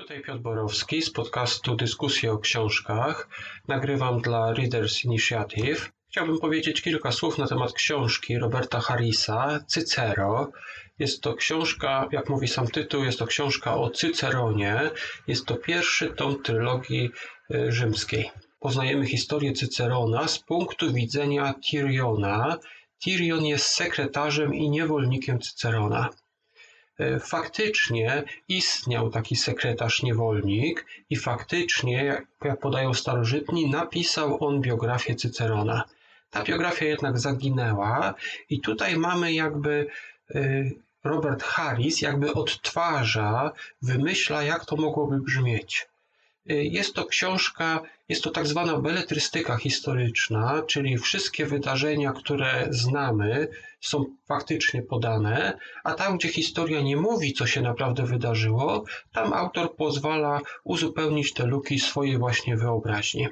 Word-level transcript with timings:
Tutaj 0.00 0.22
Piotr 0.22 0.40
Borowski 0.40 1.02
z 1.02 1.10
podcastu 1.10 1.76
Dyskusje 1.76 2.32
o 2.32 2.38
książkach. 2.38 3.28
Nagrywam 3.68 4.20
dla 4.20 4.52
Readers 4.52 5.04
Initiative. 5.04 5.90
Chciałbym 6.10 6.38
powiedzieć 6.38 6.82
kilka 6.82 7.12
słów 7.12 7.38
na 7.38 7.46
temat 7.46 7.72
książki 7.72 8.38
Roberta 8.38 8.80
Harrisa, 8.80 9.60
Cycero. 9.66 10.52
Jest 10.98 11.22
to 11.22 11.34
książka, 11.34 12.08
jak 12.12 12.28
mówi 12.28 12.48
sam 12.48 12.68
tytuł, 12.68 13.04
jest 13.04 13.18
to 13.18 13.26
książka 13.26 13.76
o 13.76 13.90
Cyceronie. 13.90 14.90
Jest 15.26 15.46
to 15.46 15.56
pierwszy 15.56 16.06
tom 16.06 16.42
trylogii 16.42 17.10
y, 17.54 17.72
rzymskiej. 17.72 18.30
Poznajemy 18.60 19.06
historię 19.06 19.52
Cycerona 19.52 20.28
z 20.28 20.38
punktu 20.38 20.92
widzenia 20.92 21.54
Tiriona. 21.64 22.56
Tirion 23.04 23.44
jest 23.44 23.66
sekretarzem 23.66 24.54
i 24.54 24.70
niewolnikiem 24.70 25.40
Cycerona. 25.40 26.08
E, 27.00 27.20
faktycznie 27.20 28.22
istniał 28.48 29.10
taki 29.10 29.36
sekretarz 29.36 30.02
niewolnik 30.02 30.86
i 31.10 31.16
faktycznie, 31.16 32.22
jak 32.44 32.60
podają 32.60 32.94
starożytni, 32.94 33.70
napisał 33.70 34.44
on 34.44 34.60
biografię 34.60 35.14
Cycerona. 35.14 35.84
Ta 36.30 36.42
biografia 36.42 36.84
jednak 36.84 37.18
zaginęła 37.18 38.14
i 38.50 38.60
tutaj 38.60 38.96
mamy 38.96 39.32
jakby 39.32 39.86
e, 40.34 40.40
Robert 41.04 41.42
Harris 41.42 42.00
jakby 42.00 42.32
odtwarza, 42.32 43.52
wymyśla 43.82 44.42
jak 44.42 44.64
to 44.64 44.76
mogłoby 44.76 45.20
brzmieć. 45.20 45.89
Jest 46.50 46.94
to 46.94 47.04
książka, 47.04 47.80
jest 48.08 48.22
to 48.22 48.30
tak 48.30 48.46
zwana 48.46 48.78
beletrystyka 48.78 49.56
historyczna, 49.56 50.62
czyli 50.66 50.98
wszystkie 50.98 51.46
wydarzenia, 51.46 52.12
które 52.12 52.66
znamy, 52.70 53.48
są 53.80 54.04
faktycznie 54.28 54.82
podane, 54.82 55.58
a 55.84 55.94
tam, 55.94 56.18
gdzie 56.18 56.28
historia 56.28 56.80
nie 56.80 56.96
mówi, 56.96 57.32
co 57.32 57.46
się 57.46 57.60
naprawdę 57.60 58.06
wydarzyło, 58.06 58.84
tam 59.12 59.32
autor 59.32 59.76
pozwala 59.76 60.40
uzupełnić 60.64 61.32
te 61.32 61.46
luki 61.46 61.80
swojej 61.80 62.18
właśnie 62.18 62.56
wyobraźni. 62.56 63.28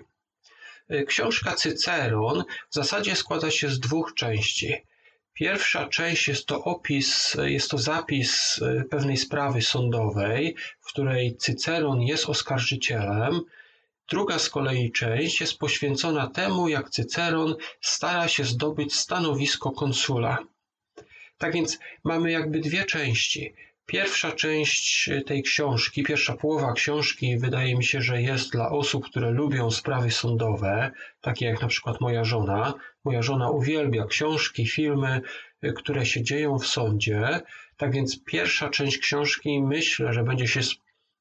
Książka 1.07 1.55
Cyceron 1.55 2.45
w 2.71 2.75
zasadzie 2.75 3.17
składa 3.17 3.51
się 3.51 3.69
z 3.69 3.81
dwóch 3.81 4.15
części. 4.15 4.75
Pierwsza 5.39 5.89
część 5.89 6.29
jest 6.29 6.47
to 6.47 6.65
opis, 6.65 7.37
jest 7.45 7.71
to 7.71 7.79
zapis 7.79 8.61
e, 8.63 8.85
pewnej 8.85 9.17
sprawy 9.17 9.63
sądowej, 9.63 10.57
w 10.81 10.87
której 10.87 11.37
Cyceron 11.37 12.03
jest 12.03 12.29
oskarżycielem. 12.29 13.41
Druga 14.09 14.39
z 14.39 14.51
kolei 14.51 14.93
część 14.93 15.41
jest 15.41 15.59
poświęcona 15.59 16.27
temu, 16.27 16.69
jak 16.69 16.91
Cyceron 16.91 17.55
stara 17.81 18.29
się 18.29 18.45
zdobyć 18.45 18.95
stanowisko 18.95 19.71
konsula. 19.71 20.39
Tak 21.39 21.53
więc 21.53 21.79
mamy 22.05 22.31
jakby 22.31 22.61
dwie 22.61 22.85
części. 22.85 23.55
Pierwsza 23.89 24.33
część 24.33 25.11
tej 25.27 25.43
książki, 25.43 26.03
pierwsza 26.03 26.37
połowa 26.37 26.73
książki 26.73 27.39
wydaje 27.39 27.77
mi 27.77 27.85
się, 27.85 28.01
że 28.01 28.23
jest 28.23 28.53
dla 28.53 28.71
osób, 28.71 29.05
które 29.05 29.31
lubią 29.31 29.71
sprawy 29.71 30.11
sądowe, 30.11 30.91
takie 31.21 31.47
jak 31.47 31.63
na 31.63 31.69
przykład 31.69 32.01
moja 32.01 32.25
żona. 32.25 32.75
Moja 33.05 33.23
żona 33.23 33.51
uwielbia 33.51 34.07
książki, 34.07 34.67
filmy, 34.67 35.21
które 35.77 36.07
się 36.07 36.23
dzieją 36.23 36.59
w 36.59 36.67
sądzie. 36.67 37.41
Tak 37.77 37.93
więc 37.93 38.25
pierwsza 38.25 38.69
część 38.69 38.99
książki 38.99 39.63
myślę, 39.63 40.13
że 40.13 40.25
będzie 40.25 40.49
się 40.49 40.61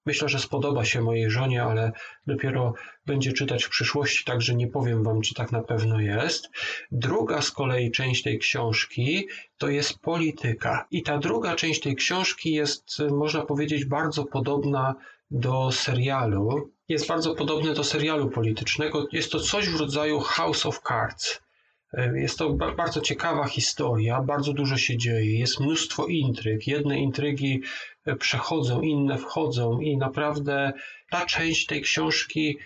Myślę, 0.07 0.29
że 0.29 0.39
spodoba 0.39 0.85
się 0.85 1.01
mojej 1.01 1.31
żonie, 1.31 1.63
ale 1.63 1.91
dopiero 2.27 2.73
będzie 3.05 3.33
czytać 3.33 3.63
w 3.63 3.69
przyszłości, 3.69 4.25
także 4.25 4.55
nie 4.55 4.67
powiem 4.67 5.03
Wam, 5.03 5.21
czy 5.21 5.33
tak 5.33 5.51
na 5.51 5.61
pewno 5.61 5.99
jest. 5.99 6.49
Druga 6.91 7.41
z 7.41 7.51
kolei 7.51 7.91
część 7.91 8.23
tej 8.23 8.39
książki 8.39 9.27
to 9.57 9.69
jest 9.69 9.99
polityka. 9.99 10.87
I 10.91 11.03
ta 11.03 11.17
druga 11.17 11.55
część 11.55 11.81
tej 11.81 11.95
książki 11.95 12.51
jest, 12.51 12.99
można 13.11 13.45
powiedzieć, 13.45 13.85
bardzo 13.85 14.25
podobna 14.25 14.95
do 15.31 15.71
serialu. 15.71 16.71
Jest 16.89 17.07
bardzo 17.07 17.35
podobny 17.35 17.73
do 17.73 17.83
serialu 17.83 18.29
politycznego. 18.29 19.07
Jest 19.11 19.31
to 19.31 19.39
coś 19.39 19.69
w 19.69 19.79
rodzaju 19.79 20.19
House 20.19 20.65
of 20.65 20.81
Cards. 20.87 21.41
Jest 22.15 22.37
to 22.37 22.49
bardzo 22.53 23.01
ciekawa 23.01 23.47
historia, 23.47 24.21
bardzo 24.21 24.53
dużo 24.53 24.77
się 24.77 24.97
dzieje, 24.97 25.39
jest 25.39 25.59
mnóstwo 25.59 26.05
intryg. 26.05 26.67
Jedne 26.67 26.99
intrygi 26.99 27.61
e, 27.61 27.96
przechodzą, 28.15 28.81
inne 28.81 29.17
wchodzą, 29.17 29.79
i 29.79 29.97
naprawdę 29.97 30.73
ta 31.09 31.25
część 31.25 31.65
tej 31.65 31.81
książki 31.81 32.57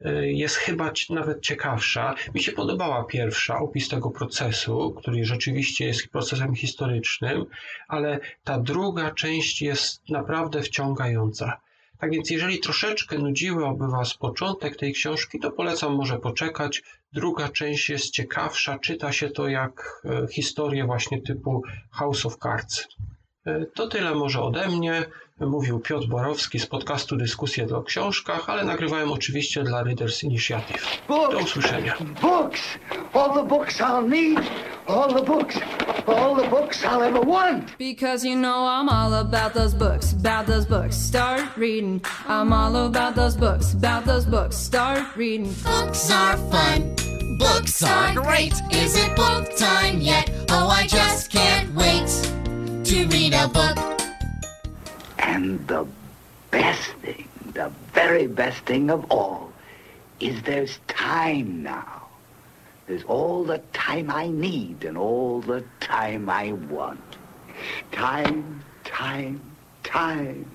e, 0.00 0.26
jest 0.32 0.56
chyba 0.56 0.92
nawet 1.10 1.42
ciekawsza. 1.42 2.14
Mi 2.34 2.42
się 2.42 2.52
podobała 2.52 3.04
pierwsza, 3.04 3.58
opis 3.58 3.88
tego 3.88 4.10
procesu, 4.10 4.94
który 4.98 5.24
rzeczywiście 5.24 5.86
jest 5.86 6.08
procesem 6.08 6.54
historycznym, 6.54 7.46
ale 7.88 8.20
ta 8.44 8.58
druga 8.58 9.10
część 9.10 9.62
jest 9.62 10.08
naprawdę 10.08 10.62
wciągająca. 10.62 11.60
Tak 11.98 12.10
więc 12.10 12.30
jeżeli 12.30 12.58
troszeczkę 12.58 13.18
nudziłoby 13.18 13.88
Was 13.88 14.14
początek 14.14 14.76
tej 14.76 14.92
książki, 14.92 15.38
to 15.38 15.50
polecam 15.50 15.94
może 15.94 16.18
poczekać. 16.18 16.82
Druga 17.12 17.48
część 17.48 17.88
jest 17.88 18.10
ciekawsza, 18.10 18.78
czyta 18.78 19.12
się 19.12 19.30
to 19.30 19.48
jak 19.48 20.02
e, 20.04 20.26
historię 20.32 20.84
właśnie 20.84 21.22
typu 21.22 21.62
House 21.90 22.26
of 22.26 22.36
Cards. 22.36 22.88
E, 23.46 23.66
to 23.74 23.86
tyle 23.86 24.14
może 24.14 24.42
ode 24.42 24.68
mnie. 24.68 25.04
Mówił 25.40 25.80
Piotr 25.80 26.06
Borowski 26.06 26.58
z 26.58 26.66
podcastu 26.66 27.16
Dyskusje 27.16 27.66
o 27.76 27.82
książkach, 27.82 28.50
ale 28.50 28.64
nagrywałem 28.64 29.12
oczywiście 29.12 29.62
dla 29.62 29.82
Readers 29.82 30.22
Initiative. 30.22 30.86
Do 31.08 31.38
usłyszenia. 31.38 31.96
Books! 32.22 32.60
All 33.12 33.34
the 33.34 33.44
books 33.44 33.80
I'll 33.80 34.08
need! 34.08 34.40
All 34.86 35.14
the 35.14 35.22
books! 35.22 35.56
All 36.06 36.36
the 36.36 36.48
books 36.50 36.84
I'll 36.84 37.02
ever 37.02 37.26
want! 37.26 37.76
Because 37.78 38.28
you 38.28 38.36
know 38.36 38.66
I'm 38.66 38.88
all 38.88 39.14
about 39.14 39.54
those 39.54 39.76
books, 39.76 40.12
about 40.12 40.46
those 40.46 40.66
books. 40.66 40.96
Start 40.96 41.56
reading. 41.56 42.00
I'm 42.28 42.52
all 42.52 42.76
about 42.86 43.14
those 43.14 43.38
books, 43.38 43.74
about 43.74 44.04
those 44.04 44.30
books. 44.30 44.56
Start 44.56 45.16
reading. 45.16 45.54
Books 45.64 46.10
are 46.10 46.36
fun. 46.50 46.96
Books 47.38 47.82
are 47.82 48.14
great. 48.14 48.54
Is 48.70 48.96
it 48.96 49.16
book 49.16 49.56
time 49.56 50.00
yet? 50.00 50.30
Oh, 50.50 50.68
I 50.68 50.86
just 50.86 51.30
can't 51.30 51.74
wait 51.74 52.45
to 52.86 53.04
read 53.08 53.34
a 53.34 53.48
book. 53.48 53.76
And 55.18 55.66
the 55.66 55.84
best 56.52 56.92
thing, 57.02 57.26
the 57.52 57.72
very 57.92 58.28
best 58.28 58.58
thing 58.64 58.90
of 58.90 59.04
all, 59.10 59.50
is 60.20 60.40
there's 60.42 60.78
time 60.86 61.64
now. 61.64 62.06
There's 62.86 63.02
all 63.08 63.42
the 63.42 63.58
time 63.72 64.08
I 64.08 64.28
need 64.28 64.84
and 64.84 64.96
all 64.96 65.40
the 65.40 65.64
time 65.80 66.30
I 66.30 66.52
want. 66.70 67.02
Time, 67.90 68.62
time, 68.84 69.40
time. 69.82 70.46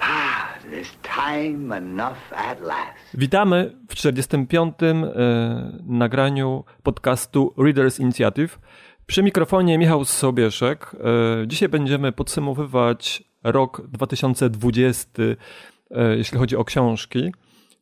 Ah, 0.00 0.56
there's 0.70 0.90
time 1.02 1.70
enough 1.72 2.32
at 2.32 2.62
last. 2.64 2.96
Witamy 3.12 3.76
w 3.88 4.22
45. 4.24 4.72
E, 4.80 5.82
nagraniu 5.84 6.64
podcastu 6.82 7.52
Readers 7.58 7.98
Initiative. 7.98 8.58
Przy 9.06 9.22
mikrofonie 9.22 9.78
Michał 9.78 10.04
Sobieszek. 10.04 10.96
E, 11.42 11.46
dzisiaj 11.46 11.68
będziemy 11.68 12.12
podsumowywać 12.12 13.24
rok 13.44 13.82
2020, 13.88 15.22
e, 15.22 16.16
jeśli 16.16 16.38
chodzi 16.38 16.56
o 16.56 16.64
książki 16.64 17.32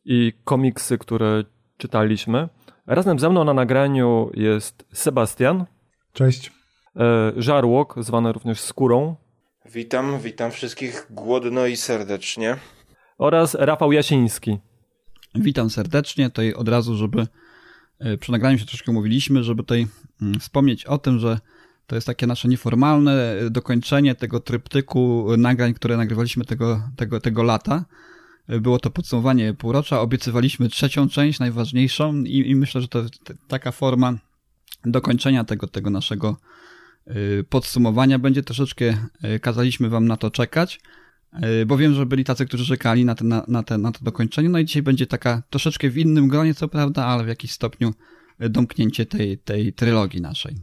i 0.05 0.33
komiksy, 0.43 0.97
które 0.97 1.43
czytaliśmy. 1.77 2.49
Razem 2.87 3.19
ze 3.19 3.29
mną 3.29 3.43
na 3.43 3.53
nagraniu 3.53 4.31
jest 4.33 4.85
Sebastian. 4.93 5.65
Cześć. 6.13 6.51
E, 6.95 7.31
Żarłok, 7.37 7.95
zwany 7.97 8.31
również 8.31 8.61
Skórą. 8.61 9.15
Witam, 9.65 10.19
witam 10.19 10.51
wszystkich 10.51 11.07
głodno 11.09 11.65
i 11.65 11.75
serdecznie. 11.77 12.57
Oraz 13.17 13.55
Rafał 13.55 13.91
Jasiński. 13.91 14.59
Witam 15.35 15.69
serdecznie. 15.69 16.29
Tutaj 16.29 16.53
od 16.53 16.69
razu, 16.69 16.95
żeby 16.95 17.27
przy 18.19 18.31
nagraniu 18.31 18.57
się 18.57 18.65
troszkę 18.65 18.91
mówiliśmy, 18.91 19.43
żeby 19.43 19.63
tutaj 19.63 19.87
mm, 20.21 20.39
wspomnieć 20.39 20.85
o 20.85 20.97
tym, 20.97 21.19
że 21.19 21.39
to 21.87 21.95
jest 21.95 22.07
takie 22.07 22.27
nasze 22.27 22.47
nieformalne 22.47 23.35
dokończenie 23.51 24.15
tego 24.15 24.39
tryptyku 24.39 25.27
nagrań, 25.37 25.73
które 25.73 25.97
nagrywaliśmy 25.97 26.45
tego, 26.45 26.89
tego, 26.95 27.19
tego 27.19 27.43
lata. 27.43 27.85
Było 28.47 28.79
to 28.79 28.89
podsumowanie 28.89 29.53
półrocza. 29.53 30.01
Obiecywaliśmy 30.01 30.69
trzecią 30.69 31.09
część, 31.09 31.39
najważniejszą, 31.39 32.15
i, 32.15 32.49
i 32.49 32.55
myślę, 32.55 32.81
że 32.81 32.87
to 32.87 33.03
taka 33.47 33.71
forma 33.71 34.13
dokończenia 34.85 35.43
tego, 35.43 35.67
tego 35.67 35.89
naszego 35.89 36.37
podsumowania 37.49 38.19
będzie. 38.19 38.43
Troszeczkę 38.43 38.97
kazaliśmy 39.41 39.89
Wam 39.89 40.07
na 40.07 40.17
to 40.17 40.31
czekać, 40.31 40.79
bo 41.65 41.77
wiem, 41.77 41.93
że 41.93 42.05
byli 42.05 42.23
tacy, 42.23 42.45
którzy 42.45 42.65
czekali 42.65 43.05
na, 43.05 43.15
te, 43.15 43.25
na, 43.25 43.45
na, 43.47 43.63
te, 43.63 43.77
na 43.77 43.91
to 43.91 43.99
dokończenie. 44.01 44.49
No 44.49 44.59
i 44.59 44.65
dzisiaj 44.65 44.83
będzie 44.83 45.07
taka 45.07 45.41
troszeczkę 45.49 45.89
w 45.89 45.97
innym 45.97 46.27
gronie, 46.27 46.53
co 46.53 46.67
prawda, 46.67 47.05
ale 47.05 47.23
w 47.23 47.27
jakiś 47.27 47.51
stopniu 47.51 47.93
domknięcie 48.39 49.05
tej, 49.05 49.37
tej 49.37 49.73
trylogii 49.73 50.21
naszej. 50.21 50.55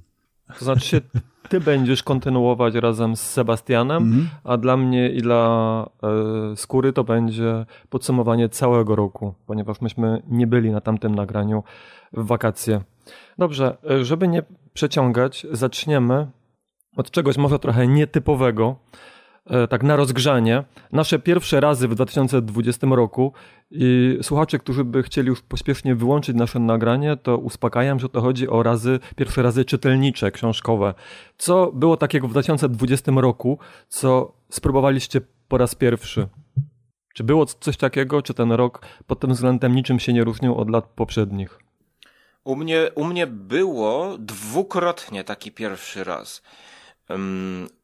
To 0.59 0.65
znaczy 0.65 1.01
ty 1.49 1.61
będziesz 1.61 2.03
kontynuować 2.03 2.75
razem 2.75 3.17
z 3.17 3.21
Sebastianem, 3.21 4.03
mm 4.03 4.21
-hmm. 4.21 4.27
a 4.45 4.57
dla 4.57 4.77
mnie 4.77 5.11
i 5.11 5.23
dla 5.23 5.87
e, 6.03 6.57
Skóry 6.57 6.93
to 6.93 7.05
będzie 7.05 7.67
podsumowanie 7.91 8.49
całego 8.49 8.97
roku, 8.97 9.35
ponieważ 9.47 9.81
myśmy 9.81 10.23
nie 10.29 10.47
byli 10.47 10.71
na 10.71 10.81
tamtym 10.81 11.15
nagraniu 11.15 11.63
w 12.13 12.27
wakacje. 12.27 12.81
Dobrze, 13.39 13.77
e, 13.91 14.05
żeby 14.05 14.29
nie 14.29 14.43
przeciągać, 14.75 15.47
zaczniemy 15.51 16.27
od 16.97 17.11
czegoś 17.11 17.37
może 17.37 17.59
trochę 17.59 17.87
nietypowego. 17.87 18.77
E, 19.47 19.69
tak 19.69 19.83
na 19.83 19.97
rozgrzanie, 19.97 20.65
nasze 20.93 21.19
pierwsze 21.19 21.61
razy 21.61 21.89
w 21.89 21.94
2020 21.94 22.87
roku 22.91 23.33
i 23.71 24.19
słuchacze, 24.23 24.59
którzy 24.59 24.85
by 24.85 25.03
chcieli 25.03 25.29
już 25.29 25.43
pospiesznie 25.43 25.94
wyłączyć 25.94 26.37
nasze 26.37 26.59
nagranie, 26.59 27.17
to 27.17 27.39
uspokajam, 27.39 28.00
że 28.00 28.09
to 28.09 28.21
chodzi 28.21 28.49
o 28.49 28.62
razy, 28.62 29.00
pierwsze 29.17 29.43
razy 29.43 29.65
czytelnicze, 29.65 30.31
książkowe. 30.31 30.94
Co 31.39 31.73
było 31.75 31.97
takiego 31.97 32.29
w 32.29 32.31
2020 32.31 33.12
roku, 33.17 33.59
co 33.89 34.33
spróbowaliście 34.50 35.21
po 35.49 35.59
raz 35.59 35.75
pierwszy? 35.75 36.29
Czy 37.15 37.25
było 37.25 37.47
coś 37.47 37.77
takiego, 37.77 38.23
czy 38.23 38.35
ten 38.35 38.53
rok 38.53 38.87
pod 39.06 39.21
tym 39.21 39.33
względem 39.33 39.75
niczym 39.75 40.00
się 40.00 40.12
nie 40.12 40.25
różnił 40.25 40.55
od 40.55 40.71
lat 40.71 40.87
poprzednich? 40.87 41.59
U 42.45 42.56
mnie, 42.56 42.91
u 42.95 43.05
mnie 43.05 43.27
było 43.27 44.19
dwukrotnie 44.19 45.25
taki 45.25 45.53
pierwszy 45.53 46.05
raz. 46.05 46.43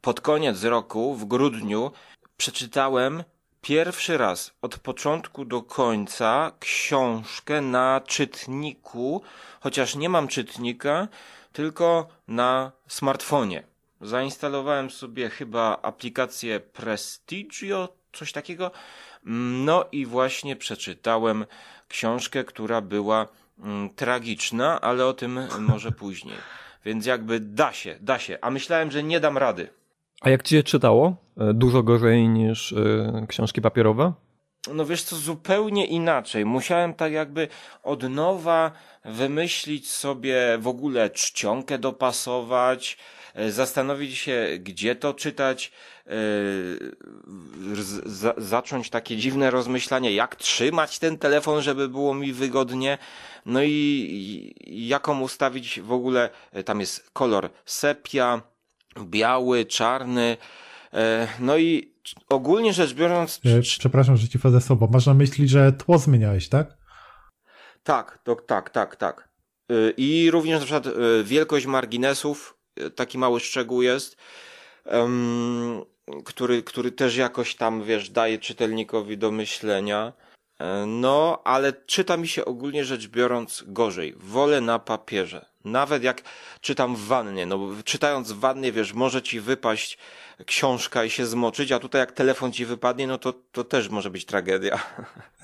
Pod 0.00 0.20
koniec 0.20 0.64
roku, 0.64 1.14
w 1.14 1.25
grudniu, 1.25 1.92
przeczytałem 2.36 3.25
pierwszy 3.62 4.19
raz 4.19 4.52
od 4.62 4.78
początku 4.78 5.44
do 5.44 5.62
końca 5.62 6.52
książkę 6.60 7.60
na 7.60 8.00
czytniku, 8.06 9.22
chociaż 9.60 9.96
nie 9.96 10.08
mam 10.08 10.28
czytnika, 10.28 11.08
tylko 11.52 12.08
na 12.28 12.72
smartfonie. 12.88 13.62
Zainstalowałem 14.00 14.90
sobie 14.90 15.30
chyba 15.30 15.78
aplikację 15.82 16.60
Prestigio, 16.60 17.88
coś 18.12 18.32
takiego. 18.32 18.70
No 19.64 19.84
i 19.92 20.06
właśnie 20.06 20.56
przeczytałem 20.56 21.46
książkę, 21.88 22.44
która 22.44 22.80
była 22.80 23.26
mm, 23.58 23.90
tragiczna, 23.90 24.80
ale 24.80 25.06
o 25.06 25.12
tym 25.12 25.40
może 25.58 25.92
później. 25.92 26.38
Więc 26.84 27.06
jakby 27.06 27.40
da 27.40 27.72
się, 27.72 27.96
da 28.00 28.19
się. 28.19 28.38
A 28.40 28.50
myślałem, 28.50 28.90
że 28.90 29.02
nie 29.02 29.20
dam 29.20 29.38
rady. 29.38 29.69
A 30.20 30.30
jak 30.30 30.42
ci 30.42 30.54
się 30.54 30.62
czytało? 30.62 31.16
E, 31.36 31.54
dużo 31.54 31.82
gorzej 31.82 32.28
niż 32.28 32.72
y, 32.72 33.26
książki 33.28 33.62
papierowe? 33.62 34.12
No 34.75 34.86
wiesz 34.86 35.02
co, 35.02 35.16
zupełnie 35.16 35.86
inaczej. 35.86 36.44
Musiałem 36.44 36.94
tak 36.94 37.12
jakby 37.12 37.48
od 37.82 38.02
nowa 38.02 38.72
wymyślić 39.04 39.90
sobie 39.90 40.58
w 40.58 40.69
ogóle 40.69 41.10
czcionkę 41.10 41.78
dopasować, 41.78 42.98
zastanowić 43.49 44.19
się, 44.19 44.49
gdzie 44.61 44.94
to 44.96 45.14
czytać, 45.14 45.73
yy, 46.06 46.12
zacząć 48.37 48.90
takie 48.90 49.17
dziwne 49.17 49.50
rozmyślanie, 49.50 50.14
jak 50.14 50.37
trzymać 50.37 50.99
ten 50.99 51.19
telefon, 51.19 51.62
żeby 51.62 51.88
było 51.88 52.14
mi 52.14 52.32
wygodnie. 52.32 52.99
No 53.46 53.62
i, 53.62 54.55
jaką 54.67 55.20
ustawić 55.20 55.81
w 55.81 55.93
ogóle, 55.93 56.31
tam 56.64 56.81
jest 56.81 57.11
kolor 57.11 57.50
sepia, 57.64 58.43
biały, 59.05 59.64
czarny. 59.64 60.37
E, 60.93 61.29
no 61.40 61.56
i 61.58 61.94
ogólnie 62.29 62.73
rzecz 62.73 62.94
biorąc. 62.94 63.40
E, 63.44 63.61
przepraszam, 63.61 64.17
że 64.17 64.29
ci 64.29 64.38
wchodzę 64.38 64.61
słowo. 64.61 64.88
Masz 64.93 65.06
na 65.06 65.14
myśli, 65.14 65.49
że 65.49 65.73
tło 65.73 65.99
zmieniałeś, 65.99 66.49
tak? 66.49 66.76
Tak, 67.82 68.19
to, 68.25 68.35
tak, 68.37 68.70
tak, 68.70 68.96
tak. 68.96 69.29
E, 69.70 69.75
I 69.96 70.31
również 70.31 70.61
na 70.61 70.67
przykład 70.67 70.94
wielkość 71.25 71.67
marginesów, 71.67 72.57
taki 72.94 73.19
mały 73.19 73.40
szczegół 73.40 73.82
jest, 73.82 74.16
który, 76.25 76.62
który 76.62 76.92
też 76.92 77.16
jakoś 77.16 77.54
tam, 77.54 77.84
wiesz, 77.84 78.10
daje 78.10 78.38
czytelnikowi 78.38 79.19
do 79.19 79.30
myślenia. 79.30 80.12
No, 80.86 81.42
ale 81.44 81.72
czyta 81.72 82.16
mi 82.16 82.28
się 82.28 82.44
ogólnie 82.44 82.84
rzecz 82.84 83.08
biorąc 83.08 83.64
gorzej. 83.66 84.14
Wolę 84.16 84.60
na 84.60 84.78
papierze. 84.78 85.46
Nawet 85.64 86.02
jak 86.02 86.22
czytam 86.60 86.96
w 86.96 87.06
wannie, 87.06 87.46
no 87.46 87.58
czytając 87.84 88.32
w 88.32 88.38
wannie, 88.38 88.72
wiesz, 88.72 88.94
może 88.94 89.22
ci 89.22 89.40
wypaść 89.40 89.98
książka 90.46 91.04
i 91.04 91.10
się 91.10 91.26
zmoczyć, 91.26 91.72
a 91.72 91.78
tutaj 91.78 92.00
jak 92.00 92.12
telefon 92.12 92.52
ci 92.52 92.64
wypadnie, 92.64 93.06
no 93.06 93.19
to, 93.19 93.32
to 93.32 93.64
też 93.64 93.88
może 93.88 94.10
być 94.10 94.25
tragedia. 94.25 94.78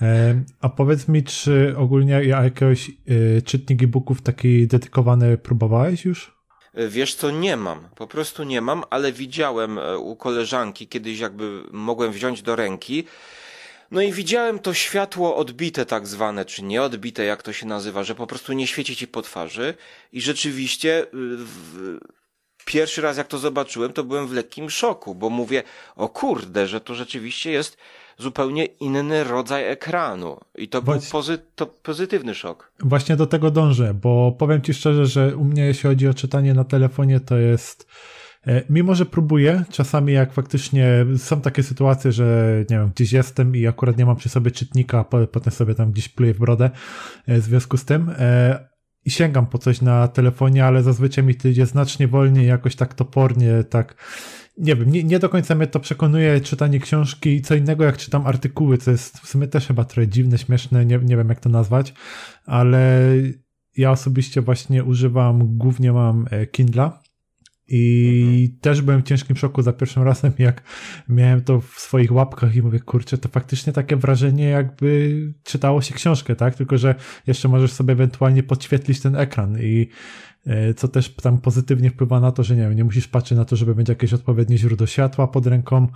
E, 0.01 0.43
a 0.61 0.69
powiedz 0.69 1.07
mi, 1.07 1.23
czy 1.23 1.75
ogólnie 1.77 2.23
jakiegoś 2.23 2.89
e, 2.89 3.41
czytnik 3.41 3.83
e-booków 3.83 4.21
taki 4.21 4.67
dedykowany 4.67 5.37
próbowałeś 5.37 6.05
już? 6.05 6.34
Wiesz 6.87 7.15
co, 7.15 7.31
nie 7.31 7.57
mam. 7.57 7.89
Po 7.95 8.07
prostu 8.07 8.43
nie 8.43 8.61
mam, 8.61 8.83
ale 8.89 9.11
widziałem 9.11 9.79
e, 9.79 9.97
u 9.97 10.15
koleżanki 10.15 10.87
kiedyś 10.87 11.19
jakby 11.19 11.63
mogłem 11.71 12.11
wziąć 12.11 12.41
do 12.41 12.55
ręki 12.55 13.05
no 13.91 14.01
i 14.01 14.11
widziałem 14.11 14.59
to 14.59 14.73
światło 14.73 15.35
odbite 15.35 15.85
tak 15.85 16.07
zwane, 16.07 16.45
czy 16.45 16.63
nieodbite, 16.63 17.25
jak 17.25 17.43
to 17.43 17.53
się 17.53 17.65
nazywa, 17.65 18.03
że 18.03 18.15
po 18.15 18.27
prostu 18.27 18.53
nie 18.53 18.67
świeci 18.67 18.95
ci 18.95 19.07
po 19.07 19.21
twarzy 19.21 19.73
i 20.11 20.21
rzeczywiście 20.21 21.03
y, 21.03 21.07
w, 21.13 21.97
pierwszy 22.65 23.01
raz 23.01 23.17
jak 23.17 23.27
to 23.27 23.37
zobaczyłem, 23.37 23.93
to 23.93 24.03
byłem 24.03 24.27
w 24.27 24.33
lekkim 24.33 24.69
szoku, 24.69 25.15
bo 25.15 25.29
mówię, 25.29 25.63
o 25.95 26.09
kurde, 26.09 26.67
że 26.67 26.81
to 26.81 26.95
rzeczywiście 26.95 27.51
jest 27.51 27.77
zupełnie 28.17 28.65
inny 28.65 29.23
rodzaj 29.23 29.67
ekranu. 29.71 30.39
I 30.55 30.67
to 30.67 30.81
był 30.81 30.93
pozy 31.11 31.39
to 31.55 31.65
pozytywny 31.65 32.35
szok. 32.35 32.71
Właśnie 32.79 33.15
do 33.15 33.27
tego 33.27 33.51
dążę, 33.51 33.93
bo 33.93 34.31
powiem 34.31 34.61
ci 34.61 34.73
szczerze, 34.73 35.05
że 35.05 35.35
u 35.35 35.43
mnie 35.43 35.65
jeśli 35.65 35.89
chodzi 35.89 36.07
o 36.07 36.13
czytanie 36.13 36.53
na 36.53 36.63
telefonie, 36.63 37.19
to 37.19 37.37
jest 37.37 37.87
E, 38.47 38.63
mimo, 38.69 38.95
że 38.95 39.05
próbuję, 39.05 39.63
czasami 39.71 40.13
jak 40.13 40.33
faktycznie 40.33 41.05
są 41.17 41.41
takie 41.41 41.63
sytuacje, 41.63 42.11
że 42.11 42.57
nie 42.69 42.77
wiem, 42.77 42.91
gdzieś 42.95 43.11
jestem 43.11 43.55
i 43.55 43.67
akurat 43.67 43.97
nie 43.97 44.05
mam 44.05 44.15
przy 44.15 44.29
sobie 44.29 44.51
czytnika, 44.51 45.03
potem 45.03 45.53
sobie 45.53 45.75
tam 45.75 45.91
gdzieś 45.91 46.09
pluję 46.09 46.33
w 46.33 46.39
brodę 46.39 46.69
e, 47.27 47.37
w 47.37 47.43
związku 47.43 47.77
z 47.77 47.85
tym 47.85 48.11
e, 48.17 48.69
i 49.05 49.11
sięgam 49.11 49.47
po 49.47 49.57
coś 49.57 49.81
na 49.81 50.07
telefonie, 50.07 50.65
ale 50.65 50.83
zazwyczaj 50.83 51.23
mi 51.23 51.35
to 51.35 51.47
idzie 51.47 51.65
znacznie 51.65 52.07
wolniej, 52.07 52.47
jakoś 52.47 52.75
tak 52.75 52.93
topornie, 52.93 53.63
tak 53.69 53.95
nie 54.57 54.75
wiem, 54.75 54.91
nie, 54.91 55.03
nie 55.03 55.19
do 55.19 55.29
końca 55.29 55.55
mnie 55.55 55.67
to 55.67 55.79
przekonuje 55.79 56.41
czytanie 56.41 56.79
książki, 56.79 57.41
co 57.41 57.55
innego 57.55 57.83
jak 57.83 57.97
czytam 57.97 58.27
artykuły, 58.27 58.77
co 58.77 58.91
jest 58.91 59.19
w 59.19 59.27
sumie 59.27 59.47
też 59.47 59.67
chyba 59.67 59.83
trochę 59.83 60.07
dziwne, 60.07 60.37
śmieszne, 60.37 60.85
nie, 60.85 60.97
nie 60.97 61.17
wiem 61.17 61.29
jak 61.29 61.39
to 61.39 61.49
nazwać, 61.49 61.93
ale 62.45 63.01
ja 63.77 63.91
osobiście 63.91 64.41
właśnie 64.41 64.83
używam, 64.83 65.57
głównie 65.57 65.91
mam 65.91 66.25
Kindla, 66.51 66.99
i 67.67 68.23
mhm. 68.23 68.59
też 68.59 68.81
byłem 68.81 69.01
w 69.01 69.05
ciężkim 69.05 69.35
szoku 69.35 69.61
za 69.61 69.73
pierwszym 69.73 70.03
razem, 70.03 70.33
jak 70.39 70.63
miałem 71.09 71.41
to 71.41 71.61
w 71.61 71.79
swoich 71.79 72.11
łapkach 72.11 72.55
i 72.55 72.61
mówię, 72.61 72.79
kurczę, 72.79 73.17
to 73.17 73.29
faktycznie 73.29 73.73
takie 73.73 73.95
wrażenie, 73.95 74.49
jakby 74.49 75.17
czytało 75.43 75.81
się 75.81 75.93
książkę, 75.93 76.35
tak? 76.35 76.55
Tylko, 76.55 76.77
że 76.77 76.95
jeszcze 77.27 77.47
możesz 77.47 77.71
sobie 77.71 77.91
ewentualnie 77.91 78.43
podświetlić 78.43 79.01
ten 79.01 79.15
ekran 79.15 79.57
i 79.61 79.81
e, 79.81 79.89
co 80.75 80.87
też 80.87 81.15
tam 81.15 81.41
pozytywnie 81.41 81.89
wpływa 81.89 82.19
na 82.19 82.31
to, 82.31 82.43
że 82.43 82.55
nie 82.55 82.61
wiem, 82.61 82.75
nie 82.75 82.83
musisz 82.83 83.07
patrzeć 83.07 83.37
na 83.37 83.45
to, 83.45 83.55
żeby 83.55 83.75
będzie 83.75 83.91
jakieś 83.91 84.13
odpowiednie 84.13 84.57
źródło 84.57 84.87
światła 84.87 85.27
pod 85.27 85.47
ręką, 85.47 85.87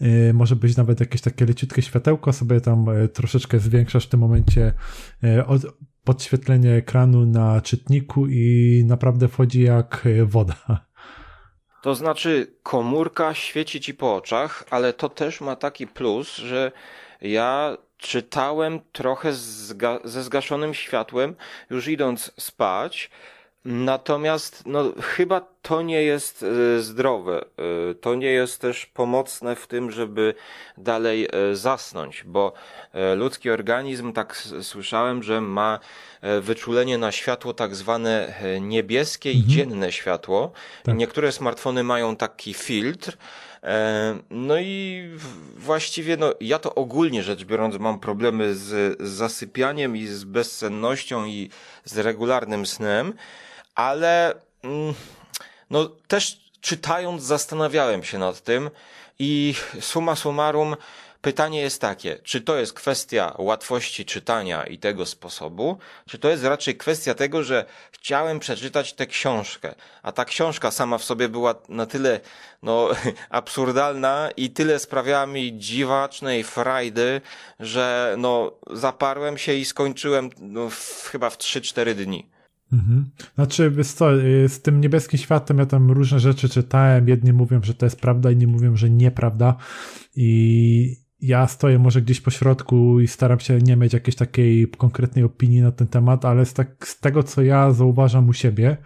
e, 0.00 0.32
może 0.32 0.56
być 0.56 0.76
nawet 0.76 1.00
jakieś 1.00 1.20
takie 1.20 1.46
leciutkie 1.46 1.82
światełko, 1.82 2.32
sobie 2.32 2.60
tam 2.60 2.88
e, 2.88 3.08
troszeczkę 3.08 3.58
zwiększasz 3.58 4.06
w 4.06 4.08
tym 4.08 4.20
momencie 4.20 4.72
podświetlenie 6.04 6.74
ekranu 6.74 7.26
na 7.26 7.60
czytniku 7.60 8.26
i 8.26 8.82
naprawdę 8.86 9.28
wchodzi 9.28 9.62
jak 9.62 10.08
woda. 10.24 10.88
To 11.82 11.94
znaczy, 11.94 12.54
komórka 12.62 13.34
świeci 13.34 13.80
ci 13.80 13.94
po 13.94 14.14
oczach, 14.14 14.64
ale 14.70 14.92
to 14.92 15.08
też 15.08 15.40
ma 15.40 15.56
taki 15.56 15.86
plus, 15.86 16.36
że 16.36 16.72
ja 17.20 17.76
czytałem 17.96 18.80
trochę 18.92 19.32
zga 19.32 19.98
ze 20.04 20.22
zgaszonym 20.22 20.74
światłem, 20.74 21.34
już 21.70 21.88
idąc 21.88 22.32
spać, 22.38 23.10
Natomiast 23.64 24.62
no, 24.66 24.92
chyba 25.00 25.40
to 25.62 25.82
nie 25.82 26.02
jest 26.02 26.42
e, 26.42 26.80
zdrowe. 26.80 27.44
E, 27.90 27.94
to 27.94 28.14
nie 28.14 28.26
jest 28.26 28.60
też 28.60 28.86
pomocne 28.86 29.56
w 29.56 29.66
tym, 29.66 29.90
żeby 29.90 30.34
dalej 30.78 31.28
e, 31.32 31.56
zasnąć, 31.56 32.24
bo 32.26 32.52
ludzki 33.16 33.50
organizm, 33.50 34.12
tak 34.12 34.36
słyszałem, 34.62 35.22
że 35.22 35.40
ma 35.40 35.78
wyczulenie 36.40 36.98
na 36.98 37.12
światło 37.12 37.54
tak 37.54 37.74
zwane 37.74 38.34
niebieskie 38.60 39.32
i 39.32 39.36
mhm. 39.36 39.54
dzienne 39.54 39.92
światło. 39.92 40.52
Tak. 40.82 40.96
Niektóre 40.96 41.32
smartfony 41.32 41.84
mają 41.84 42.16
taki 42.16 42.54
filtr, 42.54 43.16
no 44.30 44.58
i 44.58 45.04
właściwie, 45.56 46.16
no, 46.16 46.34
ja 46.40 46.58
to 46.58 46.74
ogólnie 46.74 47.22
rzecz 47.22 47.44
biorąc 47.44 47.78
mam 47.78 48.00
problemy 48.00 48.54
z 48.54 48.96
zasypianiem 49.02 49.96
i 49.96 50.06
z 50.06 50.24
bezsennością 50.24 51.26
i 51.26 51.50
z 51.84 51.98
regularnym 51.98 52.66
snem 52.66 53.14
ale 53.78 54.34
mm, 54.62 54.94
no 55.70 55.88
też 56.08 56.40
czytając 56.60 57.22
zastanawiałem 57.22 58.04
się 58.04 58.18
nad 58.18 58.40
tym 58.40 58.70
i 59.18 59.54
summa 59.80 60.16
summarum 60.16 60.76
pytanie 61.22 61.60
jest 61.60 61.80
takie, 61.80 62.18
czy 62.22 62.40
to 62.40 62.58
jest 62.58 62.72
kwestia 62.72 63.34
łatwości 63.38 64.04
czytania 64.04 64.64
i 64.64 64.78
tego 64.78 65.06
sposobu, 65.06 65.78
czy 66.08 66.18
to 66.18 66.28
jest 66.28 66.44
raczej 66.44 66.76
kwestia 66.76 67.14
tego, 67.14 67.42
że 67.42 67.64
chciałem 67.90 68.40
przeczytać 68.40 68.92
tę 68.92 69.06
książkę, 69.06 69.74
a 70.02 70.12
ta 70.12 70.24
książka 70.24 70.70
sama 70.70 70.98
w 70.98 71.04
sobie 71.04 71.28
była 71.28 71.54
na 71.68 71.86
tyle 71.86 72.20
no, 72.62 72.88
absurdalna 73.30 74.30
i 74.36 74.50
tyle 74.50 74.78
sprawiała 74.78 75.26
mi 75.26 75.58
dziwacznej 75.58 76.44
frajdy, 76.44 77.20
że 77.60 78.14
no, 78.18 78.52
zaparłem 78.70 79.38
się 79.38 79.54
i 79.54 79.64
skończyłem 79.64 80.30
no, 80.40 80.70
w, 80.70 81.08
chyba 81.12 81.30
w 81.30 81.38
3-4 81.38 81.94
dni. 81.94 82.37
Mhm. 82.72 83.10
Znaczy, 83.34 83.70
wiesz 83.70 83.86
co, 83.86 84.20
y, 84.20 84.48
z 84.48 84.62
tym 84.62 84.80
niebieskim 84.80 85.18
światem 85.18 85.58
ja 85.58 85.66
tam 85.66 85.90
różne 85.90 86.20
rzeczy 86.20 86.48
czytałem. 86.48 87.08
Jedni 87.08 87.32
mówią, 87.32 87.62
że 87.62 87.74
to 87.74 87.86
jest 87.86 88.00
prawda, 88.00 88.30
inni 88.30 88.46
mówią, 88.46 88.76
że 88.76 88.90
nieprawda. 88.90 89.56
I 90.16 90.96
ja 91.20 91.46
stoję 91.46 91.78
może 91.78 92.02
gdzieś 92.02 92.20
po 92.20 92.30
środku 92.30 93.00
i 93.00 93.08
staram 93.08 93.40
się 93.40 93.58
nie 93.58 93.76
mieć 93.76 93.92
jakiejś 93.92 94.16
takiej 94.16 94.68
konkretnej 94.68 95.24
opinii 95.24 95.60
na 95.60 95.72
ten 95.72 95.86
temat, 95.86 96.24
ale 96.24 96.46
z, 96.46 96.54
tak, 96.54 96.86
z 96.88 97.00
tego, 97.00 97.22
co 97.22 97.42
ja 97.42 97.70
zauważam 97.70 98.28
u 98.28 98.32
siebie, 98.32 98.76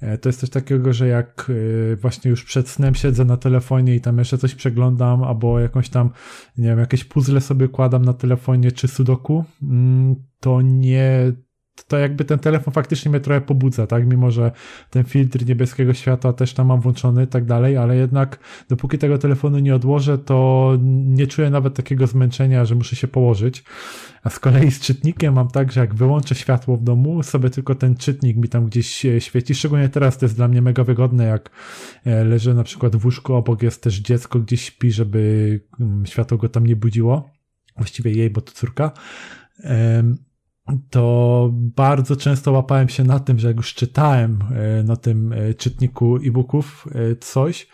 e, 0.00 0.18
to 0.18 0.28
jest 0.28 0.40
coś 0.40 0.50
takiego, 0.50 0.92
że 0.92 1.08
jak 1.08 1.50
e, 1.92 1.96
właśnie 1.96 2.30
już 2.30 2.44
przed 2.44 2.68
snem 2.68 2.94
siedzę 2.94 3.24
na 3.24 3.36
telefonie 3.36 3.94
i 3.94 4.00
tam 4.00 4.18
jeszcze 4.18 4.38
coś 4.38 4.54
przeglądam, 4.54 5.24
albo 5.24 5.60
jakąś 5.60 5.88
tam, 5.88 6.10
nie 6.58 6.68
wiem, 6.68 6.78
jakieś 6.78 7.04
puzzle 7.04 7.40
sobie 7.40 7.68
kładam 7.68 8.04
na 8.04 8.12
telefonie 8.12 8.72
czy 8.72 8.88
sudoku, 8.88 9.44
mm, 9.62 10.14
to 10.40 10.62
nie 10.62 11.32
to 11.88 11.98
jakby 11.98 12.24
ten 12.24 12.38
telefon 12.38 12.74
faktycznie 12.74 13.10
mnie 13.10 13.20
trochę 13.20 13.40
pobudza, 13.40 13.86
tak? 13.86 14.06
Mimo, 14.06 14.30
że 14.30 14.52
ten 14.90 15.04
filtr 15.04 15.46
niebieskiego 15.46 15.94
światła 15.94 16.32
też 16.32 16.54
tam 16.54 16.66
mam 16.66 16.80
włączony 16.80 17.24
i 17.24 17.26
tak 17.26 17.44
dalej, 17.44 17.76
ale 17.76 17.96
jednak 17.96 18.38
dopóki 18.68 18.98
tego 18.98 19.18
telefonu 19.18 19.58
nie 19.58 19.74
odłożę, 19.74 20.18
to 20.18 20.78
nie 21.04 21.26
czuję 21.26 21.50
nawet 21.50 21.74
takiego 21.74 22.06
zmęczenia, 22.06 22.64
że 22.64 22.74
muszę 22.74 22.96
się 22.96 23.08
położyć. 23.08 23.64
A 24.22 24.30
z 24.30 24.38
kolei 24.38 24.70
z 24.70 24.80
czytnikiem 24.80 25.34
mam 25.34 25.48
tak, 25.48 25.72
że 25.72 25.80
jak 25.80 25.94
wyłączę 25.94 26.34
światło 26.34 26.76
w 26.76 26.82
domu, 26.82 27.22
sobie 27.22 27.50
tylko 27.50 27.74
ten 27.74 27.96
czytnik 27.96 28.36
mi 28.36 28.48
tam 28.48 28.66
gdzieś 28.66 29.06
świeci. 29.18 29.54
Szczególnie 29.54 29.88
teraz 29.88 30.18
to 30.18 30.24
jest 30.24 30.36
dla 30.36 30.48
mnie 30.48 30.62
mega 30.62 30.84
wygodne, 30.84 31.24
jak 31.24 31.50
e, 32.04 32.24
leżę 32.24 32.54
na 32.54 32.64
przykład 32.64 32.96
w 32.96 33.04
łóżku, 33.04 33.34
obok 33.34 33.62
jest 33.62 33.82
też 33.82 33.98
dziecko 33.98 34.38
gdzieś 34.40 34.64
śpi, 34.64 34.92
żeby 34.92 35.60
mm, 35.80 36.06
światło 36.06 36.38
go 36.38 36.48
tam 36.48 36.66
nie 36.66 36.76
budziło. 36.76 37.30
Właściwie 37.76 38.12
jej, 38.12 38.30
bo 38.30 38.40
to 38.40 38.52
córka 38.52 38.92
to 40.90 41.48
bardzo 41.52 42.16
często 42.16 42.52
łapałem 42.52 42.88
się 42.88 43.04
na 43.04 43.20
tym, 43.20 43.38
że 43.38 43.48
jak 43.48 43.56
już 43.56 43.74
czytałem 43.74 44.38
e, 44.54 44.82
na 44.82 44.96
tym 44.96 45.32
e, 45.32 45.54
czytniku 45.54 46.16
e-booków 46.16 46.86
e, 46.94 47.16
coś, 47.16 47.68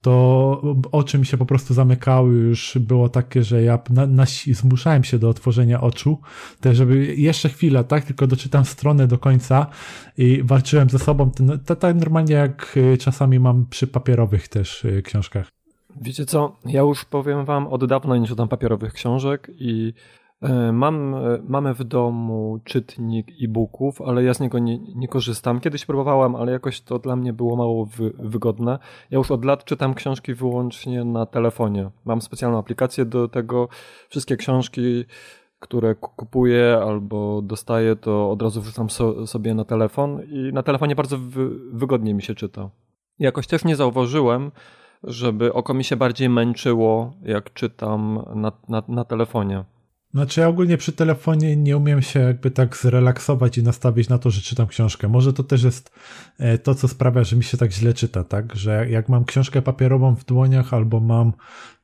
to 0.00 0.62
oczy 0.92 1.18
mi 1.18 1.26
się 1.26 1.36
po 1.36 1.46
prostu 1.46 1.74
zamykały, 1.74 2.34
już 2.34 2.78
było 2.80 3.08
takie, 3.08 3.42
że 3.42 3.62
ja 3.62 3.78
na, 3.90 4.06
na, 4.06 4.24
zmuszałem 4.52 5.04
się 5.04 5.18
do 5.18 5.28
otworzenia 5.28 5.80
oczu, 5.80 6.18
żeby 6.72 7.14
jeszcze 7.16 7.48
chwilę, 7.48 7.84
tak, 7.84 8.04
tylko 8.04 8.26
doczytam 8.26 8.64
stronę 8.64 9.06
do 9.06 9.18
końca 9.18 9.66
i 10.18 10.42
walczyłem 10.44 10.90
ze 10.90 10.98
sobą, 10.98 11.30
tak 11.66 11.78
ta, 11.78 11.94
normalnie 11.94 12.34
jak 12.34 12.78
czasami 12.98 13.40
mam 13.40 13.66
przy 13.66 13.86
papierowych 13.86 14.48
też 14.48 14.86
książkach. 15.04 15.48
Wiecie 16.00 16.26
co, 16.26 16.56
ja 16.64 16.80
już 16.80 17.04
powiem 17.04 17.44
wam, 17.44 17.66
od 17.66 17.86
dawna 17.86 18.16
nie 18.16 18.26
czytam 18.26 18.48
papierowych 18.48 18.92
książek 18.92 19.50
i 19.54 19.92
mam, 20.72 21.14
e, 21.14 21.38
mamy 21.48 21.74
w 21.74 21.84
domu 21.84 22.60
czytnik 22.64 23.26
e-booków, 23.42 24.00
ale 24.00 24.24
ja 24.24 24.34
z 24.34 24.40
niego 24.40 24.58
nie, 24.58 24.78
nie, 24.78 25.08
korzystam. 25.08 25.60
Kiedyś 25.60 25.86
próbowałem, 25.86 26.34
ale 26.34 26.52
jakoś 26.52 26.80
to 26.80 26.98
dla 26.98 27.16
mnie 27.16 27.32
było 27.32 27.56
mało 27.56 27.86
wy, 27.86 28.12
wygodne. 28.18 28.78
Ja 29.10 29.18
już 29.18 29.30
od 29.30 29.44
lat 29.44 29.64
czytam 29.64 29.94
książki 29.94 30.34
wyłącznie 30.34 31.04
na 31.04 31.26
telefonie. 31.26 31.90
Mam 32.04 32.22
specjalną 32.22 32.58
aplikację 32.58 33.04
do 33.04 33.28
tego. 33.28 33.68
Wszystkie 34.08 34.36
książki, 34.36 35.04
które 35.58 35.94
kupuję 35.94 36.80
albo 36.86 37.42
dostaję, 37.42 37.96
to 37.96 38.30
od 38.30 38.42
razu 38.42 38.60
wrzucam 38.60 38.90
so, 38.90 39.26
sobie 39.26 39.54
na 39.54 39.64
telefon 39.64 40.22
i 40.30 40.52
na 40.52 40.62
telefonie 40.62 40.94
bardzo 40.94 41.18
wy, 41.18 41.50
wygodnie 41.72 42.14
mi 42.14 42.22
się 42.22 42.34
czyta. 42.34 42.70
Jakoś 43.18 43.46
też 43.46 43.64
nie 43.64 43.76
zauważyłem, 43.76 44.50
żeby 45.04 45.52
oko 45.52 45.74
mi 45.74 45.84
się 45.84 45.96
bardziej 45.96 46.28
męczyło, 46.28 47.12
jak 47.22 47.52
czytam 47.52 48.24
na, 48.34 48.52
na, 48.68 48.82
na 48.88 49.04
telefonie. 49.04 49.64
Znaczy 50.14 50.40
ja 50.40 50.48
ogólnie 50.48 50.76
przy 50.76 50.92
telefonie 50.92 51.56
nie 51.56 51.76
umiem 51.76 52.02
się 52.02 52.20
jakby 52.20 52.50
tak 52.50 52.76
zrelaksować 52.76 53.58
i 53.58 53.62
nastawić 53.62 54.08
na 54.08 54.18
to, 54.18 54.30
że 54.30 54.40
czytam 54.40 54.66
książkę. 54.66 55.08
Może 55.08 55.32
to 55.32 55.42
też 55.42 55.62
jest 55.62 55.92
e, 56.38 56.58
to, 56.58 56.74
co 56.74 56.88
sprawia, 56.88 57.24
że 57.24 57.36
mi 57.36 57.44
się 57.44 57.56
tak 57.56 57.72
źle 57.72 57.94
czyta, 57.94 58.24
tak? 58.24 58.56
Że 58.56 58.90
jak 58.90 59.08
mam 59.08 59.24
książkę 59.24 59.62
papierową 59.62 60.14
w 60.14 60.24
dłoniach 60.24 60.74
albo 60.74 61.00
mam 61.00 61.32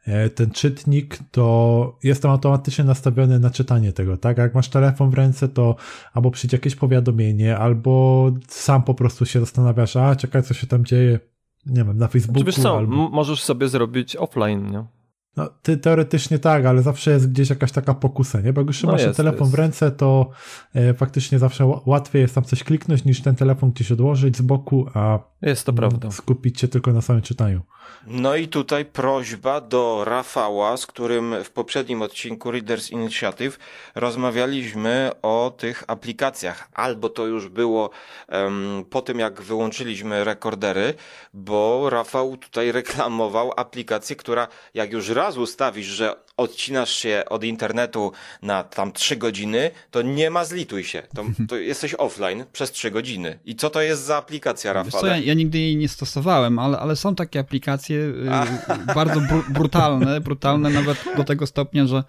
e, 0.06 0.30
ten 0.30 0.50
czytnik, 0.50 1.18
to 1.30 1.98
jestem 2.02 2.30
automatycznie 2.30 2.84
nastawiony 2.84 3.38
na 3.38 3.50
czytanie 3.50 3.92
tego, 3.92 4.16
tak? 4.16 4.38
Jak 4.38 4.54
masz 4.54 4.68
telefon 4.68 5.10
w 5.10 5.14
ręce, 5.14 5.48
to 5.48 5.76
albo 6.12 6.30
przyjdzie 6.30 6.56
jakieś 6.56 6.76
powiadomienie, 6.76 7.58
albo 7.58 8.32
sam 8.48 8.82
po 8.82 8.94
prostu 8.94 9.26
się 9.26 9.40
zastanawiasz, 9.40 9.96
a 9.96 10.16
czekaj, 10.16 10.42
co 10.42 10.54
się 10.54 10.66
tam 10.66 10.84
dzieje, 10.84 11.20
nie 11.66 11.84
wiem, 11.84 11.98
na 11.98 12.08
Facebooku. 12.08 12.40
Czy 12.40 12.46
wiesz 12.46 12.58
co, 12.58 12.76
albo... 12.76 13.08
możesz 13.08 13.42
sobie 13.42 13.68
zrobić 13.68 14.16
offline, 14.16 14.70
nie? 14.70 14.97
No, 15.38 15.48
ty 15.62 15.76
teoretycznie 15.76 16.38
tak, 16.38 16.66
ale 16.66 16.82
zawsze 16.82 17.10
jest 17.10 17.32
gdzieś 17.32 17.50
jakaś 17.50 17.72
taka 17.72 17.94
pokusa, 17.94 18.40
nie? 18.40 18.52
Bo 18.52 18.60
jak 18.60 18.68
już 18.68 18.82
no 18.82 18.96
trzymasz 18.96 19.16
telefon 19.16 19.40
jest. 19.40 19.52
w 19.52 19.54
ręce, 19.54 19.90
to 19.90 20.30
e, 20.74 20.94
faktycznie 20.94 21.38
zawsze 21.38 21.80
łatwiej 21.86 22.22
jest 22.22 22.34
tam 22.34 22.44
coś 22.44 22.64
kliknąć, 22.64 23.04
niż 23.04 23.22
ten 23.22 23.36
telefon 23.36 23.70
gdzieś 23.70 23.92
odłożyć 23.92 24.36
z 24.36 24.40
boku, 24.40 24.86
a 24.94 25.18
jest 25.42 25.66
to 25.66 25.72
prawda. 25.72 26.10
skupić 26.10 26.60
się 26.60 26.68
tylko 26.68 26.92
na 26.92 27.02
samym 27.02 27.22
czytaniu. 27.22 27.62
No 28.06 28.36
i 28.36 28.48
tutaj 28.48 28.84
prośba 28.84 29.60
do 29.60 30.04
Rafała, 30.04 30.76
z 30.76 30.86
którym 30.86 31.34
w 31.44 31.50
poprzednim 31.50 32.02
odcinku 32.02 32.50
Readers 32.50 32.90
Initiative 32.90 33.58
rozmawialiśmy 33.94 35.10
o 35.22 35.54
tych 35.58 35.84
aplikacjach. 35.86 36.68
Albo 36.72 37.08
to 37.08 37.26
już 37.26 37.48
było 37.48 37.90
um, 38.28 38.84
po 38.90 39.02
tym, 39.02 39.18
jak 39.18 39.42
wyłączyliśmy 39.42 40.24
rekordery, 40.24 40.94
bo 41.34 41.90
Rafał 41.90 42.36
tutaj 42.36 42.72
reklamował 42.78 43.52
aplikację, 43.56 44.16
która 44.16 44.48
jak 44.74 44.92
już 44.92 45.08
raz 45.08 45.27
ustawisz, 45.36 45.86
że 45.86 46.16
odcinasz 46.38 46.90
się 46.90 47.22
od 47.28 47.44
internetu 47.44 48.12
na 48.42 48.64
tam 48.64 48.92
trzy 48.92 49.16
godziny, 49.16 49.70
to 49.90 50.02
nie 50.02 50.30
ma 50.30 50.44
zlituj 50.44 50.84
się. 50.84 51.02
To, 51.14 51.24
to 51.48 51.56
jesteś 51.56 51.94
offline 51.94 52.44
przez 52.52 52.72
trzy 52.72 52.90
godziny. 52.90 53.38
I 53.44 53.56
co 53.56 53.70
to 53.70 53.82
jest 53.82 54.02
za 54.04 54.16
aplikacja, 54.16 54.72
Rafał? 54.72 55.06
Ja, 55.06 55.18
ja, 55.18 55.34
nigdy 55.34 55.58
jej 55.58 55.76
nie 55.76 55.88
stosowałem, 55.88 56.58
ale, 56.58 56.78
ale 56.78 56.96
są 56.96 57.14
takie 57.14 57.40
aplikacje 57.40 57.96
y, 57.96 58.30
bardzo 58.94 59.20
br 59.20 59.52
brutalne, 59.52 60.20
brutalne 60.20 60.70
nawet 60.70 61.04
do 61.16 61.24
tego 61.24 61.46
stopnia, 61.46 61.86
że, 61.86 62.04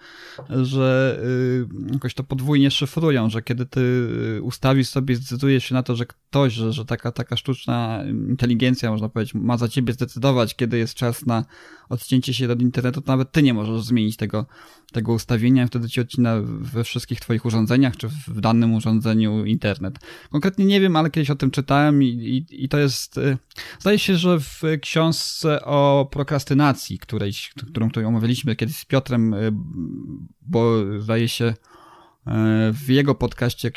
że 0.62 1.18
y, 1.24 1.92
jakoś 1.92 2.14
to 2.14 2.24
podwójnie 2.24 2.70
szyfrują, 2.70 3.30
że 3.30 3.42
kiedy 3.42 3.66
ty 3.66 3.80
y, 3.80 4.42
ustawisz 4.42 4.88
sobie, 4.88 5.16
zdecydujesz 5.16 5.64
się 5.64 5.74
na 5.74 5.82
to, 5.82 5.96
że 5.96 6.06
ktoś, 6.06 6.52
że, 6.52 6.72
że 6.72 6.84
taka, 6.84 7.12
taka 7.12 7.36
sztuczna 7.36 8.04
inteligencja, 8.28 8.90
można 8.90 9.08
powiedzieć, 9.08 9.34
ma 9.34 9.56
za 9.56 9.68
ciebie 9.68 9.92
zdecydować, 9.92 10.56
kiedy 10.56 10.78
jest 10.78 10.94
czas 10.94 11.26
na 11.26 11.44
odcięcie 11.88 12.34
się 12.34 12.52
od 12.52 12.62
internetu, 12.62 13.00
to 13.00 13.12
nawet 13.12 13.32
ty 13.32 13.42
nie 13.42 13.54
możesz 13.54 13.82
zmienić 13.82 14.16
tego, 14.20 14.46
tego 14.92 15.12
ustawienia, 15.12 15.66
wtedy 15.66 15.88
ci 15.88 16.00
odcina 16.00 16.36
we 16.44 16.84
wszystkich 16.84 17.20
twoich 17.20 17.44
urządzeniach, 17.44 17.96
czy 17.96 18.08
w 18.08 18.40
danym 18.40 18.74
urządzeniu 18.74 19.44
internet. 19.44 19.98
Konkretnie 20.30 20.64
nie 20.64 20.80
wiem, 20.80 20.96
ale 20.96 21.10
kiedyś 21.10 21.30
o 21.30 21.34
tym 21.34 21.50
czytałem 21.50 22.02
i, 22.02 22.06
i, 22.06 22.64
i 22.64 22.68
to 22.68 22.78
jest, 22.78 23.18
y, 23.18 23.38
zdaje 23.78 23.98
się, 23.98 24.16
że 24.16 24.40
w 24.40 24.62
książce 24.82 25.64
o 25.64 26.08
prokrastynacji, 26.12 26.98
której, 26.98 27.32
którą 27.70 27.88
tutaj 27.88 28.04
omawialiśmy 28.04 28.56
kiedyś 28.56 28.76
z 28.76 28.84
Piotrem, 28.84 29.34
y, 29.34 29.52
bo 30.42 30.74
zdaje 30.98 31.28
się, 31.28 31.44
y, 31.44 31.54
w 32.72 32.88
jego 32.88 33.14
podcaście 33.14 33.70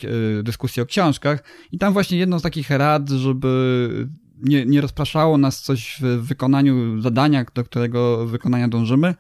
dyskusji 0.44 0.82
o 0.82 0.86
książkach 0.86 1.44
i 1.72 1.78
tam 1.78 1.94
właśnie 1.94 2.18
jedną 2.18 2.40
z 2.40 2.42
takich 2.42 2.70
rad, 2.70 3.10
żeby 3.10 4.08
nie, 4.44 4.66
nie 4.66 4.82
rozpraszało 4.82 5.38
nas 5.38 5.62
coś 5.62 5.98
w 6.02 6.28
wykonaniu 6.28 7.02
zadania, 7.02 7.46
do 7.54 7.64
którego 7.64 8.28
wykonania 8.28 8.68
dążymy, 8.68 9.16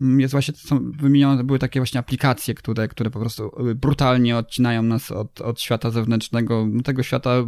jest 0.00 0.32
właśnie, 0.32 0.54
są 0.54 0.92
wymienione 0.92 1.44
były 1.44 1.58
takie 1.58 1.80
właśnie 1.80 2.00
aplikacje, 2.00 2.54
które, 2.54 2.88
które 2.88 3.10
po 3.10 3.20
prostu 3.20 3.68
y, 3.68 3.74
brutalnie 3.74 4.36
odcinają 4.36 4.82
nas 4.82 5.10
od, 5.10 5.40
od 5.40 5.60
świata 5.60 5.90
zewnętrznego, 5.90 6.66
no, 6.70 6.82
tego 6.82 7.02
świata 7.02 7.44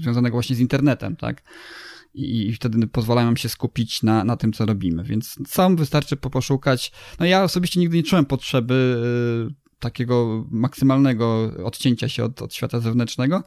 związanego 0.00 0.34
właśnie 0.34 0.56
z 0.56 0.60
internetem, 0.60 1.16
tak? 1.16 1.42
I, 2.14 2.52
wtedy 2.52 2.86
pozwalają 2.86 3.26
nam 3.26 3.36
się 3.36 3.48
skupić 3.48 4.02
na, 4.02 4.24
na 4.24 4.36
tym, 4.36 4.52
co 4.52 4.66
robimy. 4.66 5.04
Więc 5.04 5.38
sam 5.46 5.76
wystarczy 5.76 6.16
poszukać. 6.16 6.92
No 7.20 7.26
ja 7.26 7.42
osobiście 7.42 7.80
nigdy 7.80 7.96
nie 7.96 8.02
czułem 8.02 8.26
potrzeby 8.26 9.02
y, 9.50 9.54
takiego 9.78 10.46
maksymalnego 10.50 11.52
odcięcia 11.64 12.08
się 12.08 12.24
od, 12.24 12.42
od 12.42 12.54
świata 12.54 12.80
zewnętrznego, 12.80 13.42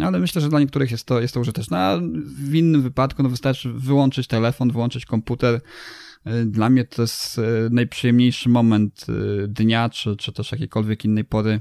ale 0.00 0.18
myślę, 0.18 0.42
że 0.42 0.48
dla 0.48 0.60
niektórych 0.60 0.90
jest 0.90 1.04
to, 1.04 1.20
jest 1.20 1.34
to 1.34 1.40
użyteczne. 1.40 1.78
A 1.78 2.00
w 2.24 2.54
innym 2.54 2.82
wypadku 2.82 3.22
no 3.22 3.28
wystarczy 3.28 3.72
wyłączyć 3.72 4.26
telefon, 4.26 4.70
wyłączyć 4.70 5.06
komputer. 5.06 5.60
Y, 6.26 6.44
dla 6.44 6.70
mnie 6.70 6.84
to 6.84 7.02
jest 7.02 7.38
y, 7.38 7.42
najprzyjemniejszy 7.70 8.48
moment 8.48 9.06
y, 9.08 9.48
dnia, 9.48 9.88
czy, 9.88 10.16
czy 10.16 10.32
też 10.32 10.52
jakiejkolwiek 10.52 11.04
innej 11.04 11.24
pory, 11.24 11.60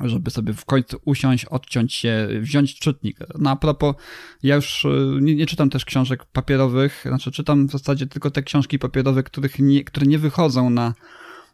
żeby 0.00 0.30
sobie 0.30 0.52
w 0.52 0.64
końcu 0.64 1.00
usiąść, 1.04 1.44
odciąć 1.44 1.94
się, 1.94 2.28
wziąć 2.40 2.78
czytnik. 2.78 3.18
No 3.38 3.50
a 3.50 3.56
propos, 3.56 3.96
ja 4.42 4.54
już 4.54 4.86
nie, 5.20 5.34
nie, 5.34 5.46
czytam 5.46 5.70
też 5.70 5.84
książek 5.84 6.24
papierowych, 6.24 7.04
znaczy 7.06 7.30
czytam 7.30 7.68
w 7.68 7.70
zasadzie 7.70 8.06
tylko 8.06 8.30
te 8.30 8.42
książki 8.42 8.78
papierowe, 8.78 9.22
których 9.22 9.58
nie, 9.58 9.84
które 9.84 10.06
nie 10.06 10.18
wychodzą 10.18 10.70
na, 10.70 10.94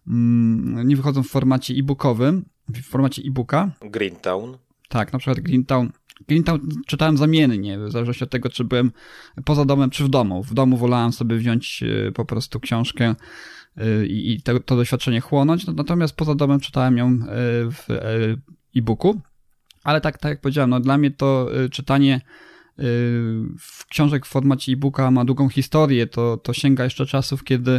mm, 0.07 0.89
nie 0.89 0.97
wychodzą 0.97 1.23
w 1.23 1.29
formacie 1.29 1.75
e-bookowym, 1.75 2.45
w 2.69 2.83
formacie 2.83 3.23
e-booka. 3.23 3.71
Greentown. 3.81 4.57
Tak, 4.89 5.13
na 5.13 5.19
przykład 5.19 5.41
Greentown 5.41 5.93
Greentown 6.29 6.61
czytałem 6.87 7.17
zamiennie, 7.17 7.79
w 7.79 7.91
zależności 7.91 8.25
od 8.25 8.31
tego, 8.31 8.49
czy 8.49 8.65
byłem 8.65 8.93
poza 9.45 9.65
domem, 9.65 9.91
czy 9.91 10.05
w 10.05 10.09
domu. 10.09 10.43
W 10.43 10.55
domu 10.55 10.77
wolałem 10.77 11.13
sobie 11.13 11.37
wziąć 11.37 11.83
e, 11.83 12.13
po 12.13 12.25
prostu 12.25 12.61
książkę 12.61 13.15
e, 13.77 14.07
i 14.07 14.43
to, 14.43 14.61
to 14.61 14.77
doświadczenie 14.77 15.21
chłonąć, 15.21 15.67
natomiast 15.67 16.17
poza 16.17 16.35
domem 16.35 16.61
czytałem 16.61 16.99
ją 16.99 17.07
e, 17.07 17.17
w 17.71 17.87
e-booku. 18.77 19.21
Ale 19.85 20.01
tak, 20.01 20.19
tak 20.19 20.31
jak 20.31 20.41
powiedziałem, 20.41 20.71
no 20.71 20.81
dla 20.81 20.99
mnie 20.99 21.11
to 21.11 21.49
y, 21.65 21.71
czytanie 21.71 22.17
y, 22.17 22.83
w 23.59 23.87
książek 23.87 24.27
w 24.27 24.29
formacie 24.29 24.73
e-booka 24.73 25.11
ma 25.11 25.25
długą 25.25 25.49
historię. 25.49 26.07
To, 26.07 26.37
to 26.37 26.53
sięga 26.53 26.85
jeszcze 26.85 27.07
czasów, 27.07 27.45
kiedy 27.45 27.71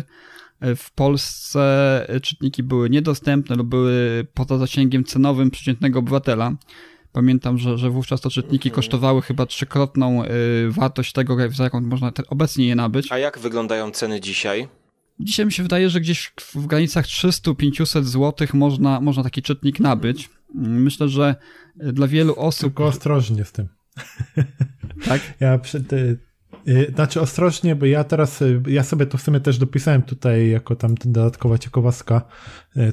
y, 0.63 0.75
w 0.75 0.91
Polsce 0.91 2.07
czytniki 2.21 2.63
były 2.63 2.89
niedostępne 2.89 3.55
lub 3.55 3.67
były 3.67 4.27
poza 4.33 4.57
zasięgiem 4.57 5.03
cenowym 5.03 5.51
przeciętnego 5.51 5.99
obywatela. 5.99 6.51
Pamiętam, 7.15 7.57
że, 7.57 7.77
że 7.77 7.89
wówczas 7.89 8.21
to 8.21 8.29
czytniki 8.29 8.69
mhm. 8.69 8.75
kosztowały 8.75 9.21
chyba 9.21 9.45
trzykrotną 9.45 10.23
wartość 10.69 11.13
tego, 11.13 11.37
za 11.51 11.63
jaką 11.63 11.81
można 11.81 12.11
obecnie 12.29 12.67
je 12.67 12.75
nabyć. 12.75 13.11
A 13.11 13.17
jak 13.17 13.39
wyglądają 13.39 13.91
ceny 13.91 14.21
dzisiaj? 14.21 14.67
Dzisiaj 15.19 15.45
mi 15.45 15.51
się 15.51 15.63
wydaje, 15.63 15.89
że 15.89 16.01
gdzieś 16.01 16.33
w 16.55 16.65
granicach 16.65 17.05
300-500 17.05 18.03
zł 18.03 18.47
można, 18.53 19.01
można 19.01 19.23
taki 19.23 19.41
czytnik 19.41 19.79
nabyć. 19.79 20.29
Myślę, 20.55 21.09
że 21.09 21.35
dla 21.75 22.07
wielu 22.07 22.35
osób. 22.35 22.61
Tylko 22.61 22.85
ostrożnie 22.85 23.45
z 23.45 23.51
tym. 23.51 23.67
Tak? 25.05 25.21
Ja 25.39 25.57
przed, 25.57 25.93
y, 25.93 25.95
y, 25.95 26.19
znaczy 26.95 27.21
ostrożnie, 27.21 27.75
bo 27.75 27.85
ja 27.85 28.03
teraz, 28.03 28.41
y, 28.41 28.61
ja 28.67 28.83
sobie 28.83 29.05
to 29.05 29.17
w 29.17 29.21
sumie 29.21 29.39
też 29.39 29.57
dopisałem 29.57 30.01
tutaj 30.01 30.49
jako 30.49 30.75
tam 30.75 30.95
dodatkowa 30.95 31.57
ciekawostka, 31.57 32.21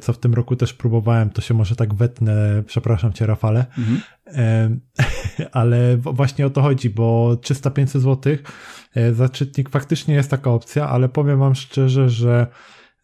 co 0.00 0.12
w 0.12 0.18
tym 0.18 0.34
roku 0.34 0.56
też 0.56 0.72
próbowałem, 0.74 1.30
to 1.30 1.42
się 1.42 1.54
może 1.54 1.76
tak 1.76 1.94
wetnę, 1.94 2.62
przepraszam 2.66 3.12
cię 3.12 3.26
Rafale, 3.26 3.66
mhm. 3.78 4.80
ale 5.52 5.96
właśnie 5.96 6.46
o 6.46 6.50
to 6.50 6.62
chodzi, 6.62 6.90
bo 6.90 7.34
300-500 7.34 7.98
zł 7.98 8.36
za 9.12 9.28
czytnik 9.28 9.70
faktycznie 9.70 10.14
jest 10.14 10.30
taka 10.30 10.50
opcja, 10.50 10.88
ale 10.88 11.08
powiem 11.08 11.38
wam 11.38 11.54
szczerze, 11.54 12.08
że 12.08 12.46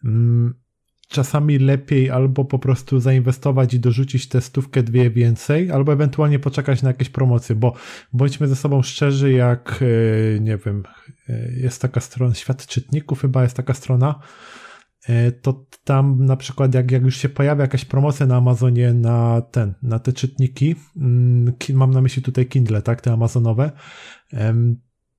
mm, 0.04 0.54
czasami 1.08 1.58
lepiej 1.58 2.10
albo 2.10 2.44
po 2.44 2.58
prostu 2.58 3.00
zainwestować 3.00 3.74
i 3.74 3.80
dorzucić 3.80 4.28
testówkę 4.28 4.82
dwie 4.82 5.10
więcej, 5.10 5.70
albo 5.70 5.92
ewentualnie 5.92 6.38
poczekać 6.38 6.82
na 6.82 6.88
jakieś 6.88 7.08
promocje, 7.08 7.56
bo 7.56 7.74
bądźmy 8.12 8.48
ze 8.48 8.56
sobą 8.56 8.82
szczerzy, 8.82 9.32
jak 9.32 9.80
e, 10.36 10.40
nie 10.40 10.56
wiem, 10.56 10.82
e, 11.28 11.52
jest 11.52 11.82
taka 11.82 12.00
strona, 12.00 12.34
Świat 12.34 12.66
Czytników 12.66 13.20
chyba 13.20 13.42
jest 13.42 13.56
taka 13.56 13.74
strona, 13.74 14.20
e, 15.08 15.32
to 15.32 15.66
tam 15.84 16.24
na 16.24 16.36
przykład 16.36 16.74
jak, 16.74 16.90
jak 16.90 17.02
już 17.02 17.16
się 17.16 17.28
pojawia 17.28 17.62
jakaś 17.62 17.84
promocja 17.84 18.26
na 18.26 18.36
Amazonie 18.36 18.94
na 18.94 19.40
ten, 19.40 19.74
na 19.82 19.98
te 19.98 20.12
czytniki, 20.12 20.74
mm, 20.96 21.54
mam 21.74 21.90
na 21.90 22.00
myśli 22.00 22.22
tutaj 22.22 22.46
Kindle, 22.46 22.82
tak, 22.82 23.00
te 23.00 23.12
amazonowe, 23.12 23.72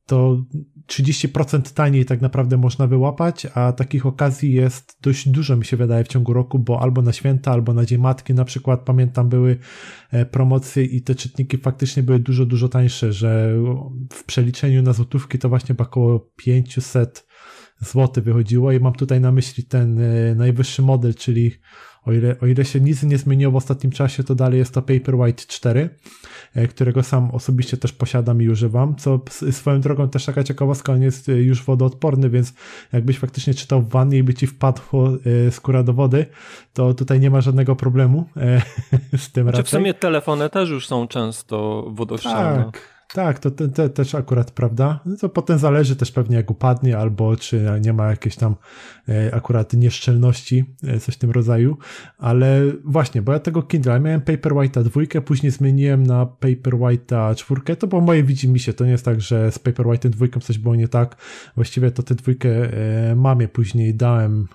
to 0.05 0.45
30% 0.89 1.73
taniej 1.73 2.05
tak 2.05 2.21
naprawdę 2.21 2.57
można 2.57 2.87
wyłapać, 2.87 3.47
a 3.53 3.71
takich 3.71 4.05
okazji 4.05 4.53
jest 4.53 4.97
dość 5.01 5.29
dużo, 5.29 5.55
mi 5.55 5.65
się 5.65 5.77
wydaje, 5.77 6.03
w 6.03 6.07
ciągu 6.07 6.33
roku, 6.33 6.59
bo 6.59 6.81
albo 6.81 7.01
na 7.01 7.13
święta, 7.13 7.51
albo 7.51 7.73
na 7.73 7.85
Dzień 7.85 7.99
Matki 7.99 8.33
na 8.33 8.45
przykład, 8.45 8.81
pamiętam, 8.85 9.29
były 9.29 9.57
e, 10.11 10.25
promocje 10.25 10.83
i 10.83 11.01
te 11.01 11.15
czytniki 11.15 11.57
faktycznie 11.57 12.03
były 12.03 12.19
dużo, 12.19 12.45
dużo 12.45 12.69
tańsze, 12.69 13.13
że 13.13 13.53
w 14.13 14.23
przeliczeniu 14.23 14.81
na 14.81 14.93
złotówki 14.93 15.39
to 15.39 15.49
właśnie 15.49 15.75
około 15.77 16.19
500 16.35 17.27
zł 17.79 18.23
wychodziło 18.23 18.71
i 18.71 18.79
mam 18.79 18.93
tutaj 18.93 19.21
na 19.21 19.31
myśli 19.31 19.63
ten 19.63 19.99
e, 19.99 20.35
najwyższy 20.35 20.81
model, 20.81 21.15
czyli 21.15 21.51
o 22.05 22.13
ile, 22.13 22.35
o 22.41 22.45
ile 22.45 22.65
się 22.65 22.79
nic 22.79 23.03
nie 23.03 23.17
zmieniło 23.17 23.51
w 23.51 23.55
ostatnim 23.55 23.91
czasie, 23.91 24.23
to 24.23 24.35
dalej 24.35 24.59
jest 24.59 24.73
to 24.73 24.81
Paperwhite 24.81 25.43
4, 25.47 25.89
e, 26.55 26.67
którego 26.67 27.03
sam 27.03 27.31
osobiście 27.31 27.77
też 27.77 27.93
posiadam 27.93 28.41
i 28.41 28.49
używam, 28.49 28.95
co 28.95 29.19
swoją 29.51 29.81
drogą 29.81 30.09
też 30.09 30.25
taka 30.25 30.43
ciekawostka, 30.43 30.93
on 30.93 31.01
jest 31.01 31.29
e, 31.29 31.31
już 31.31 31.63
wodoodporny, 31.63 32.29
więc 32.29 32.53
jakbyś 32.93 33.19
faktycznie 33.19 33.53
czytał 33.53 33.81
w 33.81 33.89
wannie 33.89 34.17
i 34.17 34.23
by 34.23 34.33
ci 34.33 34.47
wpadło 34.47 35.09
e, 35.47 35.51
skóra 35.51 35.83
do 35.83 35.93
wody, 35.93 36.25
to 36.73 36.93
tutaj 36.93 37.19
nie 37.19 37.29
ma 37.29 37.41
żadnego 37.41 37.75
problemu 37.75 38.25
z 39.17 39.31
tym 39.31 39.45
Czy 39.45 39.51
raczej. 39.51 39.63
w 39.63 39.69
sumie 39.69 39.93
telefony 39.93 40.49
też 40.49 40.69
już 40.69 40.87
są 40.87 41.07
często 41.07 41.85
wodoszczelne. 41.89 42.65
Tak. 42.65 42.98
Tak, 43.13 43.39
to, 43.39 43.51
to, 43.51 43.67
to, 43.67 43.89
też 43.89 44.15
akurat 44.15 44.51
prawda. 44.51 44.99
No 45.05 45.17
to 45.17 45.29
potem 45.29 45.59
zależy 45.59 45.95
też 45.95 46.11
pewnie 46.11 46.37
jak 46.37 46.51
upadnie, 46.51 46.97
albo 46.97 47.37
czy 47.37 47.65
nie 47.81 47.93
ma 47.93 48.09
jakiejś 48.09 48.35
tam 48.35 48.55
e, 49.09 49.35
akurat 49.35 49.73
nieszczelności, 49.73 50.65
e, 50.83 50.99
coś 50.99 51.15
w 51.15 51.17
tym 51.17 51.31
rodzaju. 51.31 51.77
Ale 52.17 52.61
właśnie, 52.85 53.21
bo 53.21 53.31
ja 53.31 53.39
tego 53.39 53.63
Kindle, 53.63 53.99
miałem 53.99 54.21
Paperwhite'a 54.21 54.83
dwójkę, 54.83 55.21
później 55.21 55.51
zmieniłem 55.51 56.07
na 56.07 56.25
Paperwhite'a 56.25 57.35
czwórkę. 57.35 57.75
To 57.75 57.87
było 57.87 58.01
moje 58.01 58.23
widzimy 58.23 58.59
się. 58.59 58.73
To 58.73 58.85
nie 58.85 58.91
jest 58.91 59.05
tak, 59.05 59.21
że 59.21 59.51
z 59.51 59.59
Paperwhite'em 59.59 60.09
dwójką 60.09 60.39
coś 60.39 60.57
było 60.57 60.75
nie 60.75 60.87
tak. 60.87 61.15
Właściwie 61.55 61.91
to 61.91 62.03
tę 62.03 62.15
dwójkę 62.15 62.49
e, 62.49 63.15
mamie 63.15 63.47
później 63.47 63.95
dałem, 63.95 64.47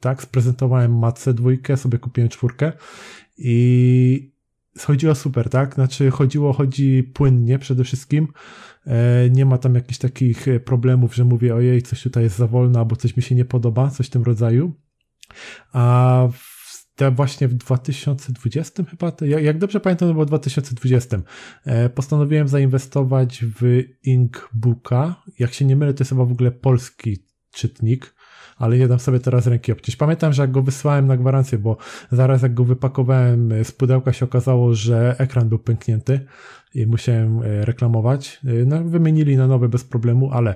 tak, 0.00 0.22
sprezentowałem 0.22 0.98
matce 0.98 1.34
dwójkę, 1.34 1.76
sobie 1.76 1.98
kupiłem 1.98 2.28
czwórkę 2.28 2.72
i 3.38 4.31
chodziło 4.80 5.14
super, 5.14 5.48
tak? 5.48 5.74
Znaczy 5.74 6.10
chodziło, 6.10 6.52
chodzi 6.52 7.02
płynnie 7.02 7.58
przede 7.58 7.84
wszystkim. 7.84 8.28
E, 8.86 9.30
nie 9.30 9.46
ma 9.46 9.58
tam 9.58 9.74
jakichś 9.74 9.98
takich 9.98 10.48
e, 10.48 10.60
problemów, 10.60 11.14
że 11.14 11.24
mówię, 11.24 11.54
ojej, 11.54 11.82
coś 11.82 12.02
tutaj 12.02 12.22
jest 12.22 12.36
za 12.36 12.46
wolno, 12.46 12.78
albo 12.78 12.96
coś 12.96 13.16
mi 13.16 13.22
się 13.22 13.34
nie 13.34 13.44
podoba, 13.44 13.90
coś 13.90 14.06
w 14.06 14.10
tym 14.10 14.22
rodzaju. 14.22 14.74
A 15.72 16.28
w, 16.32 16.62
właśnie 17.10 17.48
w 17.48 17.54
2020 17.54 18.84
chyba, 18.84 19.12
jak 19.20 19.58
dobrze 19.58 19.80
pamiętam, 19.80 20.08
to 20.08 20.12
było 20.12 20.24
w 20.24 20.28
2020. 20.28 21.22
E, 21.64 21.88
postanowiłem 21.88 22.48
zainwestować 22.48 23.44
w 23.60 23.82
Inkbooka. 24.02 25.22
Jak 25.38 25.54
się 25.54 25.64
nie 25.64 25.76
mylę, 25.76 25.94
to 25.94 26.02
jest 26.02 26.10
chyba 26.10 26.24
w 26.24 26.32
ogóle 26.32 26.50
polski 26.50 27.26
czytnik 27.52 28.14
ale 28.62 28.78
nie 28.78 28.88
dam 28.88 28.98
sobie 28.98 29.20
teraz 29.20 29.46
ręki 29.46 29.72
obciąć. 29.72 29.96
Pamiętam, 29.96 30.32
że 30.32 30.42
jak 30.42 30.50
go 30.50 30.62
wysłałem 30.62 31.06
na 31.06 31.16
gwarancję, 31.16 31.58
bo 31.58 31.76
zaraz 32.12 32.42
jak 32.42 32.54
go 32.54 32.64
wypakowałem 32.64 33.52
z 33.64 33.72
pudełka 33.72 34.12
się 34.12 34.24
okazało, 34.24 34.74
że 34.74 35.14
ekran 35.18 35.48
był 35.48 35.58
pęknięty 35.58 36.20
i 36.74 36.86
musiałem 36.86 37.42
e, 37.42 37.64
reklamować. 37.64 38.40
E, 38.44 38.64
no, 38.64 38.84
wymienili 38.84 39.36
na 39.36 39.46
nowy 39.46 39.68
bez 39.68 39.84
problemu, 39.84 40.30
ale 40.32 40.54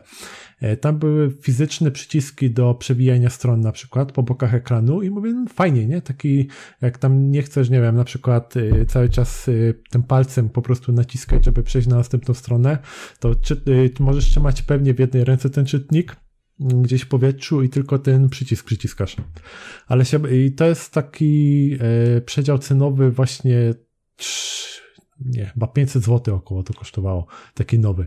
e, 0.61 0.77
tam 0.77 0.99
były 0.99 1.31
fizyczne 1.41 1.91
przyciski 1.91 2.51
do 2.51 2.75
przewijania 2.75 3.31
stron 3.31 3.61
na 3.61 3.73
przykład 3.73 4.13
po 4.13 4.23
bokach 4.23 4.55
ekranu 4.55 5.03
i 5.03 5.11
mówię, 5.11 5.33
no 5.33 5.45
fajnie, 5.55 5.87
nie? 5.87 6.01
Taki, 6.01 6.49
jak 6.83 6.99
tam 6.99 7.31
nie 7.31 7.43
chcesz, 7.43 7.71
nie 7.71 7.81
wiem, 7.81 7.97
na 7.97 8.05
przykład 8.05 8.55
cały 8.89 9.09
czas 9.09 9.51
tym 9.91 10.03
palcem 10.03 10.49
po 10.49 10.63
prostu 10.63 10.93
naciskać, 10.93 11.45
żeby 11.45 11.63
przejść 11.63 11.89
na 11.89 11.97
następną 11.97 12.35
stronę, 12.35 12.79
to 13.21 13.35
czy, 13.35 13.63
możesz 14.01 14.25
trzymać 14.25 14.63
pewnie 14.63 14.95
w 14.95 14.99
jednej 14.99 15.25
ręce 15.25 15.51
ten 15.51 15.67
czytnik, 15.67 16.17
gdzieś 16.61 17.03
w 17.03 17.09
powietrzu 17.09 17.63
i 17.63 17.69
tylko 17.69 17.99
ten 17.99 18.29
przycisk 18.29 18.67
przyciskasz. 18.67 19.17
Ale 19.87 20.05
się, 20.05 20.35
i 20.35 20.53
to 20.53 20.67
jest 20.67 20.93
taki 20.93 21.73
e, 22.17 22.21
przedział 22.21 22.59
cenowy 22.59 23.11
właśnie 23.11 23.75
nie, 25.21 25.47
chyba 25.47 25.67
500 25.67 26.03
zł 26.03 26.35
około 26.35 26.63
to 26.63 26.75
kosztowało, 26.75 27.27
taki 27.55 27.79
nowy. 27.79 28.07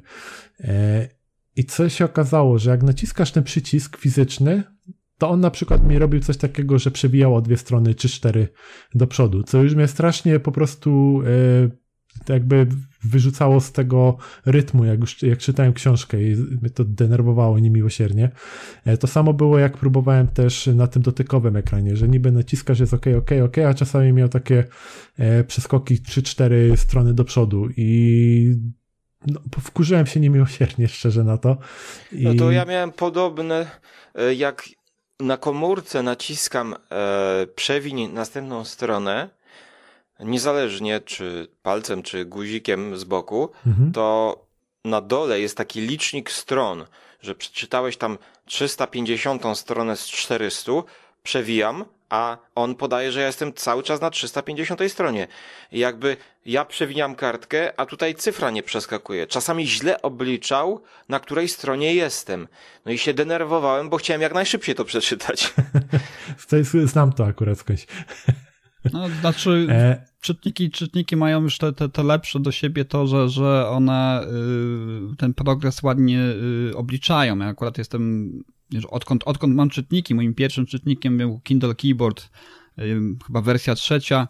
E, 0.60 1.10
I 1.56 1.64
co 1.64 1.90
się 1.90 2.06
okazało, 2.06 2.60
że 2.60 2.70
jak 2.72 2.84
naciskasz 2.84 3.32
ten 3.32 3.44
przycisk 3.44 3.98
fizyczny, 3.98 4.64
to 5.18 5.30
on 5.30 5.40
na 5.40 5.52
przykład 5.52 5.88
mi 5.88 6.00
robił 6.00 6.20
coś 6.22 6.38
takiego, 6.38 6.80
że 6.80 6.92
przewijało 6.92 7.42
dwie 7.42 7.58
strony 7.58 7.96
czy 7.96 8.10
cztery 8.10 8.48
do 8.96 9.08
przodu, 9.08 9.44
co 9.44 9.64
już 9.64 9.76
mnie 9.76 9.88
strasznie 9.88 10.40
po 10.40 10.52
prostu 10.52 11.22
e, 11.26 11.89
jakby 12.30 12.68
wyrzucało 13.04 13.62
z 13.62 13.72
tego 13.72 14.18
rytmu, 14.46 14.86
jak 14.86 15.00
już 15.00 15.24
jak 15.24 15.40
czytałem 15.40 15.74
książkę 15.74 16.24
i 16.24 16.36
mnie 16.36 16.70
to 16.70 16.84
denerwowało 16.84 17.60
niemiłosiernie. 17.60 18.30
E, 18.86 18.98
to 18.98 19.08
samo 19.08 19.34
było, 19.34 19.60
jak 19.60 19.78
próbowałem 19.78 20.28
też 20.28 20.68
na 20.68 20.88
tym 20.88 21.02
dotykowym 21.02 21.56
ekranie, 21.56 21.96
że 21.96 22.08
niby 22.08 22.32
naciskasz 22.32 22.80
jest 22.80 22.94
ok, 22.94 23.06
ok, 23.18 23.32
ok, 23.46 23.58
a 23.58 23.74
czasami 23.74 24.14
miał 24.14 24.30
takie 24.30 24.64
e, 25.18 25.44
przeskoki 25.44 25.98
3-4 25.98 26.78
strony 26.78 27.14
do 27.14 27.24
przodu 27.24 27.68
i 27.78 28.56
no, 29.28 29.40
wkurzyłem 29.62 30.06
się 30.06 30.20
niemiłosiernie, 30.20 30.88
szczerze 30.98 31.24
na 31.24 31.38
to. 31.38 31.58
I... 32.12 32.24
No 32.24 32.34
to 32.34 32.52
ja 32.52 32.66
miałem 32.66 32.92
podobne, 32.92 33.68
e, 34.16 34.34
jak 34.34 34.70
na 35.20 35.38
komórce 35.38 36.04
naciskam 36.04 36.76
e, 36.92 37.48
przewiń 37.56 38.08
następną 38.14 38.66
stronę, 38.66 39.30
niezależnie 40.20 41.02
czy 41.02 41.48
palcem, 41.64 42.04
czy 42.04 42.26
guzikiem 42.26 42.98
z 42.98 43.04
boku, 43.04 43.50
mhm. 43.68 43.92
to 43.92 44.38
na 44.86 45.02
dole 45.02 45.40
jest 45.40 45.58
taki 45.58 45.82
licznik 45.82 46.32
stron, 46.32 46.86
że 47.22 47.36
przeczytałeś 47.36 47.98
tam 47.98 48.18
350 48.46 49.44
stronę 49.56 49.98
z 49.98 50.08
400, 50.08 50.72
przewijam, 51.24 51.86
a 52.10 52.38
on 52.56 52.76
podaje, 52.76 53.12
że 53.12 53.20
ja 53.20 53.28
jestem 53.28 53.54
cały 53.54 53.84
czas 53.84 54.02
na 54.02 54.10
350 54.10 54.82
stronie. 54.88 55.28
I 55.72 55.80
jakby 55.80 56.18
ja 56.46 56.66
przewijam 56.66 57.16
kartkę, 57.16 57.80
a 57.80 57.86
tutaj 57.86 58.16
cyfra 58.16 58.52
nie 58.52 58.64
przeskakuje. 58.64 59.28
Czasami 59.28 59.68
źle 59.68 60.02
obliczał, 60.02 60.82
na 61.10 61.20
której 61.20 61.48
stronie 61.48 61.94
jestem. 61.94 62.48
No 62.86 62.92
i 62.92 62.98
się 62.98 63.14
denerwowałem, 63.14 63.90
bo 63.90 63.98
chciałem 63.98 64.22
jak 64.22 64.34
najszybciej 64.34 64.76
to 64.76 64.86
przeczytać. 64.86 65.54
Znam 66.86 67.14
to 67.14 67.26
akurat 67.26 67.58
skądś. 67.58 67.86
No, 68.94 69.10
znaczy, 69.22 69.68
e... 69.70 70.06
czytniki, 70.22 70.72
czytniki 70.72 71.16
mają 71.16 71.42
już 71.42 71.58
te, 71.58 71.74
te, 71.74 71.90
te 71.90 72.04
lepsze 72.04 72.40
do 72.40 72.52
siebie 72.52 72.86
to, 72.86 73.08
że, 73.08 73.30
że 73.30 73.70
one 73.70 74.24
y, 75.14 75.16
ten 75.16 75.34
progres 75.34 75.84
ładnie 75.84 76.20
y, 76.72 76.78
obliczają. 76.78 77.38
Ja 77.38 77.48
akurat 77.48 77.78
jestem, 77.78 78.32
odkąd, 78.90 79.24
odkąd 79.26 79.56
mam 79.56 79.70
czytniki, 79.70 80.16
moim 80.16 80.34
pierwszym 80.34 80.66
czytnikiem 80.66 81.18
był 81.18 81.40
Kindle 81.40 81.76
Keyboard, 81.76 82.30
y, 82.80 83.02
chyba 83.28 83.42
wersja 83.42 83.76
trzecia, 83.76 84.28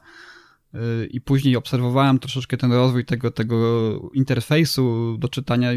i 1.11 1.21
później 1.21 1.55
obserwowałem 1.55 2.19
troszeczkę 2.19 2.57
ten 2.57 2.71
rozwój 2.71 3.05
tego, 3.05 3.31
tego 3.31 4.09
interfejsu 4.13 5.17
do 5.17 5.27
czytania. 5.27 5.69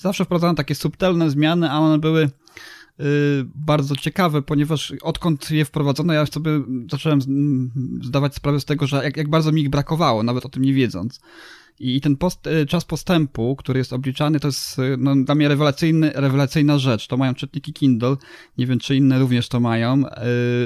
Zawsze 0.00 0.24
wprowadzałem 0.24 0.56
takie 0.56 0.74
subtelne 0.74 1.30
zmiany, 1.30 1.70
a 1.70 1.78
one 1.78 1.98
były 1.98 2.24
y, 2.24 2.30
bardzo 3.54 3.96
ciekawe, 3.96 4.42
ponieważ 4.42 4.92
odkąd 5.02 5.50
je 5.50 5.64
wprowadzono, 5.64 6.12
ja 6.12 6.26
sobie 6.26 6.50
zacząłem 6.90 7.20
zdawać 8.02 8.34
sprawę 8.34 8.60
z 8.60 8.64
tego, 8.64 8.86
że 8.86 9.04
jak, 9.04 9.16
jak 9.16 9.28
bardzo 9.28 9.52
mi 9.52 9.62
ich 9.62 9.70
brakowało, 9.70 10.22
nawet 10.22 10.46
o 10.46 10.48
tym 10.48 10.62
nie 10.62 10.74
wiedząc. 10.74 11.20
I 11.78 12.00
ten 12.00 12.16
post, 12.16 12.46
y, 12.46 12.66
czas 12.66 12.84
postępu, 12.84 13.56
który 13.56 13.78
jest 13.78 13.92
obliczany, 13.92 14.40
to 14.40 14.48
jest 14.48 14.78
y, 14.78 14.96
no, 14.98 15.16
dla 15.16 15.34
mnie 15.34 15.48
rewelacyjny, 15.48 16.12
rewelacyjna 16.14 16.78
rzecz. 16.78 17.06
To 17.06 17.16
mają 17.16 17.34
czytniki 17.34 17.72
Kindle, 17.72 18.16
nie 18.58 18.66
wiem 18.66 18.78
czy 18.78 18.96
inne 18.96 19.18
również 19.18 19.48
to 19.48 19.60
mają, 19.60 20.02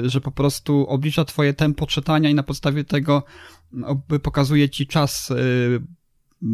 że 0.03 0.21
po 0.21 0.31
prostu 0.31 0.87
oblicza 0.87 1.25
twoje 1.25 1.53
tempo 1.53 1.87
czytania 1.87 2.29
i 2.29 2.35
na 2.35 2.43
podstawie 2.43 2.83
tego 2.83 3.23
pokazuje 4.23 4.69
ci 4.69 4.87
czas 4.87 5.31
y, 5.31 5.81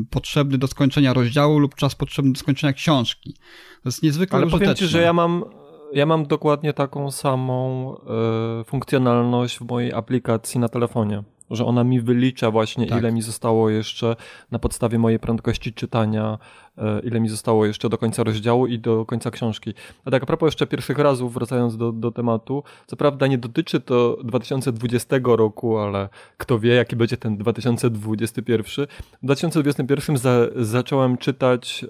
potrzebny 0.09 0.57
do 0.57 0.67
skończenia 0.67 1.13
rozdziału 1.13 1.59
lub 1.59 1.75
czas 1.75 1.95
potrzebny 1.95 2.33
do 2.33 2.39
skończenia 2.39 2.73
książki. 2.73 3.33
To 3.83 3.89
jest 3.89 4.03
niezwykle 4.03 4.37
Ale 4.37 4.45
użyteczne. 4.45 4.65
powiem 4.65 4.75
ci, 4.75 4.87
że 4.87 5.01
ja 5.01 5.13
mam, 5.13 5.43
ja 5.93 6.05
mam 6.05 6.25
dokładnie 6.25 6.73
taką 6.73 7.11
samą 7.11 7.93
y, 8.61 8.63
funkcjonalność 8.63 9.57
w 9.57 9.61
mojej 9.61 9.93
aplikacji 9.93 10.59
na 10.59 10.69
telefonie 10.69 11.23
że 11.51 11.65
ona 11.65 11.83
mi 11.83 12.01
wylicza 12.01 12.51
właśnie, 12.51 12.87
tak. 12.87 12.99
ile 12.99 13.11
mi 13.11 13.21
zostało 13.21 13.69
jeszcze 13.69 14.15
na 14.51 14.59
podstawie 14.59 14.99
mojej 14.99 15.19
prędkości 15.19 15.73
czytania, 15.73 16.37
e, 16.77 16.99
ile 16.99 17.19
mi 17.19 17.29
zostało 17.29 17.65
jeszcze 17.65 17.89
do 17.89 17.97
końca 17.97 18.23
rozdziału 18.23 18.67
i 18.67 18.79
do 18.79 19.05
końca 19.05 19.31
książki. 19.31 19.73
A 20.05 20.11
tak 20.11 20.23
a 20.23 20.25
propos 20.25 20.47
jeszcze 20.47 20.67
pierwszych 20.67 20.97
razów, 20.97 21.33
wracając 21.33 21.77
do, 21.77 21.91
do 21.91 22.11
tematu, 22.11 22.63
co 22.87 22.95
prawda 22.95 23.27
nie 23.27 23.37
dotyczy 23.37 23.79
to 23.79 24.17
2020 24.23 25.15
roku, 25.23 25.77
ale 25.77 26.09
kto 26.37 26.59
wie, 26.59 26.75
jaki 26.75 26.95
będzie 26.95 27.17
ten 27.17 27.37
2021. 27.37 28.87
W 29.21 29.25
2021 29.25 30.17
za, 30.17 30.37
zacząłem 30.55 31.17
czytać 31.17 31.85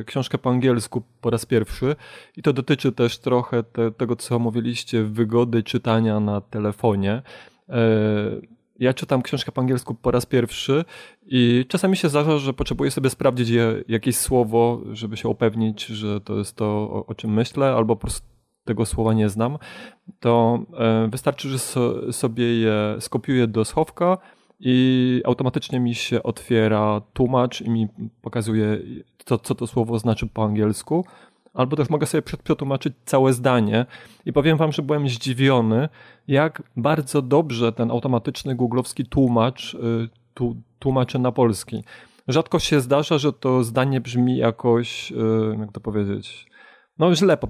e, 0.00 0.04
książkę 0.04 0.38
po 0.38 0.50
angielsku 0.50 1.02
po 1.20 1.30
raz 1.30 1.46
pierwszy 1.46 1.96
i 2.36 2.42
to 2.42 2.52
dotyczy 2.52 2.92
też 2.92 3.18
trochę 3.18 3.62
te, 3.62 3.90
tego, 3.90 4.16
co 4.16 4.38
mówiliście, 4.38 5.02
wygody 5.02 5.62
czytania 5.62 6.20
na 6.20 6.40
telefonie. 6.40 7.22
E, 7.68 8.59
ja 8.80 8.94
czytam 8.94 9.22
książkę 9.22 9.52
po 9.52 9.60
angielsku 9.60 9.94
po 9.94 10.10
raz 10.10 10.26
pierwszy 10.26 10.84
i 11.26 11.64
czasami 11.68 11.96
się 11.96 12.08
zdarza, 12.08 12.38
że 12.38 12.52
potrzebuję 12.52 12.90
sobie 12.90 13.10
sprawdzić 13.10 13.50
jakieś 13.88 14.16
słowo, 14.16 14.80
żeby 14.92 15.16
się 15.16 15.28
upewnić, 15.28 15.86
że 15.86 16.20
to 16.20 16.38
jest 16.38 16.56
to, 16.56 16.66
o, 16.66 17.06
o 17.06 17.14
czym 17.14 17.32
myślę, 17.32 17.72
albo 17.72 17.96
po 17.96 18.00
prostu 18.00 18.26
tego 18.64 18.86
słowa 18.86 19.14
nie 19.14 19.28
znam, 19.28 19.58
to 20.20 20.58
e, 20.78 21.08
wystarczy, 21.08 21.48
że 21.48 21.58
sobie 22.12 22.60
je 22.60 22.96
skopiuję 23.00 23.46
do 23.46 23.64
schowka 23.64 24.18
i 24.60 25.22
automatycznie 25.24 25.80
mi 25.80 25.94
się 25.94 26.22
otwiera 26.22 27.00
tłumacz 27.12 27.60
i 27.60 27.70
mi 27.70 27.88
pokazuje, 28.22 28.78
co, 29.24 29.38
co 29.38 29.54
to 29.54 29.66
słowo 29.66 29.98
znaczy 29.98 30.26
po 30.26 30.44
angielsku 30.44 31.04
albo 31.54 31.76
też 31.76 31.90
mogę 31.90 32.06
sobie 32.06 32.22
przetłumaczyć 32.22 32.94
całe 33.04 33.32
zdanie 33.32 33.86
i 34.26 34.32
powiem 34.32 34.56
wam, 34.56 34.72
że 34.72 34.82
byłem 34.82 35.08
zdziwiony, 35.08 35.88
jak 36.28 36.62
bardzo 36.76 37.22
dobrze 37.22 37.72
ten 37.72 37.90
automatyczny 37.90 38.54
googlowski 38.54 39.06
tłumacz 39.06 39.74
y, 39.74 40.08
tłumaczy 40.78 41.18
na 41.18 41.32
polski. 41.32 41.84
Rzadko 42.28 42.58
się 42.58 42.80
zdarza, 42.80 43.18
że 43.18 43.32
to 43.32 43.64
zdanie 43.64 44.00
brzmi 44.00 44.36
jakoś, 44.36 45.12
y, 45.12 45.16
jak 45.60 45.72
to 45.72 45.80
powiedzieć, 45.80 46.46
no 46.98 47.14
źle 47.14 47.36
po, 47.36 47.48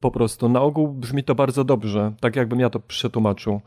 po 0.00 0.10
prostu. 0.10 0.48
Na 0.48 0.60
ogół 0.60 0.88
brzmi 0.88 1.24
to 1.24 1.34
bardzo 1.34 1.64
dobrze, 1.64 2.12
tak 2.20 2.36
jakbym 2.36 2.60
ja 2.60 2.70
to 2.70 2.80
przetłumaczył. 2.80 3.60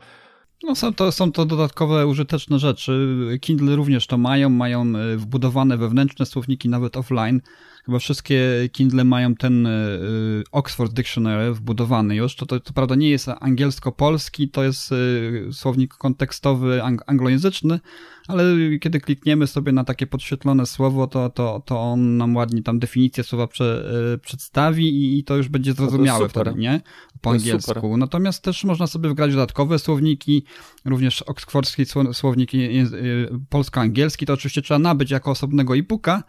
No 0.64 0.74
są 0.74 0.92
to, 0.94 1.12
są 1.12 1.32
to 1.32 1.46
dodatkowe, 1.46 2.06
użyteczne 2.06 2.58
rzeczy. 2.58 3.18
Kindle 3.40 3.76
również 3.76 4.06
to 4.06 4.18
mają, 4.18 4.48
mają 4.50 4.96
y, 4.96 5.16
wbudowane 5.16 5.76
wewnętrzne 5.76 6.26
słowniki, 6.26 6.68
nawet 6.68 6.96
offline. 6.96 7.40
Chyba 7.84 7.98
wszystkie 7.98 8.38
Kindle 8.72 9.04
mają 9.04 9.34
ten 9.34 9.66
y, 9.66 10.42
Oxford 10.52 10.92
Dictionary 10.92 11.54
wbudowany 11.54 12.16
już. 12.16 12.36
To, 12.36 12.46
to, 12.46 12.60
to 12.60 12.72
prawda 12.72 12.94
nie 12.94 13.10
jest 13.10 13.28
angielsko-polski, 13.28 14.48
to 14.48 14.64
jest 14.64 14.94
słownik 15.52 15.94
kontekstowy 15.94 16.82
ang 16.82 17.02
anglojęzyczny, 17.06 17.80
ale 18.28 18.44
kiedy 18.80 19.00
klikniemy 19.00 19.46
sobie 19.46 19.72
na 19.72 19.84
takie 19.84 20.06
podświetlone 20.06 20.66
słowo, 20.66 21.06
to, 21.06 21.30
to, 21.30 21.62
to 21.66 21.80
on 21.80 22.16
nam 22.16 22.36
ładnie 22.36 22.62
tam 22.62 22.78
definicję 22.78 23.24
słowa 23.24 23.46
prze, 23.46 23.84
y, 24.14 24.18
przedstawi 24.18 25.18
i 25.18 25.24
to 25.24 25.36
już 25.36 25.48
będzie 25.48 25.72
zrozumiałe 25.72 26.28
wtedy, 26.28 26.54
nie? 26.54 26.80
Po 27.20 27.30
angielsku. 27.30 27.96
Natomiast 27.96 28.44
też 28.44 28.64
można 28.64 28.86
sobie 28.86 29.08
wgrać 29.08 29.30
dodatkowe 29.30 29.78
słowniki, 29.78 30.44
również 30.84 31.22
oksfordzki 31.22 31.84
słownik 32.12 32.50
polsko-angielski, 33.48 34.26
to 34.26 34.32
oczywiście 34.32 34.62
trzeba 34.62 34.78
nabyć 34.78 35.10
jako 35.10 35.30
osobnego 35.30 35.76
e-booka, 35.76 36.22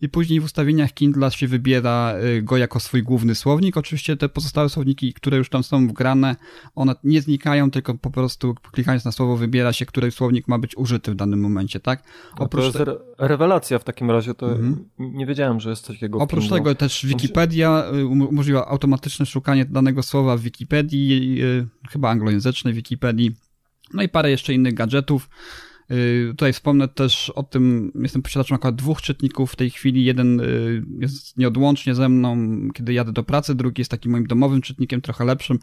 i 0.00 0.08
później 0.08 0.40
w 0.40 0.44
ustawieniach 0.44 0.94
Kindle 0.94 1.30
się 1.30 1.48
wybiera 1.48 2.14
y, 2.38 2.42
go 2.42 2.56
jako 2.56 2.80
swój 2.80 3.02
główny 3.02 3.34
słownik. 3.34 3.76
Oczywiście 3.76 4.16
te 4.16 4.28
pozostałe 4.28 4.68
słowniki, 4.68 5.14
które 5.14 5.36
już 5.36 5.48
tam 5.48 5.62
są 5.62 5.88
wgrane, 5.88 6.36
one 6.74 6.94
nie 7.04 7.22
znikają, 7.22 7.70
tylko 7.70 7.94
po 7.94 8.10
prostu 8.10 8.54
klikając 8.72 9.04
na 9.04 9.12
słowo 9.12 9.36
wybiera 9.36 9.72
się, 9.72 9.86
który 9.86 10.10
słownik 10.10 10.48
ma 10.48 10.58
być 10.58 10.76
użyty 10.76 11.10
w 11.10 11.14
danym 11.14 11.40
momencie, 11.40 11.80
tak? 11.80 12.02
Oprócz 12.38 12.72
to 12.72 12.78
jest 12.78 12.90
te... 13.18 13.26
rewelacja 13.26 13.78
w 13.78 13.84
takim 13.84 14.10
razie, 14.10 14.34
to 14.34 14.50
mhm. 14.50 14.84
nie 14.98 15.26
wiedziałem, 15.26 15.60
że 15.60 15.70
jest 15.70 15.84
coś 15.84 15.96
takiego 15.96 16.18
Oprócz 16.18 16.48
tego 16.48 16.74
też 16.74 17.06
Wikipedia 17.06 17.84
y, 17.94 18.06
umożliwia 18.06 18.66
automatyczne 18.66 19.26
szukanie 19.26 19.64
danego 19.64 20.02
słowa 20.02 20.36
w 20.36 20.40
Wikipedii, 20.40 21.42
y, 21.42 21.68
chyba 21.90 22.10
anglojęzycznej 22.10 22.74
Wikipedii, 22.74 23.36
no 23.94 24.02
i 24.02 24.08
parę 24.08 24.30
jeszcze 24.30 24.54
innych 24.54 24.74
gadżetów. 24.74 25.28
Y, 25.92 26.28
tutaj 26.30 26.52
wspomnę 26.52 26.88
też 26.88 27.30
o 27.30 27.42
tym, 27.42 27.92
jestem 28.02 28.22
posiadaczem 28.22 28.54
akurat 28.54 28.74
dwóch 28.74 29.02
czytników 29.02 29.52
w 29.52 29.56
tej 29.56 29.70
chwili. 29.70 30.04
Jeden 30.04 30.40
y, 30.40 30.82
jest 30.98 31.38
nieodłącznie 31.38 31.94
ze 31.94 32.08
mną, 32.08 32.36
kiedy 32.74 32.92
jadę 32.92 33.12
do 33.12 33.22
pracy, 33.22 33.54
drugi 33.54 33.80
jest 33.80 33.90
takim 33.90 34.12
moim 34.12 34.26
domowym 34.26 34.60
czytnikiem, 34.60 35.00
trochę 35.00 35.24
lepszym. 35.24 35.58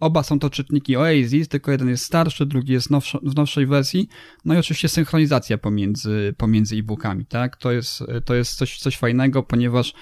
Oba 0.00 0.22
są 0.22 0.38
to 0.38 0.50
czytniki 0.50 0.96
Oasis, 0.96 1.48
tylko 1.48 1.70
jeden 1.70 1.88
jest 1.88 2.04
starszy, 2.04 2.46
drugi 2.46 2.72
jest 2.72 2.88
w 3.22 3.34
nowszej 3.36 3.66
wersji. 3.66 4.08
No 4.44 4.54
i 4.54 4.58
oczywiście 4.58 4.88
synchronizacja 4.88 5.58
pomiędzy, 5.58 6.34
pomiędzy 6.36 6.76
e-bookami, 6.76 7.26
tak? 7.26 7.56
To 7.56 7.72
jest, 7.72 8.04
to 8.24 8.34
jest 8.34 8.54
coś, 8.54 8.78
coś 8.78 8.96
fajnego, 8.96 9.42
ponieważ 9.42 9.94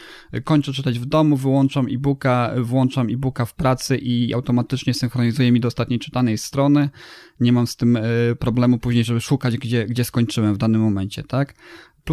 kończę 0.45 0.73
czytać 0.73 0.99
w 0.99 1.07
domu, 1.07 1.37
wyłączam 1.37 1.87
e-booka, 1.87 2.55
włączam 2.59 3.09
e-booka 3.11 3.45
w 3.45 3.55
pracy 3.55 3.97
i 3.97 4.35
automatycznie 4.35 4.95
synchronizuje 4.95 5.53
mi 5.53 5.61
do 5.61 5.69
ostatniej 5.69 5.99
czytanej 5.99 6.39
strony. 6.39 6.91
Nie 7.41 7.53
mam 7.53 7.67
z 7.67 7.77
tym 7.77 7.97
e, 7.97 8.03
problemu 8.39 8.79
później, 8.79 9.05
żeby 9.05 9.21
szukać, 9.21 9.59
gdzie, 9.59 9.87
gdzie 9.87 10.05
skończyłem 10.05 10.55
w 10.55 10.59
danym 10.59 10.81
momencie, 10.81 11.23
tak? 11.23 11.55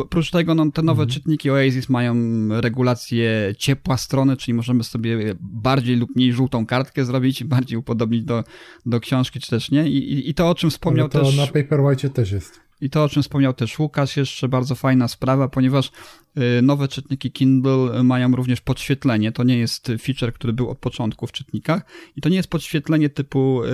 Prócz 0.04 0.32
tego 0.32 0.56
no, 0.56 0.72
te 0.72 0.82
nowe 0.82 1.04
mhm. 1.04 1.10
czytniki 1.10 1.52
Oasis 1.52 1.90
mają 1.90 2.16
regulację 2.62 3.54
ciepła 3.58 3.98
strony, 3.98 4.38
czyli 4.38 4.54
możemy 4.54 4.84
sobie 4.84 5.36
bardziej 5.40 5.96
lub 5.96 6.16
mniej 6.16 6.34
żółtą 6.34 6.66
kartkę 6.66 7.06
zrobić, 7.06 7.44
bardziej 7.56 7.78
upodobnić 7.78 8.24
do, 8.24 8.44
do 8.86 9.00
książki, 9.00 9.40
czy 9.40 9.50
też 9.50 9.72
nie. 9.72 9.90
I, 9.90 10.30
i 10.30 10.34
to, 10.34 10.50
o 10.50 10.56
czym 10.56 10.70
wspomniał 10.70 11.04
Ale 11.04 11.24
to 11.24 11.26
też... 11.26 11.38
na 11.38 11.48
Paperwhite 11.48 12.10
też 12.10 12.32
jest. 12.32 12.66
I 12.82 12.90
to, 12.90 13.04
o 13.04 13.10
czym 13.10 13.24
wspomniał 13.24 13.54
też 13.54 13.80
Łukasz, 13.80 14.18
jeszcze 14.18 14.48
bardzo 14.48 14.76
fajna 14.76 15.08
sprawa, 15.08 15.48
ponieważ 15.48 15.92
y, 16.38 16.62
nowe 16.62 16.88
czytniki 16.88 17.32
Kindle 17.32 18.04
mają 18.04 18.36
również 18.36 18.62
podświetlenie. 18.62 19.32
To 19.32 19.44
nie 19.44 19.58
jest 19.58 19.92
feature, 20.02 20.34
który 20.34 20.54
był 20.54 20.70
od 20.70 20.78
początku 20.78 21.28
w 21.28 21.32
czytnikach. 21.32 21.82
I 22.16 22.22
to 22.22 22.30
nie 22.30 22.36
jest 22.36 22.50
podświetlenie 22.50 23.10
typu 23.10 23.64
y, 23.64 23.68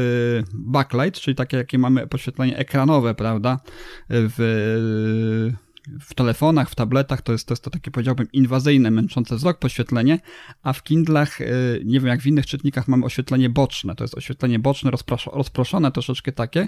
backlight, 0.54 1.22
czyli 1.22 1.36
takie, 1.36 1.58
jakie 1.58 1.78
mamy 1.78 2.08
podświetlenie 2.08 2.58
ekranowe, 2.58 3.16
prawda? 3.16 3.60
W 4.10 5.52
w 6.00 6.14
telefonach, 6.14 6.70
w 6.70 6.76
tabletach 6.76 7.22
to 7.22 7.32
jest, 7.32 7.48
to 7.48 7.52
jest 7.52 7.64
to 7.64 7.70
takie 7.70 7.92
powiedziałbym 7.92 8.32
inwazyjne, 8.34 8.92
męczące 8.92 9.36
wzrok 9.36 9.60
poświetlenie, 9.60 10.20
a 10.64 10.74
w 10.74 10.84
Kindlach, 10.84 11.42
y, 11.42 11.82
nie 11.86 12.00
wiem 12.00 12.08
jak 12.08 12.22
w 12.22 12.28
innych 12.28 12.46
czytnikach 12.46 12.88
mamy 12.88 13.06
oświetlenie 13.06 13.50
boczne. 13.50 13.96
To 13.96 14.04
jest 14.04 14.18
oświetlenie 14.18 14.60
boczne, 14.60 14.92
rozproszone 15.34 15.92
troszeczkę 15.92 16.32
takie, 16.32 16.68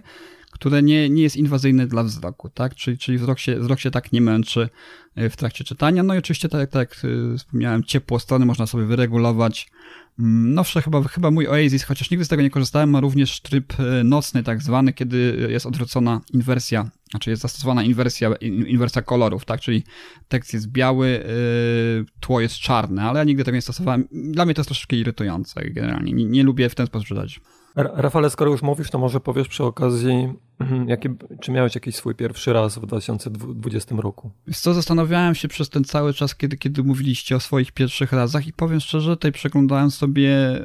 które 0.52 0.84
nie, 0.84 1.10
nie 1.10 1.24
jest 1.24 1.36
inwazyjne 1.36 1.88
dla 1.88 2.04
wzroku, 2.04 2.50
tak? 2.50 2.76
Czyli, 2.76 2.98
czyli 2.98 3.18
wzrok, 3.18 3.40
się, 3.40 3.60
wzrok 3.60 3.80
się 3.80 3.92
tak 3.92 4.12
nie 4.12 4.22
męczy 4.22 4.70
y, 5.18 5.30
w 5.30 5.38
trakcie 5.38 5.64
czytania. 5.64 6.04
No 6.04 6.16
i 6.16 6.18
oczywiście, 6.18 6.50
tak, 6.50 6.70
tak 6.70 6.90
jak 6.90 7.06
y, 7.06 7.38
wspomniałem, 7.38 7.84
ciepło 7.84 8.20
strony 8.20 8.46
można 8.46 8.68
sobie 8.68 8.86
wyregulować. 8.86 9.72
Mm, 10.20 10.54
nowsze 10.54 10.82
chyba, 10.82 11.04
chyba 11.04 11.32
mój 11.32 11.48
Oasis, 11.48 11.84
chociaż 11.84 12.12
nigdy 12.12 12.26
z 12.26 12.28
tego 12.28 12.42
nie 12.42 12.50
korzystałem, 12.50 12.90
ma 12.90 13.00
również 13.00 13.42
tryb 13.42 13.74
nocny 14.04 14.44
tak 14.44 14.62
zwany, 14.62 14.94
kiedy 14.94 15.48
jest 15.50 15.66
odwrócona 15.66 16.22
inwersja 16.34 16.90
znaczy 17.14 17.30
jest 17.30 17.42
zastosowana 17.42 17.84
inwersja, 17.84 18.36
inwersja 18.42 19.02
kolorów, 19.02 19.46
tak? 19.46 19.62
Czyli 19.62 19.84
tekst 20.28 20.54
jest 20.54 20.68
biały, 20.68 21.08
yy, 21.08 22.06
tło 22.20 22.42
jest 22.42 22.56
czarne, 22.56 23.04
ale 23.04 23.20
ja 23.20 23.24
nigdy 23.24 23.44
tego 23.44 23.56
nie 23.56 23.62
stosowałem. 23.62 24.08
Dla 24.12 24.46
mnie 24.46 24.54
to 24.54 24.62
jest 24.62 24.68
troszeczkę 24.68 24.96
irytujące 24.96 25.70
generalnie. 25.70 26.14
Nie, 26.14 26.26
nie 26.26 26.44
lubię 26.44 26.70
w 26.70 26.76
ten 26.76 26.88
sposób 26.88 27.08
czytać. 27.08 27.40
Rafale, 27.76 28.30
skoro 28.30 28.52
już 28.52 28.62
mówisz, 28.62 28.90
to 28.90 28.98
może 28.98 29.20
powiesz 29.20 29.48
przy 29.48 29.64
okazji, 29.64 30.30
Mhm, 30.60 30.90
Jakie, 30.90 31.16
czy 31.42 31.52
miałeś 31.52 31.76
jakiś 31.76 31.96
swój 31.96 32.16
pierwszy 32.16 32.54
raz 32.54 32.78
w 32.78 32.86
2020 32.86 33.96
roku? 33.96 34.32
Co, 34.54 34.74
zastanawiałem 34.74 35.36
się 35.36 35.48
przez 35.48 35.70
ten 35.70 35.84
cały 35.84 36.14
czas, 36.14 36.36
kiedy, 36.36 36.58
kiedy 36.58 36.84
mówiliście 36.84 37.36
o 37.36 37.40
swoich 37.40 37.72
pierwszych 37.72 38.12
razach 38.14 38.48
i 38.48 38.54
powiem 38.54 38.80
szczerze, 38.80 39.12
tutaj 39.12 39.32
przeglądałem 39.32 39.92
sobie 39.92 40.58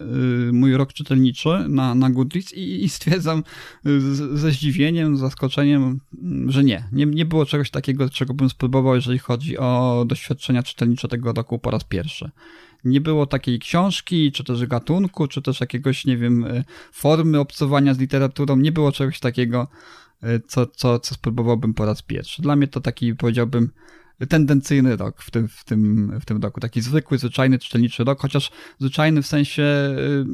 y, 0.49 0.53
mój 0.53 0.77
rok 0.77 0.93
czytelniczy 0.93 1.65
na, 1.69 1.95
na 1.95 2.11
Goodreads 2.11 2.53
i, 2.53 2.85
i 2.85 2.89
stwierdzam 2.89 3.43
y, 3.87 4.01
z, 4.01 4.41
ze 4.41 4.51
zdziwieniem, 4.51 5.17
zaskoczeniem, 5.17 6.01
y, 6.49 6.53
że 6.53 6.65
nie. 6.65 6.85
nie. 6.93 7.07
Nie 7.07 7.25
było 7.25 7.47
czegoś 7.47 7.71
takiego, 7.71 8.11
czego 8.11 8.35
bym 8.35 8.51
spróbował, 8.51 8.95
jeżeli 8.95 9.19
chodzi 9.19 9.59
o 9.59 10.05
doświadczenia 10.07 10.63
czytelnicze 10.63 11.09
tego 11.09 11.33
roku 11.33 11.59
po 11.59 11.71
raz 11.71 11.85
pierwszy 11.85 12.31
nie 12.85 13.01
było 13.01 13.27
takiej 13.27 13.59
książki, 13.59 14.33
czy 14.33 14.45
też 14.45 14.67
gatunku, 14.67 15.29
czy 15.29 15.43
też 15.43 15.61
jakiegoś, 15.61 16.05
nie 16.05 16.17
wiem, 16.17 16.45
y, 16.45 16.65
formy 16.93 17.41
obcowania 17.41 17.95
z 17.95 17.99
literaturą, 17.99 18.57
nie 18.57 18.73
było 18.73 18.93
czegoś 18.93 19.21
takiego, 19.21 19.69
y, 20.25 20.41
co, 20.47 20.67
co, 20.67 20.99
co 20.99 21.15
spróbowałbym 21.15 21.75
po 21.75 21.87
raz 21.87 22.03
pierwszy. 22.03 22.43
Dla 22.43 22.57
mnie 22.57 22.69
to 22.69 22.81
taki, 22.81 23.15
powiedziałbym, 23.15 23.71
tendencyjny 24.29 24.97
rok 24.97 25.23
w 25.23 25.31
tym, 25.31 25.49
w 25.49 25.65
tym, 25.65 26.13
w 26.21 26.25
tym 26.25 26.43
roku. 26.43 26.61
Taki 26.61 26.81
zwykły, 26.81 27.19
zwyczajny, 27.19 27.59
czytelniczy 27.59 28.05
rok, 28.05 28.21
chociaż 28.21 28.51
zwyczajny 28.79 29.23
w 29.23 29.27
sensie 29.27 29.63
y, 29.63 30.25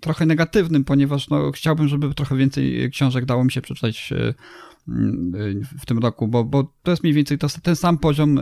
trochę 0.00 0.26
negatywnym, 0.26 0.84
ponieważ 0.84 1.28
no, 1.28 1.52
chciałbym, 1.52 1.88
żeby 1.88 2.14
trochę 2.14 2.36
więcej 2.36 2.90
książek 2.90 3.24
dało 3.24 3.44
mi 3.44 3.52
się 3.52 3.60
przeczytać 3.60 4.12
w 5.78 5.86
tym 5.86 5.98
roku, 5.98 6.28
bo, 6.28 6.44
bo 6.44 6.74
to 6.82 6.90
jest 6.90 7.02
mniej 7.02 7.14
więcej 7.14 7.38
to, 7.38 7.46
ten 7.62 7.76
sam 7.76 7.98
poziom 7.98 8.40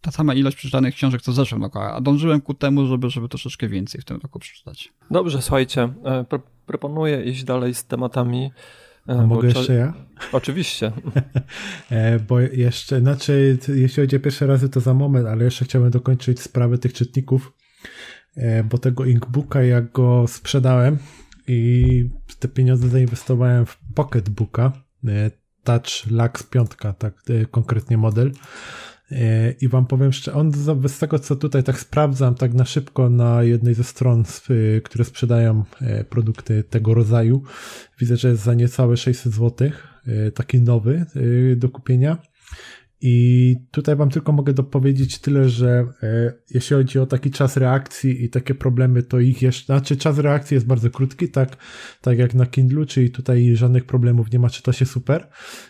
ta 0.00 0.10
sama 0.10 0.34
ilość 0.34 0.56
przeczytanych 0.56 0.94
książek 0.94 1.22
co 1.22 1.32
w 1.32 1.34
zeszłym 1.34 1.62
roku, 1.62 1.78
a 1.78 2.00
dążyłem 2.00 2.40
ku 2.40 2.54
temu, 2.54 2.86
żeby, 2.86 3.10
żeby 3.10 3.28
troszeczkę 3.28 3.68
więcej 3.68 4.00
w 4.00 4.04
tym 4.04 4.16
roku 4.16 4.38
przeczytać. 4.38 4.92
Dobrze, 5.10 5.42
słuchajcie, 5.42 5.88
e, 6.04 6.24
pro, 6.24 6.40
proponuję 6.66 7.22
iść 7.22 7.44
dalej 7.44 7.74
z 7.74 7.84
tematami. 7.84 8.50
E, 9.08 9.12
a 9.12 9.26
mogę 9.26 9.48
jeszcze 9.48 9.74
ja? 9.74 9.94
Oczywiście. 10.32 10.92
E, 11.90 12.18
bo 12.18 12.40
jeszcze, 12.40 13.00
znaczy, 13.00 13.58
jeśli 13.68 14.02
chodzi 14.02 14.16
o 14.16 14.20
pierwsze 14.20 14.46
razy, 14.46 14.68
to 14.68 14.80
za 14.80 14.94
moment, 14.94 15.26
ale 15.26 15.44
jeszcze 15.44 15.64
chciałbym 15.64 15.90
dokończyć 15.90 16.40
sprawę 16.40 16.78
tych 16.78 16.92
czytników, 16.92 17.52
bo 18.64 18.78
tego 18.78 19.04
Inkbooka, 19.04 19.62
jak 19.62 19.92
go 19.92 20.24
sprzedałem 20.28 20.98
i 21.48 22.10
te 22.38 22.48
pieniądze 22.48 22.88
zainwestowałem 22.88 23.66
w 23.66 23.78
Pocketbooka, 23.94 24.72
Touch 25.64 26.06
Lux 26.10 26.42
5, 26.42 26.70
tak 26.98 27.14
konkretnie 27.50 27.96
model, 27.96 28.32
E, 29.12 29.54
I 29.60 29.68
wam 29.68 29.86
powiem 29.86 30.12
szczerze, 30.12 30.36
on 30.36 30.52
z 30.84 30.98
tego 30.98 31.18
co 31.18 31.36
tutaj 31.36 31.62
tak 31.62 31.80
sprawdzam, 31.80 32.34
tak 32.34 32.54
na 32.54 32.64
szybko 32.64 33.10
na 33.10 33.42
jednej 33.42 33.74
ze 33.74 33.84
stron, 33.84 34.24
które 34.84 35.04
sprzedają 35.04 35.64
e, 35.80 36.04
produkty 36.04 36.64
tego 36.70 36.94
rodzaju, 36.94 37.42
widzę, 37.98 38.16
że 38.16 38.28
jest 38.28 38.42
za 38.42 38.54
niecałe 38.54 38.96
600 38.96 39.32
zł, 39.32 39.70
e, 40.06 40.30
taki 40.30 40.60
nowy 40.60 41.06
do 41.56 41.68
kupienia. 41.68 42.18
I 43.02 43.56
tutaj 43.70 43.96
Wam 43.96 44.10
tylko 44.10 44.32
mogę 44.32 44.52
dopowiedzieć 44.52 45.18
tyle, 45.18 45.48
że 45.48 45.86
e, 46.02 46.32
jeśli 46.50 46.76
chodzi 46.76 46.98
o 46.98 47.06
taki 47.06 47.30
czas 47.30 47.56
reakcji 47.56 48.24
i 48.24 48.30
takie 48.30 48.54
problemy, 48.54 49.02
to 49.02 49.20
ich 49.20 49.42
jeszcze, 49.42 49.66
znaczy 49.66 49.96
czas 49.96 50.18
reakcji 50.18 50.54
jest 50.54 50.66
bardzo 50.66 50.90
krótki, 50.90 51.28
tak, 51.28 51.56
tak 52.00 52.18
jak 52.18 52.34
na 52.34 52.46
Kindlu, 52.46 52.86
czyli 52.86 53.10
tutaj 53.10 53.56
żadnych 53.56 53.84
problemów 53.84 54.32
nie 54.32 54.38
ma, 54.38 54.50
czyta 54.50 54.72
się 54.72 54.86
super. 54.86 55.28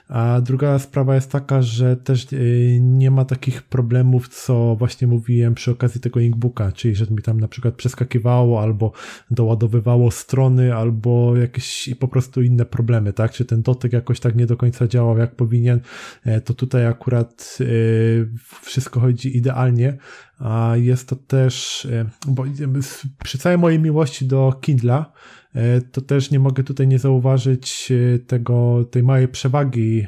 A 0.09 0.41
druga 0.41 0.79
sprawa 0.79 1.15
jest 1.15 1.33
taka, 1.33 1.63
że 1.63 1.97
też 1.97 2.33
e, 2.33 2.37
nie 2.81 3.11
ma 3.11 3.25
takich 3.25 3.63
problemów, 3.63 4.29
co 4.29 4.77
właśnie 4.79 5.07
mówiłem 5.07 5.55
przy 5.55 5.71
okazji 5.71 6.01
tego 6.01 6.21
Inkbooka, 6.21 6.73
czyli 6.73 6.95
że 6.95 7.07
mi 7.11 7.23
tam 7.23 7.41
na 7.41 7.49
przykład 7.49 7.75
przeskakiwało 7.75 8.63
albo 8.63 8.93
doładowywało 9.31 10.11
strony, 10.11 10.75
albo 10.75 11.37
jakieś 11.37 11.89
i 11.89 11.97
po 11.97 12.09
prostu 12.09 12.43
inne 12.43 12.65
problemy, 12.65 13.13
tak? 13.13 13.33
Czy 13.33 13.45
ten 13.45 13.63
dotyk 13.63 13.93
jakoś 13.93 14.21
tak 14.21 14.37
nie 14.37 14.47
do 14.47 14.57
końca 14.57 14.89
działał 14.89 15.19
jak 15.19 15.35
powinien, 15.37 15.81
e, 16.25 16.41
to 16.41 16.55
tutaj 16.55 16.87
akurat 16.87 17.20
akurat 17.21 17.59
y, 17.61 18.29
wszystko 18.63 19.01
chodzi 19.01 19.37
idealnie, 19.37 19.97
a 20.39 20.73
jest 20.77 21.09
to 21.09 21.17
też, 21.17 21.85
y, 21.85 22.07
bo 22.27 22.45
przy 23.23 23.39
całej 23.39 23.59
mojej 23.59 23.79
miłości 23.79 24.27
do 24.27 24.53
Kindla, 24.61 25.13
y, 25.57 25.83
to 25.93 26.01
też 26.01 26.31
nie 26.31 26.39
mogę 26.39 26.65
tutaj 26.65 26.89
nie 26.89 26.99
zauważyć 26.99 27.93
tego, 28.27 28.85
tej 28.91 29.03
małej 29.03 29.29
przewagi 29.29 30.07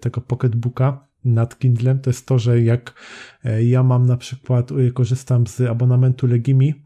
tego 0.00 0.20
pocketbooka 0.20 1.08
nad 1.24 1.58
Kindlem, 1.58 2.00
to 2.00 2.10
jest 2.10 2.26
to, 2.26 2.38
że 2.38 2.62
jak 2.62 2.94
ja 3.60 3.82
mam 3.82 4.06
na 4.06 4.16
przykład, 4.16 4.70
korzystam 4.94 5.46
z 5.46 5.60
abonamentu 5.60 6.26
Legimi, 6.26 6.84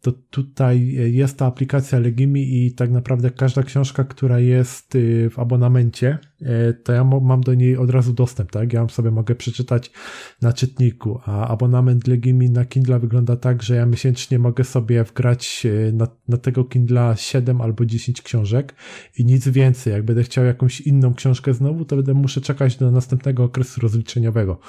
to 0.00 0.12
tutaj 0.12 0.86
jest 1.12 1.38
ta 1.38 1.46
aplikacja 1.46 1.98
Legimi 1.98 2.66
i 2.66 2.72
tak 2.72 2.90
naprawdę 2.90 3.30
każda 3.30 3.62
książka, 3.62 4.04
która 4.04 4.38
jest 4.38 4.94
y, 4.94 5.30
w 5.30 5.38
abonamencie, 5.38 6.18
y, 6.42 6.46
to 6.84 6.92
ja 6.92 7.04
mam 7.04 7.40
do 7.40 7.54
niej 7.54 7.76
od 7.76 7.90
razu 7.90 8.12
dostęp, 8.12 8.50
tak? 8.50 8.72
Ja 8.72 8.88
sobie 8.88 9.10
mogę 9.10 9.34
przeczytać 9.34 9.90
na 10.42 10.52
czytniku, 10.52 11.20
a 11.24 11.48
abonament 11.48 12.06
Legimi 12.06 12.50
na 12.50 12.64
Kindle 12.64 12.98
wygląda 12.98 13.36
tak, 13.36 13.62
że 13.62 13.76
ja 13.76 13.86
miesięcznie 13.86 14.38
mogę 14.38 14.64
sobie 14.64 15.04
wgrać 15.04 15.62
y, 15.64 15.92
na, 15.92 16.06
na 16.28 16.36
tego 16.36 16.64
Kindla 16.64 17.16
7 17.16 17.60
albo 17.60 17.86
10 17.86 18.22
książek 18.22 18.74
i 19.18 19.24
nic 19.24 19.48
więcej. 19.48 19.92
Jak 19.92 20.04
będę 20.04 20.22
chciał 20.22 20.44
jakąś 20.44 20.80
inną 20.80 21.14
książkę 21.14 21.54
znowu, 21.54 21.84
to 21.84 21.96
będę 21.96 22.14
muszę 22.14 22.40
czekać 22.40 22.76
do 22.76 22.90
następnego 22.90 23.44
okresu 23.44 23.80
rozliczeniowego. 23.80 24.60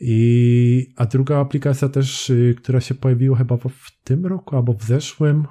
I, 0.00 0.92
a 0.96 1.06
druga 1.06 1.38
aplikacja 1.38 1.88
też, 1.88 2.30
y, 2.30 2.54
która 2.58 2.80
się 2.80 2.94
pojawiła 2.94 3.38
chyba 3.38 3.56
w 3.56 3.70
tym 4.04 4.26
roku 4.26 4.56
albo 4.56 4.72
w 4.72 4.82
zeszłym, 4.84 5.46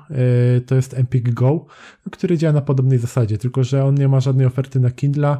y, 0.57 0.62
to 0.62 0.75
jest 0.75 0.93
Empik 0.93 1.33
Go, 1.33 1.65
który 2.12 2.38
działa 2.38 2.53
na 2.53 2.62
podobnej 2.62 2.99
zasadzie, 2.99 3.38
tylko 3.38 3.63
że 3.63 3.85
on 3.85 3.95
nie 3.95 4.07
ma 4.07 4.19
żadnej 4.19 4.45
oferty 4.45 4.79
na 4.79 4.91
Kindle, 4.91 5.38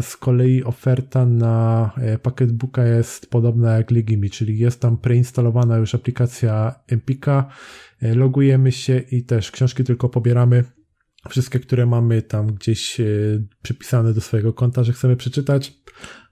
z 0.00 0.16
kolei 0.16 0.64
oferta 0.64 1.26
na 1.26 1.90
e, 1.96 2.18
Pocketbooka 2.18 2.84
jest 2.84 3.30
podobna 3.30 3.76
jak 3.76 3.90
Ligimi, 3.90 4.30
czyli 4.30 4.58
jest 4.58 4.80
tam 4.80 4.98
preinstalowana 4.98 5.76
już 5.76 5.94
aplikacja 5.94 6.74
Empika, 6.88 7.48
e, 8.02 8.14
logujemy 8.14 8.72
się 8.72 8.98
i 8.98 9.24
też 9.24 9.50
książki 9.50 9.84
tylko 9.84 10.08
pobieramy. 10.08 10.64
Wszystkie, 11.28 11.60
które 11.60 11.86
mamy 11.86 12.22
tam 12.22 12.46
gdzieś 12.46 13.00
e, 13.00 13.04
przypisane 13.62 14.14
do 14.14 14.20
swojego 14.20 14.52
konta, 14.52 14.84
że 14.84 14.92
chcemy 14.92 15.16
przeczytać, 15.16 15.72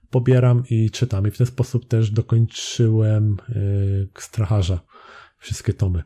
pobieram 0.09 0.63
i 0.69 0.91
czytam. 0.91 1.27
I 1.27 1.31
w 1.31 1.37
ten 1.37 1.47
sposób 1.47 1.87
też 1.87 2.11
dokończyłem 2.11 3.37
y, 3.49 4.07
Stracharza, 4.17 4.79
wszystkie 5.39 5.73
tomy. 5.73 6.03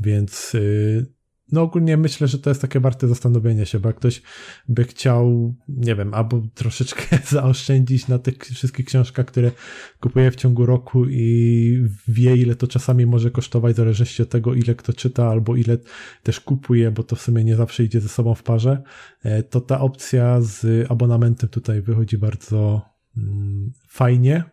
Więc 0.00 0.54
y, 0.54 1.18
no 1.52 1.62
ogólnie 1.62 1.96
myślę, 1.96 2.28
że 2.28 2.38
to 2.38 2.50
jest 2.50 2.62
takie 2.62 2.80
warte 2.80 3.08
zastanowienia 3.08 3.64
się, 3.64 3.80
bo 3.80 3.88
jak 3.88 3.96
ktoś 3.96 4.22
by 4.68 4.84
chciał, 4.84 5.54
nie 5.68 5.94
wiem, 5.94 6.14
albo 6.14 6.42
troszeczkę 6.54 7.18
zaoszczędzić 7.28 8.08
na 8.08 8.18
tych 8.18 8.38
wszystkich 8.38 8.86
książkach, 8.86 9.26
które 9.26 9.50
kupuje 10.00 10.30
w 10.30 10.36
ciągu 10.36 10.66
roku 10.66 11.06
i 11.08 11.82
wie, 12.08 12.36
ile 12.36 12.54
to 12.54 12.66
czasami 12.66 13.06
może 13.06 13.30
kosztować, 13.30 13.76
w 13.76 14.20
od 14.20 14.30
tego, 14.30 14.54
ile 14.54 14.74
kto 14.74 14.92
czyta, 14.92 15.28
albo 15.28 15.56
ile 15.56 15.78
też 16.22 16.40
kupuje, 16.40 16.90
bo 16.90 17.02
to 17.02 17.16
w 17.16 17.22
sumie 17.22 17.44
nie 17.44 17.56
zawsze 17.56 17.84
idzie 17.84 18.00
ze 18.00 18.08
sobą 18.08 18.34
w 18.34 18.42
parze, 18.42 18.82
e, 19.22 19.42
to 19.42 19.60
ta 19.60 19.80
opcja 19.80 20.40
z 20.40 20.90
abonamentem 20.90 21.48
tutaj 21.48 21.82
wychodzi 21.82 22.18
bardzo 22.18 22.82
fajnie, 23.88 24.44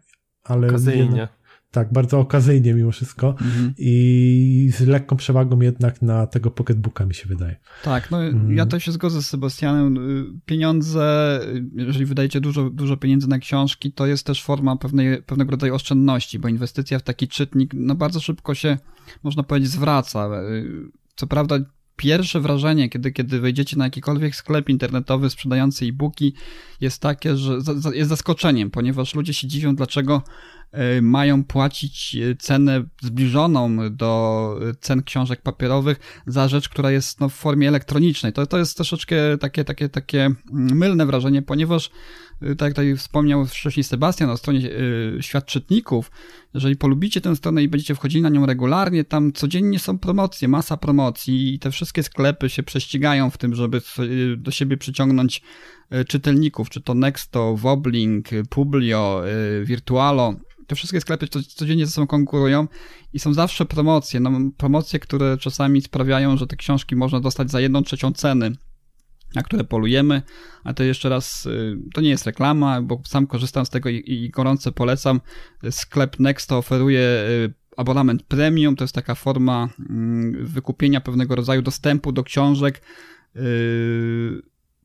ale. 0.43 0.67
Okazyjnie. 0.67 1.27
Tak, 1.71 1.93
bardzo 1.93 2.19
okazyjnie 2.19 2.73
mimo 2.73 2.91
wszystko 2.91 3.29
mhm. 3.29 3.73
i 3.77 4.71
z 4.73 4.81
lekką 4.81 5.15
przewagą 5.15 5.61
jednak 5.61 6.01
na 6.01 6.27
tego 6.27 6.51
pocketbooka 6.51 7.05
mi 7.05 7.13
się 7.13 7.27
wydaje. 7.29 7.55
Tak, 7.83 8.11
no 8.11 8.23
mhm. 8.23 8.55
ja 8.55 8.65
to 8.65 8.79
się 8.79 8.91
zgodzę 8.91 9.21
z 9.21 9.27
Sebastianem. 9.27 9.99
Pieniądze, 10.45 11.39
jeżeli 11.75 12.05
wydajecie 12.05 12.41
dużo, 12.41 12.69
dużo 12.69 12.97
pieniędzy 12.97 13.27
na 13.27 13.39
książki, 13.39 13.91
to 13.91 14.05
jest 14.05 14.25
też 14.25 14.43
forma 14.43 14.77
pewnej, 14.77 15.23
pewnego 15.23 15.51
rodzaju 15.51 15.75
oszczędności, 15.75 16.39
bo 16.39 16.47
inwestycja 16.47 16.99
w 16.99 17.03
taki 17.03 17.27
czytnik 17.27 17.71
no 17.73 17.95
bardzo 17.95 18.19
szybko 18.19 18.55
się, 18.55 18.77
można 19.23 19.43
powiedzieć, 19.43 19.69
zwraca. 19.69 20.29
Co 21.15 21.27
prawda 21.27 21.59
pierwsze 21.95 22.39
wrażenie, 22.39 22.89
kiedy, 22.89 23.11
kiedy 23.11 23.39
wejdziecie 23.39 23.77
na 23.77 23.85
jakikolwiek 23.85 24.35
sklep 24.35 24.69
internetowy 24.69 25.29
sprzedający 25.29 25.85
e-booki, 25.85 26.33
jest 26.81 27.01
takie, 27.01 27.37
że 27.37 27.57
jest 27.93 28.09
zaskoczeniem, 28.09 28.71
ponieważ 28.71 29.15
ludzie 29.15 29.33
się 29.33 29.47
dziwią, 29.47 29.75
dlaczego 29.75 30.21
e, 30.71 31.01
mają 31.01 31.43
płacić 31.43 32.15
e, 32.15 32.35
cenę 32.35 32.83
zbliżoną 33.01 33.95
do 33.95 34.59
cen 34.79 35.03
książek 35.03 35.41
papierowych 35.41 36.23
za 36.27 36.47
rzecz, 36.47 36.69
która 36.69 36.91
jest 36.91 37.19
no, 37.19 37.29
w 37.29 37.33
formie 37.33 37.67
elektronicznej. 37.67 38.33
To, 38.33 38.45
to 38.45 38.57
jest 38.57 38.75
troszeczkę 38.75 39.37
takie, 39.37 39.63
takie, 39.63 39.89
takie 39.89 40.25
mm, 40.25 40.77
mylne 40.77 41.05
wrażenie, 41.05 41.41
ponieważ 41.41 41.91
tak 42.39 42.61
jak 42.61 42.73
tutaj 42.73 42.95
wspomniał 42.97 43.45
wcześniej 43.45 43.83
Sebastian 43.83 44.29
o 44.29 44.37
stronie 44.37 44.59
y, 44.59 45.17
Świat 45.21 45.45
Czytników, 45.45 46.11
jeżeli 46.53 46.75
polubicie 46.75 47.21
tę 47.21 47.35
stronę 47.35 47.63
i 47.63 47.67
będziecie 47.67 47.95
wchodzili 47.95 48.21
na 48.21 48.29
nią 48.29 48.45
regularnie, 48.45 49.03
tam 49.03 49.33
codziennie 49.33 49.79
są 49.79 49.99
promocje, 49.99 50.47
masa 50.47 50.77
promocji 50.77 51.53
i 51.53 51.59
te 51.59 51.71
wszystkie 51.71 52.03
sklepy 52.03 52.49
się 52.49 52.63
prześcigają 52.63 53.29
w 53.29 53.37
tym, 53.37 53.55
żeby 53.55 53.81
y, 53.99 54.37
do 54.37 54.51
siebie 54.51 54.77
przyciągnąć 54.77 55.41
czytelników, 56.07 56.69
czy 56.69 56.81
to 56.81 56.93
Nexto, 56.93 57.55
Woblink, 57.55 58.27
Publio, 58.49 59.23
Virtualo, 59.63 60.35
te 60.67 60.75
wszystkie 60.75 61.01
sklepy 61.01 61.27
codziennie 61.27 61.85
ze 61.85 61.91
sobą 61.91 62.07
konkurują 62.07 62.67
i 63.13 63.19
są 63.19 63.33
zawsze 63.33 63.65
promocje. 63.65 64.19
No, 64.19 64.31
promocje, 64.57 64.99
które 64.99 65.37
czasami 65.37 65.81
sprawiają, 65.81 66.37
że 66.37 66.47
te 66.47 66.55
książki 66.55 66.95
można 66.95 67.19
dostać 67.19 67.51
za 67.51 67.61
jedną 67.61 67.83
trzecią 67.83 68.13
ceny 68.13 68.55
na 69.35 69.43
które 69.43 69.63
polujemy. 69.63 70.21
A 70.63 70.73
to 70.73 70.83
jeszcze 70.83 71.09
raz, 71.09 71.47
to 71.93 72.01
nie 72.01 72.09
jest 72.09 72.25
reklama, 72.25 72.81
bo 72.81 73.01
sam 73.05 73.27
korzystam 73.27 73.65
z 73.65 73.69
tego 73.69 73.89
i, 73.89 74.03
i 74.07 74.29
gorąco 74.29 74.71
polecam. 74.71 75.21
Sklep 75.69 76.19
Next 76.19 76.51
oferuje 76.51 77.09
abonament 77.77 78.23
premium, 78.23 78.75
to 78.75 78.83
jest 78.83 78.95
taka 78.95 79.15
forma 79.15 79.69
mm, 79.89 80.45
wykupienia 80.45 81.01
pewnego 81.01 81.35
rodzaju 81.35 81.61
dostępu 81.61 82.11
do 82.11 82.23
książek 82.23 82.81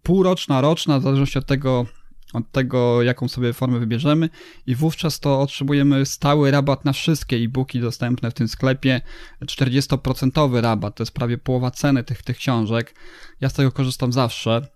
półroczna, 0.03 0.61
roczna, 0.61 0.99
w 0.99 1.03
zależności 1.03 1.39
od 1.39 1.47
tego, 1.47 1.87
od 2.33 2.51
tego, 2.53 3.03
jaką 3.03 3.29
sobie 3.29 3.53
formę 3.53 3.79
wybierzemy 3.79 4.29
i 4.66 4.75
wówczas 4.75 5.21
to 5.21 5.40
otrzymujemy 5.40 6.07
stały 6.07 6.51
rabat 6.51 6.85
na 6.85 6.93
wszystkie 6.93 7.37
e-booki 7.37 7.81
dostępne 7.81 8.31
w 8.31 8.35
tym 8.35 8.49
sklepie, 8.49 9.01
40% 9.43 10.61
rabat, 10.61 10.97
to 10.97 11.03
jest 11.03 11.14
prawie 11.14 11.38
połowa 11.38 11.71
ceny 11.71 12.05
tych, 12.05 12.23
tych 12.23 12.37
książek. 12.37 12.95
Ja 13.40 13.49
z 13.49 13.53
tego 13.53 13.73
korzystam 13.73 14.12
zawsze 14.12 14.69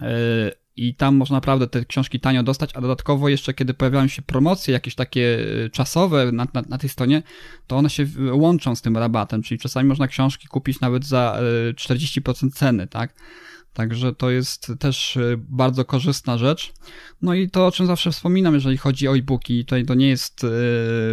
yy, 0.00 0.06
i 0.76 0.94
tam 0.94 1.16
można 1.16 1.36
naprawdę 1.36 1.66
te 1.66 1.84
książki 1.84 2.20
tanio 2.20 2.42
dostać, 2.42 2.70
a 2.74 2.80
dodatkowo 2.80 3.28
jeszcze 3.28 3.54
kiedy 3.54 3.74
pojawiają 3.74 4.08
się 4.08 4.22
promocje 4.22 4.72
jakieś 4.74 4.94
takie 4.94 5.20
yy, 5.20 5.70
czasowe 5.72 6.32
na, 6.32 6.46
na, 6.54 6.62
na 6.68 6.78
tej 6.78 6.90
stronie, 6.90 7.22
to 7.66 7.76
one 7.76 7.90
się 7.90 8.06
łączą 8.32 8.74
z 8.74 8.82
tym 8.82 8.96
rabatem, 8.96 9.42
czyli 9.42 9.58
czasami 9.60 9.88
można 9.88 10.08
książki 10.08 10.48
kupić 10.48 10.80
nawet 10.80 11.06
za 11.06 11.40
40% 11.74 12.44
yy, 12.44 12.50
ceny, 12.50 12.86
tak? 12.86 13.14
Także 13.72 14.14
to 14.14 14.30
jest 14.30 14.72
też 14.78 15.16
e, 15.16 15.36
bardzo 15.38 15.84
korzystna 15.84 16.38
rzecz. 16.38 16.72
No 17.22 17.34
i 17.34 17.50
to, 17.50 17.66
o 17.66 17.72
czym 17.72 17.86
zawsze 17.86 18.10
wspominam, 18.10 18.54
jeżeli 18.54 18.76
chodzi 18.76 19.08
o 19.08 19.16
e-booki, 19.16 19.64
tutaj 19.64 19.84
to 19.84 19.94
nie 19.94 20.08
jest 20.08 20.44
e, 20.44 20.48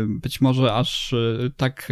być 0.08 0.42
może 0.42 0.74
aż 0.74 1.14
e, 1.14 1.18
tak 1.58 1.92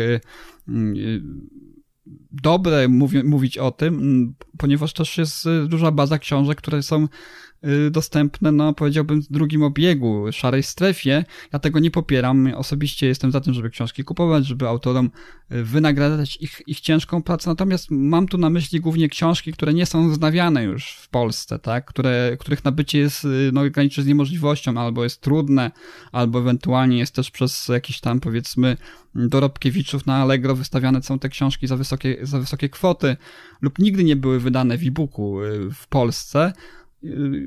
dobre 2.32 2.88
mówić 3.24 3.58
o 3.58 3.72
tym, 3.72 4.34
ponieważ 4.58 4.94
też 4.94 5.18
jest 5.18 5.46
duża 5.68 5.92
baza 5.92 6.20
książek, 6.20 6.58
które 6.58 6.84
są 6.84 7.08
Y, 7.55 7.55
dostępne, 7.92 8.52
no 8.52 8.74
powiedziałbym, 8.74 9.22
drugim 9.30 9.64
obiegu, 9.64 10.26
szarej 10.32 10.64
strefie. 10.64 11.26
Ja 11.54 11.60
tego 11.60 11.80
nie 11.80 11.92
popieram. 11.92 12.54
Osobiście 12.56 13.08
jestem 13.08 13.32
za 13.32 13.42
tym, 13.42 13.54
żeby 13.54 13.70
książki 13.70 14.04
kupować, 14.04 14.46
żeby 14.46 14.68
autorom 14.68 15.10
y, 15.52 15.64
wynagradzać 15.64 16.38
ich, 16.42 16.62
ich 16.68 16.80
ciężką 16.80 17.24
pracę. 17.24 17.50
Natomiast 17.50 17.88
mam 17.92 18.28
tu 18.28 18.38
na 18.38 18.50
myśli 18.50 18.80
głównie 18.80 19.10
książki, 19.10 19.54
które 19.54 19.74
nie 19.74 19.86
są 19.86 20.14
znawiane 20.14 20.64
już 20.64 20.92
w 20.92 21.10
Polsce, 21.10 21.60
tak? 21.60 21.86
Które, 21.86 22.38
których 22.40 22.66
nabycie 22.66 23.00
jest, 23.00 23.26
y, 23.26 23.50
no, 23.54 23.70
graniczy 23.70 24.04
z 24.04 24.08
niemożliwością, 24.08 24.78
albo 24.78 25.04
jest 25.04 25.22
trudne, 25.22 25.72
albo 26.12 26.40
ewentualnie 26.40 26.98
jest 26.98 27.16
też 27.16 27.32
przez 27.32 27.68
jakiś 27.68 28.00
tam, 28.00 28.20
powiedzmy, 28.20 28.78
dorobkiewiczów 29.16 30.06
na 30.06 30.16
Allegro 30.16 30.56
wystawiane 30.56 31.04
są 31.04 31.20
te 31.20 31.30
książki 31.30 31.68
za 31.68 31.78
wysokie, 31.78 32.18
za 32.22 32.40
wysokie 32.40 32.70
kwoty, 32.70 33.18
lub 33.62 33.80
nigdy 33.80 34.04
nie 34.04 34.16
były 34.16 34.40
wydane 34.40 34.78
w 34.78 34.84
e-booku 34.88 35.38
w 35.74 35.88
Polsce 35.88 36.54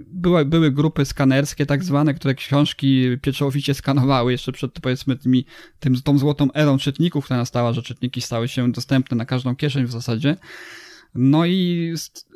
były, 0.07 0.45
były 0.45 0.73
grupy 0.73 1.05
skanerskie 1.05 1.67
tak 1.67 1.85
zwane, 1.85 2.15
które 2.15 2.35
książki 2.35 3.19
pieczołowicie 3.23 3.75
skanowały 3.75 4.33
jeszcze 4.33 4.53
przed 4.53 4.73
powiedzmy 4.81 5.17
tymi, 5.17 5.45
tym, 5.81 6.03
tą 6.03 6.19
złotą 6.19 6.49
erą 6.55 6.79
czytników, 6.79 7.25
która 7.25 7.39
nastała, 7.39 7.73
że 7.73 7.83
czytniki 7.83 8.21
stały 8.21 8.49
się 8.49 8.73
dostępne 8.73 9.17
na 9.17 9.25
każdą 9.25 9.57
kieszeń 9.57 9.87
w 9.87 9.91
zasadzie. 9.91 10.37
No 11.15 11.47
i 11.47 11.95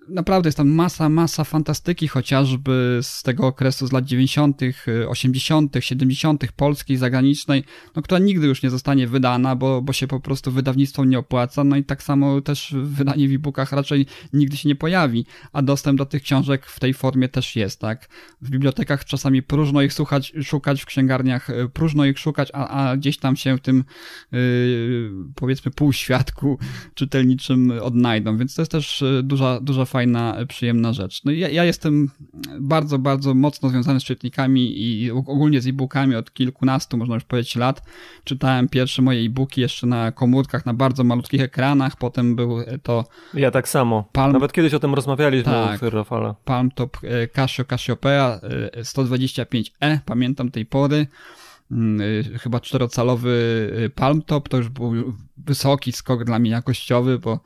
naprawdę 0.09 0.49
jest 0.49 0.57
tam 0.57 0.69
masa, 0.69 1.09
masa 1.09 1.45
fantastyki, 1.45 2.09
chociażby 2.09 2.99
z 3.03 3.23
tego 3.23 3.47
okresu 3.47 3.87
z 3.87 3.93
lat 3.93 4.05
90., 4.05 4.61
80., 5.09 5.77
70., 5.81 6.53
polskiej, 6.57 6.97
zagranicznej, 6.97 7.65
no, 7.97 8.03
która 8.03 8.19
nigdy 8.19 8.47
już 8.47 8.63
nie 8.63 8.71
zostanie 8.71 9.07
wydana, 9.07 9.57
bo, 9.57 9.83
bo 9.83 9.93
się 9.93 10.07
po 10.07 10.21
prostu 10.21 10.53
wydawnictwom 10.53 11.11
nie 11.11 11.19
opłaca. 11.19 11.65
No 11.65 11.77
i 11.77 11.85
tak 11.85 12.03
samo 12.03 12.41
też 12.41 12.75
wydanie 12.83 13.29
w 13.29 13.33
e-bookach 13.33 13.73
raczej 13.73 14.07
nigdy 14.33 14.57
się 14.57 14.69
nie 14.69 14.77
pojawi, 14.77 15.27
a 15.53 15.63
dostęp 15.63 15.99
do 15.99 16.07
tych 16.07 16.23
książek 16.23 16.67
w 16.67 16.81
tej 16.81 16.95
formie 16.95 17.29
też 17.29 17.57
jest, 17.57 17.81
tak? 17.81 18.09
W 18.43 18.51
bibliotekach 18.51 19.05
czasami 19.05 19.43
próżno 19.43 19.83
ich 19.83 19.93
słuchać, 19.93 20.33
szukać, 20.43 20.83
w 20.83 20.87
księgarniach 20.87 21.51
e, 21.51 21.69
próżno 21.69 22.05
ich 22.05 22.19
szukać, 22.19 22.51
a, 22.53 22.69
a 22.69 22.97
gdzieś 22.97 23.19
tam 23.19 23.37
się 23.37 23.57
w 23.57 23.61
tym 23.61 23.85
yy, 24.33 25.11
powiedzmy 25.35 25.71
półświadku 25.71 26.59
czytelniczym 26.95 27.73
odnajdą, 27.83 28.37
więc 28.37 28.55
to 28.55 28.63
jest 28.63 28.73
też 28.73 29.03
e, 29.03 29.23
duża, 29.23 29.61
duża 29.61 29.85
fajna, 29.93 30.37
przyjemna 30.49 30.93
rzecz. 30.93 31.25
No 31.25 31.33
ja, 31.33 31.49
ja 31.49 31.65
jestem 31.65 32.09
bardzo, 32.61 32.99
bardzo 32.99 33.35
mocno 33.35 33.69
związany 33.69 34.01
z 34.01 34.05
czytnikami 34.05 34.83
i 34.83 35.11
ogólnie 35.11 35.61
z 35.61 35.67
e-bookami 35.67 36.15
od 36.15 36.33
kilkunastu, 36.33 36.97
można 36.97 37.15
już 37.15 37.25
powiedzieć, 37.25 37.57
lat. 37.57 37.83
Czytałem 38.25 38.69
pierwsze 38.69 39.03
moje 39.03 39.21
e-booki 39.21 39.61
jeszcze 39.61 39.87
na 39.87 40.13
komórkach, 40.13 40.67
na 40.67 40.75
bardzo 40.75 41.05
malutkich 41.05 41.41
ekranach, 41.41 41.97
potem 41.97 42.37
był 42.37 42.57
to... 42.83 43.05
Ja 43.35 43.51
tak 43.51 43.69
samo. 43.69 44.09
Palm... 44.13 44.33
Nawet 44.33 44.53
kiedyś 44.53 44.75
o 44.75 44.79
tym 44.79 44.95
rozmawialiśmy 44.95 45.53
tak, 45.53 45.83
Rafale. 45.83 46.35
Palm 46.45 46.71
Top 46.71 46.99
e, 47.05 47.29
Casio 47.29 47.65
Cassiopeia 47.65 48.41
125e, 48.83 49.71
e, 49.81 50.01
pamiętam 50.07 50.51
tej 50.51 50.67
pory 50.67 51.07
mm, 51.71 52.01
e, 52.35 52.39
chyba 52.39 52.61
czterocalowy 52.61 53.93
Palm 53.95 54.23
Top, 54.23 54.49
to 54.49 54.57
już 54.57 54.69
był 54.69 55.15
wysoki 55.37 55.93
skok 55.93 56.25
dla 56.25 56.39
mnie 56.39 56.51
jakościowy, 56.51 57.19
bo 57.19 57.41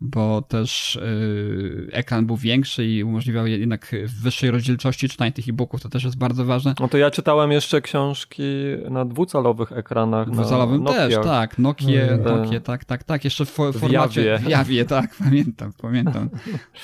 bo 0.00 0.42
też 0.42 0.98
yy, 1.02 1.88
ekran 1.92 2.26
był 2.26 2.36
większy 2.36 2.86
i 2.86 3.04
umożliwiał 3.04 3.46
jednak 3.46 3.96
w 4.06 4.22
wyższej 4.22 4.50
rozdzielczości 4.50 5.08
czytanie 5.08 5.32
tych 5.32 5.48
e-booków, 5.48 5.82
to 5.82 5.88
też 5.88 6.04
jest 6.04 6.18
bardzo 6.18 6.44
ważne. 6.44 6.74
No 6.80 6.88
to 6.88 6.98
ja 6.98 7.10
czytałem 7.10 7.52
jeszcze 7.52 7.80
książki 7.80 8.42
na 8.90 9.04
dwucalowych 9.04 9.72
ekranach. 9.72 10.30
Dwucalowym 10.30 10.84
też, 10.84 11.14
tak. 11.24 11.58
Nokia, 11.58 12.16
no, 12.24 12.36
Nokia, 12.36 12.60
tak, 12.60 12.84
tak, 12.84 13.04
tak. 13.04 13.24
Jeszcze 13.24 13.44
w, 13.44 13.50
w 13.50 13.78
formacie. 13.78 14.38
W 14.38 14.48
Jawie, 14.48 14.84
tak, 14.84 15.14
pamiętam, 15.24 15.72
pamiętam. 15.82 16.28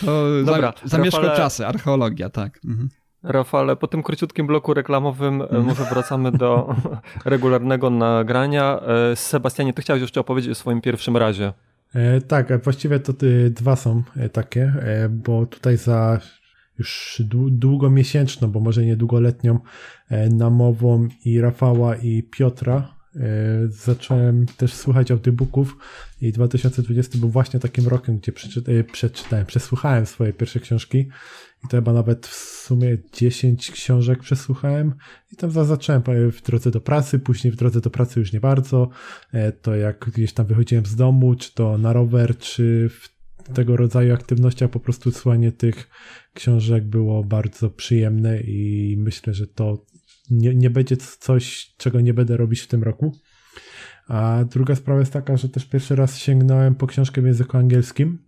To 0.00 0.26
Dobra, 0.44 0.72
zamieszkał 0.85 1.22
Rafale... 1.22 1.37
czasy, 1.37 1.66
archeologia, 1.66 2.31
tak. 2.31 2.61
Mhm. 2.64 2.88
Rafale, 3.22 3.76
po 3.76 3.87
tym 3.87 4.02
króciutkim 4.02 4.46
bloku 4.46 4.74
reklamowym 4.74 5.42
e, 5.42 5.59
może 5.59 5.85
wracamy 5.85 6.33
do 6.33 6.74
regularnego 7.24 7.90
nagrania. 7.90 8.81
E, 9.12 9.16
Sebastianie, 9.16 9.72
ty 9.72 9.83
chciałeś 9.83 10.02
jeszcze 10.02 10.20
opowiedzieć 10.20 10.50
o 10.50 10.55
swoim 10.55 10.81
pierwszym 10.81 11.16
razie. 11.16 11.52
E, 11.94 12.20
tak, 12.20 12.64
właściwie 12.64 13.01
to 13.01 13.12
dwa 13.51 13.77
są 13.77 14.03
e, 14.16 14.29
takie, 14.29 14.62
e, 14.62 15.09
bo 15.09 15.46
tutaj 15.46 15.77
za 15.77 16.20
już 16.79 17.22
długomiesięczną, 17.51 18.51
bo 18.51 18.61
może 18.61 18.85
nie 18.85 18.96
długoletnią 18.96 19.59
namową 20.31 21.09
i 21.25 21.40
Rafała 21.40 21.96
i 21.96 22.22
Piotra 22.22 22.96
zacząłem 23.68 24.46
też 24.46 24.75
słuchać 24.75 25.11
audiobooków 25.11 25.77
i 26.20 26.33
2020 26.33 27.18
był 27.18 27.29
właśnie 27.29 27.61
takim 27.61 27.88
rokiem, 27.88 28.18
gdzie 28.18 28.33
przeczytałem, 28.83 29.46
przesłuchałem 29.46 30.07
swoje 30.07 30.33
pierwsze 30.33 30.61
książki 30.61 31.09
to 31.66 31.76
chyba 31.76 31.92
nawet 31.92 32.26
w 32.26 32.35
sumie 32.35 32.98
10 33.12 33.70
książek 33.70 34.20
przesłuchałem. 34.20 34.94
I 35.33 35.37
tam 35.37 35.50
zacząłem 35.50 36.02
w 36.33 36.42
drodze 36.42 36.70
do 36.70 36.81
pracy, 36.81 37.18
później 37.18 37.52
w 37.52 37.57
drodze 37.57 37.81
do 37.81 37.90
pracy 37.90 38.20
już 38.20 38.33
nie 38.33 38.40
bardzo, 38.40 38.88
e, 39.33 39.52
to 39.52 39.76
jak 39.76 40.11
gdzieś 40.11 40.33
tam 40.33 40.46
wychodziłem 40.46 40.87
z 40.87 40.96
domu, 40.96 41.35
czy 41.35 41.55
to 41.55 41.79
na 41.79 41.92
rower, 41.92 42.38
czy 42.38 42.88
w 42.88 43.16
tego 43.55 43.76
rodzaju 43.76 44.14
aktywnościach 44.14 44.70
po 44.70 44.81
prostu 44.81 45.11
słuchanie 45.11 45.52
tych 45.52 45.88
książek 46.35 46.85
było 46.85 47.24
bardzo 47.24 47.70
przyjemne 47.70 48.40
i 48.40 48.94
myślę, 48.98 49.35
że 49.35 49.46
to 49.46 49.85
nie, 50.31 50.55
nie 50.55 50.70
będzie 50.70 50.96
coś, 50.96 51.74
czego 51.76 52.00
nie 52.00 52.14
będę 52.14 52.37
robić 52.37 52.61
w 52.61 52.66
tym 52.66 52.83
roku. 52.83 53.12
A 54.09 54.44
druga 54.50 54.74
sprawa 54.74 55.00
jest 55.00 55.12
taka, 55.12 55.37
że 55.37 55.48
też 55.48 55.64
pierwszy 55.64 55.96
raz 55.96 56.18
sięgnąłem 56.18 56.74
po 56.74 56.87
książkę 56.87 57.22
w 57.22 57.26
języku 57.26 57.57
angielskim 57.57 58.25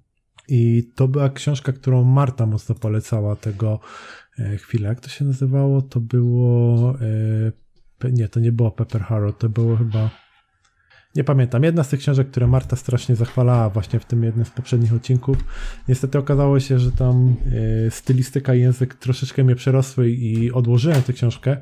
i 0.49 0.91
to 0.95 1.09
była 1.09 1.31
książka, 1.31 1.73
którą 1.73 2.05
Marta 2.05 2.47
mocno 2.47 2.75
polecała 2.75 3.37
tego 3.37 3.81
e, 4.39 4.57
chwilę. 4.57 4.89
Jak 4.89 5.01
to 5.01 5.09
się 5.09 5.25
nazywało? 5.25 5.83
To 5.83 6.01
było. 6.01 6.95
E, 8.05 8.13
nie, 8.13 8.29
to 8.29 8.41
nie 8.41 8.53
było 8.53 8.71
Pepper 8.71 9.03
Harrow, 9.03 9.39
to 9.39 9.49
było 9.49 9.77
chyba. 9.77 10.11
Nie 11.19 11.25
pamiętam. 11.25 11.65
Jedna 11.65 11.85
z 11.85 11.89
tych 11.89 12.01
książek, 12.01 12.31
które 12.31 12.47
Marta 12.47 12.77
strasznie 12.77 13.17
zachwalała 13.17 13.71
właśnie 13.71 14.01
w 14.01 14.05
tym 14.05 14.25
jednym 14.25 14.45
z 14.45 14.51
poprzednich 14.51 14.95
odcinków. 14.95 15.37
Niestety 15.89 16.19
okazało 16.19 16.61
się, 16.61 16.79
że 16.79 16.93
tam 16.93 17.37
y, 17.87 17.91
stylistyka 17.91 18.55
i 18.55 18.61
język 18.61 18.95
troszeczkę 18.95 19.45
mnie 19.45 19.55
przerosły 19.55 20.11
i 20.11 20.53
odłożyłem 20.53 21.03
tę 21.03 21.13
książkę, 21.13 21.57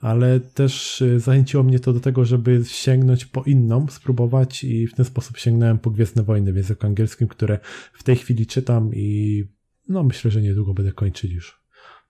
ale 0.00 0.40
też 0.40 1.00
y, 1.00 1.20
zachęciło 1.20 1.62
mnie 1.62 1.80
to 1.80 1.92
do 1.92 2.00
tego, 2.00 2.24
żeby 2.24 2.62
sięgnąć 2.64 3.24
po 3.24 3.42
inną, 3.42 3.86
spróbować 3.88 4.64
i 4.64 4.86
w 4.86 4.94
ten 4.94 5.04
sposób 5.04 5.38
sięgnąłem 5.38 5.78
po 5.78 5.90
Gwiezdne 5.90 6.22
Wojny 6.22 6.52
w 6.52 6.56
języku 6.56 6.86
angielskim, 6.86 7.28
które 7.28 7.58
w 7.92 8.02
tej 8.02 8.16
chwili 8.16 8.46
czytam 8.46 8.90
i 8.94 9.44
no 9.88 10.02
myślę, 10.02 10.30
że 10.30 10.42
niedługo 10.42 10.74
będę 10.74 10.92
kończyć 10.92 11.32
już. 11.32 11.60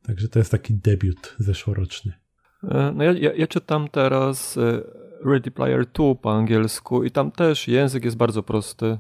Także 0.03 0.29
to 0.29 0.39
jest 0.39 0.51
taki 0.51 0.75
debiut 0.75 1.37
zeszłoroczny. 1.39 2.13
E, 2.65 2.93
no 2.97 3.05
ja, 3.05 3.13
ja, 3.13 3.33
ja 3.35 3.47
czytam 3.47 3.89
teraz 3.89 4.57
e, 4.57 4.83
Ready 5.25 5.51
Player 5.51 5.87
2 5.87 6.15
po 6.15 6.33
angielsku 6.33 7.05
i 7.05 7.11
tam 7.11 7.33
też 7.33 7.69
język 7.69 8.05
jest 8.05 8.17
bardzo 8.17 8.43
prosty. 8.43 8.99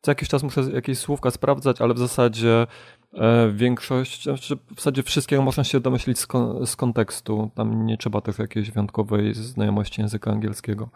co 0.00 0.10
jakiś 0.10 0.28
czas 0.28 0.42
muszę 0.42 0.60
jakieś 0.60 0.98
słówka 0.98 1.30
sprawdzać, 1.30 1.80
ale 1.80 1.94
w 1.94 1.98
zasadzie 1.98 2.66
e, 3.14 3.50
większość, 3.50 4.22
znaczy 4.22 4.56
w 4.56 4.74
zasadzie 4.74 5.02
wszystkiego 5.02 5.42
można 5.42 5.64
się 5.64 5.80
domyślić 5.80 6.18
z, 6.18 6.26
kon 6.26 6.66
z, 6.66 6.76
kontekstu. 6.76 7.50
Tam 7.54 7.86
nie 7.86 7.96
trzeba 7.96 8.20
też 8.20 8.38
jakiejś 8.38 8.70
wyjątkowej 8.70 9.34
znajomości 9.34 10.00
języka 10.00 10.30
angielskiego. 10.30 10.90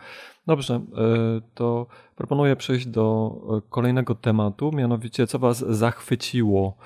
Dobrze, 0.46 0.74
e, 0.74 0.80
to 1.54 1.86
proponuję 2.16 2.56
przejść 2.56 2.86
do 2.86 3.32
e, 3.58 3.70
kolejnego 3.70 4.14
tematu, 4.14 4.70
mianowicie 4.72 5.26
co 5.26 5.38
Was 5.38 5.58
zachwyciło 5.58 6.76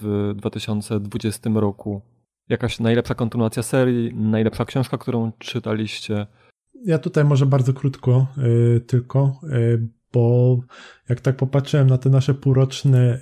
w 0.00 0.32
2020 0.36 1.50
roku? 1.54 2.02
Jakaś 2.48 2.80
najlepsza 2.80 3.14
kontynuacja 3.14 3.62
serii, 3.62 4.14
najlepsza 4.14 4.64
książka, 4.64 4.98
którą 4.98 5.32
czytaliście? 5.38 6.26
Ja 6.84 6.98
tutaj 6.98 7.24
może 7.24 7.46
bardzo 7.46 7.72
krótko 7.72 8.26
y, 8.76 8.80
tylko, 8.80 9.40
y, 9.52 9.88
bo 10.12 10.60
jak 11.08 11.20
tak 11.20 11.36
popatrzyłem 11.36 11.86
na 11.86 11.98
te 11.98 12.10
nasze 12.10 12.34
półroczne 12.34 13.20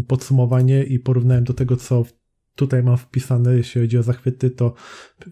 y, 0.00 0.04
podsumowanie 0.08 0.84
i 0.84 0.98
porównałem 0.98 1.44
do 1.44 1.54
tego, 1.54 1.76
co 1.76 2.04
tutaj 2.56 2.82
mam 2.82 2.96
wpisane, 2.96 3.56
jeśli 3.56 3.80
chodzi 3.80 3.98
o 3.98 4.02
zachwyty, 4.02 4.50
to 4.50 4.74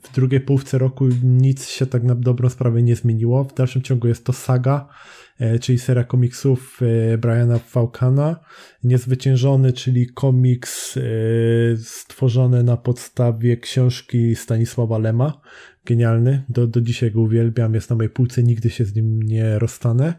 w 0.03 0.15
drugiej 0.15 0.41
połówce 0.41 0.79
roku 0.79 1.09
nic 1.23 1.69
się 1.69 1.87
tak 1.87 2.03
na 2.03 2.15
dobrą 2.15 2.49
sprawę 2.49 2.83
nie 2.83 2.97
zmieniło. 2.97 3.45
W 3.45 3.55
dalszym 3.55 3.83
ciągu 3.83 4.09
jest 4.09 4.25
to 4.25 4.33
saga, 4.33 4.89
e, 5.39 5.59
czyli 5.59 5.79
seria 5.79 6.05
komiksów 6.05 6.81
e, 6.83 7.19
Briana 7.19 7.59
Faulkana. 7.59 8.41
Niezwyciężony, 8.85 9.73
czyli 9.73 10.07
komiks 10.07 10.97
e, 10.97 11.01
stworzony 11.77 12.63
na 12.63 12.77
podstawie 12.77 13.57
książki 13.57 14.37
Stanisława 14.37 14.99
Lema. 14.99 15.41
Genialny. 15.85 16.45
Do, 16.49 16.67
do 16.67 16.81
dzisiaj 16.81 17.11
go 17.11 17.21
uwielbiam. 17.21 17.75
Jest 17.75 17.91
na 17.91 17.97
mojej 17.97 18.11
półce, 18.11 18.43
nigdy 18.43 18.71
się 18.71 18.85
z 18.85 18.95
nim 18.95 19.23
nie 19.23 19.59
rozstanę. 19.59 20.15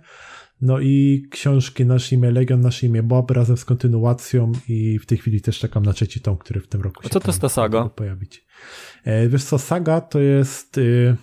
No 0.62 0.80
i 0.80 1.26
książki 1.32 1.86
Nasze 1.86 2.16
imię 2.16 2.32
Legion, 2.32 2.62
Nasze 2.62 2.86
imię 2.86 3.04
Bob 3.04 3.32
razem 3.32 3.58
z 3.58 3.66
kontynuacją 3.66 4.52
i 4.70 5.00
w 5.00 5.06
tej 5.06 5.18
chwili 5.18 5.42
też 5.42 5.60
czekam 5.60 5.84
na 5.84 5.94
trzeci 5.94 6.22
tom, 6.22 6.38
który 6.38 6.60
w 6.62 6.68
tym 6.68 6.82
roku 6.82 7.00
A 7.00 7.04
się 7.04 7.10
co 7.10 7.20
to 7.20 7.28
jest 7.28 7.42
ta 7.42 7.50
saga? 7.50 7.90
pojawić. 7.90 8.46
E, 9.04 9.30
wiesz 9.30 9.44
co, 9.44 9.60
saga 9.60 10.02
to 10.02 10.20
jest... 10.20 10.78
Y, 10.78 11.16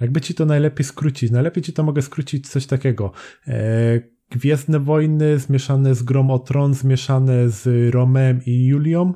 jakby 0.00 0.20
ci 0.20 0.34
to 0.34 0.46
najlepiej 0.46 0.84
skrócić? 0.84 1.30
Najlepiej 1.30 1.62
ci 1.62 1.72
to 1.72 1.82
mogę 1.82 2.02
skrócić 2.02 2.48
coś 2.48 2.66
takiego. 2.66 3.12
E, 3.46 4.00
Gwiezdne 4.30 4.80
Wojny 4.80 5.38
zmieszane 5.38 5.94
z 5.94 6.02
Grom 6.02 6.30
o 6.30 6.38
Tron, 6.38 6.74
zmieszane 6.74 7.50
z 7.50 7.94
Romem 7.94 8.40
i 8.46 8.66
Julią. 8.66 9.14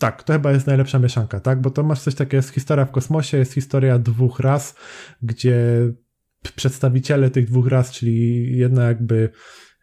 Tak, 0.00 0.22
to 0.22 0.32
chyba 0.32 0.52
jest 0.52 0.66
najlepsza 0.66 0.98
mieszanka, 0.98 1.40
tak? 1.40 1.60
Bo 1.60 1.70
to 1.70 1.82
masz 1.82 2.00
coś 2.00 2.14
takiego, 2.14 2.36
jest 2.36 2.50
historia 2.50 2.84
w 2.84 2.90
kosmosie, 2.90 3.38
jest 3.38 3.52
historia 3.52 3.98
dwóch 3.98 4.40
ras, 4.40 4.74
gdzie 5.22 5.56
przedstawiciele 6.56 7.30
tych 7.30 7.46
dwóch 7.46 7.68
ras, 7.68 7.92
czyli 7.92 8.46
jedna 8.58 8.84
jakby 8.84 9.30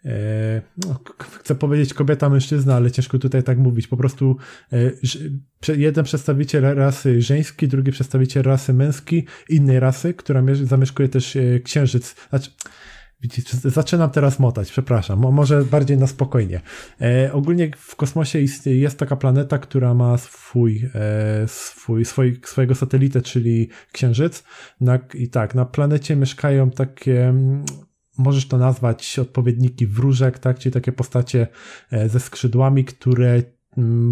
e, 0.05 0.61
no, 0.85 0.99
chcę 1.39 1.55
powiedzieć 1.55 1.93
kobieta, 1.93 2.29
mężczyzna, 2.29 2.75
ale 2.75 2.91
ciężko 2.91 3.19
tutaj 3.19 3.43
tak 3.43 3.57
mówić. 3.57 3.87
Po 3.87 3.97
prostu 3.97 4.37
e, 5.67 5.77
jeden 5.77 6.05
przedstawiciel 6.05 6.75
rasy 6.75 7.21
żeńskiej, 7.21 7.69
drugi 7.69 7.91
przedstawiciel 7.91 8.43
rasy 8.43 8.73
męskiej, 8.73 9.25
innej 9.49 9.79
rasy, 9.79 10.13
która 10.13 10.43
zamieszkuje 10.63 11.09
też 11.09 11.35
e, 11.35 11.59
księżyc. 11.59 12.15
Znaczy, 12.29 12.51
Widzicie, 13.21 13.57
zaczynam 13.63 14.09
teraz 14.09 14.39
motać, 14.39 14.71
przepraszam, 14.71 15.19
może 15.19 15.63
bardziej 15.63 15.97
na 15.97 16.07
spokojnie. 16.07 16.61
E, 17.01 17.33
ogólnie 17.33 17.71
w 17.77 17.95
kosmosie 17.95 18.41
jest, 18.41 18.65
jest, 18.65 18.99
taka 18.99 19.15
planeta, 19.15 19.57
która 19.57 19.93
ma 19.93 20.17
swój, 20.17 20.89
e, 20.95 21.47
swój, 21.47 22.05
swój, 22.05 22.39
swojego 22.45 22.75
satelitę, 22.75 23.21
czyli 23.21 23.69
Księżyc. 23.91 24.43
Na, 24.81 24.99
I 25.13 25.29
tak, 25.29 25.55
na 25.55 25.65
planecie 25.65 26.15
mieszkają 26.15 26.71
takie, 26.71 27.27
mm, 27.27 27.65
możesz 28.17 28.47
to 28.47 28.57
nazwać 28.57 29.19
odpowiedniki 29.19 29.87
wróżek, 29.87 30.39
tak, 30.39 30.59
czyli 30.59 30.73
takie 30.73 30.91
postacie 30.91 31.47
e, 31.91 32.09
ze 32.09 32.19
skrzydłami, 32.19 32.85
które 32.85 33.43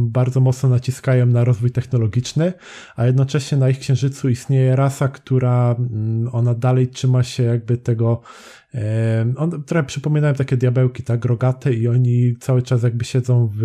bardzo 0.06 0.40
mocno 0.40 0.70
naciskają 0.70 1.26
na 1.26 1.44
rozwój 1.44 1.72
technologiczny, 1.72 2.54
a 2.96 3.06
jednocześnie 3.06 3.58
na 3.58 3.70
ich 3.70 3.80
księżycu 3.80 4.30
istnieje 4.30 4.76
rasa, 4.76 5.08
która 5.08 5.76
ona 6.32 6.54
dalej 6.54 6.88
trzyma 6.88 7.24
się 7.24 7.44
jakby 7.44 7.78
tego 7.78 8.22
on 9.38 9.64
trochę 9.64 9.84
przypominają 9.84 10.34
takie 10.34 10.58
diabełki, 10.58 11.04
tak, 11.04 11.26
rogate 11.26 11.74
i 11.74 11.88
oni 11.88 12.36
cały 12.40 12.62
czas 12.62 12.84
jakby 12.84 13.06
siedzą 13.06 13.50
w 13.56 13.64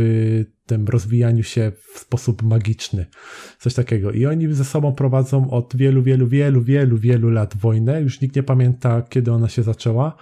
tym 0.67 0.87
rozwijaniu 0.89 1.43
się 1.43 1.73
w 1.95 1.99
sposób 1.99 2.43
magiczny. 2.43 3.07
Coś 3.59 3.75
takiego. 3.75 4.13
I 4.13 4.27
oni 4.27 4.55
ze 4.55 4.65
sobą 4.65 4.93
prowadzą 4.93 5.51
od 5.51 5.77
wielu, 5.77 6.03
wielu, 6.03 6.29
wielu, 6.29 6.63
wielu, 6.63 6.99
wielu 6.99 7.31
lat 7.31 7.57
wojnę. 7.57 8.03
Już 8.03 8.21
nikt 8.21 8.37
nie 8.37 8.43
pamięta, 8.43 9.03
kiedy 9.03 9.33
ona 9.33 9.49
się 9.49 9.63
zaczęła. 9.63 10.17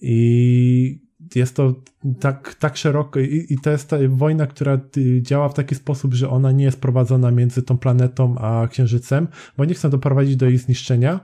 I 0.00 1.09
jest 1.34 1.56
to 1.56 1.74
tak, 2.20 2.54
tak 2.54 2.76
szeroko 2.76 3.20
i, 3.20 3.46
i 3.50 3.58
to 3.58 3.70
jest 3.70 3.90
ta 3.90 3.96
wojna, 4.08 4.46
która 4.46 4.80
y, 4.96 5.22
działa 5.22 5.48
w 5.48 5.54
taki 5.54 5.74
sposób, 5.74 6.14
że 6.14 6.30
ona 6.30 6.52
nie 6.52 6.64
jest 6.64 6.80
prowadzona 6.80 7.30
między 7.30 7.62
tą 7.62 7.78
planetą 7.78 8.38
a 8.38 8.68
Księżycem, 8.68 9.28
bo 9.56 9.64
nie 9.64 9.74
chcą 9.74 9.90
doprowadzić 9.90 10.36
do 10.36 10.46
jej 10.46 10.58
zniszczenia, 10.58 11.20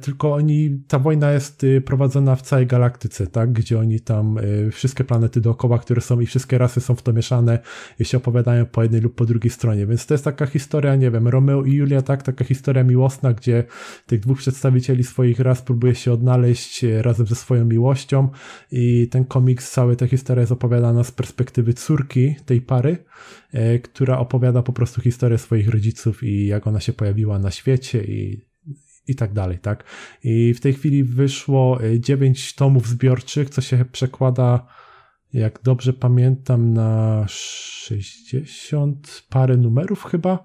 tylko 0.00 0.34
oni, 0.34 0.82
ta 0.88 0.98
wojna 0.98 1.32
jest 1.32 1.64
y, 1.64 1.80
prowadzona 1.80 2.36
w 2.36 2.42
całej 2.42 2.66
galaktyce, 2.66 3.26
tak, 3.26 3.52
gdzie 3.52 3.78
oni 3.78 4.00
tam, 4.00 4.38
y, 4.38 4.70
wszystkie 4.70 5.04
planety 5.04 5.40
dookoła, 5.40 5.78
które 5.78 6.00
są 6.00 6.20
i 6.20 6.26
wszystkie 6.26 6.58
rasy 6.58 6.80
są 6.80 6.94
w 6.94 7.02
to 7.02 7.12
mieszane 7.12 7.58
i 7.98 8.04
się 8.04 8.16
opowiadają 8.16 8.66
po 8.66 8.82
jednej 8.82 9.00
lub 9.00 9.14
po 9.14 9.26
drugiej 9.26 9.50
stronie, 9.50 9.86
więc 9.86 10.06
to 10.06 10.14
jest 10.14 10.24
taka 10.24 10.46
historia, 10.46 10.96
nie 10.96 11.10
wiem, 11.10 11.28
Romeo 11.28 11.64
i 11.64 11.72
Julia, 11.72 12.02
tak, 12.02 12.22
taka 12.22 12.44
historia 12.44 12.84
miłosna, 12.84 13.32
gdzie 13.32 13.64
tych 14.06 14.20
dwóch 14.20 14.38
przedstawicieli 14.38 15.04
swoich 15.04 15.40
ras 15.40 15.62
próbuje 15.62 15.94
się 15.94 16.12
odnaleźć 16.12 16.84
y, 16.84 17.02
razem 17.02 17.26
ze 17.26 17.34
swoją 17.34 17.64
miłością. 17.64 18.28
I 18.72 19.08
ten 19.08 19.24
komiks, 19.24 19.70
cała 19.70 19.96
ta 19.96 20.06
historia 20.06 20.40
jest 20.40 20.52
opowiadana 20.52 21.04
z 21.04 21.12
perspektywy 21.12 21.74
córki 21.74 22.34
tej 22.46 22.60
pary, 22.60 22.96
która 23.82 24.18
opowiada 24.18 24.62
po 24.62 24.72
prostu 24.72 25.00
historię 25.00 25.38
swoich 25.38 25.68
rodziców 25.68 26.22
i 26.22 26.46
jak 26.46 26.66
ona 26.66 26.80
się 26.80 26.92
pojawiła 26.92 27.38
na 27.38 27.50
świecie 27.50 28.04
i 28.04 28.48
i 29.08 29.14
tak 29.14 29.32
dalej, 29.32 29.58
tak? 29.58 29.84
I 30.24 30.54
w 30.54 30.60
tej 30.60 30.74
chwili 30.74 31.04
wyszło 31.04 31.78
9 31.98 32.50
e, 32.54 32.58
tomów 32.58 32.88
zbiorczych, 32.88 33.50
co 33.50 33.60
się 33.60 33.84
przekłada, 33.92 34.66
jak 35.32 35.60
dobrze 35.62 35.92
pamiętam, 35.92 36.72
na 36.72 37.24
60 37.28 39.22
parę 39.28 39.56
numerów 39.56 40.04
chyba. 40.04 40.44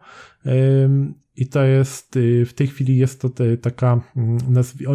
I 1.35 1.47
to 1.47 1.63
jest, 1.63 2.15
y, 2.15 2.45
w 2.45 2.53
tej 2.53 2.67
chwili 2.67 2.97
jest 2.97 3.21
to 3.21 3.29
taka, 3.61 4.01
mm, 4.15 4.37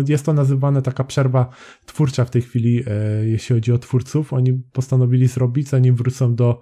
jest 0.09 0.27
to 0.27 0.33
nazywane 0.33 0.83
taka 0.83 1.05
przerwa 1.05 1.51
twórcza 1.87 2.25
w 2.25 2.31
tej 2.31 2.43
chwili, 2.43 2.83
e, 2.87 3.27
jeśli 3.27 3.55
chodzi 3.55 3.73
o 3.73 3.79
twórców. 3.79 4.33
Oni 4.33 4.53
postanowili 4.73 5.27
zrobić, 5.27 5.69
zanim 5.69 5.95
wrócą 5.97 6.35
do 6.35 6.61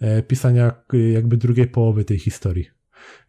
e, 0.00 0.22
pisania 0.22 0.72
jakby 1.12 1.36
drugiej 1.36 1.66
połowy 1.66 2.04
tej 2.04 2.18
historii. 2.18 2.77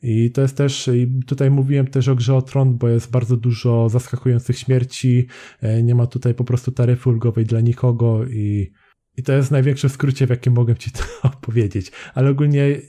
I 0.04 0.32
to 0.32 0.42
jest 0.42 0.58
też, 0.58 0.90
tutaj 1.28 1.52
mówiłem 1.52 1.88
też 1.88 2.08
o 2.08 2.16
grze 2.16 2.36
o 2.36 2.42
Tron, 2.42 2.78
bo 2.78 2.88
jest 2.88 3.12
bardzo 3.12 3.38
dużo 3.38 3.90
zaskakujących 3.90 4.58
śmierci, 4.58 5.28
e, 5.62 5.84
nie 5.84 5.96
ma 5.96 6.08
tutaj 6.08 6.34
po 6.34 6.44
prostu 6.44 6.72
taryfy 6.72 7.10
ulgowej 7.10 7.46
dla 7.46 7.62
nikogo 7.62 8.26
i, 8.26 8.72
i 9.18 9.24
to 9.24 9.34
jest 9.34 9.52
największe 9.52 9.90
skrócie, 9.90 10.28
w 10.28 10.30
jakim 10.30 10.54
mogę 10.54 10.76
ci 10.76 10.92
to 10.92 11.04
opowiedzieć. 11.38 11.92
Ale 12.14 12.30
ogólnie 12.30 12.82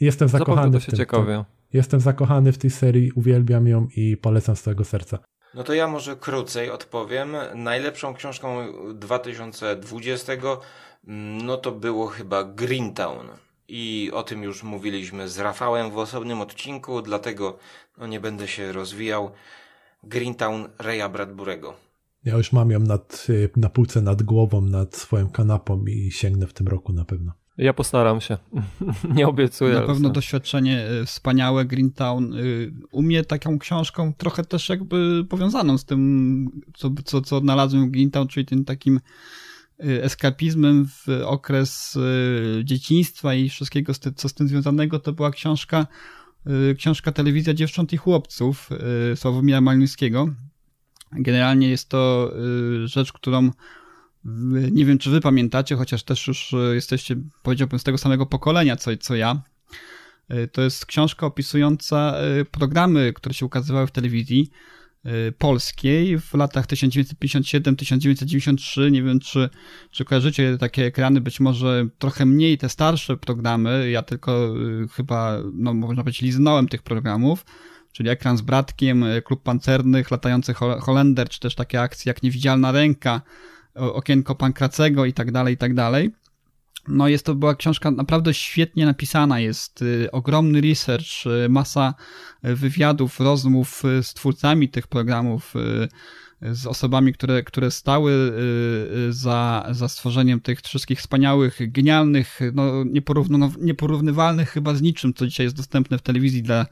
jestem 0.00 0.28
zakochany 0.28 0.80
w 0.80 0.86
tym. 0.86 0.96
ciekawie. 0.96 1.44
Jestem 1.72 2.00
zakochany 2.00 2.52
w 2.52 2.58
tej 2.58 2.70
serii, 2.70 3.12
uwielbiam 3.12 3.66
ją 3.66 3.88
i 3.96 4.16
polecam 4.16 4.56
z 4.56 4.62
całego 4.62 4.84
serca. 4.84 5.18
No 5.54 5.64
to 5.64 5.74
ja 5.74 5.88
może 5.88 6.16
krócej 6.16 6.70
odpowiem. 6.70 7.36
Najlepszą 7.54 8.14
książką 8.14 8.56
2020 8.94 10.32
mm, 10.32 11.46
no 11.46 11.56
to 11.56 11.72
było 11.72 12.06
chyba 12.06 12.44
Greentown 12.44 13.26
i 13.70 14.10
o 14.12 14.22
tym 14.22 14.42
już 14.42 14.62
mówiliśmy 14.62 15.28
z 15.28 15.38
Rafałem 15.38 15.90
w 15.90 15.98
osobnym 15.98 16.40
odcinku, 16.40 17.02
dlatego 17.02 17.58
no 17.98 18.06
nie 18.06 18.20
będę 18.20 18.48
się 18.48 18.72
rozwijał. 18.72 19.30
Greentown 20.02 20.68
Reya 20.78 21.10
Bradburego. 21.12 21.74
Ja 22.24 22.36
już 22.36 22.52
mam 22.52 22.70
ją 22.70 22.80
nad, 22.80 23.26
na 23.56 23.68
półce 23.68 24.02
nad 24.02 24.22
głową, 24.22 24.60
nad 24.60 24.96
swoją 24.96 25.30
kanapą 25.30 25.84
i 25.84 26.10
sięgnę 26.10 26.46
w 26.46 26.52
tym 26.52 26.68
roku 26.68 26.92
na 26.92 27.04
pewno. 27.04 27.32
Ja 27.58 27.74
postaram 27.74 28.20
się. 28.20 28.38
nie 29.16 29.28
obiecuję. 29.28 29.74
Na 29.74 29.86
pewno 29.86 30.10
doświadczenie 30.10 30.84
e, 30.84 31.04
wspaniałe 31.04 31.64
Greentown. 31.64 32.34
E, 32.34 32.36
u 32.92 33.02
mnie 33.02 33.24
taką 33.24 33.58
książką 33.58 34.12
trochę 34.14 34.44
też 34.44 34.68
jakby 34.68 35.24
powiązaną 35.28 35.78
z 35.78 35.84
tym, 35.84 36.62
co, 36.74 36.90
co, 37.04 37.20
co 37.20 37.36
odnalazłem 37.36 37.88
w 37.88 37.90
Greentown, 37.90 38.28
czyli 38.28 38.46
tym 38.46 38.64
takim 38.64 38.96
Y, 38.96 39.00
eskapizmem 40.02 40.86
w 40.86 41.08
okres 41.24 41.96
y, 41.96 42.64
dzieciństwa 42.64 43.34
i 43.34 43.48
wszystkiego, 43.48 43.92
co 44.16 44.28
z 44.28 44.34
tym 44.34 44.48
związanego, 44.48 44.98
to 44.98 45.12
była 45.12 45.30
książka, 45.30 45.86
y, 46.70 46.74
książka 46.74 47.12
Telewizja 47.12 47.54
Dziewcząt 47.54 47.92
i 47.92 47.96
Chłopców 47.96 48.70
Sławomira 49.14 49.60
Malińskiego. 49.60 50.28
Generalnie 51.12 51.68
jest 51.68 51.88
to 51.88 52.32
rzecz, 52.84 53.12
którą 53.12 53.50
nie 54.70 54.84
wiem, 54.84 54.98
czy 54.98 55.10
wy 55.10 55.20
pamiętacie, 55.20 55.76
chociaż 55.76 56.02
też 56.02 56.26
już 56.26 56.54
jesteście, 56.72 57.16
powiedziałbym, 57.42 57.78
z 57.78 57.84
tego 57.84 57.98
samego 57.98 58.26
pokolenia, 58.26 58.76
co, 58.76 58.90
co 59.00 59.14
ja. 59.14 59.42
To 60.52 60.62
jest 60.62 60.86
książka 60.86 61.26
opisująca 61.26 62.14
programy, 62.50 63.12
które 63.12 63.34
się 63.34 63.46
ukazywały 63.46 63.86
w 63.86 63.90
telewizji 63.90 64.50
polskiej 65.38 66.18
w 66.18 66.34
latach 66.34 66.66
1957-1993. 66.66 68.90
Nie 68.90 69.02
wiem, 69.02 69.20
czy, 69.20 69.50
czy 69.90 70.04
kojarzycie 70.04 70.58
takie 70.58 70.84
ekrany, 70.84 71.20
być 71.20 71.40
może 71.40 71.86
trochę 71.98 72.26
mniej 72.26 72.58
te 72.58 72.68
starsze 72.68 73.16
programy. 73.16 73.90
Ja 73.90 74.02
tylko 74.02 74.54
chyba, 74.92 75.38
no 75.52 75.74
można 75.74 76.02
powiedzieć, 76.02 76.22
liznąłem 76.22 76.68
tych 76.68 76.82
programów 76.82 77.44
czyli 77.92 78.08
ekran 78.08 78.36
z 78.36 78.40
bratkiem, 78.40 79.04
klub 79.24 79.42
pancernych, 79.42 80.10
latający 80.10 80.54
Holender, 80.54 81.28
czy 81.28 81.40
też 81.40 81.54
takie 81.54 81.80
akcje 81.80 82.10
jak 82.10 82.22
Niewidzialna 82.22 82.72
Ręka, 82.72 83.20
Okienko 83.74 84.34
Pankracego 84.34 85.04
i 85.04 85.12
tak 85.12 85.32
dalej, 85.32 85.54
i 85.54 85.56
tak 85.56 85.74
dalej. 85.74 86.10
No 86.88 87.08
jest 87.08 87.26
to 87.26 87.34
była 87.34 87.54
książka 87.54 87.90
naprawdę 87.90 88.34
świetnie 88.34 88.86
napisana, 88.86 89.40
jest 89.40 89.82
y, 89.82 90.10
ogromny 90.12 90.60
research, 90.60 91.26
y, 91.44 91.48
masa 91.48 91.94
y, 92.44 92.56
wywiadów, 92.56 93.20
rozmów 93.20 93.82
z 94.02 94.14
twórcami 94.14 94.68
tych 94.68 94.86
programów, 94.86 95.54
z 96.42 96.66
osobami, 96.66 97.12
które, 97.12 97.42
które 97.42 97.70
stały 97.70 98.32
za, 99.10 99.66
za 99.70 99.88
stworzeniem 99.88 100.40
tych 100.40 100.60
wszystkich 100.60 100.98
wspaniałych, 100.98 101.72
genialnych, 101.72 102.40
no 102.54 102.84
nieporównywalnych 103.60 104.50
chyba 104.50 104.74
z 104.74 104.82
niczym, 104.82 105.14
co 105.14 105.26
dzisiaj 105.26 105.46
jest 105.46 105.56
dostępne 105.56 105.98
w 105.98 106.02
telewizji 106.02 106.42
dla, 106.42 106.66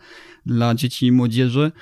dla 0.47 0.75
dzieci 0.75 1.07
i 1.07 1.13
młodzieży 1.13 1.73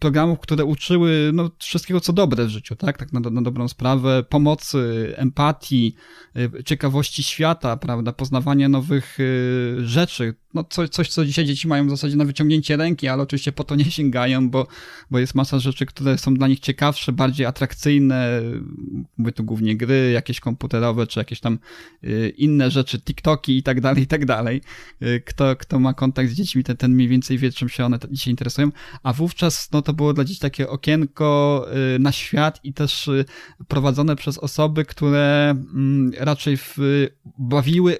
programów, 0.00 0.40
które 0.40 0.64
uczyły 0.64 1.30
no, 1.34 1.50
wszystkiego, 1.58 2.00
co 2.00 2.12
dobre 2.12 2.44
w 2.44 2.48
życiu, 2.48 2.76
tak? 2.76 2.98
Tak 2.98 3.12
na, 3.12 3.20
na 3.20 3.42
dobrą 3.42 3.68
sprawę, 3.68 4.22
pomocy, 4.28 5.12
empatii, 5.16 5.94
y, 6.36 6.64
ciekawości 6.64 7.22
świata, 7.22 7.76
prawda? 7.76 8.12
Poznawania 8.12 8.68
nowych 8.68 9.20
y, 9.20 9.76
rzeczy, 9.80 10.34
no 10.54 10.64
coś, 10.64 10.88
coś, 10.88 11.08
co 11.08 11.24
dzisiaj 11.24 11.44
dzieci 11.44 11.68
mają 11.68 11.86
w 11.86 11.90
zasadzie 11.90 12.16
na 12.16 12.24
wyciągnięcie 12.24 12.76
ręki, 12.76 13.08
ale 13.08 13.22
oczywiście 13.22 13.52
po 13.52 13.64
to 13.64 13.74
nie 13.74 13.84
sięgają, 13.84 14.50
bo, 14.50 14.66
bo 15.10 15.18
jest 15.18 15.34
masa 15.34 15.58
rzeczy, 15.58 15.86
które 15.86 16.18
są 16.18 16.34
dla 16.34 16.48
nich 16.48 16.60
ciekawsze, 16.60 17.12
bardziej 17.12 17.46
atrakcyjne, 17.46 18.40
mówię 19.16 19.32
tu 19.32 19.44
głównie 19.44 19.76
gry, 19.76 20.10
jakieś 20.10 20.40
komputerowe, 20.40 21.06
czy 21.06 21.20
jakieś 21.20 21.40
tam 21.40 21.58
inne 22.36 22.70
rzeczy, 22.70 23.00
TikToki 23.00 23.56
i 23.56 23.62
tak 23.62 23.80
dalej, 23.80 24.02
i 24.02 24.06
tak 24.06 24.26
dalej. 24.26 24.60
Kto, 25.26 25.56
kto 25.56 25.78
ma 25.78 25.94
kontakt 25.94 26.30
z 26.30 26.34
dziećmi, 26.34 26.64
ten, 26.64 26.76
ten 26.76 26.94
mniej 26.94 27.08
więcej 27.08 27.38
wie, 27.38 27.52
czym 27.52 27.68
się 27.68 27.84
one 27.84 27.98
dzisiaj 28.10 28.30
interesują, 28.30 28.70
a 29.02 29.12
wówczas 29.12 29.68
no 29.72 29.82
to 29.82 29.92
było 29.92 30.12
dla 30.12 30.24
dzieci 30.24 30.40
takie 30.40 30.68
okienko 30.68 31.66
y, 31.96 31.98
na 31.98 32.12
świat 32.12 32.60
i 32.64 32.72
też 32.72 33.08
y, 33.08 33.24
prowadzone 33.68 34.16
przez 34.16 34.38
osoby, 34.38 34.84
które 34.84 35.50
mm, 35.50 36.12
raczej 36.18 36.56
w, 36.56 36.76
bawiły 37.38 37.98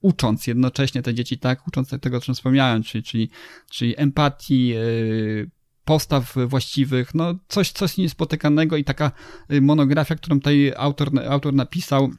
ucząc 0.00 0.46
jednocześnie 0.46 1.02
te 1.02 1.14
dzieci, 1.14 1.38
tak, 1.38 1.68
ucząc 1.68 1.90
tego, 2.00 2.16
o 2.16 2.20
czym 2.20 2.34
wspomniałem, 2.34 2.82
czyli, 2.82 3.04
czyli, 3.04 3.30
czyli 3.70 3.94
empatii, 3.96 4.74
y, 4.76 5.50
postaw 5.84 6.34
właściwych, 6.46 7.14
no 7.14 7.34
coś, 7.48 7.72
coś 7.72 7.96
niespotykanego 7.96 8.76
i 8.76 8.84
taka 8.84 9.12
monografia, 9.60 10.14
którą 10.14 10.36
tutaj 10.36 10.72
autor, 10.76 11.10
autor 11.28 11.54
napisał, 11.54 12.10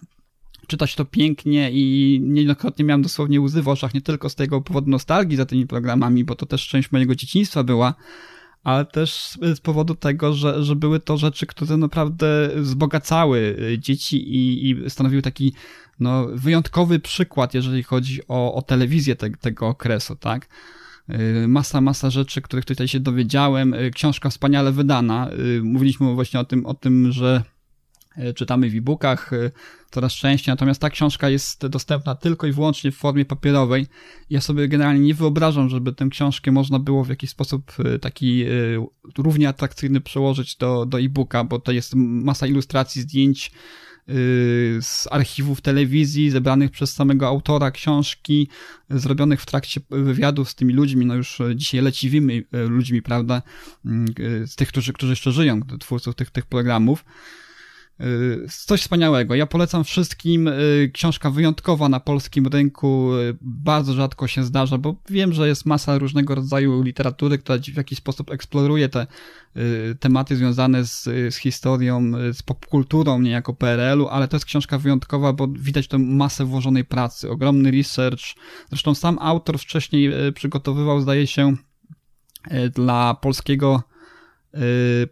czytać 0.68 0.96
to 0.96 1.06
pięknie 1.06 1.72
i 1.72 2.20
niejednokrotnie 2.24 2.86
miałem 2.86 3.02
dosłownie 3.02 3.42
łzy 3.42 3.62
w 3.62 3.68
oczach, 3.68 3.94
nie 3.94 4.02
tylko 4.02 4.30
z 4.30 4.36
tego 4.36 4.62
powodu 4.62 4.90
nostalgii 4.90 5.38
za 5.38 5.46
tymi 5.46 5.68
programami, 5.68 6.24
bo 6.24 6.36
to 6.36 6.46
też 6.46 6.68
część 6.68 6.92
mojego 6.92 7.16
dzieciństwa 7.16 7.64
była, 7.64 7.94
ale 8.64 8.86
też 8.86 9.38
z 9.56 9.60
powodu 9.60 9.96
tego, 9.96 10.34
że, 10.34 10.64
że 10.64 10.76
były 10.76 11.00
to 11.00 11.18
rzeczy, 11.18 11.46
które 11.46 11.78
naprawdę 11.78 12.50
wzbogacały 12.56 13.56
y, 13.74 13.80
dzieci 13.80 14.36
i, 14.36 14.70
i 14.70 14.90
stanowiły 14.90 15.22
taki 15.22 15.54
no, 16.00 16.28
wyjątkowy 16.34 17.00
przykład, 17.00 17.54
jeżeli 17.54 17.84
chodzi 17.84 18.22
o, 18.28 18.54
o 18.54 18.62
telewizję 18.62 19.16
te, 19.16 19.30
tego 19.30 19.68
okresu, 19.68 20.16
tak? 20.16 20.48
Y, 21.10 21.48
masa, 21.48 21.82
masa 21.82 22.10
rzeczy, 22.10 22.42
których 22.42 22.66
tutaj 22.66 22.88
się 22.88 23.00
dowiedziałem. 23.00 23.74
Y, 23.74 23.92
książka 23.92 24.30
wspaniale 24.30 24.72
wydana. 24.72 25.30
Mówiliśmy 25.64 26.14
właśnie 26.14 26.40
o 26.40 26.44
tym, 26.44 26.66
o 26.66 26.74
tym, 26.74 27.12
że 27.12 27.44
czytamy 28.36 28.70
w 28.70 28.76
e-bookach, 28.76 29.32
coraz 29.92 30.14
częściej, 30.14 30.52
natomiast 30.52 30.82
ta 30.82 30.90
książka 30.90 31.30
jest 31.30 31.68
dostępna 31.68 32.16
tylko 32.16 32.48
i 32.48 32.52
wyłącznie 32.52 32.92
w 32.92 32.96
formie 32.96 33.26
papierowej. 33.26 33.88
Ja 34.30 34.42
sobie 34.42 34.68
generalnie 34.68 35.00
nie 35.00 35.14
wyobrażam, 35.14 35.70
żeby 35.70 35.94
tę 35.94 36.08
książkę 36.12 36.52
można 36.52 36.80
było 36.80 37.04
w 37.04 37.10
jakiś 37.10 37.30
sposób 37.30 37.72
taki 38.02 38.46
równie 39.18 39.50
atrakcyjny 39.50 40.02
przełożyć 40.02 40.56
do, 40.56 40.86
do 40.86 41.00
e-booka, 41.00 41.44
bo 41.44 41.60
to 41.60 41.72
jest 41.72 41.94
masa 41.96 42.48
ilustracji, 42.48 43.02
zdjęć, 43.02 43.52
z 44.82 45.08
archiwów 45.12 45.62
telewizji, 45.62 46.30
zebranych 46.30 46.72
przez 46.72 46.94
samego 46.94 47.28
autora 47.28 47.72
książki, 47.72 48.48
zrobionych 48.90 49.42
w 49.42 49.46
trakcie 49.46 49.82
wywiadów 49.90 50.50
z 50.50 50.56
tymi 50.56 50.74
ludźmi, 50.74 51.06
no 51.06 51.16
już 51.16 51.42
dzisiaj 51.56 51.82
leciwymi 51.82 52.44
ludźmi, 52.52 53.02
prawda, 53.02 53.42
mm, 53.86 54.06
z 54.46 54.56
tych, 54.56 54.68
którzy, 54.68 54.94
którzy 54.94 55.12
jeszcze 55.12 55.32
żyją, 55.32 55.62
twórców 55.80 56.16
tych, 56.16 56.32
tych 56.32 56.46
programów. 56.46 57.06
Y, 58.02 58.48
coś 58.66 58.82
wspaniałego. 58.82 59.36
Ja 59.36 59.46
polecam 59.46 59.84
wszystkim. 59.84 60.48
Y, 60.48 60.92
książka 60.94 61.32
wyjątkowa 61.32 61.90
na 61.90 62.00
polskim 62.00 62.48
rynku. 62.48 63.16
Y, 63.16 63.38
bardzo 63.42 63.94
rzadko 63.94 64.28
się 64.28 64.44
zdarza, 64.44 64.78
bo 64.78 64.96
wiem, 65.10 65.34
że 65.34 65.48
jest 65.48 65.66
masa 65.66 65.98
różnego 65.98 66.36
rodzaju 66.36 66.82
literatury, 66.82 67.38
która 67.38 67.60
w 67.74 67.78
jakiś 67.78 67.98
sposób 67.98 68.32
eksploruje 68.32 68.90
te 68.90 69.08
tematy 70.00 70.36
związane 70.36 70.86
z, 70.86 71.04
z 71.04 71.36
historią, 71.36 72.12
z 72.34 72.44
popkulturą 72.44 73.22
niejako 73.22 73.54
PRL-u, 73.54 74.08
ale 74.08 74.28
to 74.28 74.36
jest 74.36 74.46
książka 74.46 74.78
wyjątkowa, 74.78 75.34
bo 75.34 75.48
widać 75.48 75.88
tę 75.88 75.98
masę 75.98 76.46
włożonej 76.46 76.86
pracy, 76.86 77.30
ogromny 77.30 77.72
research. 77.72 78.22
Zresztą 78.70 78.96
sam 78.96 79.18
autor 79.22 79.60
wcześniej 79.60 80.12
przygotowywał, 80.36 81.02
zdaje 81.02 81.28
się, 81.28 81.56
dla 82.76 83.14
polskiego 83.14 83.84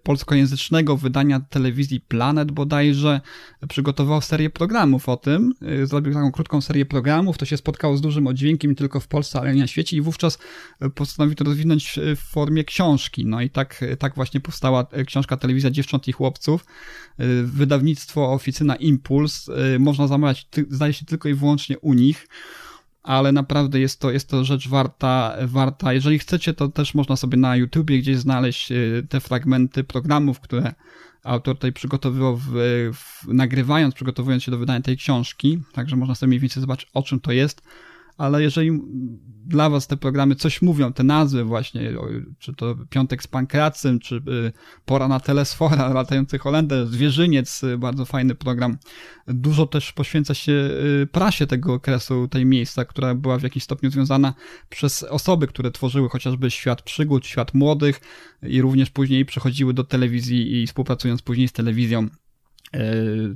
polskojęzycznego 0.04 0.98
wydania 0.98 1.40
telewizji 1.40 2.00
Planet 2.00 2.52
bodajże 2.52 3.22
przygotował 3.70 4.22
serię 4.22 4.50
programów 4.50 5.10
o 5.10 5.18
tym, 5.18 5.54
y, 5.82 5.88
zrobił 5.88 6.14
taką 6.14 6.32
krótką 6.32 6.62
serię 6.62 6.86
programów, 6.86 7.38
to 7.38 7.46
się 7.46 7.58
spotkało 7.58 7.98
z 7.98 8.02
dużym 8.02 8.28
oddźwiękiem 8.28 8.72
nie 8.72 8.76
tylko 8.76 9.00
w 9.00 9.08
Polsce, 9.08 9.40
ale 9.40 9.56
i 9.56 9.60
na 9.60 9.68
świecie 9.68 9.98
i 9.98 10.02
wówczas 10.02 10.38
postanowił 10.96 11.36
to 11.36 11.44
rozwinąć 11.44 12.00
w 12.16 12.20
formie 12.20 12.64
książki. 12.64 13.26
No 13.26 13.42
i 13.42 13.50
tak, 13.50 13.86
tak 14.00 14.16
właśnie 14.16 14.40
powstała 14.40 14.88
książka 15.06 15.38
Telewizja 15.38 15.72
Dziewcząt 15.72 16.08
i 16.08 16.12
Chłopców. 16.12 16.66
Y, 17.20 17.44
wydawnictwo 17.44 18.34
Oficyna 18.34 18.76
Impuls 18.76 19.50
można 19.80 20.08
zamawiać, 20.08 20.48
zdaje 20.70 20.94
się, 20.94 21.06
tylko 21.06 21.30
i 21.30 21.34
wyłącznie 21.34 21.80
u 21.80 21.94
nich 21.94 22.28
ale 23.08 23.32
naprawdę 23.32 23.80
jest 23.80 24.00
to, 24.00 24.12
jest 24.12 24.30
to 24.30 24.44
rzecz 24.44 24.70
warta, 24.70 25.38
warta. 25.42 25.94
Jeżeli 25.94 26.20
chcecie, 26.20 26.54
to 26.54 26.68
też 26.68 26.94
można 26.94 27.16
sobie 27.16 27.38
na 27.38 27.56
YouTubie 27.56 28.00
gdzieś 28.00 28.18
znaleźć 28.18 28.72
y, 28.72 29.08
te 29.10 29.20
fragmenty 29.20 29.84
programów, 29.84 30.40
które 30.40 30.74
autor 31.24 31.56
tutaj 31.56 31.74
przygotowywał, 31.74 32.38
w, 32.38 32.50
w, 32.94 33.28
nagrywając, 33.28 33.96
przygotowując 33.96 34.44
się 34.44 34.52
do 34.52 34.58
wydania 34.58 34.82
tej 34.82 34.98
książki, 34.98 35.60
także 35.74 35.96
można 35.96 36.16
sobie 36.16 36.28
mniej 36.28 36.40
więcej 36.40 36.62
zobaczyć, 36.62 36.90
o 36.94 37.04
czym 37.04 37.20
to 37.20 37.32
jest 37.32 37.62
ale 38.18 38.44
jeżeli 38.44 38.80
dla 39.48 39.70
was 39.70 39.88
te 39.88 39.98
programy 39.98 40.36
coś 40.36 40.62
mówią, 40.62 40.94
te 40.94 41.04
nazwy 41.04 41.44
właśnie, 41.44 41.94
czy 42.40 42.54
to 42.54 42.76
Piątek 42.90 43.24
z 43.24 43.28
Pankracym, 43.28 44.00
czy 44.00 44.16
y, 44.16 44.22
Pora 44.86 45.08
na 45.08 45.20
Telesfora, 45.20 45.90
Latający 45.94 46.38
Holender, 46.38 46.88
Zwierzyniec, 46.88 47.64
y, 47.64 47.78
bardzo 47.78 48.06
fajny 48.06 48.36
program. 48.36 48.78
Dużo 49.28 49.66
też 49.66 49.94
poświęca 49.94 50.34
się 50.34 50.52
y, 50.52 51.08
prasie 51.12 51.48
tego 51.48 51.74
okresu, 51.74 52.28
tej 52.28 52.46
miejsca, 52.46 52.86
która 52.86 53.16
była 53.16 53.38
w 53.38 53.44
jakiś 53.44 53.64
stopniu 53.64 53.92
związana 53.92 54.34
przez 54.70 55.04
osoby, 55.04 55.48
które 55.48 55.72
tworzyły 55.72 56.10
chociażby 56.10 56.52
świat 56.52 56.82
przygód, 56.82 57.26
świat 57.26 57.54
młodych 57.54 58.02
i 58.44 58.62
również 58.62 58.90
później 58.90 59.26
przechodziły 59.26 59.74
do 59.74 59.84
telewizji 59.84 60.62
i 60.62 60.68
współpracując 60.68 61.22
później 61.22 61.48
z 61.48 61.54
telewizją 61.54 62.08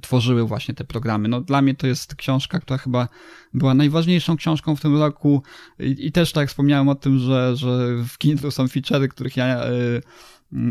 tworzyły 0.02 0.48
właśnie 0.48 0.74
te 0.74 0.84
programy. 0.84 1.30
No, 1.30 1.42
dla 1.42 1.62
mnie 1.62 1.76
to 1.76 1.88
jest 1.88 2.16
książka, 2.16 2.60
która 2.60 2.78
chyba 2.78 3.08
była 3.54 3.74
najważniejszą 3.74 4.38
książką 4.38 4.76
w 4.76 4.82
tym 4.82 4.98
roku 4.98 5.44
i, 5.80 6.08
i 6.08 6.12
też 6.12 6.32
tak 6.32 6.50
wspomniałem 6.50 6.90
o 6.90 6.96
tym, 6.96 7.20
że, 7.20 7.56
że 7.56 7.96
w 8.08 8.18
Kindle 8.18 8.52
są 8.52 8.66
feature'y, 8.66 9.08
których 9.08 9.38
ja 9.38 9.70
y, 9.70 10.02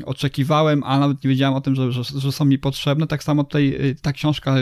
oczekiwałem, 0.05 0.83
a 0.85 0.99
nawet 0.99 1.25
nie 1.25 1.31
wiedziałem 1.31 1.55
o 1.55 1.61
tym, 1.61 1.75
że, 1.75 1.93
że, 1.93 2.03
że 2.05 2.33
są 2.33 2.45
mi 2.45 2.59
potrzebne. 2.59 3.07
Tak 3.07 3.25
samo 3.25 3.45
tutaj 3.45 3.69
y, 3.69 3.97
ta 4.03 4.13
książka 4.13 4.57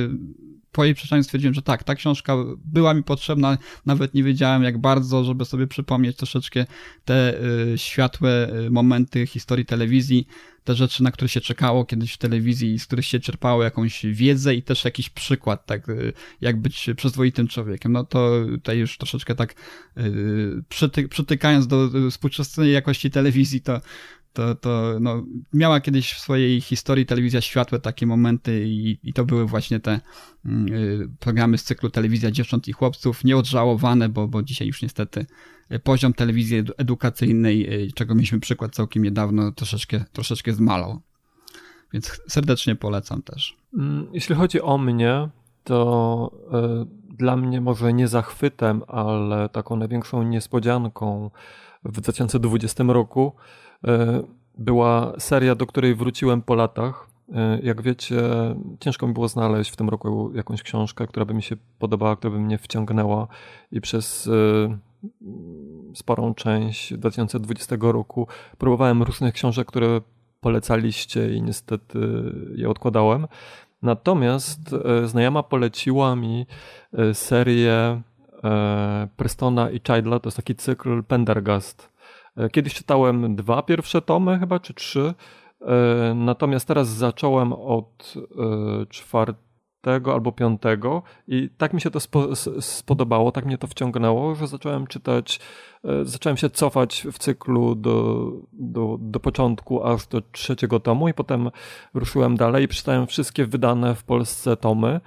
po 0.78 0.84
jej 0.84 0.94
przeczytaniu 0.94 1.22
stwierdziłem, 1.22 1.54
że 1.54 1.62
tak, 1.62 1.84
ta 1.84 1.94
książka 1.94 2.36
była 2.64 2.94
mi 2.94 3.02
potrzebna, 3.02 3.58
nawet 3.86 4.14
nie 4.14 4.22
wiedziałem 4.22 4.62
jak 4.62 4.78
bardzo, 4.78 5.24
żeby 5.24 5.44
sobie 5.44 5.66
przypomnieć 5.66 6.16
troszeczkę 6.16 6.66
te 7.04 7.40
y, 7.74 7.78
światłe 7.78 8.48
momenty 8.70 9.26
historii 9.26 9.64
telewizji, 9.64 10.26
te 10.64 10.74
rzeczy, 10.74 11.02
na 11.02 11.10
które 11.10 11.28
się 11.28 11.40
czekało 11.40 11.84
kiedyś 11.84 12.12
w 12.12 12.18
telewizji, 12.18 12.78
z 12.78 12.86
których 12.86 13.04
się 13.06 13.20
czerpało 13.20 13.62
jakąś 13.62 14.06
wiedzę 14.06 14.54
i 14.54 14.62
też 14.62 14.84
jakiś 14.84 15.10
przykład, 15.10 15.66
tak, 15.66 15.88
y, 15.88 16.12
jak 16.40 16.60
być 16.60 16.90
przyzwoitym 16.96 17.48
człowiekiem. 17.48 17.92
No 17.92 18.04
to 18.04 18.30
tutaj 18.48 18.78
już 18.78 18.98
troszeczkę 18.98 19.34
tak 19.34 19.54
y, 19.96 20.62
przyty, 20.68 21.08
przytykając 21.08 21.66
do 21.66 21.90
współczesnej 22.10 22.72
jakości 22.72 23.10
telewizji, 23.10 23.60
to 23.60 23.80
to, 24.38 24.54
to 24.54 24.96
no, 25.00 25.24
miała 25.52 25.80
kiedyś 25.80 26.12
w 26.12 26.20
swojej 26.20 26.60
historii 26.60 27.06
telewizja 27.06 27.40
światłe 27.40 27.78
takie 27.78 28.06
momenty 28.06 28.64
i, 28.66 28.98
i 29.02 29.12
to 29.12 29.24
były 29.24 29.46
właśnie 29.46 29.80
te 29.80 30.00
mm, 30.44 30.74
y, 30.74 31.08
programy 31.20 31.58
z 31.58 31.64
cyklu 31.64 31.90
Telewizja 31.90 32.30
Dziewcząt 32.30 32.68
i 32.68 32.72
Chłopców, 32.72 33.24
nieodżałowane, 33.24 34.08
bo, 34.08 34.28
bo 34.28 34.42
dzisiaj 34.42 34.66
już 34.66 34.82
niestety 34.82 35.26
poziom 35.84 36.12
telewizji 36.12 36.62
edukacyjnej, 36.76 37.84
y, 37.84 37.92
czego 37.92 38.14
mieliśmy 38.14 38.40
przykład 38.40 38.74
całkiem 38.74 39.02
niedawno, 39.02 39.52
troszeczkę, 39.52 40.04
troszeczkę 40.12 40.52
zmalał. 40.52 41.00
Więc 41.92 42.20
serdecznie 42.28 42.76
polecam 42.76 43.22
też. 43.22 43.56
Mm, 43.74 44.06
jeśli 44.12 44.34
chodzi 44.34 44.60
o 44.60 44.78
mnie, 44.78 45.28
to 45.64 46.30
y, 47.12 47.16
dla 47.16 47.36
mnie 47.36 47.60
może 47.60 47.92
nie 47.92 48.08
zachwytem, 48.08 48.82
ale 48.88 49.48
taką 49.48 49.76
największą 49.76 50.22
niespodzianką 50.22 51.30
w 51.84 52.00
2020 52.00 52.84
roku 52.84 53.32
y, 53.36 53.67
była 54.58 55.12
seria, 55.18 55.54
do 55.54 55.66
której 55.66 55.94
wróciłem 55.94 56.42
po 56.42 56.54
latach. 56.54 57.08
Y, 57.28 57.32
jak 57.62 57.82
wiecie, 57.82 58.22
ciężko 58.80 59.06
mi 59.06 59.14
było 59.14 59.28
znaleźć 59.28 59.70
w 59.70 59.76
tym 59.76 59.88
roku 59.88 60.32
jakąś 60.34 60.62
książkę, 60.62 61.06
która 61.06 61.26
by 61.26 61.34
mi 61.34 61.42
się 61.42 61.56
podobała, 61.78 62.16
która 62.16 62.30
by 62.30 62.40
mnie 62.40 62.58
wciągnęła 62.58 63.28
i 63.72 63.80
przez 63.80 64.30
sporą 65.94 66.34
część 66.34 66.94
2020 66.94 67.76
roku 67.80 68.26
próbowałem 68.58 69.02
różnych 69.02 69.34
książek, 69.34 69.68
które 69.68 70.00
polecaliście 70.40 71.34
i 71.34 71.42
niestety 71.42 71.98
je 72.54 72.70
odkładałem. 72.70 73.26
Natomiast 73.82 74.60
e, 74.72 75.08
znajoma 75.08 75.42
poleciła 75.42 76.16
mi 76.16 76.46
e, 76.92 77.14
serię 77.14 78.02
e, 78.44 79.08
Prestona 79.16 79.70
i 79.70 79.80
Childla, 79.80 80.20
to 80.20 80.28
jest 80.28 80.36
taki 80.36 80.54
cykl 80.54 81.02
Pendergast. 81.02 81.97
Kiedyś 82.52 82.74
czytałem 82.74 83.36
dwa 83.36 83.62
pierwsze 83.62 84.02
tomy 84.02 84.38
chyba, 84.38 84.60
czy 84.60 84.74
trzy, 84.74 85.14
natomiast 86.14 86.68
teraz 86.68 86.88
zacząłem 86.88 87.52
od 87.52 88.14
czwartego 88.88 89.48
czwartego 89.88 90.12
albo 90.14 90.32
piątego 90.32 91.02
i 91.28 91.50
tak 91.58 91.72
mi 91.72 91.80
się 91.80 91.90
to 91.90 92.00
spo, 92.00 92.36
spodobało, 92.60 93.32
tak 93.32 93.46
mnie 93.46 93.58
to 93.58 93.66
wciągnęło, 93.66 94.34
że 94.34 94.46
zacząłem 94.46 94.86
czytać, 94.86 95.40
e, 95.84 96.04
zacząłem 96.04 96.36
się 96.36 96.50
cofać 96.50 97.06
w 97.12 97.18
cyklu 97.18 97.74
do, 97.74 98.32
do, 98.52 98.96
do 99.00 99.20
początku 99.20 99.84
aż 99.84 100.06
do 100.06 100.20
trzeciego 100.32 100.80
tomu 100.80 101.08
i 101.08 101.14
potem 101.14 101.50
ruszyłem 101.94 102.36
dalej 102.36 102.64
i 102.64 102.68
przeczytałem 102.68 103.06
wszystkie 103.06 103.46
wydane 103.46 103.94
w 103.94 104.04
Polsce 104.04 104.56
tomy. 104.56 105.00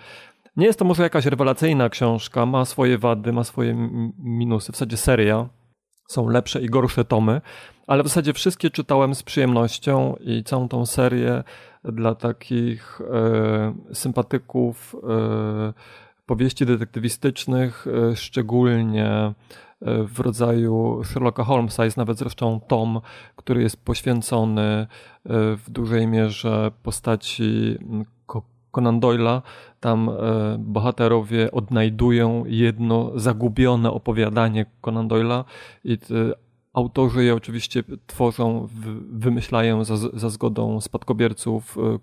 Nie 0.58 0.66
jest 0.66 0.80
to 0.80 0.86
może 0.86 1.04
jakaś 1.04 1.26
rewelacyjna 1.26 1.90
książka, 1.90 2.46
ma 2.46 2.66
swoje 2.66 2.98
wady, 2.98 3.34
ma 3.34 3.44
swoje 3.44 3.90
minusy, 4.20 4.72
w 4.72 4.76
zasadzie 4.76 4.98
seria. 4.98 5.50
Są 6.08 6.30
lepsze 6.30 6.62
i 6.62 6.70
gorsze 6.70 7.06
tomy, 7.06 7.42
ale 7.88 8.04
w 8.04 8.08
zasadzie 8.08 8.34
wszystkie 8.34 8.70
czytałem 8.70 9.16
z 9.16 9.24
przyjemnością 9.24 10.16
i 10.20 10.44
całą 10.44 10.68
tą 10.68 10.86
serię 10.86 11.44
dla 11.84 12.16
takich 12.16 13.02
e, 13.02 13.74
sympatyków 13.94 14.96
e, 15.10 15.74
powieści 16.26 16.66
detektywistycznych, 16.66 17.88
e, 17.88 18.16
szczególnie 18.16 19.34
w 20.08 20.20
rodzaju 20.20 21.02
Sherlocka 21.04 21.44
Holmesa. 21.44 21.86
Jest 21.86 21.98
nawet 21.98 22.18
zresztą 22.18 22.60
tom, 22.68 23.02
który 23.36 23.62
jest 23.62 23.86
poświęcony 23.86 24.88
w 25.26 25.64
dużej 25.68 26.08
mierze 26.08 26.72
postaci 26.84 27.78
Conan 28.72 29.00
Doyle'a. 29.00 29.42
Tam 29.80 30.10
bohaterowie 30.60 31.52
odnajdują 31.52 32.44
jedno 32.48 33.12
zagubione 33.16 33.92
opowiadanie 33.92 34.66
Conan 34.82 35.08
Doyle'a 35.08 35.44
i 35.84 35.98
Autorzy 36.74 37.24
je 37.24 37.36
oczywiście 37.36 37.84
tworzą, 38.08 38.68
wymyślają 39.12 39.84
za, 39.84 39.98
za 39.98 40.30
zgodą 40.30 40.82
spadkobierców 40.82 41.78
e, 41.78 42.00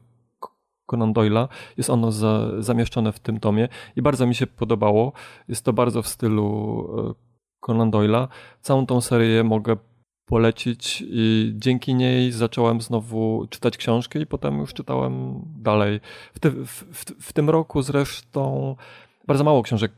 Conan 0.86 1.12
Doyle'a. 1.12 1.48
Jest 1.76 1.90
ono 1.90 2.12
za, 2.12 2.62
zamieszczone 2.62 3.12
w 3.12 3.20
tym 3.20 3.40
tomie 3.40 3.68
i 3.96 4.02
bardzo 4.02 4.26
mi 4.26 4.34
się 4.34 4.46
podobało. 4.46 5.12
Jest 5.48 5.64
to 5.64 5.72
bardzo 5.72 6.02
w 6.02 6.08
stylu 6.08 6.88
e, 6.98 7.14
Conan 7.60 7.90
Doyle'a. 7.90 8.28
Całą 8.60 8.86
tą 8.86 9.00
serię 9.00 9.44
mogę 9.44 9.76
polecić 10.28 11.04
i 11.06 11.52
dzięki 11.56 11.94
niej 11.94 12.32
zacząłem 12.32 12.80
znowu 12.80 13.46
czytać 13.50 13.76
książki 13.76 14.18
i 14.18 14.26
potem 14.26 14.58
już 14.58 14.74
czytałem 14.74 15.42
dalej. 15.56 16.00
W, 16.34 16.38
ty, 16.38 16.50
w, 16.50 16.84
w, 16.92 17.04
w 17.04 17.32
tym 17.32 17.50
roku 17.50 17.82
zresztą 17.82 18.76
bardzo 19.26 19.44
mało 19.44 19.62
książek 19.62 19.92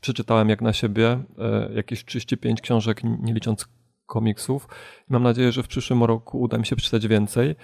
przeczytałem 0.00 0.48
jak 0.48 0.62
na 0.62 0.72
siebie, 0.72 1.22
e, 1.38 1.72
jakieś 1.74 2.04
35 2.04 2.60
książek, 2.60 3.00
nie 3.04 3.34
licząc 3.34 3.68
komiksów. 4.06 4.68
Mam 5.08 5.22
nadzieję, 5.22 5.52
że 5.52 5.62
w 5.62 5.68
przyszłym 5.68 6.04
roku 6.04 6.40
uda 6.40 6.58
mi 6.58 6.66
się 6.66 6.76
przeczytać 6.76 7.08
więcej. 7.08 7.54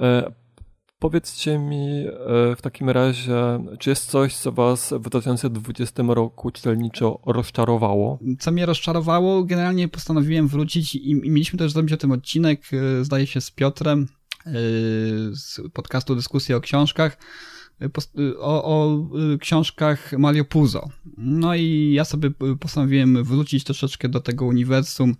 E, 0.00 0.32
powiedzcie 1.04 1.58
mi 1.58 2.06
e, 2.06 2.56
w 2.56 2.62
takim 2.62 2.90
razie, 2.90 3.64
czy 3.78 3.90
jest 3.90 4.10
coś, 4.10 4.36
co 4.36 4.52
Was 4.52 4.94
w 4.96 5.02
2020 5.02 6.02
roku 6.08 6.50
czytelniczo 6.50 7.20
rozczarowało? 7.26 8.18
Co 8.38 8.52
mnie 8.52 8.66
rozczarowało, 8.66 9.44
generalnie 9.44 9.88
postanowiłem 9.88 10.48
wrócić 10.48 10.94
i, 10.94 11.10
i 11.10 11.14
mieliśmy 11.14 11.58
też 11.58 11.72
zrobić 11.72 11.92
o 11.92 11.96
tym 11.96 12.12
odcinek, 12.12 12.62
zdaje 13.02 13.26
się, 13.26 13.40
z 13.40 13.50
Piotrem 13.50 14.08
z 15.32 15.60
podcastu 15.72 16.14
Dyskusja 16.14 16.56
o 16.56 16.60
książkach 16.60 17.18
o, 18.38 18.64
o 18.64 19.08
książkach 19.40 20.12
Mario 20.12 20.44
Puzo. 20.44 20.88
No 21.16 21.54
i 21.54 21.92
ja 21.94 22.04
sobie 22.04 22.30
postanowiłem 22.60 23.24
wrócić 23.24 23.64
troszeczkę 23.64 24.08
do 24.08 24.20
tego 24.20 24.44
uniwersum 24.44 25.16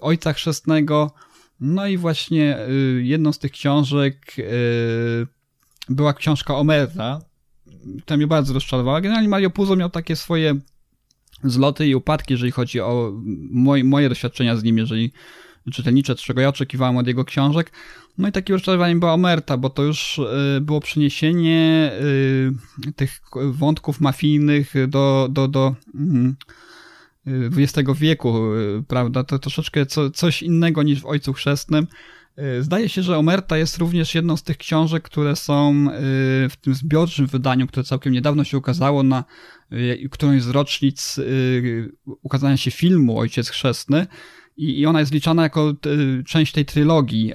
Ojca 0.00 0.32
Chrzestnego. 0.32 1.14
No 1.60 1.86
i 1.86 1.96
właśnie 1.96 2.58
y, 2.68 3.02
jedną 3.04 3.32
z 3.32 3.38
tych 3.38 3.52
książek 3.52 4.36
była 5.88 6.14
książka 6.14 6.56
Omerta, 6.56 7.20
która 8.02 8.16
mnie 8.16 8.26
bardzo 8.26 8.54
rozczarowała. 8.54 9.00
Generalnie 9.00 9.28
Mario 9.28 9.50
Puzo 9.50 9.76
miał 9.76 9.90
takie 9.90 10.16
swoje 10.16 10.54
zloty 11.44 11.86
i 11.86 11.94
upadki, 11.94 12.34
jeżeli 12.34 12.52
chodzi 12.52 12.80
o 12.80 13.12
moje, 13.84 14.08
doświadczenia 14.08 14.56
z 14.56 14.62
nim, 14.64 14.78
jeżeli 14.78 15.12
czytelnicze, 15.72 16.14
czego 16.14 16.40
ja 16.40 16.48
oczekiwałem 16.48 16.96
od 16.96 17.06
jego 17.06 17.24
książek. 17.24 17.72
No 18.18 18.28
i 18.28 18.32
takim 18.32 18.54
rozczarowaniem 18.54 19.00
była 19.00 19.12
Omerta, 19.12 19.56
bo 19.56 19.70
to 19.70 19.82
już 19.82 20.18
y, 20.18 20.60
było 20.60 20.80
przeniesienie 20.80 21.92
y, 22.88 22.92
tych 22.92 23.20
wątków 23.34 24.00
mafijnych 24.00 24.74
do, 24.88 25.28
do, 25.30 25.48
do 25.48 25.74
XX 27.26 27.78
mm, 27.78 27.94
wieku, 27.94 28.54
y, 28.54 28.82
prawda? 28.88 29.24
To 29.24 29.38
troszeczkę 29.38 29.86
co, 29.86 30.10
coś 30.10 30.42
innego 30.42 30.82
niż 30.82 31.00
w 31.00 31.06
Ojcu 31.06 31.32
Chrzestnym. 31.32 31.86
Zdaje 32.60 32.88
się, 32.88 33.02
że 33.02 33.18
Omerta 33.18 33.58
jest 33.58 33.78
również 33.78 34.14
jedną 34.14 34.36
z 34.36 34.42
tych 34.42 34.56
książek, 34.56 35.02
które 35.02 35.36
są 35.36 35.86
w 36.50 36.56
tym 36.60 36.74
zbiorczym 36.74 37.26
wydaniu, 37.26 37.66
które 37.66 37.84
całkiem 37.84 38.12
niedawno 38.12 38.44
się 38.44 38.58
ukazało 38.58 39.02
na 39.02 39.24
którąś 40.10 40.42
z 40.42 40.48
rocznic 40.48 41.20
ukazania 42.22 42.56
się 42.56 42.70
filmu 42.70 43.18
Ojciec 43.18 43.48
Chrzestny 43.48 44.06
i, 44.56 44.86
ona 44.86 45.00
jest 45.00 45.12
liczana 45.12 45.42
jako 45.42 45.74
y, 45.86 46.24
część 46.24 46.52
tej 46.52 46.64
trylogii 46.64 47.32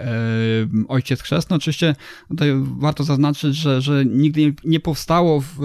Ojciec 0.88 1.22
Chrzestny. 1.22 1.56
Oczywiście 1.56 1.96
tutaj 2.30 2.50
warto 2.80 3.04
zaznaczyć, 3.04 3.56
że, 3.56 3.82
że 3.82 4.06
nigdy 4.06 4.54
nie, 4.64 4.80
powstało 4.80 5.42
w 5.42 5.60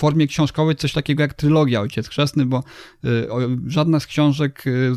formie 0.00 0.26
książkowej 0.26 0.76
coś 0.76 0.92
takiego 0.92 1.22
jak 1.22 1.34
trylogia 1.34 1.80
Ojciec 1.80 2.08
Chrzestny, 2.08 2.46
bo 2.46 2.64
y, 3.04 3.28
żadna 3.66 4.00
z 4.00 4.06
książek 4.06 4.66
y, 4.66 4.92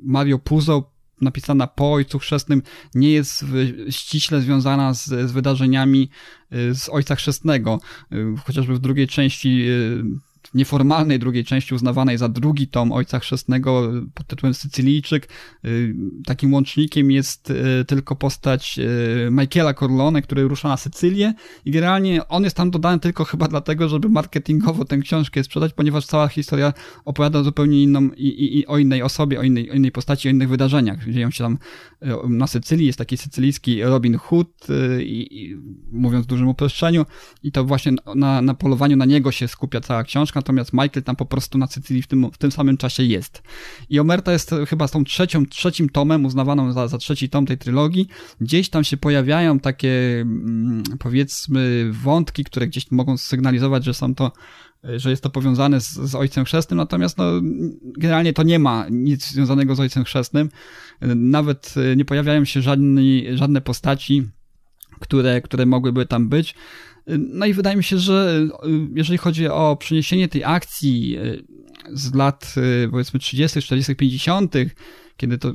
Mario 0.00 0.38
Puzo 0.38 0.92
napisana 1.20 1.66
po 1.66 1.92
Ojcu 1.92 2.18
Chrzestnym 2.18 2.62
nie 2.94 3.10
jest 3.10 3.44
ściśle 3.90 4.40
związana 4.40 4.94
z, 4.94 5.04
z 5.04 5.32
wydarzeniami 5.32 6.10
z 6.50 6.88
Ojca 6.88 7.14
Chrzestnego. 7.14 7.80
Chociażby 8.44 8.74
w 8.74 8.78
drugiej 8.78 9.08
części 9.08 9.66
nieformalnej 10.54 11.18
drugiej 11.18 11.44
części 11.44 11.74
uznawanej 11.74 12.18
za 12.18 12.28
drugi 12.28 12.68
tom 12.68 12.92
Ojca 12.92 13.18
Chrzestnego 13.18 13.92
pod 14.14 14.26
tytułem 14.26 14.54
Sycylijczyk. 14.54 15.28
Y, 15.64 15.94
takim 16.26 16.54
łącznikiem 16.54 17.10
jest 17.10 17.50
y, 17.50 17.84
tylko 17.84 18.16
postać 18.16 18.78
y, 18.78 19.28
Michaela 19.30 19.74
Corleone, 19.74 20.22
który 20.22 20.42
rusza 20.42 20.68
na 20.68 20.76
Sycylię 20.76 21.34
i 21.64 21.70
generalnie 21.70 22.28
on 22.28 22.44
jest 22.44 22.56
tam 22.56 22.70
dodany 22.70 22.98
tylko 22.98 23.24
chyba 23.24 23.48
dlatego, 23.48 23.88
żeby 23.88 24.08
marketingowo 24.08 24.84
tę 24.84 24.98
książkę 24.98 25.44
sprzedać, 25.44 25.72
ponieważ 25.72 26.06
cała 26.06 26.28
historia 26.28 26.72
opowiada 27.04 27.42
zupełnie 27.42 27.82
inną 27.82 28.10
i, 28.16 28.26
i, 28.26 28.58
i 28.58 28.66
o 28.66 28.78
innej 28.78 29.02
osobie, 29.02 29.40
o 29.40 29.42
innej, 29.42 29.70
o 29.70 29.74
innej 29.74 29.92
postaci, 29.92 30.28
o 30.28 30.30
innych 30.30 30.48
wydarzeniach. 30.48 31.08
Dzieją 31.10 31.30
się 31.30 31.44
tam 31.44 31.58
na 32.28 32.46
Sycylii, 32.46 32.86
jest 32.86 32.98
taki 32.98 33.16
sycylijski 33.16 33.82
Robin 33.82 34.18
Hood 34.18 34.66
i, 35.00 35.28
i 35.30 35.56
mówiąc 35.92 36.24
w 36.24 36.28
dużym 36.28 36.48
uproszczeniu 36.48 37.06
i 37.42 37.52
to 37.52 37.64
właśnie 37.64 37.92
na, 38.14 38.42
na 38.42 38.54
polowaniu 38.54 38.96
na 38.96 39.04
niego 39.04 39.32
się 39.32 39.48
skupia 39.48 39.80
cała 39.80 40.04
książka, 40.04 40.31
natomiast 40.34 40.72
Michael 40.72 41.02
tam 41.04 41.16
po 41.16 41.26
prostu 41.26 41.58
na 41.58 41.66
Sycylii 41.66 42.02
w 42.02 42.06
tym, 42.06 42.30
w 42.32 42.38
tym 42.38 42.52
samym 42.52 42.76
czasie 42.76 43.02
jest. 43.02 43.42
I 43.90 44.00
Omerta 44.00 44.32
jest 44.32 44.54
chyba 44.68 44.88
tą 44.88 45.04
trzecią, 45.04 45.46
trzecim 45.46 45.88
tomem, 45.88 46.24
uznawaną 46.24 46.72
za, 46.72 46.88
za 46.88 46.98
trzeci 46.98 47.28
tom 47.28 47.46
tej 47.46 47.58
trylogii. 47.58 48.08
Gdzieś 48.40 48.68
tam 48.68 48.84
się 48.84 48.96
pojawiają 48.96 49.58
takie, 49.58 50.20
mm, 50.20 50.82
powiedzmy, 50.98 51.90
wątki, 51.92 52.44
które 52.44 52.66
gdzieś 52.66 52.90
mogą 52.90 53.16
sygnalizować, 53.16 53.84
że 53.84 53.94
są 53.94 54.14
to 54.14 54.32
że 54.96 55.10
jest 55.10 55.22
to 55.22 55.30
powiązane 55.30 55.80
z, 55.80 55.92
z 55.92 56.14
Ojcem 56.14 56.44
Chrzestnym, 56.44 56.76
natomiast 56.76 57.18
no, 57.18 57.24
generalnie 57.98 58.32
to 58.32 58.42
nie 58.42 58.58
ma 58.58 58.86
nic 58.90 59.26
związanego 59.26 59.74
z 59.74 59.80
Ojcem 59.80 60.04
Chrzestnym. 60.04 60.48
Nawet 61.16 61.74
nie 61.96 62.04
pojawiają 62.04 62.44
się 62.44 62.62
żadne, 62.62 63.02
żadne 63.34 63.60
postaci, 63.60 64.28
które, 65.00 65.40
które 65.40 65.66
mogłyby 65.66 66.06
tam 66.06 66.28
być. 66.28 66.54
No 67.06 67.46
i 67.46 67.52
wydaje 67.52 67.76
mi 67.76 67.84
się, 67.84 67.98
że 67.98 68.48
jeżeli 68.94 69.18
chodzi 69.18 69.48
o 69.48 69.76
przeniesienie 69.80 70.28
tej 70.28 70.44
akcji 70.44 71.18
z 71.92 72.14
lat 72.14 72.54
powiedzmy 72.90 73.20
30., 73.20 73.62
40., 73.62 73.96
50., 73.96 74.54
kiedy 75.16 75.38
to 75.38 75.52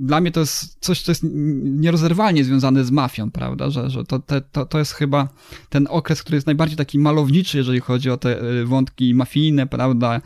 dla 0.00 0.20
mnie 0.20 0.30
to 0.30 0.40
jest 0.40 0.76
coś, 0.80 1.02
co 1.02 1.10
jest 1.10 1.22
nierozerwalnie 1.62 2.44
związane 2.44 2.84
z 2.84 2.90
mafią, 2.90 3.30
prawda? 3.30 3.70
Że, 3.70 3.90
że 3.90 4.04
to, 4.04 4.18
to, 4.52 4.66
to 4.66 4.78
jest 4.78 4.92
chyba 4.92 5.28
ten 5.68 5.86
okres, 5.90 6.22
który 6.22 6.36
jest 6.36 6.46
najbardziej 6.46 6.76
taki 6.76 6.98
malowniczy, 6.98 7.58
jeżeli 7.58 7.80
chodzi 7.80 8.10
o 8.10 8.16
te 8.16 8.42
y, 8.42 8.64
wątki 8.64 9.14
mafijne, 9.14 9.66
prawda? 9.66 10.20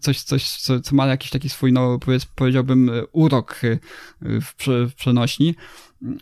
Coś, 0.00 0.22
coś 0.22 0.50
co, 0.50 0.80
co 0.80 0.94
ma 0.94 1.06
jakiś 1.06 1.30
taki 1.30 1.48
swój, 1.48 1.72
no 1.72 1.98
powiedz, 1.98 2.24
powiedziałbym, 2.24 2.90
urok 3.12 3.60
y, 3.64 3.78
w, 4.22 4.54
w 4.90 4.94
przenośni. 4.94 5.54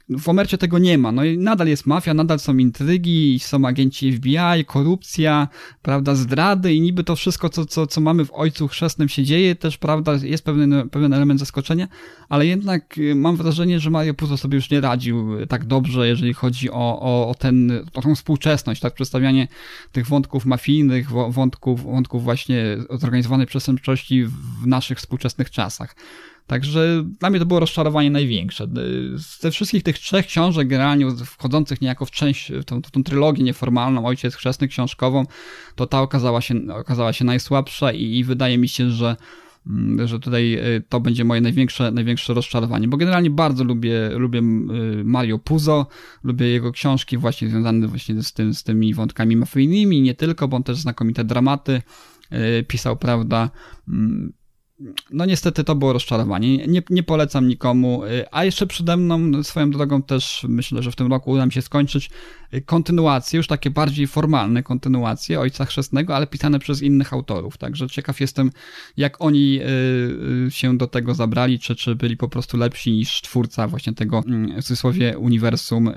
W 0.09 0.29
Omercie 0.29 0.59
tego 0.59 0.79
nie 0.79 0.99
ma. 0.99 1.13
No 1.13 1.25
i 1.25 1.39
nadal 1.39 1.69
jest 1.69 1.87
mafia, 1.87 2.15
nadal 2.15 2.39
są 2.39 2.57
intrygi, 2.57 3.39
są 3.39 3.67
agenci 3.67 4.13
FBI, 4.13 4.65
korupcja, 4.67 5.49
prawda, 5.83 6.15
zdrady 6.15 6.75
i 6.75 6.81
niby 6.81 7.05
to 7.05 7.17
wszystko, 7.17 7.49
co, 7.49 7.67
co, 7.67 7.87
co 7.87 8.01
mamy 8.01 8.25
w 8.25 8.33
Ojcu 8.33 8.69
Chrzestnym 8.69 9.09
się 9.09 9.25
dzieje, 9.25 9.55
też, 9.55 9.79
prawda, 9.79 10.13
jest 10.23 10.45
pewien, 10.45 10.89
pewien 10.91 11.13
element 11.13 11.41
zaskoczenia, 11.41 11.89
ale 12.29 12.47
jednak 12.47 12.99
y, 12.99 13.15
mam 13.15 13.37
wrażenie, 13.37 13.81
że 13.81 13.91
Mario 13.91 14.15
Puzo 14.15 14.37
sobie 14.37 14.57
już 14.57 14.71
nie 14.71 14.81
radził 14.81 15.47
tak 15.47 15.65
dobrze, 15.65 16.09
jeżeli 16.09 16.35
chodzi 16.35 16.71
o, 16.71 17.01
o, 17.01 17.29
o, 17.29 17.35
ten, 17.35 17.73
o 17.95 18.03
tą 18.03 18.15
współczesność, 18.15 18.81
tak, 18.81 18.95
przedstawianie 18.95 19.49
tych 19.93 20.07
wątków 20.07 20.47
mafijnych, 20.47 21.11
wątków, 21.11 21.83
wątków 21.83 22.25
właśnie 22.25 22.65
zorganizowanej 22.91 23.47
przestępczości 23.47 24.25
w 24.63 24.67
naszych 24.67 24.99
współczesnych 24.99 25.51
czasach. 25.51 25.95
Także 26.49 27.05
dla 27.21 27.31
mnie 27.31 27.39
to 27.39 27.47
było 27.47 27.61
rozczarowanie 27.61 28.11
największe. 28.11 28.67
Ze 29.41 29.51
wszystkich 29.51 29.83
tych 29.83 29.99
trzech 29.99 30.27
książek, 30.27 30.69
generalnie 30.69 31.07
wchodzących 31.25 31.81
niejako 31.81 32.07
w 32.07 32.11
część, 32.11 32.53
w 32.53 32.65
tą, 32.65 32.83
tą 32.83 33.03
trylogię 33.03 33.45
nieformalną, 33.45 34.07
Ojciec 34.07 34.35
Chrzestny 34.35 34.69
książkową, 34.69 35.25
to 35.75 35.87
ta 35.87 36.03
okazała 36.03 36.41
się, 36.41 36.55
okazała 36.75 37.13
się 37.13 37.25
najsłabsza 37.25 37.93
i, 37.93 38.19
i 38.19 38.25
wydaje 38.25 38.59
mi 38.59 38.69
się, 38.69 38.91
że 38.91 39.17
mm, 39.67 40.09
że 40.09 40.21
tutaj 40.21 40.55
y, 40.77 40.83
to 40.89 41.01
będzie 41.01 41.25
moje 41.25 41.41
największe, 41.41 41.91
największe 41.91 42.35
rozczarowanie, 42.35 42.89
bo 42.89 42.97
generalnie 42.97 43.31
bardzo 43.31 43.65
lubię, 43.65 44.11
lubię 44.11 44.39
y, 44.39 44.43
Mario 45.05 45.39
Puzo, 45.39 45.87
lubię 46.25 46.47
jego 46.47 46.73
książki 46.73 47.19
właśnie 47.19 47.49
związane 47.49 47.89
właśnie 47.89 48.23
z, 48.23 48.33
tym, 48.33 48.55
z 48.55 48.63
tymi 48.63 48.95
wątkami 48.95 49.37
mafijnymi, 49.37 50.03
nie 50.03 50.15
tylko, 50.15 50.49
bo 50.49 50.57
on 50.57 50.63
też 50.63 50.77
znakomite 50.77 51.25
dramaty 51.25 51.83
y, 52.33 52.65
pisał, 52.65 52.97
prawda, 52.97 53.51
mm, 53.89 54.33
no 55.11 55.25
niestety 55.25 55.65
to 55.65 55.75
było 55.75 55.93
rozczarowanie. 55.93 56.67
Nie, 56.67 56.83
nie 56.91 57.03
polecam 57.03 57.49
nikomu. 57.49 58.05
Y, 58.05 58.25
a 58.31 58.45
jeszcze 58.45 58.67
przede 58.67 58.97
mną, 58.97 59.43
swoją 59.43 59.71
drogą 59.71 60.03
też 60.03 60.47
myślę, 60.49 60.83
że 60.83 60.91
w 60.91 60.97
tym 60.97 61.11
roku 61.11 61.31
uda 61.31 61.47
mi 61.47 61.53
się 61.53 61.63
skończyć 61.63 62.11
y, 62.55 62.61
kontynuacje, 62.61 63.37
już 63.37 63.47
takie 63.47 63.71
bardziej 63.71 64.07
formalne 64.07 64.63
kontynuacje 64.63 65.41
Ojca 65.41 65.65
Chrzestnego, 65.65 66.17
ale 66.17 66.27
pisane 66.27 66.59
przez 66.59 66.83
innych 66.83 67.13
autorów. 67.13 67.59
Także 67.59 67.89
ciekaw 67.89 68.21
jestem, 68.21 68.51
jak 68.97 69.21
oni 69.21 69.61
y, 70.47 70.51
się 70.51 70.77
do 70.77 70.87
tego 70.87 71.15
zabrali, 71.15 71.59
czy, 71.59 71.77
czy 71.77 71.95
byli 71.95 72.17
po 72.17 72.29
prostu 72.29 72.57
lepsi 72.57 72.93
niż 72.93 73.23
twórca 73.23 73.69
właśnie 73.69 73.95
tego, 73.95 74.23
mm, 74.27 74.63
w 74.63 74.65
cudzysłowie, 74.65 75.19
uniwersum 75.19 75.93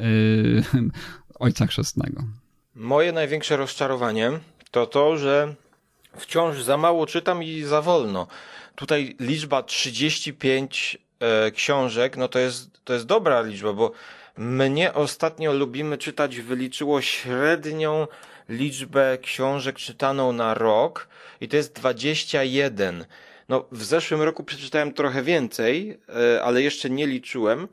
Ojca 1.40 1.68
Chrzestnego. 1.68 2.24
Moje 2.76 3.12
największe 3.12 3.58
rozczarowanie 3.58 4.32
to 4.72 4.86
to, 4.86 5.18
że 5.18 5.56
wciąż 6.18 6.62
za 6.62 6.78
mało 6.78 7.06
czytam 7.06 7.44
i 7.44 7.62
za 7.62 7.82
wolno 7.82 8.28
tutaj 8.82 9.16
liczba 9.20 9.64
35 9.64 10.98
e, 11.20 11.52
książek, 11.52 12.18
no 12.18 12.28
to 12.28 12.40
jest, 12.40 12.70
to 12.84 12.94
jest 12.94 13.06
dobra 13.06 13.42
liczba, 13.42 13.74
bo 13.74 13.92
mnie 14.38 14.94
ostatnio 14.94 15.54
lubimy 15.54 15.98
czytać 15.98 16.40
wyliczyło 16.40 17.02
średnią 17.02 18.08
liczbę 18.50 19.18
książek 19.22 19.76
czytaną 19.76 20.32
na 20.32 20.54
rok 20.54 21.08
i 21.42 21.48
to 21.48 21.58
jest 21.58 21.76
21. 21.76 23.06
No, 23.50 23.66
w 23.72 23.84
zeszłym 23.84 24.22
roku 24.22 24.44
przeczytałem 24.44 24.94
trochę 24.94 25.24
więcej, 25.24 26.00
e, 26.36 26.44
ale 26.44 26.62
jeszcze 26.62 26.90
nie 26.90 27.08
liczyłem, 27.08 27.68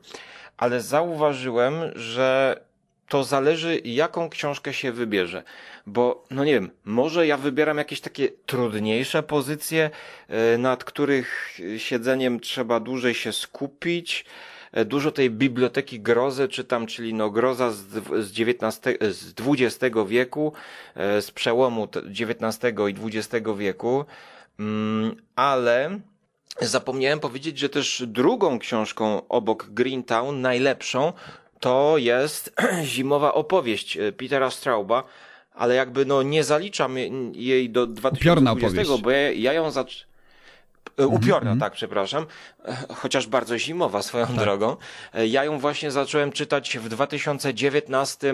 ale 0.57 0.81
zauważyłem, 0.81 1.73
że 1.95 2.59
to 3.09 3.23
zależy, 3.23 3.81
jaką 3.83 4.29
książkę 4.29 4.73
się 4.73 4.91
wybierze. 4.91 5.43
Bo, 5.85 6.23
no 6.31 6.45
nie 6.45 6.53
wiem, 6.53 6.71
może 6.85 7.27
ja 7.27 7.37
wybieram 7.37 7.77
jakieś 7.77 8.01
takie 8.01 8.29
trudniejsze 8.45 9.23
pozycje, 9.23 9.89
e, 10.27 10.57
nad 10.57 10.83
których 10.83 11.59
siedzeniem 11.77 12.39
trzeba 12.39 12.79
dłużej 12.79 13.13
się 13.13 13.33
skupić. 13.33 14.25
E, 14.71 14.85
dużo 14.85 15.11
tej 15.11 15.29
biblioteki 15.29 15.99
grozy 15.99 16.47
czytam, 16.47 16.87
czyli 16.87 17.13
no 17.13 17.29
groza 17.29 17.71
z, 17.71 17.77
z, 18.25 18.39
XIX, 18.39 18.97
z 19.01 19.33
XX 19.47 19.95
wieku, 20.07 20.53
e, 20.95 21.21
z 21.21 21.31
przełomu 21.31 21.87
XIX 22.05 22.73
i 22.89 23.17
XX 23.17 23.47
wieku. 23.57 24.05
Mm, 24.59 25.15
ale 25.35 25.99
zapomniałem 26.61 27.19
powiedzieć, 27.19 27.59
że 27.59 27.69
też 27.69 28.03
drugą 28.07 28.59
książką 28.59 29.27
obok 29.27 29.69
Greentown, 29.69 30.41
najlepszą, 30.41 31.13
to 31.59 31.97
jest 31.97 32.53
zimowa 32.83 33.33
opowieść 33.33 33.97
e, 33.97 34.11
Petera 34.11 34.51
Strauba, 34.51 35.03
ale 35.53 35.75
jakby 35.75 36.05
no 36.05 36.23
nie 36.23 36.43
zaliczam 36.43 36.97
jej 37.33 37.69
do 37.69 37.87
2020, 37.87 38.97
bo 39.03 39.11
ja, 39.11 39.31
ja 39.31 39.53
ją 39.53 39.71
zacząłem 39.71 40.09
e, 40.97 41.07
Upiorna, 41.07 41.51
mm 41.51 41.57
-hmm. 41.57 41.61
tak, 41.61 41.73
przepraszam. 41.73 42.25
E, 42.65 42.77
chociaż 42.95 43.27
bardzo 43.27 43.57
zimowa 43.57 44.01
swoją 44.01 44.27
tak. 44.27 44.35
drogą. 44.35 44.75
Ja 45.27 45.43
ją 45.43 45.59
właśnie 45.59 45.91
zacząłem 45.91 46.31
czytać 46.31 46.77
w 46.77 46.89
2019 46.89 48.33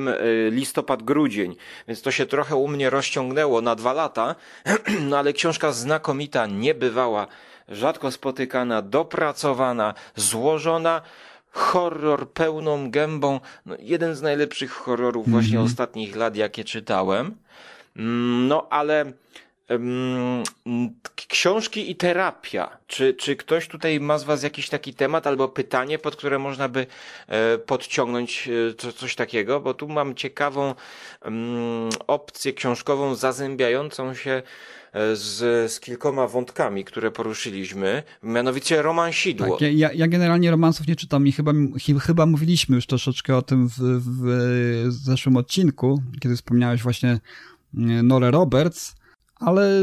listopad, 0.52 1.04
grudzień, 1.04 1.56
więc 1.88 2.02
to 2.02 2.12
się 2.12 2.26
trochę 2.26 2.56
u 2.56 2.68
mnie 2.68 2.90
rozciągnęło 2.90 3.62
na 3.62 3.76
dwa 3.76 3.94
lata, 3.94 4.36
no 5.10 5.18
ale 5.18 5.34
książka 5.34 5.72
znakomita, 5.72 6.46
niebywała, 6.46 7.28
rzadko 7.70 8.12
spotykana, 8.12 8.82
dopracowana, 8.82 9.94
złożona, 10.16 11.02
horror 11.56 12.30
pełną 12.30 12.92
gębą. 12.92 13.40
No, 13.66 13.76
jeden 13.80 14.16
z 14.16 14.22
najlepszych 14.22 14.72
horrorów 14.72 15.30
właśnie 15.30 15.56
mm 15.58 15.68
-hmm. 15.68 15.72
ostatnich 15.72 16.16
lat, 16.16 16.36
jakie 16.36 16.64
czytałem. 16.64 17.36
Mm, 17.96 18.48
no 18.48 18.68
ale 18.70 19.12
um, 19.70 20.44
książki 21.16 21.92
i 21.92 21.96
terapia. 21.96 22.78
Czy, 22.88 23.14
czy 23.14 23.36
ktoś 23.36 23.68
tutaj 23.68 24.00
ma 24.00 24.18
z 24.18 24.24
Was 24.24 24.44
jakiś 24.44 24.70
taki 24.70 24.94
temat 24.94 25.28
albo 25.28 25.48
pytanie, 25.48 26.00
pod 26.00 26.16
które 26.16 26.40
można 26.40 26.70
by 26.70 26.88
e, 27.28 27.58
podciągnąć 27.58 28.50
e, 28.88 28.92
coś 28.94 29.16
takiego? 29.16 29.60
Bo 29.60 29.74
tu 29.74 29.88
mam 29.88 30.16
ciekawą 30.16 30.76
um, 31.26 31.90
opcję 32.08 32.54
książkową 32.54 33.16
zazębiającą 33.16 34.14
się 34.14 34.44
z, 35.14 35.72
z 35.72 35.80
kilkoma 35.80 36.28
wątkami, 36.28 36.86
które 36.86 37.12
poruszyliśmy, 37.12 38.04
mianowicie 38.24 38.82
romansidło. 38.82 39.58
Tak, 39.58 39.62
ja, 39.74 39.94
ja 39.94 40.08
generalnie 40.08 40.52
romansów 40.52 40.88
nie 40.88 40.96
czytam 40.96 41.28
i 41.28 41.32
chyba, 41.32 41.52
chyba 42.02 42.26
mówiliśmy 42.26 42.76
już 42.76 42.88
troszeczkę 42.88 43.38
o 43.38 43.42
tym 43.42 43.70
w, 43.70 43.74
w 43.80 44.86
zeszłym 44.90 45.38
odcinku, 45.38 46.02
kiedy 46.20 46.36
wspomniałeś 46.36 46.84
właśnie 46.84 47.10
e, 47.10 47.20
Nore 48.04 48.32
Roberts, 48.32 48.96
ale 49.40 49.82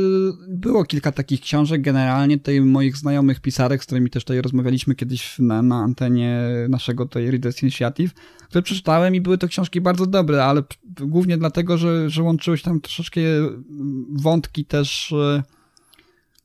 było 0.49 0.85
kilka 0.85 1.13
takich 1.13 1.41
książek. 1.41 1.83
Generalnie 1.83 2.39
tej 2.39 2.61
moich 2.61 2.97
znajomych 2.97 3.41
pisarek, 3.41 3.83
z 3.83 3.87
którymi 3.87 4.11
też 4.11 4.25
tutaj 4.25 4.43
rozmawialiśmy 4.43 4.95
kiedyś 4.95 5.39
na, 5.39 5.63
na 5.63 5.77
antenie 5.77 6.43
naszego 6.69 7.07
tej 7.07 7.31
Readers 7.31 7.63
Initiative, 7.63 8.13
które 8.49 8.63
przeczytałem 8.63 9.15
i 9.15 9.21
były 9.21 9.39
to 9.39 9.49
książki 9.49 9.81
bardzo 9.81 10.07
dobre, 10.07 10.45
ale 10.45 10.63
głównie 11.01 11.39
dlatego, 11.39 11.79
że, 11.79 12.11
że 12.11 12.23
łączyły 12.23 12.59
się 12.59 12.65
tam 12.65 12.81
troszeczkę 12.81 13.21
wątki 14.13 14.65
też 14.65 15.13
e, 15.13 15.43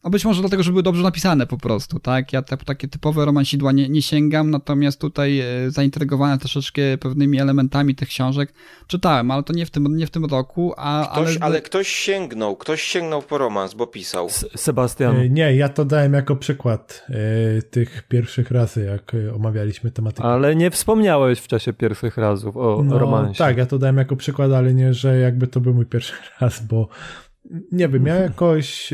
a 0.08 0.10
być 0.10 0.26
może 0.26 0.41
dlatego, 0.41 0.64
że 0.64 0.72
były 0.72 0.84
dobrze 0.84 1.03
napisane 1.03 1.47
po 1.47 1.58
prostu, 1.58 1.99
tak? 1.99 2.34
Ja 2.34 2.41
te, 2.41 2.58
takie 2.58 2.88
typowe 2.88 3.26
romansidła 3.26 3.72
nie, 3.72 3.89
nie 3.89 4.01
sięgam, 4.01 4.51
natomiast 4.51 5.01
tutaj 5.01 5.39
e, 5.39 5.45
zaintrygowany 5.72 6.38
troszeczkę 6.38 6.82
pewnymi 6.97 7.39
elementami 7.39 7.95
tych 7.95 8.08
książek 8.08 8.53
czytałem, 8.88 9.32
ale 9.32 9.43
to 9.43 9.53
nie 9.53 9.66
w 9.66 9.70
tym, 9.70 9.97
nie 9.97 10.08
w 10.08 10.10
tym 10.10 10.26
roku, 10.26 10.74
a... 10.78 11.10
Ktoś, 11.12 11.36
ale... 11.36 11.45
ale 11.45 11.62
ktoś 11.62 11.88
sięgnął, 11.88 12.55
ktoś 12.55 12.82
sięgnął 12.82 13.22
po 13.22 13.38
romans, 13.38 13.74
bo 13.74 13.88
pisał. 13.88 14.30
Sebastian. 14.55 15.16
E, 15.16 15.30
nie, 15.30 15.55
ja 15.55 15.70
to 15.70 15.86
dałem 15.86 16.14
jako 16.14 16.36
przykład 16.36 17.05
e, 17.10 17.62
tych 17.62 18.08
pierwszych 18.08 18.51
razy, 18.51 18.86
jak 18.86 19.12
omawialiśmy 19.36 19.91
tematykę. 19.91 20.28
Ale 20.28 20.55
nie 20.55 20.72
wspomniałeś 20.72 21.39
w 21.39 21.47
czasie 21.47 21.74
pierwszych 21.74 22.18
razów 22.18 22.58
o 22.58 22.82
no, 22.86 22.99
romansie. 22.99 23.38
Tak, 23.38 23.58
ja 23.58 23.66
to 23.66 23.78
dałem 23.78 23.97
jako 23.97 24.16
przykład, 24.16 24.51
ale 24.51 24.74
nie, 24.74 24.93
że 24.93 25.20
jakby 25.20 25.47
to 25.47 25.62
był 25.62 25.74
mój 25.74 25.86
pierwszy 25.86 26.14
raz, 26.41 26.66
bo 26.66 26.88
nie 27.72 27.88
wiem, 27.88 28.05
ja 28.05 28.16
jakoś 28.30 28.93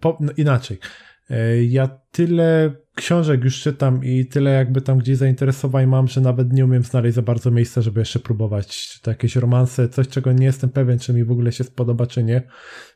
po, 0.00 0.16
no 0.20 0.32
inaczej. 0.36 0.78
E, 1.30 1.64
ja 1.64 1.88
tyle 2.12 2.72
książek 2.94 3.44
już 3.44 3.60
czytam 3.60 4.04
i 4.04 4.26
tyle 4.26 4.50
jakby 4.50 4.80
tam 4.80 4.98
gdzieś 4.98 5.16
zainteresowań 5.16 5.86
mam, 5.86 6.08
że 6.08 6.20
nawet 6.20 6.52
nie 6.52 6.64
umiem 6.64 6.82
znaleźć 6.82 7.14
za 7.14 7.22
bardzo 7.22 7.50
miejsca, 7.50 7.80
żeby 7.80 8.00
jeszcze 8.00 8.18
próbować. 8.18 8.66
Czy 8.66 9.02
to 9.02 9.10
jakieś 9.10 9.36
romanse, 9.36 9.88
coś 9.88 10.08
czego 10.08 10.32
nie 10.32 10.46
jestem 10.46 10.70
pewien, 10.70 10.98
czy 10.98 11.12
mi 11.12 11.24
w 11.24 11.30
ogóle 11.30 11.52
się 11.52 11.64
spodoba, 11.64 12.06
czy 12.06 12.22
nie. 12.22 12.42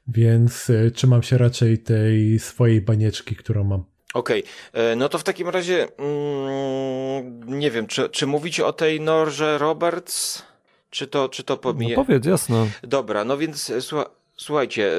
Więc 0.08 0.70
y, 0.70 0.90
trzymam 0.94 1.22
się 1.22 1.38
raczej 1.38 1.78
tej 1.78 2.38
swojej 2.38 2.80
banieczki, 2.80 3.36
którą 3.36 3.64
mam. 3.64 3.84
Okej, 4.14 4.42
okay. 4.72 4.96
no 4.96 5.08
to 5.08 5.18
w 5.18 5.24
takim 5.24 5.48
razie 5.48 5.88
mm, 5.98 7.58
nie 7.58 7.70
wiem, 7.70 7.86
czy, 7.86 8.08
czy 8.08 8.26
mówicie 8.26 8.66
o 8.66 8.72
tej 8.72 9.00
Norze 9.00 9.58
Roberts? 9.58 10.42
Czy 10.90 11.06
to, 11.06 11.28
czy 11.28 11.44
to 11.44 11.56
pomije? 11.56 11.96
No 11.96 12.04
powiedz, 12.04 12.26
jasno. 12.26 12.66
Dobra, 12.82 13.24
no 13.24 13.38
więc 13.38 13.70
e, 13.70 13.78
słuchajcie, 14.36 14.92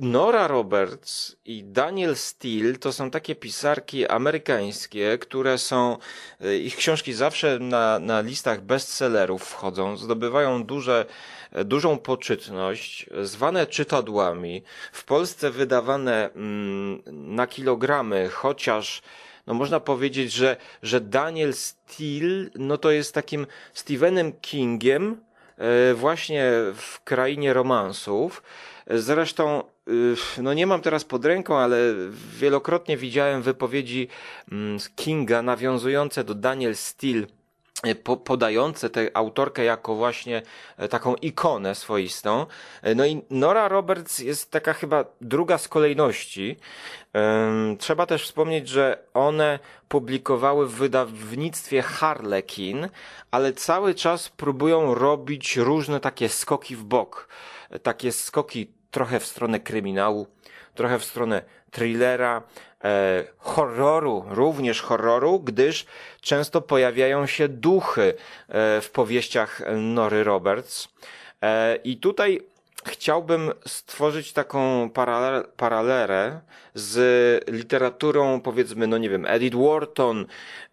Nora 0.00 0.46
Roberts 0.46 1.36
i 1.44 1.64
Daniel 1.64 2.16
Steele 2.16 2.78
to 2.78 2.92
są 2.92 3.10
takie 3.10 3.34
pisarki 3.34 4.06
amerykańskie, 4.06 5.18
które 5.18 5.58
są, 5.58 5.96
e, 6.40 6.56
ich 6.56 6.76
książki 6.76 7.12
zawsze 7.12 7.58
na, 7.58 7.98
na 7.98 8.20
listach 8.20 8.60
bestsellerów 8.60 9.42
wchodzą, 9.42 9.96
zdobywają 9.96 10.64
duże, 10.64 11.06
e, 11.52 11.64
dużą 11.64 11.98
poczytność, 11.98 13.06
zwane 13.22 13.66
czytadłami, 13.66 14.62
w 14.92 15.04
Polsce 15.04 15.50
wydawane 15.50 16.30
mm, 16.30 17.02
na 17.06 17.46
kilogramy, 17.46 18.28
chociaż 18.28 19.02
no 19.46 19.54
można 19.54 19.80
powiedzieć, 19.80 20.32
że, 20.32 20.56
że 20.82 21.00
Daniel 21.00 21.54
Steele 21.54 22.50
no 22.54 22.78
to 22.78 22.90
jest 22.90 23.14
takim 23.14 23.46
Stephenem 23.74 24.32
Kingiem 24.32 25.20
e, 25.58 25.94
właśnie 25.94 26.52
w 26.74 27.00
krainie 27.04 27.52
romansów. 27.52 28.42
Zresztą, 28.94 29.62
y, 29.88 30.42
no 30.42 30.54
nie 30.54 30.66
mam 30.66 30.80
teraz 30.80 31.04
pod 31.04 31.24
ręką, 31.24 31.58
ale 31.58 31.76
wielokrotnie 32.38 32.96
widziałem 32.96 33.42
wypowiedzi 33.42 34.08
mm, 34.52 34.78
Kinga 34.96 35.42
nawiązujące 35.42 36.24
do 36.24 36.34
Daniel 36.34 36.76
Steele 36.76 37.26
E, 37.82 37.94
podające 38.24 38.90
tę 38.90 39.10
autorkę 39.14 39.64
jako 39.64 39.94
właśnie 39.94 40.42
e, 40.76 40.88
taką 40.88 41.14
ikonę 41.14 41.74
swoistą. 41.74 42.46
E, 42.82 42.94
no 42.94 43.06
i 43.06 43.22
Nora 43.30 43.68
Roberts 43.68 44.18
jest 44.18 44.50
taka 44.50 44.72
chyba 44.72 45.04
druga 45.20 45.58
z 45.58 45.68
kolejności. 45.68 46.56
Trzeba 47.78 48.06
też 48.06 48.24
wspomnieć, 48.24 48.68
że 48.68 48.98
one 49.14 49.58
publikowały 49.88 50.66
w 50.66 50.74
wydawnictwie 50.74 51.82
Harlequin, 51.82 52.88
ale 53.30 53.52
cały 53.52 53.94
czas 53.94 54.28
próbują 54.28 54.94
robić 54.94 55.56
różne 55.56 56.00
takie 56.00 56.28
skoki 56.28 56.76
w 56.76 56.84
bok. 56.84 57.28
Takie 57.82 58.12
skoki 58.12 58.72
trochę 58.90 59.20
w 59.20 59.26
stronę 59.26 59.60
kryminału, 59.60 60.26
trochę 60.74 60.98
w 60.98 61.04
stronę 61.04 61.42
thrillera, 61.70 62.42
e, 62.84 63.24
horroru, 63.38 64.24
również 64.28 64.82
horroru, 64.82 65.40
gdyż 65.40 65.86
często 66.20 66.60
pojawiają 66.60 67.26
się 67.26 67.48
duchy 67.48 68.14
e, 68.48 68.80
w 68.80 68.90
powieściach 68.92 69.62
Nory 69.76 70.24
Roberts. 70.24 70.88
E, 71.42 71.76
I 71.76 71.96
tutaj 71.96 72.40
chciałbym 72.86 73.52
stworzyć 73.66 74.32
taką 74.32 74.90
paralel, 74.90 75.44
paralelę 75.56 76.40
z 76.74 77.50
literaturą, 77.50 78.40
powiedzmy, 78.40 78.86
no 78.86 78.98
nie 78.98 79.10
wiem, 79.10 79.26
Edith 79.26 79.56
Wharton 79.56 80.26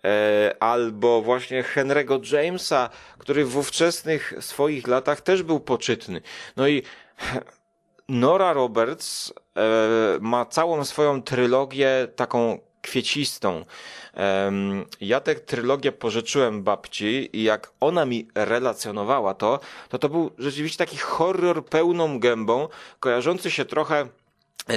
e, 0.04 0.56
albo 0.60 1.22
właśnie 1.22 1.64
Henry'ego 1.64 2.34
Jamesa, 2.34 2.90
który 3.18 3.46
w 3.46 3.58
ówczesnych 3.58 4.34
swoich 4.40 4.88
latach 4.88 5.22
też 5.22 5.44
był 5.44 5.60
poczytny. 5.60 6.22
No 6.58 6.68
i 6.68 6.84
Nora 8.10 8.54
Roberts 8.54 9.34
e, 9.56 9.62
ma 10.22 10.46
całą 10.46 10.86
swoją 10.86 11.22
trylogię 11.22 12.08
taką 12.16 12.60
kwiecistą. 12.82 13.66
Ja 15.02 15.20
tę 15.22 15.36
trylogię 15.36 15.92
pożyczyłem 15.92 16.64
babci 16.64 17.30
i 17.34 17.44
jak 17.44 17.72
ona 17.80 18.06
mi 18.06 18.28
relacjonowała 18.36 19.34
to, 19.34 19.60
to 19.90 20.00
to 20.00 20.10
był 20.10 20.32
rzeczywiście 20.38 20.78
taki 20.78 20.98
horror 20.98 21.66
pełną 21.66 22.20
gębą, 22.20 22.68
kojarzący 23.00 23.52
się 23.52 23.66
trochę 23.66 24.08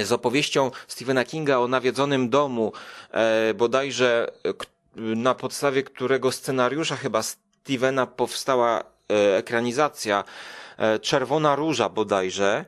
z 0.03 0.11
opowieścią 0.11 0.71
Stephena 0.87 1.25
Kinga 1.25 1.57
o 1.57 1.67
nawiedzonym 1.67 2.29
domu, 2.29 2.73
e, 3.11 3.53
bodajże 3.53 4.27
na 4.95 5.35
podstawie 5.35 5.83
którego 5.83 6.31
scenariusza 6.31 6.95
chyba 6.95 7.21
Stephena 7.23 8.07
powstała 8.07 8.79
e, 8.79 9.37
ekranizacja 9.37 10.23
Czerwona 11.01 11.55
Róża 11.55 11.89
bodajże. 11.89 12.65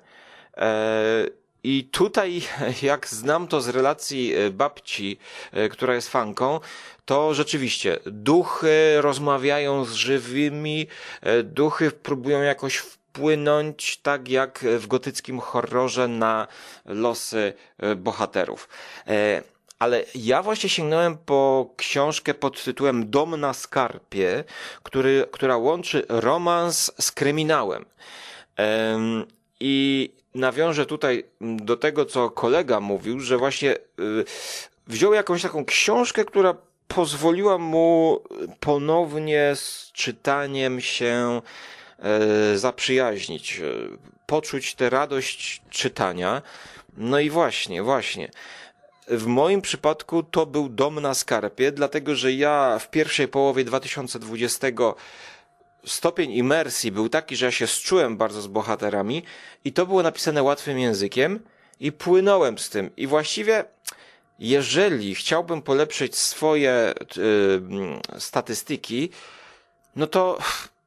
E, 0.58 1.26
I 1.64 1.84
tutaj, 1.92 2.42
jak 2.82 3.08
znam 3.08 3.48
to 3.48 3.62
z 3.62 3.68
relacji 3.68 4.34
e, 4.34 4.50
babci, 4.50 5.18
e, 5.52 5.70
która 5.70 5.96
jest 5.96 6.10
fanką, 6.10 6.60
to 7.06 7.34
rzeczywiście 7.34 8.00
duchy 8.06 9.02
rozmawiają 9.02 9.86
z 9.86 9.94
żywymi, 9.94 10.88
duchy 11.44 11.92
próbują 11.92 12.42
jakoś 12.42 12.76
wpłynąć, 12.76 13.98
tak 13.98 14.30
jak 14.30 14.66
w 14.80 14.88
gotyckim 14.88 15.40
horrorze, 15.40 16.08
na 16.08 16.48
losy 16.86 17.54
bohaterów. 17.98 18.70
Ale 19.80 20.04
ja 20.16 20.44
właśnie 20.44 20.70
sięgnąłem 20.70 21.18
po 21.18 21.70
książkę 21.78 22.34
pod 22.34 22.64
tytułem 22.64 23.10
Dom 23.10 23.40
na 23.40 23.54
skarpie, 23.54 24.44
który, 24.84 25.28
która 25.32 25.58
łączy 25.58 26.06
romans 26.10 26.92
z 27.00 27.12
kryminałem. 27.12 27.86
I 29.60 30.10
nawiążę 30.36 30.86
tutaj 30.86 31.24
do 31.42 31.78
tego, 31.78 32.06
co 32.06 32.30
kolega 32.30 32.80
mówił, 32.80 33.20
że 33.20 33.38
właśnie 33.38 33.76
y, 33.76 34.26
wziął 34.88 35.14
jakąś 35.14 35.42
taką 35.42 35.66
książkę, 35.66 36.26
która 36.26 36.56
pozwoliła 36.88 37.58
mu 37.58 38.22
ponownie 38.60 39.52
z 39.56 39.92
czytaniem 39.94 40.82
się 40.82 41.42
e, 42.00 42.58
zaprzyjaźnić, 42.58 43.60
e, 43.60 43.64
poczuć 44.26 44.76
tę 44.76 44.90
radość 44.90 45.62
czytania. 45.70 46.42
No 46.98 47.20
i 47.20 47.30
właśnie, 47.30 47.84
właśnie. 47.84 48.32
W 49.08 49.26
moim 49.26 49.62
przypadku 49.62 50.24
to 50.24 50.46
był 50.46 50.70
Dom 50.70 51.00
na 51.00 51.14
Skarpie, 51.14 51.72
dlatego 51.72 52.16
że 52.16 52.34
ja 52.34 52.80
w 52.80 52.90
pierwszej 52.90 53.28
połowie 53.28 53.64
2020 53.64 54.68
stopień 55.86 56.32
imersji 56.32 56.92
był 56.92 57.10
taki, 57.10 57.36
że 57.36 57.46
ja 57.46 57.52
się 57.52 57.68
zczułem 57.68 58.18
bardzo 58.18 58.42
z 58.42 58.48
bohaterami 58.48 59.24
i 59.66 59.74
to 59.74 59.86
było 59.86 60.04
napisane 60.04 60.44
łatwym 60.44 60.80
językiem 60.80 61.40
i 61.80 61.92
płynąłem 61.92 62.58
z 62.58 62.70
tym. 62.70 62.90
I 62.98 63.08
właściwie, 63.08 63.66
jeżeli 64.40 65.16
chciałbym 65.16 65.62
polepszyć 65.62 66.18
swoje 66.18 66.94
yy, 67.18 68.20
statystyki, 68.20 69.10
no 69.96 70.08
to 70.08 70.38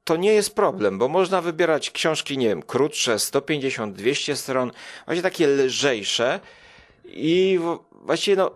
to 0.05 0.17
nie 0.17 0.33
jest 0.33 0.55
problem, 0.55 0.99
bo 0.99 1.09
można 1.09 1.43
wybierać 1.43 1.91
książki, 1.91 2.39
nie 2.39 2.49
wiem, 2.49 2.63
krótsze, 2.63 3.19
150, 3.19 3.97
200 3.97 4.37
stron, 4.37 4.73
właśnie 5.07 5.23
takie 5.23 5.47
lżejsze 5.47 6.41
i 7.05 7.61
właściwie 7.93 8.37
no, 8.37 8.51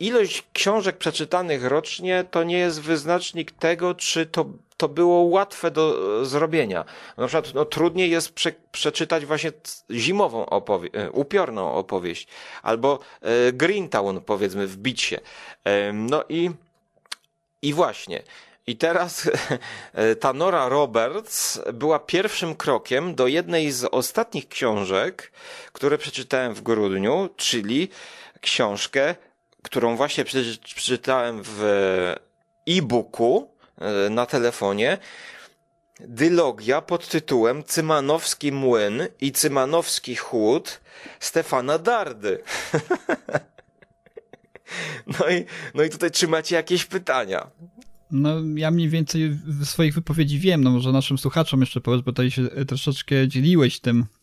ilość 0.00 0.44
książek 0.52 0.96
przeczytanych 0.96 1.64
rocznie 1.64 2.24
to 2.30 2.44
nie 2.44 2.58
jest 2.58 2.80
wyznacznik 2.80 3.52
tego, 3.52 3.94
czy 3.94 4.26
to 4.26 4.46
to 4.78 4.88
było 4.88 5.22
łatwe 5.22 5.70
do 5.70 5.98
e, 6.20 6.24
zrobienia. 6.24 6.84
Na 7.16 7.26
przykład 7.26 7.54
no, 7.54 7.64
trudniej 7.64 8.10
jest 8.10 8.32
prze, 8.32 8.52
przeczytać 8.72 9.26
właśnie 9.26 9.52
zimową 9.90 10.46
opowieść, 10.46 10.94
upiorną 11.12 11.72
opowieść, 11.72 12.28
albo 12.62 12.98
e, 13.20 13.52
Greentown 13.52 14.20
powiedzmy 14.20 14.66
w 14.66 14.76
bicie. 14.76 15.20
E, 15.64 15.92
no 15.92 16.24
i, 16.28 16.50
i 17.62 17.72
właśnie. 17.72 18.22
I 18.66 18.76
teraz 18.76 19.30
e, 19.94 20.16
ta 20.16 20.32
Nora 20.32 20.68
Roberts 20.68 21.60
była 21.72 21.98
pierwszym 21.98 22.54
krokiem 22.54 23.14
do 23.14 23.26
jednej 23.26 23.70
z 23.70 23.84
ostatnich 23.84 24.48
książek, 24.48 25.32
które 25.72 25.98
przeczytałem 25.98 26.54
w 26.54 26.62
grudniu, 26.62 27.28
czyli 27.36 27.88
książkę, 28.40 29.14
którą 29.62 29.96
właśnie 29.96 30.24
przeczytałem 30.74 31.42
w 31.44 31.62
e-booku, 32.66 33.57
E, 33.57 33.57
na 34.10 34.26
telefonie 34.26 34.98
dylogia 36.00 36.82
pod 36.82 37.08
tytułem 37.08 37.64
Cymanowski 37.64 38.52
Młyn 38.52 39.02
i 39.20 39.32
Cymanowski 39.32 40.16
Chłód 40.16 40.80
Stefana 41.20 41.78
Dardy. 41.78 42.42
no, 45.18 45.28
i, 45.28 45.44
no 45.74 45.82
i 45.82 45.90
tutaj 45.90 46.10
czy 46.10 46.28
macie 46.28 46.56
jakieś 46.56 46.84
pytania? 46.84 47.50
No, 48.10 48.34
ja 48.54 48.70
mniej 48.70 48.88
więcej 48.88 49.30
w 49.30 49.64
swoich 49.64 49.94
wypowiedzi 49.94 50.38
wiem, 50.38 50.64
no 50.64 50.70
może 50.70 50.92
naszym 50.92 51.18
słuchaczom 51.18 51.60
jeszcze 51.60 51.80
powiedz, 51.80 52.02
bo 52.04 52.12
tutaj 52.12 52.30
się 52.30 52.48
troszeczkę 52.66 53.28
dzieliłeś 53.28 53.80
tym, 53.80 54.06
E, 54.08 54.17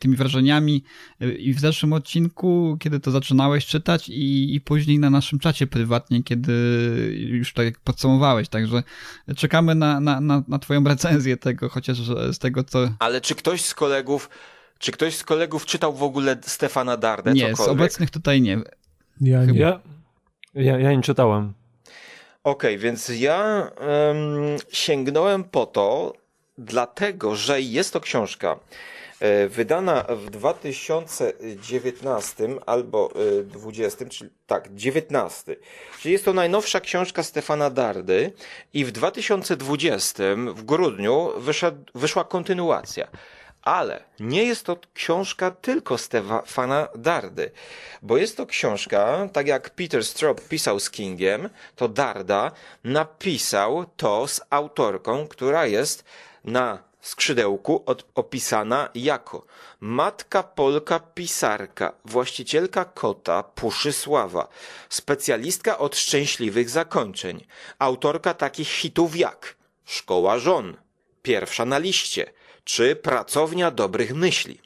tymi 0.00 0.16
wrażeniami 0.16 0.84
e, 1.20 1.32
i 1.32 1.54
w 1.54 1.60
zeszłym 1.60 1.92
odcinku, 1.92 2.76
kiedy 2.80 3.00
to 3.00 3.10
zaczynałeś 3.10 3.66
czytać 3.66 4.08
i, 4.08 4.54
i 4.54 4.60
później 4.60 4.98
na 4.98 5.10
naszym 5.10 5.38
czacie 5.38 5.66
prywatnie, 5.66 6.22
kiedy 6.22 6.52
już 7.16 7.52
tak 7.52 7.80
podsumowałeś, 7.80 8.48
także 8.48 8.82
czekamy 9.36 9.74
na, 9.74 10.00
na, 10.00 10.20
na, 10.20 10.42
na 10.48 10.58
twoją 10.58 10.84
recenzję 10.84 11.36
tego, 11.36 11.68
chociaż 11.68 11.98
z 12.32 12.38
tego, 12.38 12.64
co... 12.64 12.88
Ale 12.98 13.20
czy 13.20 13.34
ktoś 13.34 13.62
z 13.62 13.74
kolegów 13.74 14.30
czy 14.78 14.92
ktoś 14.92 15.16
z 15.16 15.24
kolegów 15.24 15.66
czytał 15.66 15.92
w 15.92 16.02
ogóle 16.02 16.36
Stefana 16.42 16.96
Dardę? 16.96 17.32
Nie, 17.32 17.50
cokolwiek? 17.50 17.66
z 17.66 17.68
obecnych 17.68 18.10
tutaj 18.10 18.40
nie. 18.40 18.58
Ja 19.20 19.44
nie. 19.44 19.58
Ja, 19.58 19.80
Ja, 20.54 20.78
ja 20.78 20.92
nie 20.92 21.02
czytałem. 21.02 21.52
Okej, 22.44 22.74
okay, 22.74 22.78
więc 22.78 23.08
ja 23.08 23.70
um, 23.80 24.58
sięgnąłem 24.72 25.44
po 25.44 25.66
to, 25.66 26.12
dlatego, 26.58 27.36
że 27.36 27.60
jest 27.60 27.92
to 27.92 28.00
książka 28.00 28.52
e, 28.52 28.56
wydana 29.48 30.04
w 30.08 30.30
2019 30.30 32.48
albo 32.66 33.10
20, 33.44 34.04
e, 34.04 34.08
czyli 34.08 34.30
tak, 34.46 34.74
19. 34.74 35.56
Czyli 36.00 36.12
jest 36.12 36.24
to 36.24 36.32
najnowsza 36.32 36.80
książka 36.80 37.22
Stefana 37.22 37.70
Dardy 37.70 38.32
i 38.72 38.84
w 38.84 38.92
2020 38.92 40.22
w 40.54 40.62
grudniu 40.62 41.32
wyszła, 41.38 41.70
wyszła 41.94 42.24
kontynuacja. 42.24 43.08
Ale 43.62 44.04
nie 44.20 44.44
jest 44.44 44.66
to 44.66 44.76
książka 44.94 45.50
tylko 45.50 45.98
Stefana 45.98 46.88
Dardy, 46.94 47.50
bo 48.02 48.16
jest 48.16 48.36
to 48.36 48.46
książka, 48.46 49.28
tak 49.32 49.46
jak 49.46 49.70
Peter 49.70 50.04
Straub 50.04 50.48
pisał 50.48 50.80
z 50.80 50.90
Kingiem, 50.90 51.48
to 51.76 51.88
Darda 51.88 52.50
napisał 52.84 53.84
to 53.96 54.28
z 54.28 54.40
autorką, 54.50 55.28
która 55.28 55.66
jest 55.66 56.04
na 56.44 56.93
skrzydełku 57.04 57.82
od, 57.86 58.06
opisana 58.14 58.88
jako 58.94 59.46
matka 59.80 60.42
Polka 60.42 61.00
pisarka, 61.00 61.92
właścicielka 62.04 62.84
kota 62.84 63.42
Puszysława, 63.42 64.48
specjalistka 64.88 65.78
od 65.78 65.96
szczęśliwych 65.96 66.70
zakończeń, 66.70 67.46
autorka 67.78 68.34
takich 68.34 68.68
hitów 68.68 69.16
jak 69.16 69.56
Szkoła 69.84 70.38
żon, 70.38 70.76
Pierwsza 71.22 71.64
na 71.64 71.78
liście, 71.78 72.32
czy 72.64 72.96
Pracownia 72.96 73.70
dobrych 73.70 74.14
myśli. 74.14 74.60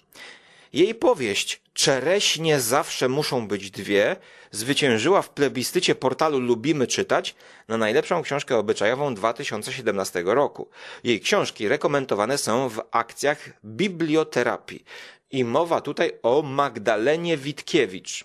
Jej 0.72 0.94
powieść 0.94 1.60
Czereśnie 1.78 2.60
zawsze 2.60 3.08
muszą 3.08 3.48
być 3.48 3.70
dwie 3.70 4.16
zwyciężyła 4.50 5.22
w 5.22 5.30
plebiscycie 5.30 5.94
portalu 5.94 6.40
Lubimy 6.40 6.86
Czytać 6.86 7.34
na 7.68 7.76
najlepszą 7.76 8.22
książkę 8.22 8.56
obyczajową 8.56 9.14
2017 9.14 10.22
roku. 10.26 10.68
Jej 11.04 11.20
książki 11.20 11.68
rekomendowane 11.68 12.38
są 12.38 12.68
w 12.68 12.82
akcjach 12.90 13.50
biblioterapii. 13.64 14.84
I 15.30 15.44
mowa 15.44 15.80
tutaj 15.80 16.12
o 16.22 16.42
Magdalenie 16.42 17.36
Witkiewicz. 17.36 18.24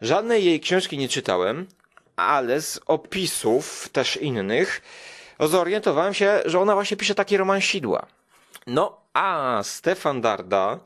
Żadnej 0.00 0.44
jej 0.44 0.60
książki 0.60 0.98
nie 0.98 1.08
czytałem, 1.08 1.66
ale 2.16 2.60
z 2.60 2.80
opisów 2.86 3.88
też 3.92 4.16
innych 4.16 4.82
zorientowałem 5.40 6.14
się, 6.14 6.40
że 6.44 6.60
ona 6.60 6.74
właśnie 6.74 6.96
pisze 6.96 7.14
taki 7.14 7.36
roman 7.36 7.60
sidła. 7.60 8.06
No, 8.66 9.00
a 9.16 9.62
Stefan 9.62 10.20
Darda, 10.20 10.78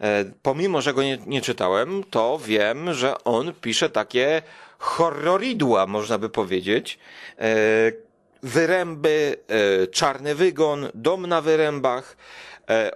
e, 0.00 0.24
pomimo, 0.42 0.80
że 0.80 0.94
go 0.94 1.02
nie, 1.02 1.18
nie 1.26 1.40
czytałem, 1.40 2.04
to 2.10 2.38
wiem, 2.44 2.94
że 2.94 3.24
on 3.24 3.52
pisze 3.60 3.90
takie 3.90 4.42
horroridła, 4.78 5.86
można 5.86 6.18
by 6.18 6.28
powiedzieć. 6.28 6.98
E, 7.38 7.46
wyręby, 8.42 9.36
e, 9.48 9.86
czarny 9.86 10.34
wygon, 10.34 10.88
dom 10.94 11.26
na 11.26 11.40
wyrębach. 11.40 12.16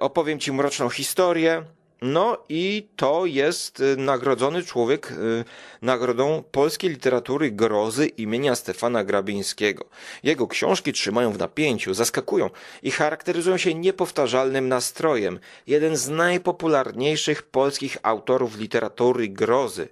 Opowiem 0.01 0.39
ci 0.39 0.53
mroczną 0.53 0.89
historię. 0.89 1.65
No 2.03 2.45
i 2.49 2.89
to 2.97 3.27
jest 3.27 3.81
y, 3.81 3.97
nagrodzony 3.97 4.63
człowiek 4.63 5.11
y, 5.11 5.45
nagrodą 5.83 6.43
polskiej 6.51 6.91
literatury 6.91 7.51
grozy 7.51 8.07
imienia 8.07 8.55
Stefana 8.55 9.05
Grabińskiego. 9.05 9.85
Jego 10.23 10.47
książki 10.47 10.93
trzymają 10.93 11.33
w 11.33 11.39
napięciu, 11.39 11.95
zaskakują 11.95 12.51
i 12.83 12.91
charakteryzują 12.91 13.57
się 13.57 13.75
niepowtarzalnym 13.75 14.69
nastrojem. 14.69 15.39
Jeden 15.67 15.97
z 15.97 16.09
najpopularniejszych 16.09 17.43
polskich 17.43 17.97
autorów 18.03 18.59
literatury 18.59 19.29
grozy. 19.29 19.89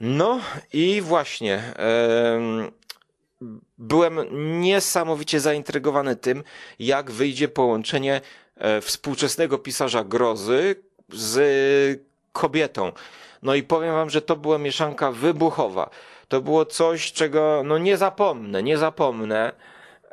No 0.00 0.40
i 0.72 1.00
właśnie. 1.00 1.74
byłem 3.78 4.18
niesamowicie 4.60 5.40
zaintrygowany 5.40 6.16
tym, 6.16 6.44
jak 6.78 7.10
wyjdzie 7.10 7.48
połączenie 7.48 8.20
e, 8.56 8.80
współczesnego 8.80 9.58
pisarza 9.58 10.04
grozy, 10.04 10.85
z 11.12 12.00
kobietą. 12.32 12.92
No 13.42 13.54
i 13.54 13.62
powiem 13.62 13.94
wam, 13.94 14.10
że 14.10 14.22
to 14.22 14.36
była 14.36 14.58
mieszanka 14.58 15.12
wybuchowa. 15.12 15.90
To 16.28 16.40
było 16.40 16.64
coś, 16.64 17.12
czego 17.12 17.62
no 17.64 17.78
nie 17.78 17.96
zapomnę, 17.96 18.62
nie 18.62 18.78
zapomnę. 18.78 19.52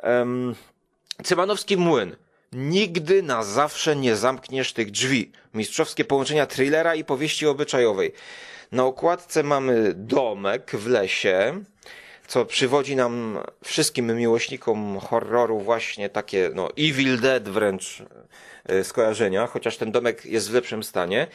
Um, 0.02 0.54
Cymanowski 1.22 1.76
Młyn. 1.76 2.16
Nigdy 2.52 3.22
na 3.22 3.42
zawsze 3.42 3.96
nie 3.96 4.16
zamkniesz 4.16 4.72
tych 4.72 4.90
drzwi. 4.90 5.32
Mistrzowskie 5.54 6.04
połączenia 6.04 6.46
thrillera 6.46 6.94
i 6.94 7.04
powieści 7.04 7.46
obyczajowej. 7.46 8.12
Na 8.72 8.84
okładce 8.84 9.42
mamy 9.42 9.92
domek 9.94 10.70
w 10.70 10.86
lesie, 10.86 11.64
co 12.26 12.44
przywodzi 12.44 12.96
nam 12.96 13.38
wszystkim 13.64 14.16
miłośnikom 14.16 14.98
horroru 14.98 15.60
właśnie 15.60 16.08
takie, 16.08 16.50
no, 16.54 16.68
Evil 16.76 17.20
Dead 17.20 17.48
wręcz 17.48 18.02
E, 18.64 18.84
skojarzenia, 18.84 19.46
chociaż 19.46 19.76
ten 19.76 19.92
domek 19.92 20.26
jest 20.26 20.50
w 20.50 20.54
lepszym 20.54 20.82
stanie. 20.82 21.26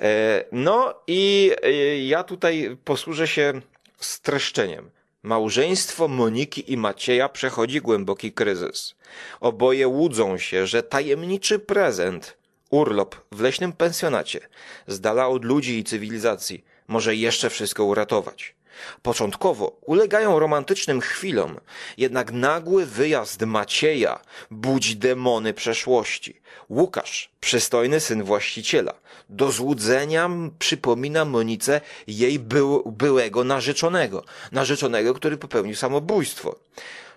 E, 0.00 0.44
no 0.52 0.94
i 1.06 1.52
e, 1.62 1.98
ja 1.98 2.24
tutaj 2.24 2.76
posłużę 2.84 3.28
się 3.28 3.60
streszczeniem. 3.98 4.90
Małżeństwo 5.22 6.08
Moniki 6.08 6.72
i 6.72 6.76
Macieja 6.76 7.28
przechodzi 7.28 7.80
głęboki 7.80 8.32
kryzys. 8.32 8.94
Oboje 9.40 9.88
łudzą 9.88 10.38
się, 10.38 10.66
że 10.66 10.82
tajemniczy 10.82 11.58
prezent, 11.58 12.36
urlop 12.70 13.16
w 13.32 13.40
leśnym 13.40 13.72
pensjonacie, 13.72 14.40
z 14.86 15.00
dala 15.00 15.28
od 15.28 15.44
ludzi 15.44 15.78
i 15.78 15.84
cywilizacji, 15.84 16.64
może 16.88 17.14
jeszcze 17.14 17.50
wszystko 17.50 17.84
uratować. 17.84 18.54
Początkowo 19.02 19.76
ulegają 19.86 20.38
romantycznym 20.38 21.00
chwilom, 21.00 21.60
jednak 21.96 22.32
nagły 22.32 22.86
wyjazd 22.86 23.42
Macieja 23.42 24.20
budzi 24.50 24.96
demony 24.96 25.54
przeszłości. 25.54 26.40
Łukasz, 26.70 27.30
przystojny 27.40 28.00
syn 28.00 28.22
właściciela, 28.22 28.94
do 29.28 29.52
złudzenia 29.52 30.30
przypomina 30.58 31.24
Monice 31.24 31.80
jej 32.06 32.38
był, 32.38 32.82
byłego 32.92 33.44
narzeczonego, 33.44 34.24
narzeczonego, 34.52 35.14
który 35.14 35.36
popełnił 35.36 35.76
samobójstwo. 35.76 36.56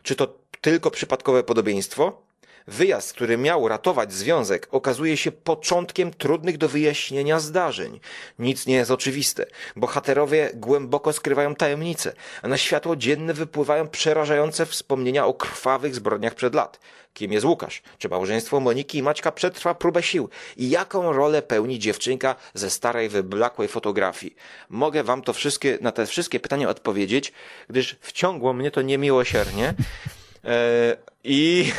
Czy 0.04 0.16
to 0.16 0.28
tylko 0.62 0.92
przypadkowe 0.92 1.44
podobieństwo? 1.44 2.33
Wyjazd, 2.68 3.14
który 3.14 3.38
miał 3.38 3.68
ratować 3.68 4.14
związek, 4.14 4.68
okazuje 4.72 5.18
się 5.18 5.32
początkiem 5.32 6.14
trudnych 6.14 6.58
do 6.58 6.70
wyjaśnienia 6.70 7.40
zdarzeń. 7.40 8.00
Nic 8.40 8.66
nie 8.66 8.76
jest 8.76 8.92
oczywiste. 8.92 9.46
Bohaterowie 9.76 10.52
głęboko 10.54 11.14
skrywają 11.14 11.56
tajemnice, 11.56 12.14
a 12.42 12.48
na 12.48 12.58
światło 12.58 12.96
dzienne 12.96 13.34
wypływają 13.34 13.88
przerażające 13.88 14.66
wspomnienia 14.66 15.26
o 15.26 15.34
krwawych 15.34 15.96
zbrodniach 15.96 16.36
przed 16.36 16.56
lat. 16.56 16.80
Kim 17.14 17.32
jest 17.32 17.46
Łukasz? 17.46 17.82
Czy 17.98 18.10
małżeństwo 18.10 18.60
Moniki 18.60 18.98
i 18.98 19.04
Maćka 19.04 19.32
przetrwa 19.32 19.76
próbę 19.76 20.04
sił? 20.04 20.30
I 20.58 20.70
jaką 20.70 21.14
rolę 21.14 21.42
pełni 21.42 21.80
dziewczynka 21.80 22.36
ze 22.54 22.70
starej, 22.70 23.10
wyblakłej 23.10 23.68
fotografii? 23.68 24.36
Mogę 24.70 25.04
wam 25.04 25.22
to 25.22 25.34
wszystkie, 25.34 25.78
na 25.82 25.92
te 25.92 26.06
wszystkie 26.06 26.40
pytania 26.40 26.70
odpowiedzieć, 26.70 27.34
gdyż 27.70 27.96
wciągło 28.02 28.54
mnie 28.54 28.72
to 28.72 28.82
niemiłosiernie. 28.82 29.74
E, 30.46 31.13
I 31.24 31.72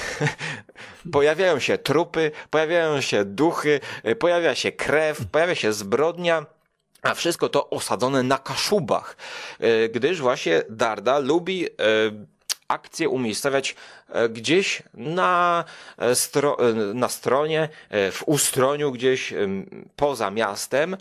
pojawiają 1.12 1.58
się 1.58 1.78
trupy, 1.78 2.30
pojawiają 2.50 3.00
się 3.00 3.24
duchy, 3.24 3.80
e, 4.02 4.14
pojawia 4.14 4.54
się 4.54 4.72
krew, 4.72 5.26
pojawia 5.32 5.54
się 5.54 5.72
zbrodnia. 5.72 6.46
A 7.02 7.14
wszystko 7.14 7.48
to 7.48 7.70
osadzone 7.70 8.22
na 8.22 8.38
kaszubach, 8.38 9.16
e, 9.60 9.88
gdyż 9.88 10.20
właśnie 10.20 10.62
Darda 10.70 11.18
lubi 11.18 11.66
akcje 12.68 13.08
umiejscowiać 13.08 13.76
gdzieś 14.30 14.82
na, 14.94 15.64
stro, 16.14 16.56
na 16.94 17.08
stronie, 17.08 17.68
w 17.90 18.22
ustroniu 18.26 18.92
gdzieś 18.92 19.34
poza 19.96 20.30
miastem. 20.30 20.96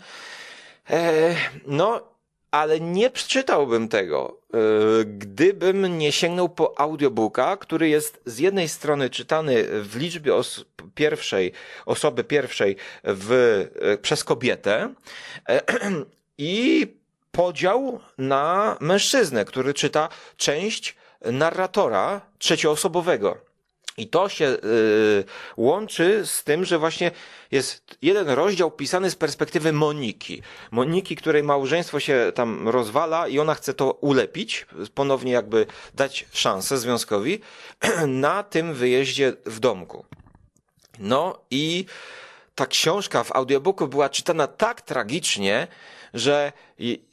No 1.66 2.14
ale 2.54 2.80
nie 2.80 3.10
przeczytałbym 3.10 3.88
tego, 3.88 4.36
e, 4.42 4.43
gdybym 5.04 5.98
nie 5.98 6.12
sięgnął 6.12 6.48
po 6.48 6.80
audiobooka, 6.80 7.56
który 7.56 7.88
jest 7.88 8.20
z 8.26 8.38
jednej 8.38 8.68
strony 8.68 9.10
czytany 9.10 9.64
w 9.82 9.96
liczbie 9.96 10.34
os 10.34 10.64
pierwszej, 10.94 11.52
osoby 11.86 12.24
pierwszej 12.24 12.76
w, 13.04 13.32
e, 13.80 13.98
przez 13.98 14.24
kobietę 14.24 14.94
e, 15.48 15.60
i 16.38 16.86
podział 17.32 18.00
na 18.18 18.76
mężczyznę, 18.80 19.44
który 19.44 19.74
czyta 19.74 20.08
część 20.36 20.96
narratora 21.24 22.20
trzecioosobowego. 22.38 23.53
I 23.96 24.08
to 24.08 24.28
się 24.28 24.44
y, 24.44 25.24
łączy 25.56 26.26
z 26.26 26.44
tym, 26.44 26.64
że 26.64 26.78
właśnie 26.78 27.10
jest 27.50 27.96
jeden 28.02 28.28
rozdział 28.28 28.70
pisany 28.70 29.10
z 29.10 29.16
perspektywy 29.16 29.72
Moniki. 29.72 30.42
Moniki, 30.70 31.16
której 31.16 31.42
małżeństwo 31.42 32.00
się 32.00 32.32
tam 32.34 32.68
rozwala 32.68 33.28
i 33.28 33.38
ona 33.38 33.54
chce 33.54 33.74
to 33.74 33.92
ulepić, 33.92 34.66
ponownie 34.94 35.32
jakby 35.32 35.66
dać 35.94 36.26
szansę 36.32 36.78
związkowi 36.78 37.40
na 38.06 38.42
tym 38.42 38.74
wyjeździe 38.74 39.32
w 39.46 39.60
domku. 39.60 40.04
No 40.98 41.38
i 41.50 41.86
ta 42.54 42.66
książka 42.66 43.24
w 43.24 43.32
audiobooku 43.32 43.88
była 43.88 44.08
czytana 44.08 44.46
tak 44.46 44.80
tragicznie, 44.80 45.66
że 46.14 46.52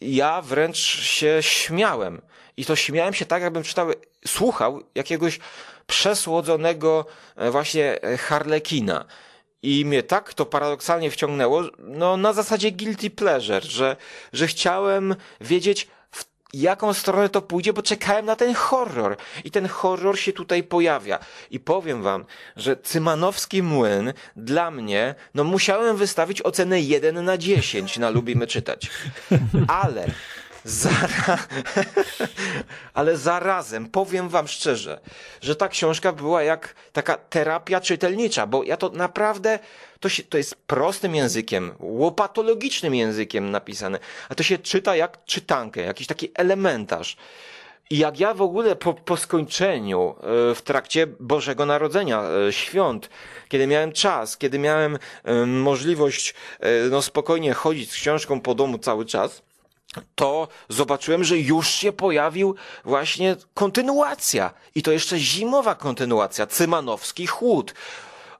ja 0.01 0.41
wręcz 0.41 0.77
się 0.77 1.38
śmiałem. 1.41 2.21
I 2.57 2.65
to 2.65 2.75
śmiałem 2.75 3.13
się 3.13 3.25
tak, 3.25 3.41
jakbym 3.43 3.63
czytał, 3.63 3.88
słuchał 4.27 4.84
jakiegoś 4.95 5.39
przesłodzonego 5.88 7.05
e, 7.36 7.51
właśnie 7.51 8.01
e, 8.01 8.17
harlekina. 8.17 9.05
I 9.63 9.86
mnie 9.86 10.03
tak 10.03 10.34
to 10.34 10.45
paradoksalnie 10.45 11.11
wciągnęło, 11.11 11.63
no 11.79 12.17
na 12.17 12.34
zasadzie 12.34 12.71
guilty 12.71 13.09
pleasure, 13.09 13.65
że, 13.65 13.95
że 14.34 14.47
chciałem 14.47 15.15
wiedzieć, 15.41 15.88
jaką 16.53 16.93
stronę 16.93 17.29
to 17.29 17.41
pójdzie, 17.41 17.73
bo 17.73 17.82
czekałem 17.82 18.25
na 18.25 18.36
ten 18.36 18.53
horror. 18.53 19.17
I 19.43 19.51
ten 19.51 19.67
horror 19.67 20.19
się 20.19 20.34
tutaj 20.34 20.63
pojawia. 20.63 21.19
I 21.51 21.59
powiem 21.59 22.03
wam, 22.03 22.25
że 22.55 22.75
Cymanowski 22.77 23.63
Młyn 23.63 24.13
dla 24.36 24.71
mnie, 24.71 25.15
no 25.34 25.43
musiałem 25.43 25.97
wystawić 25.97 26.41
ocenę 26.41 26.82
1 26.82 27.25
na 27.25 27.38
10 27.38 27.97
na 27.97 28.09
Lubimy 28.09 28.47
Czytać. 28.47 28.89
Ale 29.67 30.07
Zara... 30.66 31.38
Ale 32.93 33.18
zarazem 33.18 33.89
powiem 33.89 34.30
wam 34.30 34.47
szczerze, 34.47 34.99
że 35.41 35.55
ta 35.55 35.68
książka 35.68 36.12
była 36.12 36.43
jak 36.43 36.76
taka 36.93 37.18
terapia 37.18 37.82
czytelnicza, 37.82 38.47
bo 38.47 38.64
ja 38.64 38.78
to 38.78 38.89
naprawdę, 38.89 39.59
to, 39.99 40.09
się, 40.09 40.24
to 40.24 40.38
jest 40.38 40.55
prostym 40.55 41.16
językiem, 41.16 41.72
łopatologicznym 41.80 42.95
językiem 42.95 43.51
napisane, 43.51 43.99
a 44.30 44.36
to 44.36 44.43
się 44.43 44.57
czyta 44.57 44.95
jak 44.95 45.26
czytankę, 45.26 45.82
jakiś 45.82 46.07
taki 46.07 46.32
elementarz. 46.34 47.18
I 47.89 47.97
jak 47.97 48.20
ja 48.20 48.34
w 48.34 48.41
ogóle 48.41 48.76
po, 48.76 48.93
po 48.93 49.18
skończeniu, 49.18 50.16
e, 50.51 50.55
w 50.55 50.62
trakcie 50.62 51.07
Bożego 51.20 51.66
Narodzenia, 51.66 52.24
e, 52.47 52.53
świąt, 52.53 53.09
kiedy 53.49 53.68
miałem 53.68 53.91
czas, 53.91 54.38
kiedy 54.38 54.59
miałem 54.59 54.99
e, 55.24 55.45
możliwość 55.45 56.34
no, 56.91 57.01
spokojnie 57.01 57.53
chodzić 57.53 57.91
z 57.91 57.95
książką 57.95 58.41
po 58.41 58.55
domu 58.55 58.78
cały 58.78 59.05
czas, 59.05 59.41
to 60.16 60.48
zobaczyłem, 60.70 61.24
że 61.24 61.38
już 61.38 61.70
się 61.70 61.92
pojawił 61.92 62.56
właśnie 62.86 63.36
kontynuacja. 63.54 64.54
I 64.76 64.84
to 64.84 64.92
jeszcze 64.92 65.20
zimowa 65.20 65.76
kontynuacja. 65.76 66.48
Cymanowski 66.48 67.28
chłód. 67.28 67.74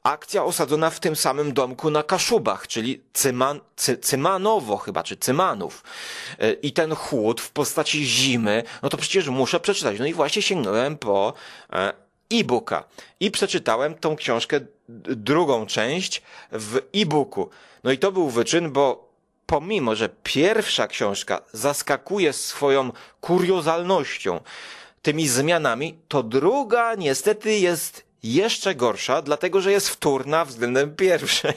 Akcja 0.04 0.43
osadzona 0.43 0.89
w 0.89 0.99
tym 0.99 1.16
samym 1.16 1.54
domku 1.54 1.89
na 1.89 2.04
Kaszubach, 2.04 2.68
czyli 2.68 3.02
Cyman, 3.14 3.60
Cy, 3.76 3.97
Cymanowo 3.97 4.78
chyba, 4.78 5.04
czy 5.04 5.18
Cymanów. 5.18 5.84
E, 6.39 6.54
I 6.54 6.72
ten 6.72 6.95
chłód 6.95 7.41
w 7.41 7.52
postaci 7.52 8.06
zimy, 8.06 8.64
no 8.84 8.89
to 8.89 8.97
przecież 8.97 9.28
muszę 9.28 9.60
przeczytać. 9.60 9.99
No 9.99 10.06
i 10.06 10.14
właśnie 10.14 10.41
sięgnąłem 10.41 10.97
po 10.97 11.34
e, 11.74 11.93
e-booka. 12.32 12.84
I 13.20 13.32
przeczytałem 13.32 13.95
tą 13.95 14.16
książkę, 14.16 14.60
drugą 15.16 15.66
część 15.66 16.22
w 16.52 16.80
e-booku. 16.93 17.49
No 17.84 17.91
i 17.91 17.97
to 17.97 18.12
był 18.12 18.30
wyczyn, 18.30 18.72
bo 18.72 19.11
pomimo, 19.52 19.95
że 19.95 20.10
pierwsza 20.24 20.88
książka 20.88 21.41
zaskakuje 21.54 22.34
swoją 22.34 22.91
kuriozalnością, 23.22 24.39
tymi 25.02 25.28
zmianami, 25.28 25.99
to 26.08 26.24
druga 26.24 26.95
niestety 26.95 27.60
jest 27.60 28.04
jeszcze 28.24 28.76
gorsza, 28.76 29.22
dlatego 29.22 29.62
że 29.62 29.72
jest 29.72 29.89
wtórna 29.89 30.45
względem 30.45 30.95
pierwszej. 30.95 31.54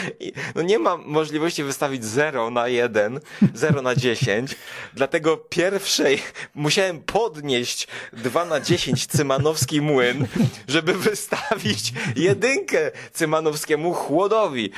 no 0.54 0.62
nie 0.62 0.78
ma 0.78 0.96
możliwości 0.96 1.64
wystawić 1.64 2.04
0 2.04 2.50
na 2.50 2.68
1, 2.68 3.20
0 3.54 3.82
na 3.82 3.96
10, 3.96 4.56
dlatego 4.94 5.36
pierwszej 5.36 6.22
musiałem 6.54 7.00
podnieść 7.02 7.88
2 8.12 8.44
na 8.44 8.60
10 8.60 9.06
Cymanowski 9.06 9.80
młyn, 9.80 10.26
żeby 10.68 10.94
wystawić 10.94 11.92
jedynkę 12.16 12.90
Cymanowskiemu 13.12 13.92
chłodowi. 13.92 14.70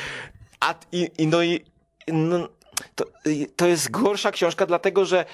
A, 0.61 0.75
i, 0.93 1.11
i, 1.19 1.27
no 1.27 1.43
i 1.43 1.70
no, 2.13 2.49
to, 2.95 3.05
to 3.57 3.67
jest 3.67 3.91
gorsza 3.91 4.31
książka, 4.31 4.67
dlatego 4.67 5.05
że 5.05 5.25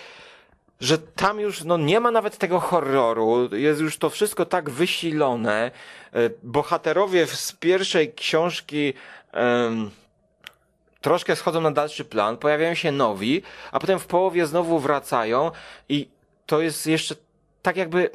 że 0.81 0.99
tam 0.99 1.41
już 1.41 1.64
no, 1.64 1.77
nie 1.77 2.01
ma 2.01 2.11
nawet 2.11 2.39
tego 2.39 2.61
horroru, 2.61 3.55
jest 3.55 3.81
już 3.81 3.99
to 3.99 4.11
wszystko 4.11 4.47
tak 4.47 4.70
wysilone. 4.70 5.70
E, 6.12 6.31
bohaterowie 6.43 7.27
z 7.27 7.53
pierwszej 7.53 8.14
książki 8.14 8.95
um, 9.35 9.91
troszkę 11.01 11.37
schodzą 11.37 11.61
na 11.61 11.70
dalszy 11.70 12.05
plan, 12.05 12.37
pojawiają 12.37 12.74
się 12.74 12.93
nowi, 12.93 13.43
a 13.72 13.81
potem 13.81 13.99
w 13.99 14.07
połowie 14.07 14.47
znowu 14.47 14.79
wracają 14.79 15.51
i 15.89 16.09
to 16.47 16.61
jest 16.61 16.87
jeszcze 16.87 17.14
tak 17.62 17.77
jakby 17.77 18.11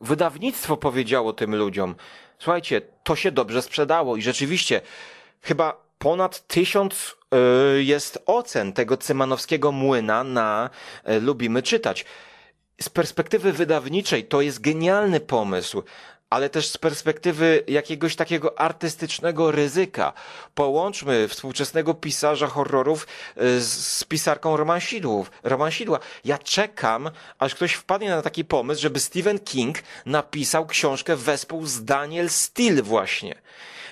wydawnictwo 0.00 0.76
powiedziało 0.76 1.32
tym 1.32 1.56
ludziom, 1.56 1.94
słuchajcie, 2.38 2.80
to 3.04 3.16
się 3.16 3.32
dobrze 3.32 3.62
sprzedało 3.62 4.16
i 4.16 4.22
rzeczywiście 4.22 4.80
chyba 5.42 5.80
ponad 5.98 6.46
tysiąc 6.46 7.16
y, 7.16 7.19
jest 7.78 8.22
ocen 8.26 8.72
tego 8.72 8.96
cymanowskiego 8.96 9.72
młyna 9.72 10.24
na 10.24 10.70
y, 11.08 11.20
Lubimy 11.20 11.62
Czytać. 11.62 12.04
Z 12.82 12.88
perspektywy 12.88 13.52
wydawniczej 13.52 14.24
to 14.24 14.40
jest 14.40 14.60
genialny 14.60 15.20
pomysł, 15.20 15.82
ale 16.30 16.50
też 16.50 16.68
z 16.68 16.78
perspektywy 16.78 17.64
jakiegoś 17.68 18.16
takiego 18.16 18.60
artystycznego 18.60 19.50
ryzyka. 19.50 20.12
Połączmy 20.54 21.28
współczesnego 21.28 21.94
pisarza 21.94 22.46
horrorów 22.46 23.06
y, 23.36 23.60
z 23.60 24.04
pisarką 24.04 24.56
romansidłów, 24.56 25.30
romansidła. 25.42 25.98
Ja 26.24 26.38
czekam, 26.38 27.10
aż 27.38 27.54
ktoś 27.54 27.72
wpadnie 27.72 28.10
na 28.10 28.22
taki 28.22 28.44
pomysł, 28.44 28.82
żeby 28.82 29.00
Stephen 29.00 29.38
King 29.38 29.78
napisał 30.06 30.66
książkę 30.66 31.16
wespół 31.16 31.66
z 31.66 31.84
Daniel 31.84 32.30
Steele 32.30 32.82
właśnie. 32.82 33.34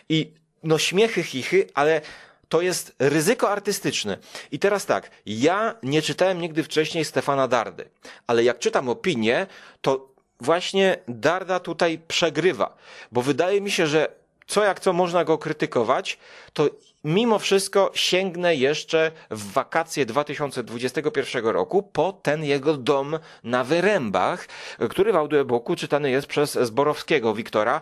I 0.09 0.33
no 0.63 0.79
śmiechy, 0.79 1.23
chichy, 1.23 1.67
ale 1.75 2.01
to 2.49 2.61
jest 2.61 2.95
ryzyko 2.99 3.51
artystyczne. 3.51 4.19
I 4.53 4.59
teraz 4.59 4.87
tak, 4.87 5.11
ja 5.27 5.75
nie 5.83 6.03
czytałem 6.03 6.41
nigdy 6.41 6.63
wcześniej 6.63 7.05
Stefana 7.05 7.49
Dardy, 7.49 7.89
ale 8.27 8.45
jak 8.45 8.59
czytam 8.59 8.89
opinię, 8.89 9.47
to 9.81 10.09
właśnie 10.41 10.97
Darda 11.09 11.61
tutaj 11.61 12.01
przegrywa, 12.09 12.77
bo 13.13 13.23
wydaje 13.23 13.61
mi 13.61 13.71
się, 13.71 13.87
że 13.87 14.09
co 14.47 14.65
jak 14.65 14.81
co 14.81 14.93
można 14.93 15.25
go 15.25 15.39
krytykować, 15.39 16.19
to 16.53 16.69
mimo 17.05 17.39
wszystko 17.39 17.91
sięgnę 17.95 18.55
jeszcze 18.55 19.13
w 19.31 19.53
wakacje 19.53 20.07
2021 20.07 21.47
roku 21.47 21.83
po 21.83 22.13
ten 22.13 22.45
jego 22.45 22.77
dom 22.77 23.19
na 23.45 23.65
Wyrębach, 23.65 24.49
który 24.91 25.13
w 25.13 25.17
audiobooku 25.17 25.77
czytany 25.77 26.11
jest 26.11 26.27
przez 26.27 26.53
Zborowskiego 26.53 27.35
Wiktora 27.35 27.81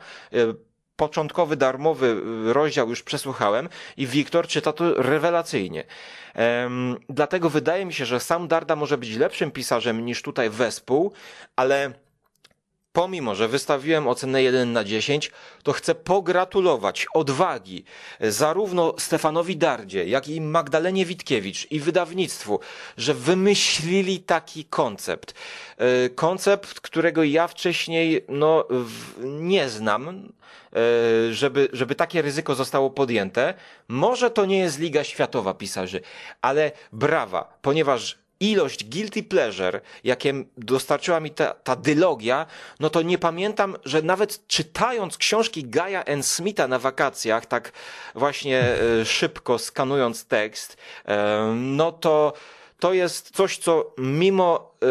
początkowy 0.96 1.56
darmowy 1.56 2.20
rozdział 2.52 2.88
już 2.88 3.02
przesłuchałem 3.02 3.68
i 3.96 4.06
Wiktor 4.06 4.46
czyta 4.46 4.72
to 4.72 5.02
rewelacyjnie. 5.02 5.84
Um, 6.34 6.96
dlatego 7.08 7.50
wydaje 7.50 7.86
mi 7.86 7.92
się, 7.92 8.06
że 8.06 8.20
sam 8.20 8.48
Darda 8.48 8.76
może 8.76 8.98
być 8.98 9.16
lepszym 9.16 9.50
pisarzem 9.50 10.04
niż 10.04 10.22
tutaj 10.22 10.50
wespół, 10.50 11.12
ale 11.56 11.92
pomimo, 12.96 13.34
że 13.34 13.48
wystawiłem 13.48 14.08
ocenę 14.08 14.42
1 14.42 14.72
na 14.72 14.84
10, 14.84 15.30
to 15.62 15.72
chcę 15.72 15.94
pogratulować 15.94 17.06
odwagi 17.14 17.84
zarówno 18.20 18.94
Stefanowi 18.98 19.56
Dardzie, 19.56 20.04
jak 20.04 20.28
i 20.28 20.40
Magdalenie 20.40 21.06
Witkiewicz 21.06 21.66
i 21.70 21.80
wydawnictwu, 21.80 22.60
że 22.96 23.14
wymyślili 23.14 24.20
taki 24.20 24.64
koncept. 24.64 25.34
E, 25.78 26.08
koncept, 26.08 26.80
którego 26.80 27.24
ja 27.24 27.48
wcześniej 27.48 28.24
no, 28.28 28.64
nie 29.24 29.68
znam, 29.68 30.08
e, 30.08 31.32
żeby, 31.32 31.68
żeby 31.72 31.94
takie 31.94 32.22
ryzyko 32.22 32.54
zostało 32.54 32.90
podjęte. 32.90 33.54
Może 33.88 34.30
to 34.30 34.46
nie 34.46 34.58
jest 34.58 34.78
Liga 34.78 35.04
Światowa 35.04 35.54
pisarzy, 35.54 36.00
ale 36.42 36.72
brawa, 36.92 37.58
ponieważ 37.62 38.25
ilość 38.40 38.84
guilty 38.84 39.22
pleasure, 39.22 39.80
jakie 40.04 40.44
dostarczyła 40.56 41.20
mi 41.20 41.30
ta, 41.30 41.54
ta 41.54 41.76
dylogia, 41.76 42.46
no 42.80 42.90
to 42.90 43.02
nie 43.02 43.18
pamiętam, 43.18 43.76
że 43.84 44.02
nawet 44.02 44.46
czytając 44.46 45.18
książki 45.18 45.64
Gaia 45.64 46.02
N. 46.02 46.22
Smitha 46.22 46.68
na 46.68 46.78
wakacjach, 46.78 47.46
tak 47.46 47.72
właśnie 48.14 48.60
e, 48.60 49.04
szybko 49.04 49.58
skanując 49.58 50.24
tekst, 50.24 50.76
e, 51.04 51.54
no 51.54 51.92
to 51.92 52.32
to 52.78 52.92
jest 52.92 53.30
coś, 53.30 53.58
co 53.58 53.94
mimo 53.98 54.74
e, 54.82 54.86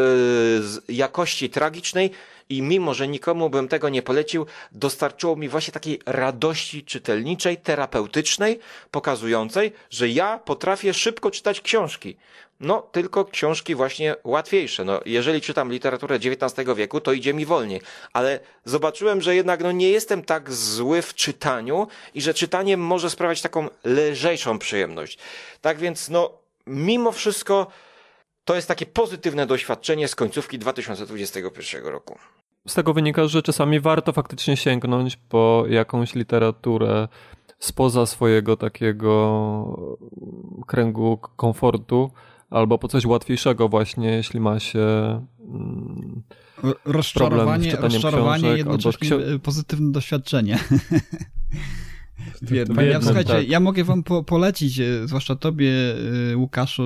jakości 0.94 1.50
tragicznej 1.50 2.12
i 2.50 2.62
mimo, 2.62 2.94
że 2.94 3.08
nikomu 3.08 3.50
bym 3.50 3.68
tego 3.68 3.90
nie 3.90 4.02
polecił, 4.02 4.46
dostarczyło 4.72 5.36
mi 5.36 5.50
właśnie 5.50 5.72
takiej 5.72 6.00
radości 6.06 6.84
czytelniczej, 6.84 7.58
terapeutycznej, 7.58 8.60
pokazującej, 8.92 9.72
że 9.90 10.10
ja 10.10 10.38
potrafię 10.38 10.94
szybko 10.94 11.32
czytać 11.32 11.62
książki. 11.62 12.18
No, 12.60 12.82
tylko 12.92 13.26
książki 13.26 13.76
właśnie 13.76 14.16
łatwiejsze. 14.24 14.84
No, 14.84 15.02
jeżeli 15.06 15.42
czytam 15.42 15.72
literaturę 15.72 16.16
XIX 16.16 16.70
wieku, 16.76 17.02
to 17.02 17.14
idzie 17.14 17.34
mi 17.34 17.46
wolniej. 17.46 17.82
Ale 18.14 18.40
zobaczyłem, 18.66 19.22
że 19.22 19.36
jednak 19.36 19.64
no, 19.64 19.72
nie 19.72 19.90
jestem 19.90 20.24
tak 20.24 20.52
zły 20.52 21.02
w 21.02 21.14
czytaniu 21.14 21.88
i 22.14 22.22
że 22.22 22.34
czytanie 22.34 22.78
może 22.78 23.10
sprawiać 23.10 23.42
taką 23.42 23.68
lżejszą 23.86 24.60
przyjemność. 24.60 25.18
Tak 25.62 25.78
więc, 25.78 26.10
no, 26.10 26.32
mimo 26.68 27.12
wszystko 27.12 27.68
to 28.46 28.56
jest 28.56 28.68
takie 28.68 28.86
pozytywne 28.86 29.46
doświadczenie 29.46 30.08
z 30.08 30.16
końcówki 30.16 30.60
2021 30.60 31.86
roku. 31.86 32.18
Z 32.68 32.74
tego 32.74 32.94
wynika, 32.94 33.28
że 33.28 33.42
czasami 33.42 33.80
warto 33.80 34.14
faktycznie 34.14 34.58
sięgnąć 34.58 35.16
po 35.16 35.64
jakąś 35.70 36.16
literaturę 36.16 37.08
spoza 37.60 38.06
swojego 38.06 38.58
takiego 38.58 39.98
kręgu 40.68 41.20
komfortu, 41.36 42.12
albo 42.50 42.78
po 42.78 42.88
coś 42.88 43.06
łatwiejszego 43.06 43.70
właśnie, 43.70 44.12
jeśli 44.12 44.40
ma 44.40 44.60
się 44.60 44.80
mm, 45.40 46.24
rozczarowanie, 46.86 47.76
rozczarowanie 47.76 48.40
książek, 48.40 48.58
jednocześnie 48.58 49.10
ksi 49.10 49.40
pozytywne 49.44 49.92
doświadczenie. 49.92 50.60
Wiem, 52.42 52.68
ja, 52.92 53.02
słuchajcie, 53.02 53.34
tak. 53.34 53.50
ja 53.50 53.60
mogę 53.60 53.84
wam 53.84 54.04
po, 54.04 54.24
polecić, 54.24 54.80
e, 54.80 55.08
zwłaszcza 55.08 55.36
tobie, 55.36 55.72
e, 56.32 56.38
Łukaszu 56.38 56.84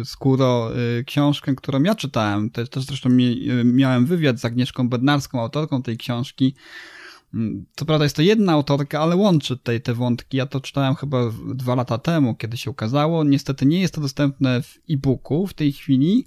e, 0.00 0.04
Skóro, 0.04 0.70
książkę, 1.06 1.54
którą 1.54 1.82
ja 1.82 1.94
czytałem. 1.94 2.50
Też, 2.50 2.68
też 2.68 2.84
zresztą 2.84 3.10
miałem 3.64 4.06
wywiad 4.06 4.40
z 4.40 4.44
Agnieszką 4.44 4.88
Bednarską, 4.88 5.40
autorką 5.40 5.82
tej 5.82 5.96
książki. 5.96 6.54
Mm, 7.34 7.66
co 7.76 7.84
prawda 7.84 8.04
jest 8.04 8.16
to 8.16 8.22
jedna 8.22 8.52
autorka, 8.52 9.00
ale 9.00 9.16
łączy 9.16 9.56
tutaj 9.56 9.80
te 9.80 9.94
wątki. 9.94 10.36
Ja 10.36 10.46
to 10.46 10.60
czytałem 10.60 10.94
chyba 10.94 11.32
dwa 11.54 11.74
lata 11.74 11.98
temu, 11.98 12.34
kiedy 12.34 12.56
się 12.56 12.70
ukazało. 12.70 13.24
Niestety 13.24 13.66
nie 13.66 13.80
jest 13.80 13.94
to 13.94 14.00
dostępne 14.00 14.62
w 14.62 14.78
e-booku 14.90 15.46
w 15.46 15.54
tej 15.54 15.72
chwili. 15.72 16.24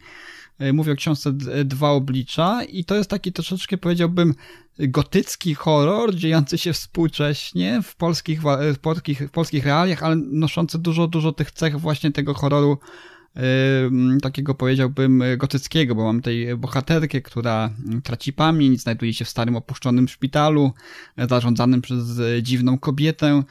Mówię 0.73 0.91
o 0.91 0.95
książce 0.95 1.33
Dwa 1.65 1.89
Oblicza 1.89 2.63
i 2.63 2.85
to 2.85 2.95
jest 2.95 3.09
taki 3.09 3.33
troszeczkę, 3.33 3.77
powiedziałbym, 3.77 4.35
gotycki 4.79 5.55
horror 5.55 6.15
dziejący 6.15 6.57
się 6.57 6.73
współcześnie 6.73 7.81
w 7.83 7.95
polskich, 7.95 8.41
w 8.75 8.79
polskich, 8.81 9.27
w 9.27 9.31
polskich 9.31 9.65
realiach, 9.65 10.03
ale 10.03 10.15
noszący 10.15 10.79
dużo, 10.79 11.07
dużo 11.07 11.31
tych 11.31 11.51
cech 11.51 11.79
właśnie 11.79 12.11
tego 12.11 12.33
horroru 12.33 12.77
takiego 14.21 14.55
powiedziałbym 14.55 15.23
gotyckiego, 15.37 15.95
bo 15.95 16.03
mam 16.03 16.21
tej 16.21 16.57
bohaterkę, 16.57 17.21
która 17.21 17.69
traci 18.03 18.33
pamięć, 18.33 18.81
znajduje 18.81 19.13
się 19.13 19.25
w 19.25 19.29
starym 19.29 19.55
opuszczonym 19.55 20.07
szpitalu, 20.07 20.71
zarządzanym 21.29 21.81
przez 21.81 22.03
dziwną 22.41 22.77
kobietę, 22.77 23.43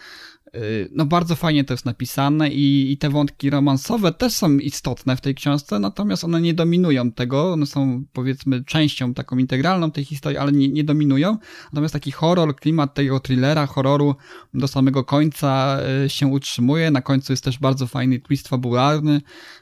no 0.90 1.06
bardzo 1.06 1.36
fajnie 1.36 1.64
to 1.64 1.74
jest 1.74 1.84
napisane 1.84 2.50
i, 2.50 2.92
i, 2.92 2.98
te 2.98 3.10
wątki 3.10 3.50
romansowe 3.50 4.12
też 4.12 4.32
są 4.32 4.58
istotne 4.58 5.16
w 5.16 5.20
tej 5.20 5.34
książce, 5.34 5.78
natomiast 5.78 6.24
one 6.24 6.40
nie 6.40 6.54
dominują 6.54 7.12
tego, 7.12 7.52
one 7.52 7.66
są 7.66 8.04
powiedzmy 8.12 8.64
częścią 8.64 9.14
taką 9.14 9.38
integralną 9.38 9.90
tej 9.90 10.04
historii, 10.04 10.38
ale 10.38 10.52
nie, 10.52 10.68
nie 10.68 10.84
dominują. 10.84 11.38
Natomiast 11.72 11.92
taki 11.92 12.10
horror, 12.10 12.56
klimat 12.56 12.94
tego 12.94 13.20
thrillera, 13.20 13.66
horroru 13.66 14.14
do 14.54 14.68
samego 14.68 15.04
końca 15.04 15.78
y, 16.04 16.08
się 16.08 16.26
utrzymuje. 16.26 16.90
Na 16.90 17.02
końcu 17.02 17.32
jest 17.32 17.44
też 17.44 17.58
bardzo 17.58 17.86
fajny 17.86 18.20
twist 18.20 18.48
fabularny, 18.48 19.20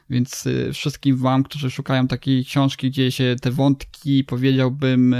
więc 0.09 0.45
y, 0.45 0.73
wszystkim 0.73 1.17
wam, 1.17 1.43
którzy 1.43 1.71
szukają 1.71 2.07
takiej 2.07 2.45
książki, 2.45 2.89
gdzie 2.89 3.11
się 3.11 3.35
te 3.41 3.51
wątki, 3.51 4.23
powiedziałbym, 4.23 5.15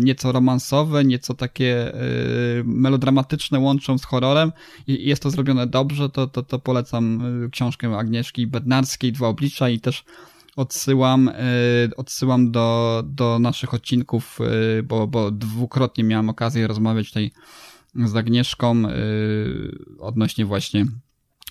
nieco 0.00 0.32
romansowe, 0.32 1.04
nieco 1.04 1.34
takie 1.34 1.92
melodramatyczne 2.64 3.58
łączą 3.58 3.98
z 3.98 4.04
horrorem 4.04 4.52
i 4.86 5.08
jest 5.08 5.22
to 5.22 5.30
zrobione 5.30 5.66
dobrze, 5.66 6.08
to, 6.10 6.26
to, 6.26 6.42
to 6.42 6.58
polecam 6.58 7.20
y, 7.44 7.50
książkę 7.50 7.98
Agnieszki 7.98 8.46
Bednarskiej, 8.46 9.12
Dwa 9.12 9.28
oblicza 9.28 9.68
i 9.68 9.80
też 9.80 10.04
odsyłam, 10.56 11.28
y, 11.28 11.32
odsyłam 11.96 12.50
do, 12.50 13.02
do 13.06 13.38
naszych 13.38 13.74
odcinków, 13.74 14.38
y, 14.78 14.82
bo, 14.82 15.06
bo 15.06 15.30
dwukrotnie 15.30 16.04
miałem 16.04 16.28
okazję 16.28 16.66
rozmawiać 16.66 17.08
tutaj 17.08 17.30
z 17.94 18.16
Agnieszką 18.16 18.82
odnośnie 19.98 20.46
właśnie 20.46 20.86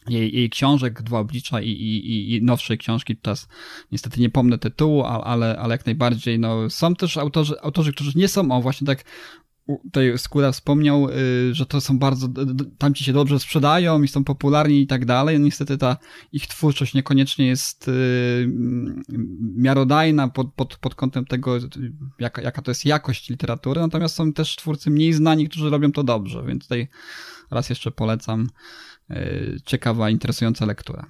jej, 0.10 0.36
jej 0.36 0.50
książek, 0.50 1.02
Dwa 1.02 1.20
oblicza 1.20 1.62
i, 1.62 1.70
i, 1.70 2.36
i 2.36 2.44
nowszej 2.44 2.78
książki. 2.78 3.18
Teraz 3.18 3.48
niestety 3.92 4.22
nie 4.22 4.30
pomnę 4.30 4.58
tytułu, 4.58 5.04
ale, 5.04 5.60
ale 5.60 5.74
jak 5.74 5.86
najbardziej 5.86 6.40
no, 6.40 6.70
są 6.70 6.96
też 6.96 7.18
autorzy, 7.18 7.62
autorzy, 7.62 7.94
którzy 7.94 8.12
nie 8.16 8.28
są 8.28 8.52
o 8.52 8.62
właśnie 8.62 8.88
tak 8.88 9.04
tutaj 9.84 10.18
Skóra 10.18 10.52
wspomniał, 10.52 11.10
y, 11.10 11.54
że 11.56 11.66
to 11.66 11.82
są 11.82 12.00
bardzo, 12.00 12.28
tamci 12.78 13.04
się 13.04 13.14
dobrze 13.14 13.40
sprzedają 13.40 14.02
i 14.02 14.08
są 14.08 14.24
popularni 14.24 14.82
i 14.82 14.88
tak 14.88 15.06
dalej. 15.06 15.40
Niestety 15.40 15.78
ta 15.78 15.98
ich 16.32 16.48
twórczość 16.48 16.94
niekoniecznie 16.94 17.48
jest 17.48 17.88
y, 17.88 17.92
miarodajna 19.56 20.28
pod, 20.28 20.54
pod, 20.54 20.78
pod 20.78 20.96
kątem 20.96 21.26
tego, 21.26 21.58
jaka, 22.20 22.42
jaka 22.42 22.62
to 22.62 22.72
jest 22.72 22.86
jakość 22.86 23.30
literatury, 23.30 23.82
natomiast 23.82 24.16
są 24.16 24.34
też 24.34 24.56
twórcy 24.56 24.90
mniej 24.90 25.14
znani, 25.14 25.50
którzy 25.50 25.70
robią 25.70 25.92
to 25.92 26.04
dobrze, 26.04 26.44
więc 26.48 26.64
tutaj 26.64 26.88
raz 27.52 27.70
jeszcze 27.70 27.92
polecam 27.92 28.48
ciekawa, 29.66 30.10
interesująca 30.10 30.66
lektura. 30.66 31.06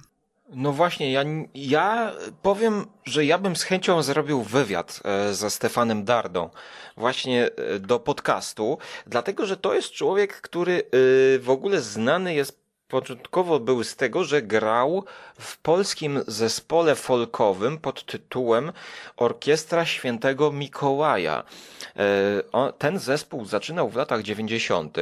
No 0.54 0.72
właśnie, 0.72 1.12
ja, 1.12 1.24
ja 1.54 2.12
powiem, 2.42 2.86
że 3.04 3.24
ja 3.24 3.38
bym 3.38 3.56
z 3.56 3.62
chęcią 3.62 4.02
zrobił 4.02 4.42
wywiad 4.42 5.00
e, 5.04 5.34
ze 5.34 5.50
Stefanem 5.50 6.04
Dardą 6.04 6.50
właśnie 6.96 7.46
e, 7.46 7.78
do 7.78 8.00
podcastu, 8.00 8.78
dlatego 9.06 9.46
że 9.46 9.56
to 9.56 9.74
jest 9.74 9.92
człowiek, 9.92 10.40
który 10.40 10.72
e, 10.72 10.88
w 11.38 11.50
ogóle 11.50 11.80
znany 11.80 12.34
jest 12.34 12.61
początkowo 12.92 13.60
był 13.60 13.84
z 13.84 13.96
tego, 13.96 14.24
że 14.24 14.42
grał 14.42 15.04
w 15.38 15.58
polskim 15.58 16.20
zespole 16.26 16.94
folkowym 16.94 17.78
pod 17.78 18.06
tytułem 18.06 18.72
Orkiestra 19.16 19.86
Świętego 19.86 20.52
Mikołaja. 20.52 21.44
E, 21.96 22.72
ten 22.78 22.98
zespół 22.98 23.44
zaczynał 23.44 23.88
w 23.88 23.96
latach 23.96 24.22
90. 24.22 24.96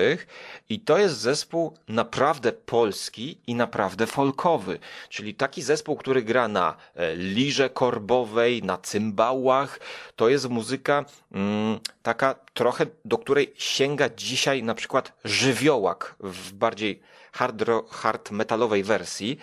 i 0.69 0.81
to 0.81 0.99
jest 0.99 1.19
zespół 1.19 1.75
naprawdę 1.89 2.53
polski 2.53 3.39
i 3.47 3.55
naprawdę 3.55 4.07
folkowy. 4.07 4.79
Czyli 5.09 5.35
taki 5.35 5.63
zespół, 5.63 5.97
który 5.97 6.23
gra 6.23 6.49
na 6.49 6.77
e, 6.95 7.17
lirze 7.17 7.71
korbowej, 7.71 8.63
na 8.63 8.79
cymbałach. 8.79 9.81
To 10.17 10.29
jest 10.29 10.49
muzyka 10.49 11.05
mm, 11.33 11.79
taka 12.03 12.35
trochę, 12.55 12.87
do 13.05 13.19
której 13.19 13.53
sięga 13.57 14.09
dzisiaj 14.17 14.63
na 14.63 14.75
przykład 14.75 15.13
żywiołak 15.25 16.15
w 16.21 16.53
bardziej 16.53 17.11
hard, 17.33 17.65
hard 17.91 18.31
metalowej 18.31 18.83
wersji 18.83 19.39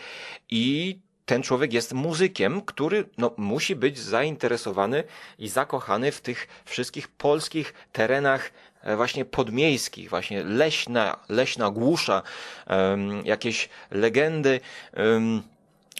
i 0.49 0.99
ten 1.27 1.43
człowiek 1.43 1.73
jest 1.73 1.93
muzykiem, 1.93 2.61
który 2.61 3.09
no, 3.17 3.31
musi 3.37 3.75
być 3.75 3.99
zainteresowany 3.99 5.03
i 5.39 5.49
zakochany 5.49 6.11
w 6.11 6.21
tych 6.21 6.47
wszystkich 6.65 7.07
polskich 7.07 7.73
terenach 7.91 8.51
e, 8.81 8.95
właśnie 8.95 9.25
podmiejskich, 9.25 10.09
właśnie 10.09 10.43
leśna, 10.43 11.19
leśna 11.29 11.71
głusza, 11.71 12.23
um, 12.69 13.25
jakieś 13.25 13.69
legendy 13.91 14.59
um, 14.97 15.43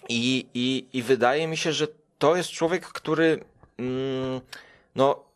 i, 0.09 0.45
i, 0.53 0.85
i 0.93 1.01
wydaje 1.01 1.47
mi 1.47 1.57
się, 1.57 1.73
że 1.73 1.87
to 2.17 2.35
jest 2.35 2.49
człowiek, 2.49 2.85
który 2.85 3.43
um, 3.79 4.41
no 4.95 5.26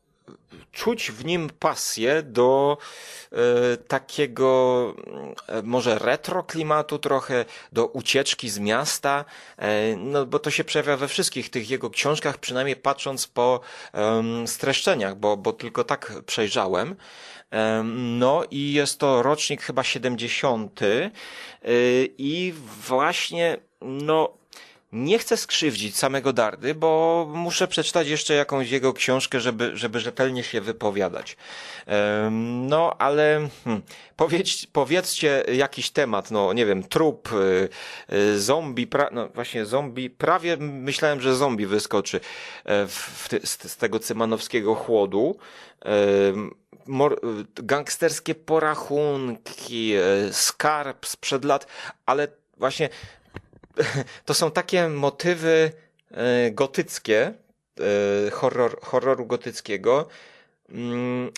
czuć 0.72 1.12
w 1.12 1.26
nim 1.26 1.50
pasję 1.60 2.24
do 2.24 2.78
e, 3.32 3.78
takiego 3.78 4.94
e, 5.48 5.62
może 5.62 6.00
retro 6.00 6.44
klimatu 6.44 7.00
trochę, 7.00 7.46
do 7.72 7.86
ucieczki 7.86 8.50
z 8.50 8.60
miasta, 8.60 9.26
e, 9.58 9.96
no 9.96 10.26
bo 10.26 10.40
to 10.40 10.52
się 10.52 10.64
przejawia 10.64 10.98
we 10.98 11.08
wszystkich 11.08 11.50
tych 11.50 11.70
jego 11.70 11.90
książkach, 11.90 12.38
przynajmniej 12.38 12.76
patrząc 12.76 13.28
po 13.28 13.60
streszczeniach, 14.46 15.16
bo, 15.16 15.38
bo 15.38 15.54
tylko 15.54 15.84
tak 15.84 16.14
przejrzałem. 16.26 16.96
No 17.94 18.44
i 18.52 18.74
jest 18.74 19.00
to 19.00 19.24
rocznik 19.24 19.62
chyba 19.62 19.84
70 19.84 20.80
i 22.18 22.54
właśnie 22.88 23.58
no 23.82 24.41
nie 24.92 25.20
chcę 25.20 25.38
skrzywdzić 25.38 25.98
samego 25.98 26.34
Dardy, 26.34 26.76
bo 26.76 27.26
muszę 27.34 27.68
przeczytać 27.68 28.08
jeszcze 28.08 28.34
jakąś 28.34 28.70
jego 28.72 28.94
książkę, 28.94 29.40
żeby, 29.40 29.78
żeby 29.78 30.00
rzetelnie 30.00 30.44
się 30.44 30.62
wypowiadać. 30.62 31.38
No, 32.62 32.96
ale 33.00 33.50
hmm, 33.64 33.82
powiedz, 34.16 34.66
powiedzcie 34.66 35.44
jakiś 35.54 35.90
temat, 35.90 36.32
no 36.32 36.54
nie 36.54 36.66
wiem, 36.66 36.84
trup, 36.84 37.30
y, 37.34 37.70
y, 38.16 38.40
zombie, 38.40 38.88
pra, 38.88 39.10
no 39.12 39.28
właśnie 39.28 39.66
zombie, 39.66 40.10
prawie 40.10 40.58
myślałem, 40.58 41.22
że 41.22 41.36
zombie 41.36 41.66
wyskoczy 41.66 42.20
e, 42.66 42.88
w, 42.88 43.30
z, 43.44 43.72
z 43.72 43.78
tego 43.78 44.00
cymanowskiego 44.00 44.76
chłodu. 44.76 45.38
Mor, 46.86 47.22
gangsterskie 47.56 48.36
porachunki, 48.36 49.94
e, 49.94 50.34
skarb 50.34 51.06
sprzed 51.06 51.46
lat, 51.46 51.68
ale 52.06 52.28
właśnie 52.58 52.90
to 54.26 54.34
są 54.34 54.52
takie 54.52 54.90
motywy 54.90 55.72
e, 56.12 56.52
gotyckie, 56.52 57.34
e, 58.28 58.32
horror, 58.32 58.82
horroru 58.82 59.26
gotyckiego, 59.26 60.08
mm, 60.70 61.32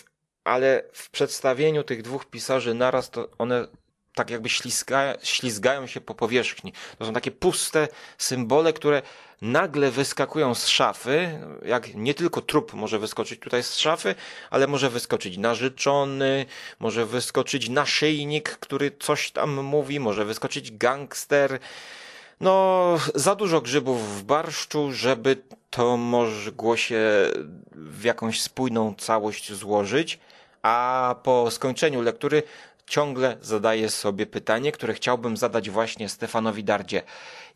ale 0.44 0.82
w 0.92 1.10
przedstawieniu 1.10 1.84
tych 1.84 2.02
dwóch 2.02 2.24
pisarzy 2.24 2.74
naraz 2.74 3.10
to 3.10 3.28
one 3.38 3.66
tak 4.14 4.30
jakby 4.30 4.48
ślizga, 4.48 5.14
ślizgają 5.22 5.86
się 5.86 6.00
po 6.00 6.14
powierzchni. 6.14 6.72
To 6.98 7.06
są 7.06 7.12
takie 7.12 7.30
puste 7.30 7.88
symbole, 8.18 8.72
które 8.72 9.02
nagle 9.42 9.90
wyskakują 9.90 10.54
z 10.54 10.66
szafy, 10.66 11.38
jak 11.64 11.94
nie 11.94 12.14
tylko 12.14 12.40
trup 12.40 12.72
może 12.72 12.98
wyskoczyć 12.98 13.40
tutaj 13.40 13.62
z 13.62 13.76
szafy, 13.76 14.14
ale 14.50 14.66
może 14.66 14.90
wyskoczyć 14.90 15.38
narzeczony, 15.38 16.46
może 16.78 17.06
wyskoczyć 17.06 17.68
naszyjnik, 17.68 18.50
który 18.50 18.90
coś 19.00 19.30
tam 19.30 19.62
mówi, 19.62 20.00
może 20.00 20.24
wyskoczyć 20.24 20.76
gangster, 20.76 21.58
no, 22.44 22.98
za 23.14 23.34
dużo 23.34 23.60
grzybów 23.60 24.18
w 24.18 24.22
barszczu, 24.22 24.92
żeby 24.92 25.36
to 25.70 25.96
mogło 25.96 26.76
się 26.76 27.00
w 27.72 28.04
jakąś 28.04 28.40
spójną 28.40 28.94
całość 28.94 29.52
złożyć, 29.52 30.18
a 30.62 31.14
po 31.22 31.50
skończeniu 31.50 32.02
lektury 32.02 32.42
ciągle 32.86 33.36
zadaję 33.40 33.90
sobie 33.90 34.26
pytanie, 34.26 34.72
które 34.72 34.94
chciałbym 34.94 35.36
zadać 35.36 35.70
właśnie 35.70 36.08
Stefanowi 36.08 36.64
Dardzie. 36.64 37.02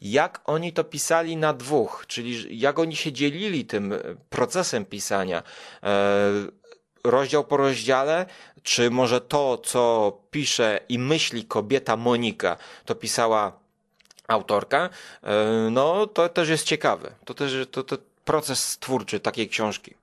Jak 0.00 0.40
oni 0.44 0.72
to 0.72 0.84
pisali 0.84 1.36
na 1.36 1.52
dwóch, 1.52 2.04
czyli 2.06 2.58
jak 2.58 2.78
oni 2.78 2.96
się 2.96 3.12
dzielili 3.12 3.64
tym 3.64 3.94
procesem 4.30 4.84
pisania? 4.84 5.42
E, 5.82 6.30
rozdział 7.04 7.44
po 7.44 7.56
rozdziale, 7.56 8.26
czy 8.62 8.90
może 8.90 9.20
to, 9.20 9.58
co 9.58 10.12
pisze 10.30 10.80
i 10.88 10.98
myśli 10.98 11.44
kobieta 11.44 11.96
Monika, 11.96 12.56
to 12.84 12.94
pisała 12.94 13.67
autorka, 14.28 14.88
e, 15.22 15.68
no 15.70 16.06
to 16.06 16.28
też 16.28 16.48
jest 16.48 16.64
ciekawe. 16.64 17.10
To 17.24 17.34
też 17.34 17.66
to, 17.70 17.82
to 17.82 17.96
proces 18.24 18.78
twórczy 18.78 19.20
takiej 19.20 19.48
książki. 19.48 19.94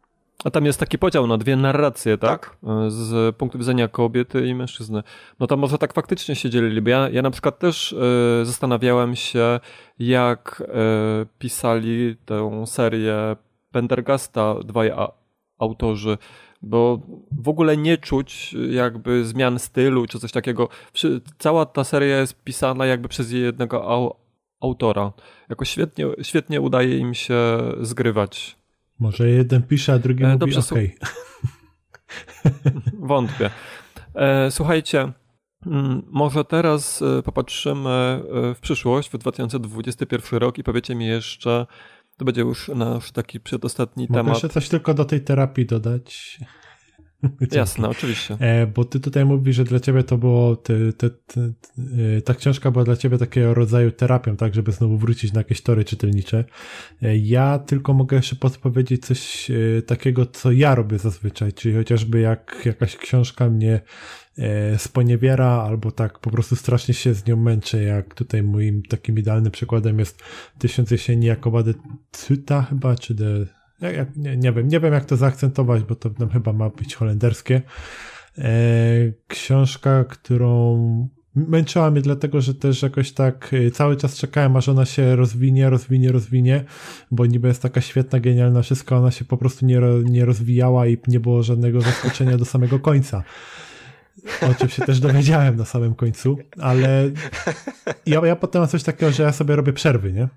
A 0.43 0.51
tam 0.51 0.65
jest 0.65 0.79
taki 0.79 0.97
podział 0.97 1.27
na 1.27 1.37
dwie 1.37 1.55
narracje, 1.55 2.17
tak? 2.17 2.49
tak? 2.49 2.57
Z 2.87 3.35
punktu 3.35 3.57
widzenia 3.57 3.87
kobiety 3.87 4.47
i 4.47 4.55
mężczyzny. 4.55 5.03
No 5.39 5.47
to 5.47 5.57
może 5.57 5.77
tak 5.77 5.93
faktycznie 5.93 6.35
się 6.35 6.49
dzielili, 6.49 6.81
bo 6.81 6.89
ja, 6.89 7.09
ja 7.09 7.21
na 7.21 7.31
przykład 7.31 7.59
też 7.59 7.91
y, 7.91 8.45
zastanawiałem 8.45 9.15
się, 9.15 9.59
jak 9.99 10.61
y, 10.61 10.65
pisali 11.39 12.15
tę 12.25 12.67
serię 12.67 13.35
Pendergasta 13.71 14.55
dwaj 14.63 14.91
autorzy, 15.57 16.17
bo 16.65 16.99
w 17.31 17.49
ogóle 17.49 17.77
nie 17.77 17.97
czuć 17.97 18.55
jakby 18.69 19.25
zmian 19.25 19.59
stylu 19.59 20.05
czy 20.07 20.19
coś 20.19 20.31
takiego. 20.31 20.69
Cała 21.37 21.65
ta 21.65 21.83
seria 21.83 22.17
jest 22.17 22.43
pisana 22.43 22.85
jakby 22.85 23.07
przez 23.07 23.31
jednego 23.31 23.89
au 23.89 24.15
autora. 24.61 25.13
Jako 25.49 25.65
świetnie, 25.65 26.05
świetnie 26.21 26.61
udaje 26.61 26.97
im 26.97 27.13
się 27.13 27.57
zgrywać. 27.81 28.57
Może 28.99 29.29
jeden 29.29 29.63
pisze, 29.63 29.93
a 29.93 29.99
drugi 29.99 30.23
e, 30.23 30.27
mówi 30.27 30.39
Dobrze, 30.39 30.59
okej. 30.71 30.95
Wątpię. 33.09 33.49
E, 34.15 34.51
słuchajcie, 34.51 35.11
mm, 35.65 36.01
może 36.07 36.45
teraz 36.45 37.01
e, 37.01 37.23
popatrzymy 37.23 38.21
w 38.55 38.57
przyszłość, 38.61 39.09
w 39.09 39.17
2021 39.17 40.39
rok 40.39 40.57
i 40.57 40.63
powiecie 40.63 40.95
mi 40.95 41.07
jeszcze, 41.07 41.65
to 42.17 42.25
będzie 42.25 42.41
już 42.41 42.67
nasz 42.75 43.11
taki 43.11 43.39
przedostatni 43.39 44.07
Mogę 44.09 44.19
temat. 44.19 44.33
jeszcze 44.33 44.49
coś 44.49 44.69
tylko 44.69 44.93
do 44.93 45.05
tej 45.05 45.21
terapii 45.21 45.65
dodać. 45.65 46.39
Jasne, 47.51 47.89
oczywiście. 47.89 48.37
E, 48.39 48.67
bo 48.67 48.85
ty 48.85 48.99
tutaj 48.99 49.25
mówisz, 49.25 49.55
że 49.55 49.63
dla 49.63 49.79
ciebie 49.79 50.03
to 50.03 50.17
było, 50.17 50.55
ty, 50.55 50.93
ty, 50.93 51.09
ty, 51.09 51.53
e, 52.17 52.21
ta 52.21 52.33
książka 52.33 52.71
była 52.71 52.83
dla 52.83 52.95
ciebie 52.95 53.17
takiego 53.17 53.53
rodzaju 53.53 53.91
terapią, 53.91 54.35
tak, 54.35 54.55
żeby 54.55 54.71
znowu 54.71 54.97
wrócić 54.97 55.33
na 55.33 55.39
jakieś 55.39 55.61
tory 55.61 55.85
czytelnicze. 55.85 56.43
E, 57.01 57.17
ja 57.17 57.59
tylko 57.59 57.93
mogę 57.93 58.17
jeszcze 58.17 58.35
podpowiedzieć 58.35 59.05
coś 59.05 59.51
takiego, 59.85 60.25
co 60.25 60.51
ja 60.51 60.75
robię 60.75 60.99
zazwyczaj, 60.99 61.53
czyli 61.53 61.75
chociażby 61.75 62.19
jak 62.19 62.61
jakaś 62.65 62.97
książka 62.97 63.49
mnie 63.49 63.81
sponiewiera, 64.77 65.47
albo 65.47 65.91
tak 65.91 66.19
po 66.19 66.31
prostu 66.31 66.55
strasznie 66.55 66.93
się 66.93 67.13
z 67.13 67.25
nią 67.25 67.35
męczę, 67.35 67.83
jak 67.83 68.13
tutaj 68.13 68.43
moim 68.43 68.83
takim 68.83 69.19
idealnym 69.19 69.51
przykładem 69.51 69.99
jest 69.99 70.23
Tysiąc 70.59 70.91
jesieni 70.91 71.25
Jakoba 71.25 71.63
de 71.63 71.73
Cyta 72.11 72.61
chyba, 72.61 72.95
czy 72.95 73.13
de 73.13 73.45
jak, 73.93 74.15
nie, 74.15 74.37
nie, 74.37 74.51
wiem, 74.51 74.67
nie 74.67 74.79
wiem 74.79 74.93
jak 74.93 75.05
to 75.05 75.15
zaakcentować, 75.15 75.83
bo 75.83 75.95
to 75.95 76.09
nam 76.19 76.29
chyba 76.29 76.53
ma 76.53 76.69
być 76.69 76.95
holenderskie. 76.95 77.61
E, 78.37 78.51
książka, 79.27 80.03
którą 80.03 81.09
męczyła 81.35 81.91
mnie 81.91 82.01
dlatego, 82.01 82.41
że 82.41 82.53
też 82.53 82.81
jakoś 82.81 83.11
tak 83.11 83.51
e, 83.53 83.71
cały 83.71 83.95
czas 83.95 84.17
czekałem, 84.17 84.55
aż 84.55 84.69
ona 84.69 84.85
się 84.85 85.15
rozwinie, 85.15 85.69
rozwinie, 85.69 86.11
rozwinie, 86.11 86.63
bo 87.11 87.25
niby 87.25 87.47
jest 87.47 87.61
taka 87.61 87.81
świetna, 87.81 88.19
genialna, 88.19 88.61
wszystko, 88.61 88.97
ona 88.97 89.11
się 89.11 89.25
po 89.25 89.37
prostu 89.37 89.65
nie, 89.65 89.81
nie 90.03 90.25
rozwijała 90.25 90.87
i 90.87 90.97
nie 91.07 91.19
było 91.19 91.43
żadnego 91.43 91.81
zaskoczenia 91.81 92.37
do 92.37 92.45
samego 92.45 92.79
końca 92.79 93.23
o 94.41 94.55
czym 94.55 94.69
się 94.69 94.85
też 94.85 94.99
dowiedziałem 94.99 95.55
na 95.55 95.65
samym 95.65 95.95
końcu, 95.95 96.37
ale 96.61 97.11
ja, 98.05 98.25
ja 98.25 98.35
potem 98.35 98.61
mam 98.61 98.69
coś 98.69 98.83
takiego, 98.83 99.11
że 99.11 99.23
ja 99.23 99.31
sobie 99.31 99.55
robię 99.55 99.73
przerwy, 99.73 100.13
nie? 100.13 100.23
E, 100.23 100.29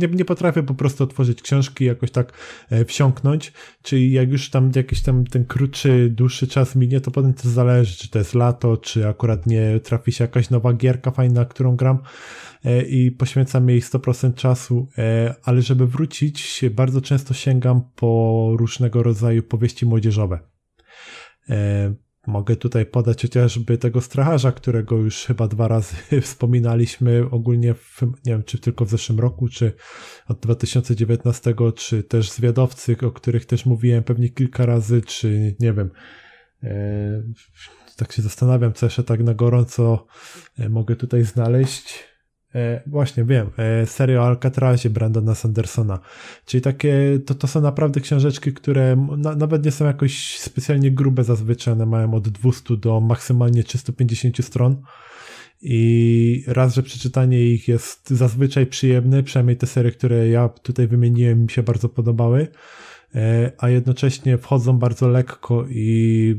nie, 0.00 0.08
nie 0.08 0.24
potrafię 0.24 0.62
po 0.62 0.74
prostu 0.74 1.04
otworzyć 1.04 1.42
książki 1.42 1.84
jakoś 1.84 2.10
tak 2.10 2.32
e, 2.70 2.84
wsiąknąć, 2.84 3.52
czyli 3.82 4.12
jak 4.12 4.30
już 4.30 4.50
tam 4.50 4.72
jakiś 4.76 5.02
tam 5.02 5.24
ten 5.24 5.44
krótszy, 5.44 6.08
dłuższy 6.10 6.48
czas 6.48 6.76
minie, 6.76 7.00
to 7.00 7.10
potem 7.10 7.34
też 7.34 7.46
zależy, 7.46 7.96
czy 7.96 8.10
to 8.10 8.18
jest 8.18 8.34
lato, 8.34 8.76
czy 8.76 9.08
akurat 9.08 9.46
nie 9.46 9.80
trafi 9.80 10.12
się 10.12 10.24
jakaś 10.24 10.50
nowa 10.50 10.72
gierka 10.72 11.10
fajna, 11.10 11.44
którą 11.44 11.76
gram 11.76 11.98
e, 12.64 12.82
i 12.82 13.10
poświęcam 13.10 13.68
jej 13.68 13.82
100% 13.82 14.34
czasu, 14.34 14.88
ale 15.44 15.62
żeby 15.62 15.86
wrócić, 15.86 16.64
bardzo 16.70 17.00
często 17.00 17.34
sięgam 17.34 17.82
po 17.96 18.52
różnego 18.58 19.02
rodzaju 19.02 19.42
powieści 19.42 19.86
młodzieżowe 19.86 20.38
Mogę 22.30 22.56
tutaj 22.56 22.86
podać 22.86 23.22
chociażby 23.22 23.78
tego 23.78 24.00
stracharza, 24.00 24.52
którego 24.52 24.96
już 24.96 25.24
chyba 25.24 25.48
dwa 25.48 25.68
razy 25.68 25.96
wspominaliśmy 26.22 27.30
ogólnie, 27.30 27.74
w, 27.74 28.02
nie 28.02 28.32
wiem, 28.32 28.42
czy 28.42 28.58
tylko 28.58 28.84
w 28.84 28.90
zeszłym 28.90 29.20
roku, 29.20 29.48
czy 29.48 29.72
od 30.28 30.40
2019, 30.40 31.54
czy 31.76 32.02
też 32.02 32.30
zwiadowcy, 32.30 32.96
o 33.02 33.10
których 33.10 33.46
też 33.46 33.66
mówiłem 33.66 34.04
pewnie 34.04 34.28
kilka 34.28 34.66
razy, 34.66 35.02
czy 35.02 35.56
nie 35.60 35.72
wiem. 35.72 35.90
E, 36.62 37.22
tak 37.96 38.12
się 38.12 38.22
zastanawiam, 38.22 38.72
co 38.72 38.86
jeszcze 38.86 39.04
tak 39.04 39.20
na 39.20 39.34
gorąco 39.34 40.06
e, 40.58 40.68
mogę 40.68 40.96
tutaj 40.96 41.24
znaleźć. 41.24 42.09
E, 42.54 42.82
właśnie, 42.86 43.24
wiem. 43.24 43.50
E, 43.58 43.86
seria 43.86 44.22
o 44.22 44.26
Alcatrazie 44.26 44.90
Brandona 44.90 45.34
Sandersona. 45.34 45.98
Czyli 46.44 46.60
takie, 46.60 47.18
to, 47.26 47.34
to 47.34 47.46
są 47.46 47.60
naprawdę 47.60 48.00
książeczki, 48.00 48.52
które 48.52 48.96
na, 49.16 49.36
nawet 49.36 49.64
nie 49.64 49.70
są 49.70 49.84
jakoś 49.84 50.38
specjalnie 50.38 50.90
grube 50.90 51.24
zazwyczaj. 51.24 51.74
One 51.74 51.86
mają 51.86 52.14
od 52.14 52.28
200 52.28 52.76
do 52.76 53.00
maksymalnie 53.00 53.64
350 53.64 54.44
stron. 54.44 54.82
I 55.62 56.44
raz, 56.46 56.74
że 56.74 56.82
przeczytanie 56.82 57.46
ich 57.46 57.68
jest 57.68 58.10
zazwyczaj 58.10 58.66
przyjemne, 58.66 59.22
przynajmniej 59.22 59.56
te 59.56 59.66
serie, 59.66 59.92
które 59.92 60.28
ja 60.28 60.48
tutaj 60.48 60.86
wymieniłem, 60.86 61.42
mi 61.42 61.50
się 61.50 61.62
bardzo 61.62 61.88
podobały. 61.88 62.48
E, 63.14 63.52
a 63.58 63.68
jednocześnie 63.68 64.38
wchodzą 64.38 64.78
bardzo 64.78 65.08
lekko 65.08 65.66
i 65.68 66.34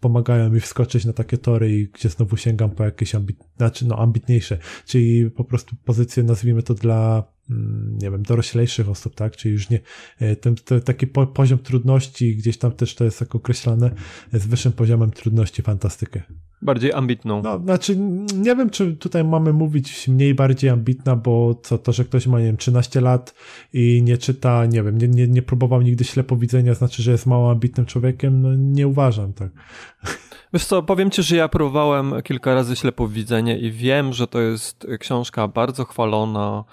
pomagają 0.00 0.50
mi 0.50 0.60
wskoczyć 0.60 1.04
na 1.04 1.12
takie 1.12 1.38
tory, 1.38 1.88
gdzie 1.94 2.08
znowu 2.08 2.36
sięgam 2.36 2.70
po 2.70 2.84
jakieś 2.84 3.14
ambit, 3.14 3.44
znaczy 3.56 3.86
no, 3.86 3.98
ambitniejsze, 3.98 4.58
czyli 4.86 5.30
po 5.30 5.44
prostu 5.44 5.76
pozycje, 5.84 6.22
nazwijmy 6.22 6.62
to 6.62 6.74
dla 6.74 7.24
mm, 7.50 7.98
nie 8.02 8.10
wiem, 8.10 8.22
doroślejszych 8.22 8.88
osób, 8.88 9.14
tak? 9.14 9.36
Czyli 9.36 9.52
już 9.52 9.70
nie, 9.70 9.80
e, 10.18 10.36
ten, 10.36 10.54
ten 10.54 10.80
taki 10.80 11.06
po, 11.06 11.26
poziom 11.26 11.58
trudności, 11.58 12.36
gdzieś 12.36 12.58
tam 12.58 12.72
też 12.72 12.94
to 12.94 13.04
jest 13.04 13.18
tak 13.18 13.34
określane, 13.34 13.90
z 14.32 14.46
wyższym 14.46 14.72
poziomem 14.72 15.10
trudności 15.10 15.62
fantastykę. 15.62 16.22
Bardziej 16.62 16.92
ambitną. 16.92 17.42
No, 17.42 17.58
znaczy, 17.58 17.96
nie 18.36 18.56
wiem, 18.56 18.70
czy 18.70 18.96
tutaj 18.96 19.24
mamy 19.24 19.52
mówić 19.52 20.08
mniej 20.08 20.34
bardziej 20.34 20.70
ambitna, 20.70 21.16
bo 21.16 21.54
co 21.62 21.78
to, 21.78 21.92
że 21.92 22.04
ktoś 22.04 22.26
ma, 22.26 22.38
nie 22.38 22.46
wiem, 22.46 22.56
13 22.56 23.00
lat 23.00 23.34
i 23.72 24.02
nie 24.04 24.18
czyta, 24.18 24.66
nie 24.66 24.82
wiem, 24.82 24.98
nie, 24.98 25.08
nie, 25.08 25.28
nie 25.28 25.42
próbował 25.42 25.82
nigdy 25.82 26.04
ślepowidzenia, 26.04 26.74
znaczy, 26.74 27.02
że 27.02 27.10
jest 27.10 27.26
mało 27.26 27.50
ambitnym 27.50 27.86
człowiekiem, 27.86 28.42
no 28.42 28.54
nie 28.54 28.88
uważam, 28.88 29.32
tak. 29.32 29.50
Wiesz 30.52 30.64
co, 30.64 30.82
powiem 30.82 31.10
ci, 31.10 31.22
że 31.22 31.36
ja 31.36 31.48
próbowałem 31.48 32.14
kilka 32.24 32.54
razy 32.54 32.76
ślepowidzenie 32.76 33.58
i 33.58 33.70
wiem, 33.72 34.12
że 34.12 34.26
to 34.26 34.40
jest 34.40 34.86
książka 35.00 35.48
bardzo 35.48 35.84
chwalona, 35.84 36.64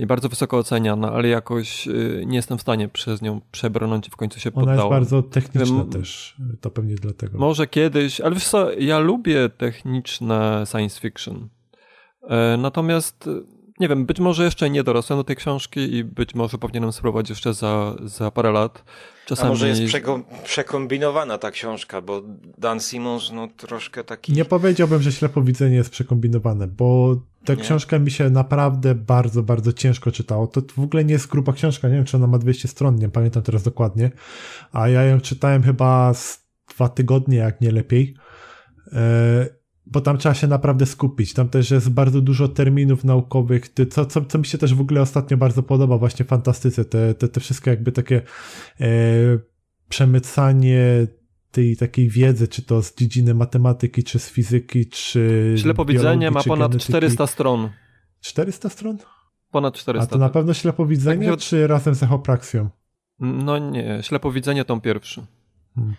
i 0.00 0.06
bardzo 0.06 0.28
wysoko 0.28 0.58
oceniana, 0.58 1.12
ale 1.12 1.28
jakoś 1.28 1.88
e, 1.88 1.92
nie 2.26 2.36
jestem 2.36 2.58
w 2.58 2.60
stanie 2.60 2.88
przez 2.88 3.22
nią 3.22 3.40
przebrnąć 3.52 4.08
i 4.08 4.10
w 4.10 4.16
końcu 4.16 4.40
się 4.40 4.50
poddałem. 4.50 4.80
Ona 4.80 4.82
jest 4.82 4.90
bardzo 4.90 5.22
techniczna 5.22 5.78
Wiem, 5.78 5.90
też, 5.90 6.36
to 6.60 6.70
pewnie 6.70 6.94
dlatego. 6.94 7.38
Może 7.38 7.66
kiedyś, 7.66 8.20
ale 8.20 8.34
wiesz 8.34 8.48
co, 8.48 8.72
ja 8.72 8.98
lubię 8.98 9.48
techniczne 9.48 10.64
science 10.70 11.00
fiction. 11.00 11.48
E, 12.22 12.56
natomiast 12.56 13.28
nie 13.80 13.88
wiem, 13.88 14.06
być 14.06 14.20
może 14.20 14.44
jeszcze 14.44 14.70
nie 14.70 14.84
dorosłem 14.84 15.18
do 15.18 15.24
tej 15.24 15.36
książki 15.36 15.94
i 15.94 16.04
być 16.04 16.34
może 16.34 16.58
powinienem 16.58 16.92
spróbować 16.92 17.30
jeszcze 17.30 17.54
za, 17.54 17.96
za 18.04 18.30
parę 18.30 18.52
lat. 18.52 18.84
Czasami... 19.26 19.46
A 19.46 19.50
może 19.50 19.68
jest 19.68 19.82
przekombinowana 20.44 21.38
ta 21.38 21.50
książka, 21.50 22.00
bo 22.00 22.22
Dan 22.58 22.80
Simmons 22.80 23.32
no 23.32 23.48
troszkę 23.56 24.04
taki... 24.04 24.32
Nie 24.32 24.44
powiedziałbym, 24.44 25.02
że 25.02 25.12
ślepowidzenie 25.12 25.76
jest 25.76 25.90
przekombinowane, 25.90 26.66
bo 26.66 27.16
tę 27.44 27.56
nie? 27.56 27.62
książkę 27.62 28.00
mi 28.00 28.10
się 28.10 28.30
naprawdę 28.30 28.94
bardzo, 28.94 29.42
bardzo 29.42 29.72
ciężko 29.72 30.12
czytało. 30.12 30.46
To 30.46 30.60
w 30.76 30.84
ogóle 30.84 31.04
nie 31.04 31.12
jest 31.12 31.26
gruba 31.26 31.52
książka, 31.52 31.88
nie 31.88 31.94
wiem, 31.94 32.04
czy 32.04 32.16
ona 32.16 32.26
ma 32.26 32.38
200 32.38 32.68
stron, 32.68 32.96
nie 32.96 33.08
pamiętam 33.08 33.42
teraz 33.42 33.62
dokładnie, 33.62 34.10
a 34.72 34.88
ja 34.88 35.02
ją 35.02 35.20
czytałem 35.20 35.62
chyba 35.62 36.14
z 36.14 36.46
dwa 36.68 36.88
tygodnie, 36.88 37.38
jak 37.38 37.60
nie 37.60 37.72
lepiej. 37.72 38.14
E, 38.92 39.46
bo 39.86 40.00
tam 40.00 40.18
trzeba 40.18 40.34
się 40.34 40.46
naprawdę 40.46 40.86
skupić. 40.86 41.32
Tam 41.32 41.48
też 41.48 41.70
jest 41.70 41.90
bardzo 41.90 42.20
dużo 42.20 42.48
terminów 42.48 43.04
naukowych, 43.04 43.68
co, 43.90 44.06
co, 44.06 44.24
co 44.24 44.38
mi 44.38 44.46
się 44.46 44.58
też 44.58 44.74
w 44.74 44.80
ogóle 44.80 45.00
ostatnio 45.00 45.36
bardzo 45.36 45.62
podoba, 45.62 45.98
właśnie 45.98 46.24
fantastyce, 46.24 46.84
te, 46.84 47.14
te, 47.14 47.28
te 47.28 47.40
wszystkie 47.40 47.70
jakby 47.70 47.92
takie 47.92 48.22
e, 48.80 48.86
przemycanie 49.88 51.06
tej 51.50 51.76
takiej 51.76 52.08
wiedzy, 52.08 52.48
czy 52.48 52.62
to 52.62 52.82
z 52.82 52.94
dziedziny 52.94 53.34
matematyki, 53.34 54.04
czy 54.04 54.18
z 54.18 54.30
fizyki, 54.30 54.86
czy. 54.86 55.54
Ślepowidzenie 55.58 56.30
ma 56.30 56.42
ponad 56.42 56.70
genetyki. 56.70 56.92
400 56.92 57.26
stron. 57.26 57.70
400 58.20 58.68
stron? 58.68 58.98
Ponad 59.50 59.74
400. 59.74 60.04
A 60.04 60.12
to 60.12 60.18
na 60.18 60.28
pewno 60.28 60.54
ślepowidzenie, 60.54 61.30
tak, 61.30 61.40
czy 61.40 61.66
razem 61.66 61.94
z 61.94 62.02
echopraksją? 62.02 62.70
No 63.20 63.58
nie, 63.58 63.98
ślepowidzenie 64.02 64.64
tą 64.64 64.80
pierwszy. 64.80 65.26
Hmm. 65.74 65.94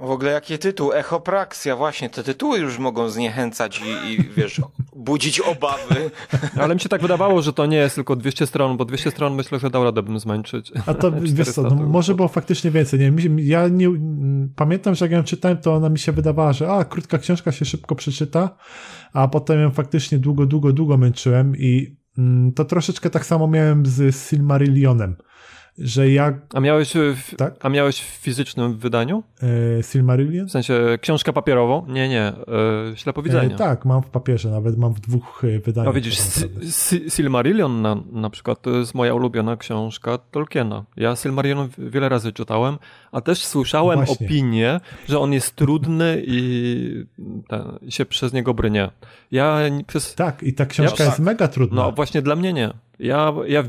W 0.00 0.10
ogóle 0.10 0.32
jaki 0.32 0.58
tytuł? 0.58 0.92
Echopraksja, 0.92 1.76
właśnie. 1.76 2.10
Te 2.10 2.22
tytuły 2.22 2.58
już 2.58 2.78
mogą 2.78 3.08
zniechęcać 3.08 3.80
i, 3.80 4.10
i 4.10 4.28
wiesz, 4.36 4.60
budzić 4.96 5.40
obawy. 5.40 6.10
Ale 6.62 6.74
mi 6.74 6.80
się 6.80 6.88
tak 6.88 7.02
wydawało, 7.02 7.42
że 7.42 7.52
to 7.52 7.66
nie 7.66 7.76
jest 7.76 7.94
tylko 7.94 8.16
200 8.16 8.46
stron, 8.46 8.76
bo 8.76 8.84
200 8.84 9.10
stron 9.10 9.34
myślę, 9.34 9.58
że 9.58 9.70
dał 9.70 9.84
radę 9.84 10.02
bym 10.02 10.18
zmęczyć. 10.18 10.72
A 10.86 10.94
to 10.94 11.12
wiesz 11.38 11.48
co, 11.48 11.62
no, 11.62 11.74
może 11.74 12.14
było 12.14 12.28
faktycznie 12.28 12.70
więcej. 12.70 13.00
Nie, 13.00 13.12
ja 13.44 13.68
nie, 13.68 13.88
pamiętam, 14.56 14.94
że 14.94 15.04
jak 15.04 15.12
ją 15.12 15.24
czytałem, 15.24 15.58
to 15.58 15.74
ona 15.74 15.88
mi 15.88 15.98
się 15.98 16.12
wydawała, 16.12 16.52
że 16.52 16.72
a, 16.72 16.84
krótka 16.84 17.18
książka 17.18 17.52
się 17.52 17.64
szybko 17.64 17.94
przeczyta, 17.94 18.56
a 19.12 19.28
potem 19.28 19.60
ją 19.60 19.70
faktycznie 19.70 20.18
długo, 20.18 20.46
długo, 20.46 20.72
długo 20.72 20.96
męczyłem 20.96 21.56
i 21.56 21.96
mm, 22.18 22.52
to 22.52 22.64
troszeczkę 22.64 23.10
tak 23.10 23.26
samo 23.26 23.48
miałem 23.48 23.86
z 23.86 24.16
Silmarillionem 24.28 25.16
że 25.78 26.10
jak... 26.10 26.34
A 26.54 26.60
miałeś, 26.60 26.92
w, 26.94 27.36
tak? 27.36 27.54
a 27.60 27.68
miałeś 27.68 28.00
w 28.00 28.04
fizycznym 28.04 28.78
wydaniu? 28.78 29.22
E, 29.78 29.82
Silmarillion? 29.82 30.48
W 30.48 30.50
sensie 30.50 30.98
książkę 31.00 31.32
papierową? 31.32 31.86
Nie, 31.88 32.08
nie, 32.08 32.22
e, 32.22 32.34
ślepowidzenie. 32.94 33.54
E, 33.54 33.58
tak, 33.58 33.84
mam 33.84 34.02
w 34.02 34.10
papierze, 34.10 34.50
nawet 34.50 34.78
mam 34.78 34.94
w 34.94 35.00
dwóch 35.00 35.44
e, 35.44 35.58
wydaniach. 35.58 35.86
No 35.86 35.92
widzisz, 35.92 36.18
Silmarillion 37.08 37.82
na, 37.82 37.96
na 38.12 38.30
przykład 38.30 38.62
to 38.62 38.70
jest 38.70 38.94
moja 38.94 39.14
ulubiona 39.14 39.56
książka 39.56 40.18
Tolkiena. 40.18 40.84
Ja 40.96 41.16
Silmarillion 41.16 41.68
wiele 41.78 42.08
razy 42.08 42.32
czytałem, 42.32 42.78
a 43.12 43.20
też 43.20 43.44
słyszałem 43.44 43.98
Właśnie. 43.98 44.26
opinię, 44.26 44.80
że 45.08 45.18
on 45.18 45.32
jest 45.32 45.56
trudny 45.56 46.22
i 46.26 47.06
ten, 47.48 47.62
się 47.88 48.04
przez 48.04 48.32
niego 48.32 48.54
brynie. 48.54 48.90
Ja 49.30 49.58
przez... 49.86 50.14
Tak, 50.14 50.42
i 50.42 50.54
ta 50.54 50.66
książka 50.66 50.96
ja, 50.98 51.04
jest 51.04 51.16
tak. 51.16 51.26
mega 51.26 51.48
trudna. 51.48 51.82
No 51.82 51.92
właśnie 51.92 52.22
dla 52.22 52.36
mnie 52.36 52.52
nie. 52.52 52.70
Ja, 52.98 53.32
ja 53.46 53.62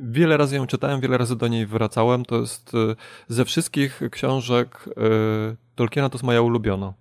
wiele 0.00 0.36
razy 0.36 0.56
ją 0.56 0.66
czytałem, 0.66 1.00
wiele 1.00 1.18
razy 1.18 1.36
do 1.36 1.48
niej 1.48 1.66
wracałem. 1.66 2.24
To 2.24 2.40
jest 2.40 2.74
y, 2.74 2.96
ze 3.28 3.44
wszystkich 3.44 4.00
książek 4.10 4.88
y, 4.88 5.56
Tolkiena 5.76 6.08
to 6.08 6.14
jest 6.14 6.24
moja 6.24 6.42
ulubiona. 6.42 6.92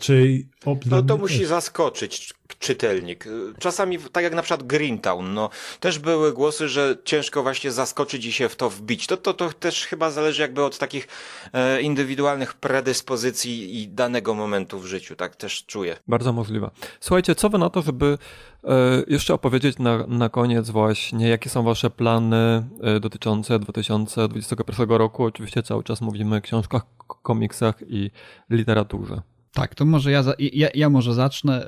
Czy 0.00 0.46
no 0.86 1.02
to 1.02 1.16
musi 1.16 1.44
zaskoczyć 1.44 2.34
czytelnik. 2.58 3.24
Czasami, 3.58 3.98
tak 4.12 4.24
jak 4.24 4.34
na 4.34 4.42
przykład 4.42 4.62
Greentown, 4.62 5.34
no, 5.34 5.50
też 5.80 5.98
były 5.98 6.32
głosy, 6.32 6.68
że 6.68 6.96
ciężko 7.04 7.42
właśnie 7.42 7.70
zaskoczyć 7.70 8.24
i 8.24 8.32
się 8.32 8.48
w 8.48 8.56
to 8.56 8.70
wbić. 8.70 9.06
To, 9.06 9.16
to, 9.16 9.34
to 9.34 9.52
też 9.52 9.86
chyba 9.86 10.10
zależy 10.10 10.42
jakby 10.42 10.64
od 10.64 10.78
takich 10.78 11.08
e, 11.52 11.80
indywidualnych 11.80 12.54
predyspozycji 12.54 13.82
i 13.82 13.88
danego 13.88 14.34
momentu 14.34 14.78
w 14.78 14.86
życiu, 14.86 15.16
tak 15.16 15.36
też 15.36 15.64
czuję. 15.66 15.96
Bardzo 16.08 16.32
możliwe. 16.32 16.70
Słuchajcie, 17.00 17.34
co 17.34 17.50
wy 17.50 17.58
na 17.58 17.70
to, 17.70 17.82
żeby 17.82 18.18
e, 18.64 18.68
jeszcze 19.06 19.34
opowiedzieć 19.34 19.78
na, 19.78 20.06
na 20.06 20.28
koniec 20.28 20.70
właśnie, 20.70 21.28
jakie 21.28 21.50
są 21.50 21.62
wasze 21.62 21.90
plany 21.90 22.64
e, 22.82 23.00
dotyczące 23.00 23.58
2021 23.58 24.88
roku? 24.88 25.24
Oczywiście 25.24 25.62
cały 25.62 25.84
czas 25.84 26.00
mówimy 26.00 26.36
o 26.36 26.40
książkach, 26.40 26.82
komiksach 27.22 27.74
i 27.88 28.10
literaturze. 28.50 29.22
Tak, 29.52 29.74
to 29.74 29.84
może 29.84 30.10
ja, 30.10 30.24
ja, 30.38 30.68
ja 30.74 30.90
może 30.90 31.14
zacznę. 31.14 31.66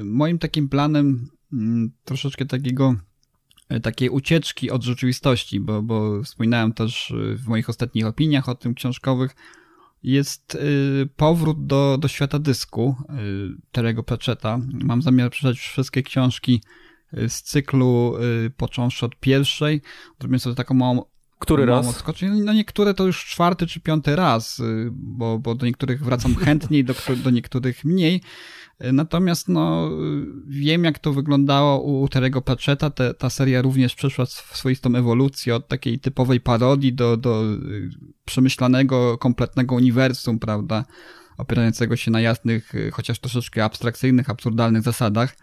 Y, 0.00 0.04
moim 0.04 0.38
takim 0.38 0.68
planem 0.68 1.28
mm, 1.52 1.90
troszeczkę 2.04 2.46
takiego 2.46 2.94
y, 3.72 3.80
takiej 3.80 4.08
ucieczki 4.08 4.70
od 4.70 4.84
rzeczywistości, 4.84 5.60
bo, 5.60 5.82
bo 5.82 6.22
wspominałem 6.22 6.72
też 6.72 7.10
y, 7.10 7.36
w 7.36 7.46
moich 7.46 7.68
ostatnich 7.68 8.06
opiniach 8.06 8.48
o 8.48 8.54
tym 8.54 8.74
książkowych, 8.74 9.36
jest 10.02 10.58
powrót 11.16 11.66
do, 11.66 11.98
do 12.00 12.08
świata 12.08 12.38
dysku 12.38 12.96
Terego 13.72 14.02
Pratchetta. 14.02 14.58
Mam 14.72 15.02
zamiar 15.02 15.30
przeczytać 15.30 15.58
wszystkie 15.58 16.02
książki 16.02 16.62
z 17.28 17.42
cyklu, 17.42 18.14
począwszy 18.56 19.06
od 19.06 19.16
pierwszej. 19.16 19.82
Zrobię 20.20 20.38
sobie 20.38 20.56
taką 20.56 20.74
małą 20.74 21.02
który 21.38 21.66
raz? 21.66 21.88
Odskoczyć. 21.88 22.28
No 22.44 22.52
niektóre 22.52 22.94
to 22.94 23.06
już 23.06 23.24
czwarty 23.24 23.66
czy 23.66 23.80
piąty 23.80 24.16
raz, 24.16 24.58
y, 24.60 24.88
bo, 24.92 25.38
bo 25.38 25.54
do 25.54 25.66
niektórych 25.66 26.04
wracam 26.04 26.34
chętniej, 26.44 26.84
do, 26.84 26.94
do 27.24 27.30
niektórych 27.30 27.84
mniej. 27.84 28.22
Y, 28.84 28.92
natomiast 28.92 29.48
no, 29.48 29.90
wiem, 30.46 30.84
jak 30.84 30.98
to 30.98 31.12
wyglądało 31.12 31.82
u 31.82 32.08
Terego 32.08 32.42
Pratchetta. 32.42 32.90
Te, 32.90 33.14
ta 33.14 33.30
seria 33.30 33.62
również 33.62 33.94
przeszła 33.94 34.26
swoistą 34.26 34.94
ewolucję 34.94 35.56
od 35.56 35.68
takiej 35.68 35.98
typowej 35.98 36.40
parodii 36.40 36.92
do, 36.92 37.16
do 37.16 37.44
y, 37.44 37.90
przemyślanego, 38.24 39.18
kompletnego 39.18 39.74
uniwersum, 39.74 40.38
prawda, 40.38 40.84
opierającego 41.36 41.96
się 41.96 42.10
na 42.10 42.20
jasnych, 42.20 42.72
chociaż 42.92 43.18
troszeczkę 43.18 43.64
abstrakcyjnych, 43.64 44.30
absurdalnych 44.30 44.82
zasadach. 44.82 45.36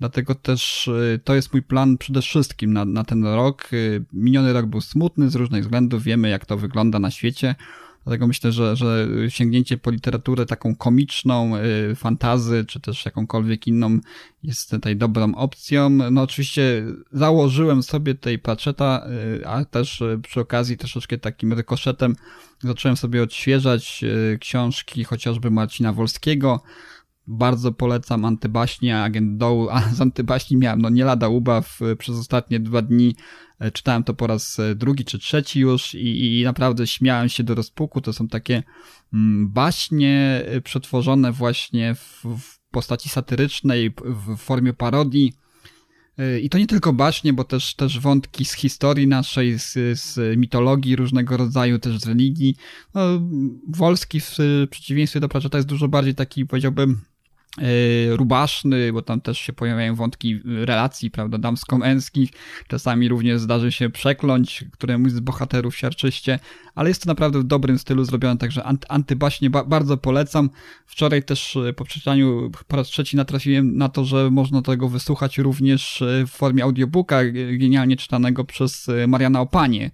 Dlatego 0.00 0.34
też 0.34 0.88
y, 0.88 1.20
to 1.24 1.34
jest 1.34 1.52
mój 1.52 1.62
plan 1.62 1.98
przede 1.98 2.22
wszystkim 2.22 2.72
na, 2.72 2.84
na 2.84 3.04
ten 3.04 3.24
rok. 3.24 3.72
Y, 3.72 4.04
miniony 4.12 4.52
rok 4.52 4.66
był 4.66 4.80
smutny 4.80 5.30
z 5.30 5.34
różnych 5.34 5.62
względów, 5.62 6.02
wiemy 6.02 6.28
jak 6.28 6.46
to 6.46 6.56
wygląda 6.56 6.98
na 6.98 7.10
świecie. 7.10 7.54
Dlatego 8.04 8.26
myślę, 8.26 8.52
że, 8.52 8.76
że 8.76 9.08
sięgnięcie 9.28 9.76
po 9.78 9.90
literaturę 9.90 10.46
taką 10.46 10.74
komiczną, 10.74 11.56
y, 11.56 11.94
fantazy, 11.94 12.64
czy 12.68 12.80
też 12.80 13.04
jakąkolwiek 13.04 13.66
inną 13.66 13.98
jest 14.42 14.70
tutaj 14.70 14.96
dobrą 14.96 15.34
opcją. 15.34 15.90
No 15.90 16.22
oczywiście 16.22 16.84
założyłem 17.12 17.82
sobie 17.82 18.14
tej 18.14 18.38
Pratchetta, 18.38 19.06
a 19.46 19.64
też 19.64 20.02
przy 20.22 20.40
okazji 20.40 20.76
troszeczkę 20.76 21.18
takim 21.18 21.52
rykoszetem 21.52 22.16
zacząłem 22.60 22.96
sobie 22.96 23.22
odświeżać 23.22 24.04
książki 24.40 25.04
chociażby 25.04 25.50
Marcina 25.50 25.92
Wolskiego, 25.92 26.62
bardzo 27.30 27.72
polecam 27.72 28.24
Antybaśnie, 28.24 28.98
Agent 28.98 29.36
Dołu, 29.36 29.68
a 29.70 29.80
z 29.94 30.00
Antybaśni 30.00 30.56
miałem 30.56 30.82
no 30.82 30.88
nie 30.88 31.04
lada 31.04 31.28
ubaw 31.28 31.80
przez 31.98 32.16
ostatnie 32.16 32.60
dwa 32.60 32.82
dni. 32.82 33.14
E, 33.60 33.70
czytałem 33.70 34.04
to 34.04 34.14
po 34.14 34.26
raz 34.26 34.58
e, 34.58 34.74
drugi 34.74 35.04
czy 35.04 35.18
trzeci 35.18 35.60
już 35.60 35.94
i, 35.94 36.40
i 36.40 36.44
naprawdę 36.44 36.86
śmiałem 36.86 37.28
się 37.28 37.42
do 37.42 37.54
rozpuku. 37.54 38.00
To 38.00 38.12
są 38.12 38.28
takie 38.28 38.62
mm, 39.12 39.48
baśnie 39.48 40.42
e, 40.46 40.60
przetworzone 40.60 41.32
właśnie 41.32 41.94
w, 41.94 42.22
w 42.24 42.60
postaci 42.70 43.08
satyrycznej, 43.08 43.90
w 44.04 44.36
formie 44.36 44.72
parodii. 44.72 45.32
I 46.42 46.50
to 46.50 46.58
nie 46.58 46.66
tylko 46.66 46.92
baśnie, 46.92 47.32
bo 47.32 47.44
też, 47.44 47.74
też 47.74 48.00
wątki 48.00 48.44
z 48.44 48.52
historii 48.52 49.06
naszej, 49.06 49.58
z, 49.58 49.72
z 50.00 50.38
mitologii 50.38 50.96
różnego 50.96 51.36
rodzaju, 51.36 51.78
też 51.78 51.98
z 51.98 52.06
religii. 52.06 52.56
No, 52.94 53.00
Wolski 53.68 54.20
w 54.20 54.36
przeciwieństwie 54.70 55.20
do 55.20 55.28
Pratchetta 55.28 55.58
jest 55.58 55.68
dużo 55.68 55.88
bardziej 55.88 56.14
taki, 56.14 56.46
powiedziałbym, 56.46 57.00
rubaszny, 58.10 58.92
bo 58.92 59.02
tam 59.02 59.20
też 59.20 59.38
się 59.38 59.52
pojawiają 59.52 59.94
wątki 59.94 60.40
relacji, 60.44 61.10
prawda, 61.10 61.38
damsko-męskich. 61.38 62.30
Czasami 62.68 63.08
również 63.08 63.40
zdarzy 63.40 63.72
się 63.72 63.90
przekląć 63.90 64.64
któremuś 64.72 65.12
z 65.12 65.20
bohaterów 65.20 65.76
siarczyście, 65.76 66.38
ale 66.74 66.88
jest 66.88 67.02
to 67.02 67.10
naprawdę 67.10 67.38
w 67.38 67.44
dobrym 67.44 67.78
stylu 67.78 68.04
zrobione, 68.04 68.38
także 68.38 68.64
antybaśnie 68.88 69.50
ba 69.50 69.64
bardzo 69.64 69.96
polecam. 69.96 70.50
Wczoraj 70.86 71.22
też 71.22 71.56
e, 71.56 71.72
po 71.72 71.84
przeczytaniu 71.84 72.50
po 72.68 72.76
raz 72.76 72.88
trzeci 72.88 73.16
natrafiłem 73.16 73.76
na 73.76 73.88
to, 73.88 74.04
że 74.04 74.30
można 74.30 74.62
tego 74.62 74.88
wysłuchać 74.88 75.38
również 75.38 76.02
e, 76.02 76.26
w 76.26 76.30
formie 76.30 76.64
audiobooka, 76.64 77.24
genialnie 77.58 77.96
czytanego 77.96 78.44
przez 78.44 78.90
Mariana 79.08 79.40
Opanie. 79.40 79.90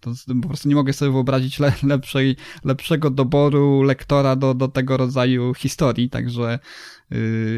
To 0.00 0.10
po 0.42 0.48
prostu 0.48 0.68
nie 0.68 0.74
mogę 0.74 0.92
sobie 0.92 1.12
wyobrazić 1.12 1.58
le 1.58 1.72
lepszej, 1.82 2.36
lepszego 2.64 3.10
doboru 3.10 3.82
lektora 3.82 4.36
do, 4.36 4.54
do 4.54 4.68
tego 4.68 4.96
rodzaju 4.96 5.54
historii, 5.54 6.10
także 6.10 6.58
Y, 6.99 6.99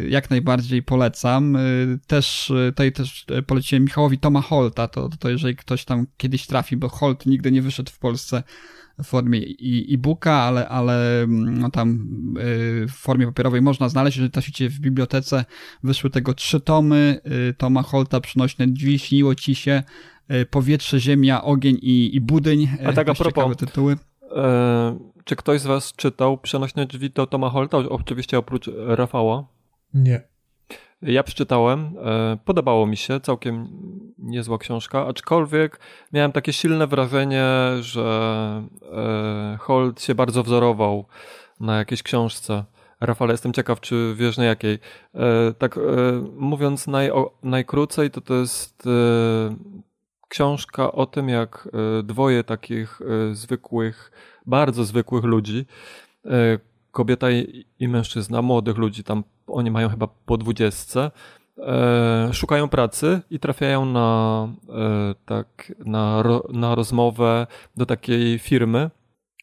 jak 0.09 0.31
najbardziej 0.31 0.83
polecam. 0.83 1.57
Y, 1.57 1.99
też 2.07 2.51
y, 2.51 2.67
tutaj 2.69 2.93
też 2.93 3.27
poleciłem 3.47 3.85
Michałowi 3.85 4.19
Toma 4.19 4.41
Holta, 4.41 4.89
to, 4.89 5.09
to 5.19 5.29
jeżeli 5.29 5.57
ktoś 5.57 5.85
tam 5.85 6.07
kiedyś 6.17 6.47
trafi, 6.47 6.77
bo 6.77 6.89
Holt 6.89 7.27
nigdy 7.27 7.53
nie 7.53 7.63
wyszedł 7.63 7.93
w 7.93 7.99
Polsce 7.99 8.43
w 8.99 9.07
formie 9.07 9.41
e-booka, 9.93 10.33
ale, 10.33 10.69
ale 10.69 11.23
mm, 11.23 11.59
no 11.59 11.71
tam 11.71 12.09
w 12.89 12.93
formie 12.93 13.27
papierowej 13.27 13.63
można 13.63 13.89
znaleźć. 13.89 14.17
Jeżeli 14.17 14.31
traficie 14.31 14.69
w 14.69 14.81
bibliotece, 14.81 15.45
wyszły 15.83 16.11
tego 16.11 16.35
trzy 16.35 16.61
tomy 16.61 17.21
Toma 17.59 17.83
Holta, 17.83 18.21
Przynośne 18.21 18.69
drzwi, 18.69 18.99
śniło 18.99 19.35
ci 19.35 19.55
się, 19.55 19.83
Powietrze, 20.51 21.01
Ziemia, 21.01 21.43
Ogień 21.43 21.79
i, 21.83 22.17
i 22.17 22.21
Budyń. 22.21 22.69
A 22.87 22.93
tak 22.93 23.09
a 23.09 23.15
propos, 23.15 23.57
tytuły. 23.57 23.97
E 24.37 25.12
czy 25.25 25.37
ktoś 25.37 25.61
z 25.61 25.67
was 25.67 25.93
czytał 25.93 26.39
Przenośne 26.39 26.87
drzwi 26.87 27.11
do 27.11 27.27
Toma 27.27 27.51
Holta? 27.51 27.79
Oczywiście 27.79 28.39
oprócz 28.39 28.71
Rafała. 28.87 29.45
Nie. 29.95 30.33
Ja 31.03 31.23
przeczytałem, 31.23 31.95
e, 32.05 32.39
podobało 32.45 32.87
mi 32.87 32.97
się, 32.97 33.21
całkiem 33.21 33.69
niezła 34.19 34.59
książka, 34.59 35.07
aczkolwiek 35.07 35.81
miałem 36.13 36.33
takie 36.33 36.53
silne 36.53 36.87
wrażenie, 36.87 37.47
że 37.81 38.63
e, 38.93 39.57
Holt 39.61 40.03
się 40.03 40.15
bardzo 40.15 40.43
wzorował 40.43 41.05
na 41.61 41.79
jakiejś 41.79 42.03
książce. 42.03 42.65
Rafale, 43.01 43.33
jestem 43.33 43.53
ciekaw, 43.53 43.81
czy 43.81 44.15
wiesz 44.17 44.39
na 44.39 44.45
jakiej. 44.45 44.79
E, 45.15 45.55
tak 45.59 45.79
mówiąc 46.37 46.87
naj, 46.87 47.11
najkrócej, 47.43 48.11
to 48.11 48.21
to 48.21 48.35
jest 48.35 48.89
książka 50.33 50.93
o 50.93 51.07
tym, 51.07 51.29
jak 51.29 51.69
dwoje 52.03 52.45
takich 52.45 53.01
zwykłych 53.33 54.13
bardzo 54.47 54.85
zwykłych 54.85 55.25
ludzi, 55.25 55.67
e, 56.25 56.59
kobieta 56.91 57.31
i 57.79 57.89
mężczyzna, 57.89 58.43
młodych 58.43 58.77
ludzi, 58.77 59.05
tam 59.05 59.25
oni 59.47 59.71
mają 59.71 59.89
chyba 59.89 60.09
po 60.27 60.37
dwudziestce, 60.37 61.11
e, 61.59 62.31
szukają 62.33 62.69
pracy 62.69 63.21
i 63.31 63.39
trafiają 63.39 63.85
na, 63.85 64.49
e, 64.69 65.15
tak, 65.27 65.73
na, 65.79 66.23
na 66.53 66.75
rozmowę 66.75 67.47
do 67.77 67.87
takiej 67.87 68.39
firmy, 68.39 68.91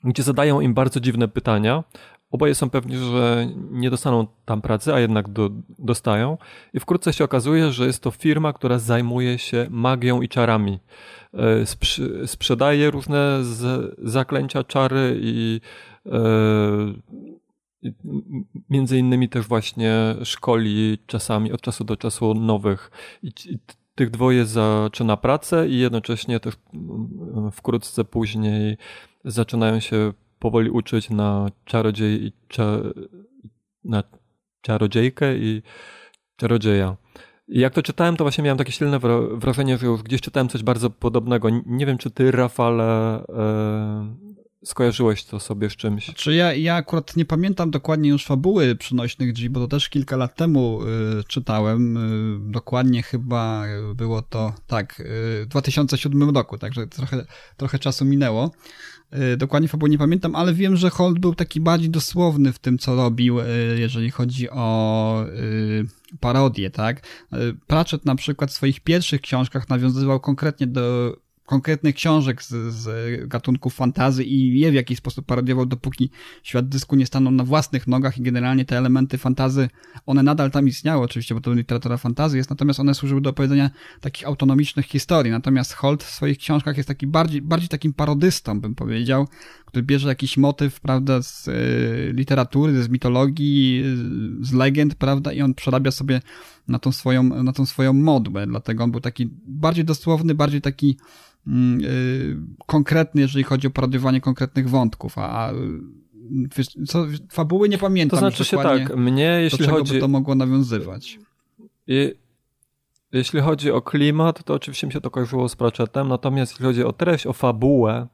gdzie 0.04 0.24
zadają 0.24 0.60
im 0.62 0.74
bardzo 0.74 1.00
dziwne 1.00 1.28
pytania 1.28 1.84
oboje 2.32 2.56
są 2.56 2.70
pewni, 2.70 2.98
że 2.98 3.48
nie 3.72 3.90
dostaną 3.90 4.28
tam 4.46 4.62
pracy, 4.62 4.94
a 4.94 5.00
jednak 5.00 5.30
do, 5.30 5.50
dostają. 5.80 6.38
I 6.74 6.80
wkrótce 6.80 7.14
się 7.14 7.24
okazuje, 7.24 7.72
że 7.72 7.86
jest 7.86 8.04
to 8.04 8.12
firma, 8.12 8.54
która 8.54 8.80
zajmuje 8.80 9.38
się 9.38 9.68
magią 9.70 10.22
i 10.22 10.30
czarami. 10.30 10.80
E, 11.34 11.66
sprz- 11.66 12.28
sprzedaje 12.28 12.92
różne 12.92 13.44
z, 13.44 13.94
zaklęcia, 14.04 14.64
czary 14.64 15.20
i, 15.22 15.62
e, 16.06 16.12
między 18.70 18.98
innymi 18.98 19.30
też 19.30 19.48
właśnie 19.48 20.16
szkoli 20.24 20.98
czasami 21.06 21.52
od 21.52 21.62
czasu 21.62 21.84
do 21.84 21.98
czasu 21.98 22.34
nowych. 22.34 22.92
I, 23.24 23.28
i 23.28 23.60
tych 23.96 24.10
dwoje 24.10 24.46
zaczyna 24.46 25.18
pracę 25.18 25.70
i 25.70 25.80
jednocześnie 25.80 26.40
też 26.40 26.54
mm, 26.74 27.52
wkrótce 27.52 28.06
później 28.06 28.78
zaczynają 29.26 29.80
się 29.80 30.14
powoli 30.40 30.70
uczyć 30.70 31.10
na 31.10 31.48
czarodziej 31.66 32.26
i 32.26 32.32
cza, 32.48 32.80
na 33.84 34.04
czarodziejkę 34.62 35.38
i 35.38 35.62
czarodzieja. 36.36 36.96
I 37.48 37.60
jak 37.60 37.74
to 37.74 37.82
czytałem, 37.82 38.18
to 38.18 38.24
właśnie 38.24 38.44
miałem 38.44 38.58
takie 38.58 38.72
silne 38.72 39.00
wrażenie, 39.34 39.78
że 39.78 39.86
już 39.86 40.04
gdzieś 40.04 40.22
czytałem 40.22 40.50
coś 40.50 40.64
bardzo 40.64 40.90
podobnego. 40.90 41.50
Nie 41.66 41.86
wiem, 41.86 41.98
czy 41.98 42.12
ty, 42.12 42.32
Rafale, 42.32 43.24
e, 43.30 44.16
skojarzyłeś 44.66 45.24
to 45.24 45.40
sobie 45.40 45.70
z 45.70 45.76
czymś. 45.76 46.06
Czy 46.06 46.12
znaczy, 46.12 46.36
ja, 46.36 46.54
ja 46.54 46.76
akurat 46.76 47.16
nie 47.16 47.26
pamiętam 47.26 47.72
dokładnie 47.72 48.10
już 48.10 48.26
fabuły 48.26 48.76
przynośnych 48.76 49.34
drzwi, 49.34 49.50
bo 49.50 49.60
to 49.60 49.68
też 49.68 49.90
kilka 49.90 50.18
lat 50.18 50.36
temu 50.36 50.82
y, 50.84 51.24
czytałem. 51.24 51.98
Y, 52.48 52.52
dokładnie 52.52 53.04
chyba 53.04 53.66
było 53.96 54.22
to, 54.22 54.54
tak, 54.68 55.00
y, 55.00 55.04
w 55.46 55.48
2007 55.48 56.30
roku, 56.30 56.58
także 56.58 56.88
trochę, 56.88 57.26
trochę 57.58 57.80
czasu 57.80 58.06
minęło. 58.06 58.52
Y, 59.34 59.38
dokładnie 59.38 59.68
fabuły 59.68 59.90
nie 59.90 59.98
pamiętam, 59.98 60.36
ale 60.36 60.54
wiem, 60.54 60.76
że 60.76 60.90
Holt 60.90 61.20
był 61.20 61.36
taki 61.36 61.62
bardziej 61.62 61.90
dosłowny 61.90 62.54
w 62.54 62.60
tym, 62.60 62.78
co 62.78 62.96
robił, 62.96 63.40
y, 63.40 63.46
jeżeli 63.80 64.12
chodzi 64.12 64.50
o 64.50 65.26
y, 65.28 65.86
parodię, 66.20 66.70
tak? 66.70 67.02
Pratchett 67.68 68.06
na 68.06 68.16
przykład 68.16 68.52
w 68.52 68.54
swoich 68.54 68.80
pierwszych 68.80 69.22
książkach 69.22 69.70
nawiązywał 69.70 70.20
konkretnie 70.20 70.68
do 70.68 71.16
konkretnych 71.50 71.96
książek 71.96 72.44
z, 72.44 72.74
z 72.74 73.28
gatunków 73.28 73.74
fantazy 73.74 74.24
i 74.24 74.60
je 74.60 74.72
w 74.72 74.74
jakiś 74.74 74.98
sposób 74.98 75.26
parodiował, 75.26 75.66
dopóki 75.66 76.10
świat 76.44 76.70
dysku 76.70 76.96
nie 76.96 77.06
stanął 77.06 77.34
na 77.34 77.44
własnych 77.44 77.88
nogach 77.88 78.18
i 78.18 78.22
generalnie 78.22 78.66
te 78.66 78.78
elementy 78.78 79.18
fantazy, 79.18 79.70
one 80.06 80.24
nadal 80.24 80.52
tam 80.52 80.68
istniały 80.68 81.04
oczywiście, 81.04 81.36
bo 81.36 81.42
to 81.42 81.54
literatura 81.54 81.98
fantazy 81.98 82.38
jest, 82.38 82.50
natomiast 82.50 82.80
one 82.80 82.94
służyły 82.94 83.22
do 83.22 83.30
opowiedzenia 83.30 83.70
takich 84.02 84.28
autonomicznych 84.28 84.86
historii. 84.86 85.32
Natomiast 85.32 85.74
Holt 85.74 86.04
w 86.04 86.10
swoich 86.10 86.38
książkach 86.38 86.78
jest 86.78 86.88
taki 86.88 87.08
bardziej, 87.08 87.42
bardziej 87.42 87.70
takim 87.70 87.94
parodystą, 87.94 88.62
bym 88.62 88.76
powiedział, 88.76 89.28
który 89.70 89.84
bierze 89.84 90.10
jakiś 90.10 90.38
motyw, 90.38 90.80
prawda, 90.80 91.22
z 91.22 91.48
y, 91.48 92.14
literatury, 92.14 92.84
z 92.84 92.90
mitologii, 92.90 93.84
z 94.42 94.54
legend, 94.54 94.96
prawda, 94.96 95.34
i 95.34 95.42
on 95.42 95.54
przerabia 95.54 95.92
sobie 95.92 96.22
na 96.68 96.80
tą 96.80 96.92
swoją, 96.92 97.24
na 97.24 97.54
tą 97.54 97.66
swoją 97.66 97.94
modłę, 97.94 98.48
dlatego 98.48 98.84
on 98.84 98.92
był 98.92 99.02
taki 99.02 99.30
bardziej 99.48 99.86
dosłowny, 99.86 100.36
bardziej 100.36 100.62
taki 100.62 100.98
y, 101.48 101.52
konkretny, 102.66 103.22
jeżeli 103.22 103.44
chodzi 103.44 103.68
o 103.68 103.72
parodiowanie 103.72 104.22
konkretnych 104.22 104.70
wątków, 104.70 105.18
a 105.18 105.52
wiesz, 106.58 106.68
co, 106.88 107.08
fabuły 107.30 107.70
nie 107.70 107.78
pamiętam. 107.78 108.20
To 108.20 108.28
znaczy 108.28 108.46
się 108.46 108.58
tak, 108.58 108.98
mnie 108.98 109.40
jeśli 109.42 109.66
do 109.66 109.72
chodzi... 109.72 109.94
by 109.94 110.00
to 110.00 110.08
mogło 110.08 110.36
nawiązywać. 110.36 111.20
I, 111.88 112.14
jeśli 113.12 113.42
chodzi 113.42 113.72
o 113.72 113.82
klimat, 113.82 114.44
to 114.44 114.54
oczywiście 114.54 114.88
mi 114.88 114.94
się 114.94 115.02
to 115.02 115.12
kojarzyło 115.12 115.50
z 115.50 115.56
Pratchettem, 115.56 116.08
natomiast 116.08 116.52
jeśli 116.52 116.66
chodzi 116.66 116.84
o 116.84 116.94
treść, 116.94 117.28
o 117.28 117.34
fabułę, 117.34 118.08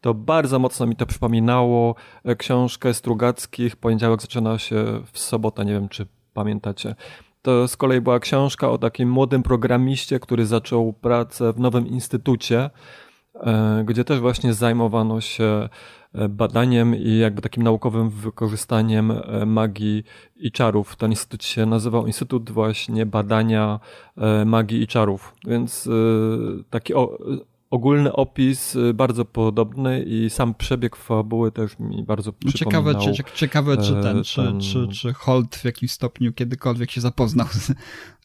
to 0.00 0.14
bardzo 0.14 0.58
mocno 0.58 0.86
mi 0.86 0.96
to 0.96 1.06
przypominało 1.06 1.94
e, 2.24 2.36
książkę 2.36 2.94
Strugackich. 2.94 3.76
Poniedziałek 3.76 4.20
zaczyna 4.20 4.58
się 4.58 4.84
w 5.12 5.18
sobotę, 5.18 5.64
nie 5.64 5.72
wiem 5.72 5.88
czy 5.88 6.06
pamiętacie. 6.34 6.94
To 7.42 7.68
z 7.68 7.76
kolei 7.76 8.00
była 8.00 8.20
książka 8.20 8.70
o 8.70 8.78
takim 8.78 9.10
młodym 9.10 9.42
programiście, 9.42 10.20
który 10.20 10.46
zaczął 10.46 10.92
pracę 10.92 11.52
w 11.52 11.60
nowym 11.60 11.86
instytucie, 11.86 12.70
gdzie 13.84 14.04
też 14.04 14.20
właśnie 14.20 14.54
zajmowano 14.54 15.20
się 15.20 15.68
e, 16.14 16.28
badaniem 16.28 16.96
i 16.96 17.18
jakby 17.18 17.42
takim 17.42 17.62
naukowym 17.62 18.10
wykorzystaniem 18.10 19.10
e, 19.10 19.46
magii 19.46 20.04
i 20.36 20.52
czarów. 20.52 20.96
Ten 20.96 21.10
instytut 21.10 21.44
się 21.44 21.66
nazywał 21.66 22.06
Instytut 22.06 22.50
właśnie 22.50 23.06
badania 23.06 23.80
magii 24.46 24.82
i 24.82 24.86
czarów. 24.86 25.34
Więc 25.46 25.88
taki 26.70 26.92
ogólny 27.70 28.12
opis 28.12 28.76
bardzo 28.94 29.24
podobny 29.24 30.02
i 30.02 30.30
sam 30.30 30.54
przebieg 30.54 30.96
fabuły 30.96 31.52
też 31.52 31.78
mi 31.78 32.02
bardzo 32.02 32.32
no 32.44 32.52
przypominał. 32.52 32.92
Ciekawe, 32.94 33.14
czy, 33.14 33.34
ciekawe, 33.34 33.76
czy 33.76 33.92
ten, 33.92 34.02
ten... 34.02 34.60
Czy, 34.60 34.72
czy, 34.72 34.88
czy 34.88 35.12
Holt 35.12 35.56
w 35.56 35.64
jakimś 35.64 35.92
stopniu 35.92 36.32
kiedykolwiek 36.32 36.90
się 36.90 37.00
zapoznał 37.00 37.46
z, 37.50 37.72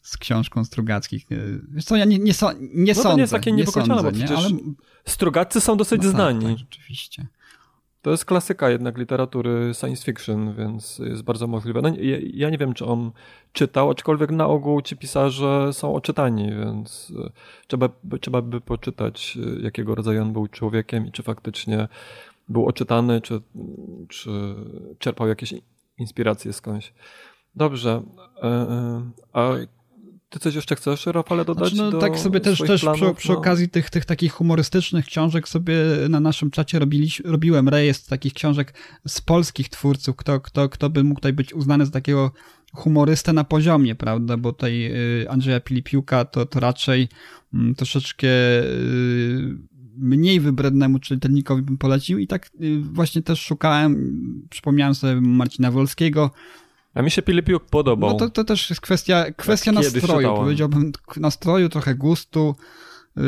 z 0.08 0.18
książką 0.18 0.66
Strugackich. 0.66 1.26
Wiesz 1.72 1.86
co, 1.86 1.96
ja 1.96 2.06
nie, 2.06 2.20
nie, 2.20 2.34
so, 2.34 2.52
nie 2.60 2.94
no 2.94 2.96
sądzę. 2.96 3.10
To 3.10 3.16
nie 3.16 3.22
jest 3.22 3.34
takie 3.34 3.52
niewykluczone, 3.52 4.04
bo 4.04 4.12
przecież 4.12 4.38
ale... 4.38 4.50
Strugacy 5.06 5.62
są 5.62 5.78
dosyć 5.78 6.02
no 6.04 6.10
znani. 6.10 6.40
Tak, 6.40 6.50
tak, 6.50 6.58
rzeczywiście. 6.60 7.28
To 8.02 8.12
jest 8.12 8.26
klasyka 8.26 8.70
jednak 8.70 8.98
literatury 8.98 9.72
science 9.74 10.04
fiction, 10.04 10.54
więc 10.56 11.00
jest 11.00 11.22
bardzo 11.22 11.48
możliwe. 11.48 11.82
No, 11.82 11.90
ja, 11.90 12.18
ja, 12.34 12.50
nie 12.50 12.58
wiem, 12.58 12.74
czy 12.74 12.86
on 12.86 13.12
czytał, 13.54 13.90
aczkolwiek 13.90 14.32
na 14.32 14.48
ogół 14.48 14.82
ci 14.82 14.98
pisarze 14.98 15.74
są 15.74 15.96
oczytani, 15.96 16.52
więc 16.56 17.14
e, 17.26 17.30
trzeba, 17.68 17.90
trzeba 18.22 18.42
by 18.42 18.62
poczytać, 18.62 19.38
e, 19.58 19.62
jakiego 19.62 19.96
rodzaju 19.96 20.22
on 20.22 20.34
był 20.34 20.48
człowiekiem 20.48 21.08
i 21.08 21.12
czy 21.12 21.24
faktycznie 21.24 21.88
był 22.50 22.68
oczytany, 22.68 23.22
czy, 23.22 23.42
czy 24.10 24.56
czerpał 25.00 25.28
jakieś 25.28 25.54
inspiracje 25.98 26.54
skądś. 26.54 26.94
Dobrze. 27.56 28.02
E, 28.44 29.02
a 29.34 29.50
ty 30.30 30.40
coś 30.40 30.56
jeszcze 30.56 30.76
chcesz, 30.76 31.06
Rafale, 31.06 31.46
dodać? 31.46 31.74
Znaczy, 31.74 31.92
no, 31.92 32.00
tak 32.00 32.20
sobie 32.20 32.40
też, 32.40 32.60
też 32.60 32.82
planów, 32.82 33.00
przy, 33.00 33.14
przy 33.14 33.32
no. 33.32 33.38
okazji 33.38 33.70
tych, 33.70 33.90
tych 33.90 34.06
takich 34.06 34.34
humorystycznych 34.34 35.06
książek 35.06 35.50
sobie 35.50 35.76
na 36.10 36.20
naszym 36.20 36.52
czacie 36.52 36.80
robili, 36.80 37.10
robiłem 37.26 37.70
rejestr 37.70 38.10
takich 38.10 38.34
książek 38.34 38.74
z 39.08 39.22
polskich 39.22 39.70
twórców, 39.70 40.16
kto, 40.16 40.40
kto, 40.40 40.70
kto 40.70 40.90
by 40.90 41.04
mógł 41.04 41.20
tutaj 41.20 41.34
być 41.34 41.54
uznany 41.54 41.86
za 41.86 41.92
takiego 41.92 42.32
humorystę 42.74 43.34
na 43.34 43.44
poziomie, 43.44 43.96
prawda, 43.96 44.38
bo 44.38 44.54
tutaj 44.54 44.92
y, 45.22 45.30
Andrzeja 45.30 45.60
Pilipiuka 45.60 46.26
to, 46.26 46.46
to 46.46 46.60
raczej 46.60 47.10
mm, 47.54 47.76
troszeczkę 47.76 48.28
y, 48.64 49.58
mniej 49.98 50.40
wybrednemu 50.40 51.00
czytelnikowi 51.00 51.62
bym 51.62 51.78
polecił 51.78 52.20
i 52.20 52.28
tak 52.28 52.50
y, 52.62 52.80
właśnie 52.80 53.22
też 53.22 53.42
szukałem, 53.42 54.48
przypomniałem 54.50 54.96
sobie 54.96 55.22
Marcina 55.22 55.72
Wolskiego, 55.72 56.32
a 56.98 57.02
mi 57.02 57.12
się 57.12 57.22
Pilipiuk 57.22 57.66
podobał. 57.66 58.10
No 58.10 58.16
to, 58.16 58.30
to 58.30 58.44
też 58.44 58.70
jest 58.70 58.82
kwestia, 58.82 59.26
kwestia 59.32 59.72
nastroju, 59.72 60.36
powiedziałbym, 60.36 60.92
nastroju, 61.18 61.70
trochę 61.70 61.96
gustu. 61.96 62.56
Yy, 63.16 63.24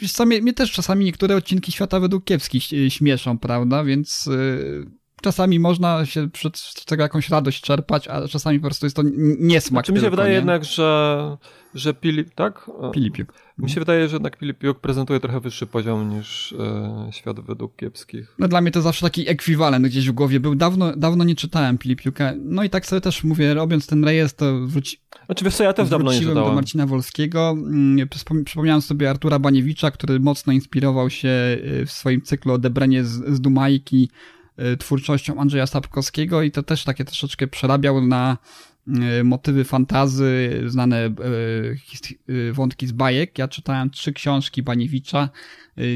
wiesz 0.00 0.12
co, 0.12 0.26
mnie, 0.26 0.42
mnie, 0.42 0.52
też 0.52 0.72
czasami 0.72 1.04
niektóre 1.04 1.36
odcinki 1.36 1.72
Świata 1.72 2.00
według 2.00 2.24
kiepskich 2.24 2.64
śmieszą, 2.88 3.38
prawda, 3.38 3.84
więc 3.84 4.26
yy, 4.26 4.86
czasami 5.24 5.58
można 5.60 6.06
się 6.06 6.28
z 6.54 6.84
tego 6.84 7.02
jakąś 7.02 7.28
radość 7.28 7.60
czerpać, 7.60 8.08
a 8.08 8.28
czasami 8.28 8.58
po 8.60 8.66
prostu 8.66 8.86
jest 8.86 8.96
to 8.96 9.02
niesmak. 9.38 9.86
Znaczy 9.86 9.92
mi 9.92 10.00
się 10.00 10.10
wydaje 10.10 10.30
nie? 10.30 10.36
jednak, 10.36 10.64
że, 10.64 11.36
że 11.74 11.94
Pilip, 11.94 12.34
tak? 12.34 12.70
Pilipiuk. 12.92 13.34
Mi 13.58 13.70
się 13.70 13.80
wydaje, 13.80 14.08
że 14.08 14.16
jednak 14.16 14.38
Pilipiuk 14.38 14.80
prezentuje 14.80 15.20
trochę 15.20 15.40
wyższy 15.40 15.66
poziom 15.66 16.10
niż 16.10 16.52
e, 16.52 17.08
Świat 17.12 17.40
według 17.40 17.76
kiepskich. 17.76 18.34
No 18.38 18.48
dla 18.48 18.60
mnie 18.60 18.70
to 18.70 18.82
zawsze 18.82 19.06
taki 19.06 19.28
ekwiwalent 19.28 19.86
gdzieś 19.86 20.08
w 20.08 20.12
głowie 20.12 20.40
był. 20.40 20.54
Dawno, 20.54 20.96
dawno 20.96 21.24
nie 21.24 21.36
czytałem 21.36 21.78
Pilipiuka. 21.78 22.32
No 22.44 22.62
i 22.62 22.70
tak 22.70 22.86
sobie 22.86 23.00
też 23.00 23.24
mówię, 23.24 23.54
robiąc 23.54 23.86
ten 23.86 24.04
rejestr, 24.04 24.38
to 24.38 24.66
wróci... 24.66 24.98
Znaczy 25.26 25.44
wiesz 25.44 25.54
co, 25.54 25.64
ja 25.64 25.72
też 25.72 25.88
dawno 25.88 26.12
nie 26.12 26.20
czytałem. 26.20 26.44
do 26.44 26.52
Marcina 26.54 26.86
Wolskiego. 26.86 27.50
Mm, 27.50 28.08
przypomniałem 28.44 28.82
sobie 28.82 29.10
Artura 29.10 29.38
Baniewicza, 29.38 29.90
który 29.90 30.20
mocno 30.20 30.52
inspirował 30.52 31.10
się 31.10 31.28
e, 31.28 31.86
w 31.86 31.92
swoim 31.92 32.22
cyklu 32.22 32.52
Odebranie 32.52 33.04
z, 33.04 33.10
z 33.10 33.40
Dumajki 33.40 34.10
twórczością 34.78 35.40
Andrzeja 35.40 35.66
Sapkowskiego 35.66 36.42
i 36.42 36.50
to 36.50 36.62
też 36.62 36.84
takie 36.84 37.04
troszeczkę 37.04 37.46
przerabiał 37.46 38.00
na 38.00 38.32
y, 38.32 38.73
motywy 39.24 39.64
fantazy, 39.64 40.62
znane 40.66 41.14
y, 42.28 42.52
wątki 42.52 42.86
z 42.86 42.92
bajek. 42.92 43.38
Ja 43.38 43.48
czytałem 43.48 43.90
trzy 43.90 44.12
książki 44.12 44.62
Baniewicza 44.62 45.28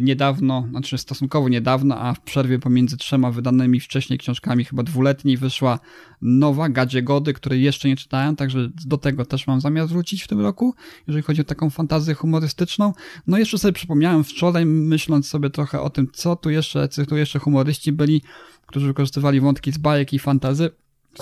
niedawno, 0.02 0.66
znaczy 0.70 0.98
stosunkowo 0.98 1.48
niedawno, 1.48 1.98
a 1.98 2.14
w 2.14 2.20
przerwie 2.20 2.58
pomiędzy 2.58 2.96
trzema 2.96 3.30
wydanymi 3.30 3.80
wcześniej 3.80 4.18
książkami, 4.18 4.64
chyba 4.64 4.82
dwuletniej, 4.82 5.36
wyszła 5.36 5.78
nowa 6.22 6.68
Gadzie 6.68 7.02
Gody, 7.02 7.32
której 7.32 7.62
jeszcze 7.62 7.88
nie 7.88 7.96
czytałem, 7.96 8.36
także 8.36 8.68
do 8.86 8.98
tego 8.98 9.24
też 9.24 9.46
mam 9.46 9.60
zamiar 9.60 9.86
wrócić 9.86 10.22
w 10.22 10.28
tym 10.28 10.40
roku, 10.40 10.74
jeżeli 11.06 11.22
chodzi 11.22 11.40
o 11.40 11.44
taką 11.44 11.70
fantazję 11.70 12.14
humorystyczną. 12.14 12.92
No 13.26 13.38
jeszcze 13.38 13.58
sobie 13.58 13.72
przypomniałem 13.72 14.24
wczoraj, 14.24 14.66
myśląc 14.66 15.28
sobie 15.28 15.50
trochę 15.50 15.80
o 15.80 15.90
tym, 15.90 16.08
co 16.12 16.36
tu 16.36 16.50
jeszcze, 16.50 16.88
co 16.88 17.06
tu 17.06 17.16
jeszcze 17.16 17.38
humoryści 17.38 17.92
byli, 17.92 18.22
którzy 18.66 18.86
wykorzystywali 18.86 19.40
wątki 19.40 19.72
z 19.72 19.78
bajek 19.78 20.12
i 20.12 20.18
fantazy 20.18 20.70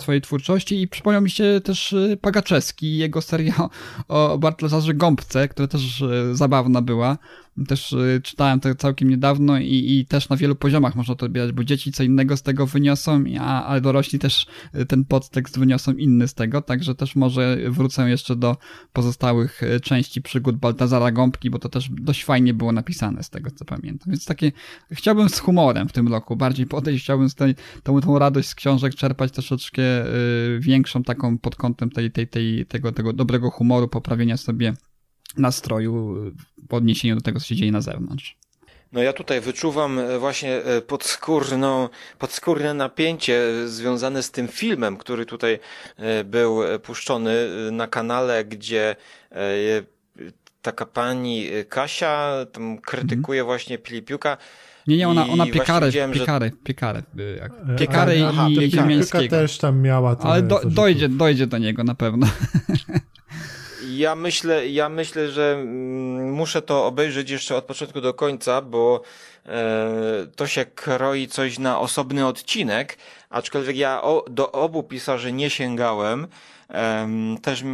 swojej 0.00 0.20
twórczości 0.20 0.82
i 0.82 0.88
przypomniał 0.88 1.22
mi 1.22 1.30
się 1.30 1.60
też 1.64 1.92
y, 1.92 2.18
Pagaczewski 2.20 2.86
i 2.86 2.96
jego 2.98 3.22
seria 3.22 3.68
o 4.08 4.38
Bartloszarze 4.38 4.94
Gąbce, 4.94 5.48
która 5.48 5.68
też 5.68 6.00
y, 6.00 6.36
zabawna 6.36 6.82
była. 6.82 7.18
Też 7.64 7.92
y, 7.92 8.20
czytałem 8.24 8.60
to 8.60 8.74
całkiem 8.74 9.10
niedawno 9.10 9.58
i, 9.58 9.98
i 9.98 10.06
też 10.06 10.28
na 10.28 10.36
wielu 10.36 10.54
poziomach 10.54 10.94
można 10.94 11.14
to 11.14 11.26
odbierać, 11.26 11.52
bo 11.52 11.64
dzieci 11.64 11.92
co 11.92 12.02
innego 12.02 12.36
z 12.36 12.42
tego 12.42 12.66
wyniosą, 12.66 13.24
a, 13.40 13.66
a 13.66 13.80
dorośli 13.80 14.18
też 14.18 14.46
y, 14.74 14.86
ten 14.86 15.04
podtekst 15.04 15.58
wyniosą 15.58 15.92
inny 15.92 16.28
z 16.28 16.34
tego, 16.34 16.62
także 16.62 16.94
też 16.94 17.16
może 17.16 17.58
wrócę 17.68 18.10
jeszcze 18.10 18.36
do 18.36 18.56
pozostałych 18.92 19.62
y, 19.62 19.80
części 19.80 20.22
przygód 20.22 20.56
Baltazara 20.56 21.12
Gąbki, 21.12 21.50
bo 21.50 21.58
to 21.58 21.68
też 21.68 21.90
dość 21.90 22.24
fajnie 22.24 22.54
było 22.54 22.72
napisane 22.72 23.22
z 23.22 23.30
tego 23.30 23.50
co 23.50 23.64
pamiętam. 23.64 24.10
Więc 24.10 24.24
takie 24.24 24.52
chciałbym 24.90 25.28
z 25.28 25.38
humorem 25.38 25.88
w 25.88 25.92
tym 25.92 26.08
roku 26.08 26.36
bardziej 26.36 26.66
podejść, 26.66 27.04
chciałbym 27.04 27.30
z 27.30 27.34
tej, 27.34 27.54
tą, 27.82 28.00
tą 28.00 28.18
radość 28.18 28.48
z 28.48 28.54
książek 28.54 28.94
czerpać 28.94 29.32
troszeczkę 29.32 29.82
większą 30.58 31.02
taką 31.02 31.38
pod 31.38 31.56
kątem 31.56 31.90
tej, 31.90 32.10
tej, 32.10 32.28
tej, 32.28 32.66
tego, 32.66 32.92
tego 32.92 33.12
dobrego 33.12 33.50
humoru, 33.50 33.88
poprawienia 33.88 34.36
sobie 34.36 34.74
nastroju 35.36 36.16
w 36.68 36.74
odniesieniu 36.74 37.14
do 37.14 37.20
tego, 37.20 37.40
co 37.40 37.46
się 37.46 37.56
dzieje 37.56 37.72
na 37.72 37.80
zewnątrz. 37.80 38.36
No 38.92 39.02
ja 39.02 39.12
tutaj 39.12 39.40
wyczuwam 39.40 39.98
e, 39.98 40.18
właśnie 40.18 40.56
e, 40.56 40.82
podskórną, 40.82 41.88
podskórne 42.18 42.74
napięcie 42.74 43.42
związane 43.66 44.22
z 44.22 44.30
tym 44.30 44.48
filmem, 44.48 44.96
który 44.96 45.26
tutaj 45.26 45.58
e, 45.96 46.24
był 46.24 46.60
puszczony 46.82 47.32
na 47.72 47.86
kanale, 47.86 48.44
gdzie 48.44 48.96
taka 50.62 50.86
pani 50.86 51.46
Kasia 51.68 52.46
tam 52.52 52.78
krytykuje 52.78 53.40
mhm. 53.40 53.46
właśnie 53.46 53.78
Pilipiuka. 53.78 54.36
Nie, 54.86 54.96
nie, 54.96 55.08
ona, 55.08 55.26
ona 55.26 55.46
piekarę, 55.46 55.92
piekarę, 56.12 56.50
piekarę, 56.64 57.02
piekarę 57.78 58.16
i 58.50 58.70
Ziemiańskiego. 58.70 59.36
też 59.36 59.58
tam 59.58 59.80
miała. 59.80 60.16
Ale 60.20 60.42
do, 60.42 60.60
dojdzie, 60.64 61.08
dojdzie 61.08 61.46
do 61.46 61.58
niego 61.58 61.84
na 61.84 61.94
pewno. 61.94 62.26
Ja 63.90 64.14
myślę, 64.14 64.68
ja 64.68 64.88
myślę, 64.88 65.30
że 65.30 65.52
mm, 65.52 66.32
muszę 66.32 66.62
to 66.62 66.86
obejrzeć 66.86 67.30
jeszcze 67.30 67.56
od 67.56 67.64
początku 67.64 68.00
do 68.00 68.14
końca, 68.14 68.60
bo 68.62 69.00
e, 69.46 70.26
to 70.36 70.46
się 70.46 70.64
kroi 70.64 71.28
coś 71.28 71.58
na 71.58 71.80
osobny 71.80 72.26
odcinek, 72.26 72.98
aczkolwiek 73.30 73.76
ja 73.76 74.02
do 74.30 74.52
obu 74.52 74.82
pisarzy 74.82 75.32
nie 75.32 75.50
sięgałem 75.50 76.26
też 77.42 77.64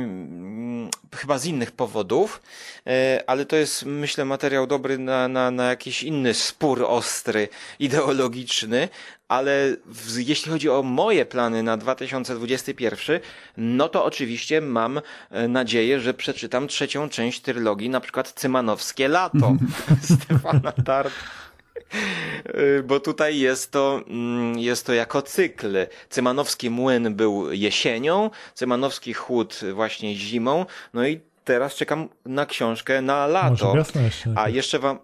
chyba 1.14 1.38
z 1.38 1.44
innych 1.44 1.72
powodów, 1.72 2.42
e, 2.86 3.24
ale 3.26 3.46
to 3.46 3.56
jest 3.56 3.86
myślę 3.86 4.24
materiał 4.24 4.66
dobry 4.66 4.98
na, 4.98 5.28
na, 5.28 5.50
na 5.50 5.64
jakiś 5.64 6.02
inny 6.02 6.34
spór 6.34 6.84
ostry, 6.84 7.48
ideologiczny, 7.78 8.88
ale 9.28 9.76
w, 9.86 10.18
jeśli 10.18 10.52
chodzi 10.52 10.70
o 10.70 10.82
moje 10.82 11.26
plany 11.26 11.62
na 11.62 11.76
2021, 11.76 13.20
no 13.56 13.88
to 13.88 14.04
oczywiście 14.04 14.60
mam 14.60 15.00
e, 15.30 15.48
nadzieję, 15.48 16.00
że 16.00 16.14
przeczytam 16.14 16.68
trzecią 16.68 17.08
część 17.08 17.40
trylogii, 17.40 17.90
na 17.90 18.00
przykład 18.00 18.32
Cymanowskie 18.32 19.08
Lato 19.08 19.56
Stefana 20.14 20.72
Tart. 20.72 21.14
Bo 22.88 23.00
tutaj 23.00 23.38
jest 23.38 23.70
to, 23.70 24.00
mm, 24.06 24.58
jest 24.58 24.86
to 24.86 24.94
jako 24.94 25.22
cykl. 25.22 25.76
Cymanowski 26.10 26.70
młyn 26.70 27.14
był 27.14 27.52
jesienią, 27.52 28.30
Cymanowski 28.54 29.14
chłód 29.14 29.60
właśnie 29.72 30.14
zimą, 30.14 30.66
no 30.94 31.06
i 31.06 31.20
teraz 31.44 31.74
czekam 31.74 32.08
na 32.26 32.46
książkę 32.46 33.02
na 33.02 33.26
lato. 33.26 33.74
Może 33.74 34.02
jeszcze. 34.02 34.32
A 34.36 34.48
jeszcze 34.48 34.78
wam, 34.78 34.98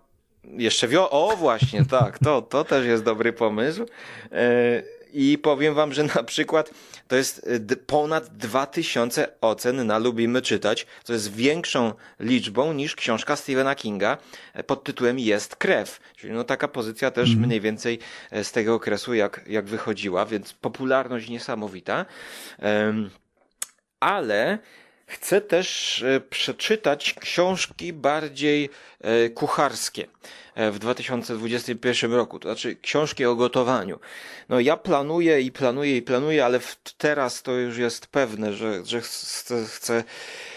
jeszcze 0.44 0.88
wio, 0.88 1.10
o 1.10 1.36
właśnie, 1.36 1.84
tak, 1.84 2.18
to, 2.18 2.42
to 2.42 2.64
też 2.64 2.86
jest 2.86 3.04
dobry 3.04 3.32
pomysł. 3.32 3.82
Y, 3.82 4.97
i 5.12 5.38
powiem 5.38 5.74
wam, 5.74 5.92
że 5.92 6.04
na 6.16 6.22
przykład 6.22 6.70
to 7.08 7.16
jest 7.16 7.46
y, 7.70 7.76
ponad 7.76 8.36
2000 8.36 9.28
ocen 9.40 9.86
na 9.86 9.98
Lubimy 9.98 10.42
Czytać, 10.42 10.86
co 11.04 11.12
jest 11.12 11.34
większą 11.34 11.92
liczbą 12.20 12.72
niż 12.72 12.96
książka 12.96 13.36
Stephena 13.36 13.74
Kinga 13.74 14.18
e, 14.54 14.62
pod 14.62 14.84
tytułem 14.84 15.18
Jest 15.18 15.56
krew. 15.56 16.00
Czyli 16.16 16.32
no 16.32 16.44
taka 16.44 16.68
pozycja 16.68 17.10
też 17.10 17.30
mm. 17.30 17.46
mniej 17.46 17.60
więcej 17.60 17.98
e, 18.30 18.44
z 18.44 18.52
tego 18.52 18.74
okresu 18.74 19.14
jak, 19.14 19.44
jak 19.46 19.66
wychodziła, 19.66 20.26
więc 20.26 20.52
popularność 20.52 21.28
niesamowita. 21.28 22.06
Um, 22.62 23.10
ale 24.00 24.58
Chcę 25.10 25.40
też 25.40 26.02
e, 26.02 26.20
przeczytać 26.20 27.14
książki 27.14 27.92
bardziej 27.92 28.70
kucharskie 29.34 30.06
w 30.58 30.78
2021 30.78 32.12
roku, 32.12 32.38
to 32.38 32.48
znaczy 32.48 32.76
książki 32.76 33.24
o 33.24 33.34
gotowaniu. 33.34 33.98
No 34.48 34.60
ja 34.60 34.76
planuję 34.76 35.40
i 35.40 35.52
planuję 35.52 35.96
i 35.96 36.02
planuję, 36.02 36.44
ale 36.44 36.60
teraz 36.98 37.42
to 37.42 37.52
już 37.52 37.78
jest 37.78 38.06
pewne, 38.06 38.52
że, 38.52 38.84
że 38.84 39.00
chcę, 39.00 39.64
chcę, 39.64 40.04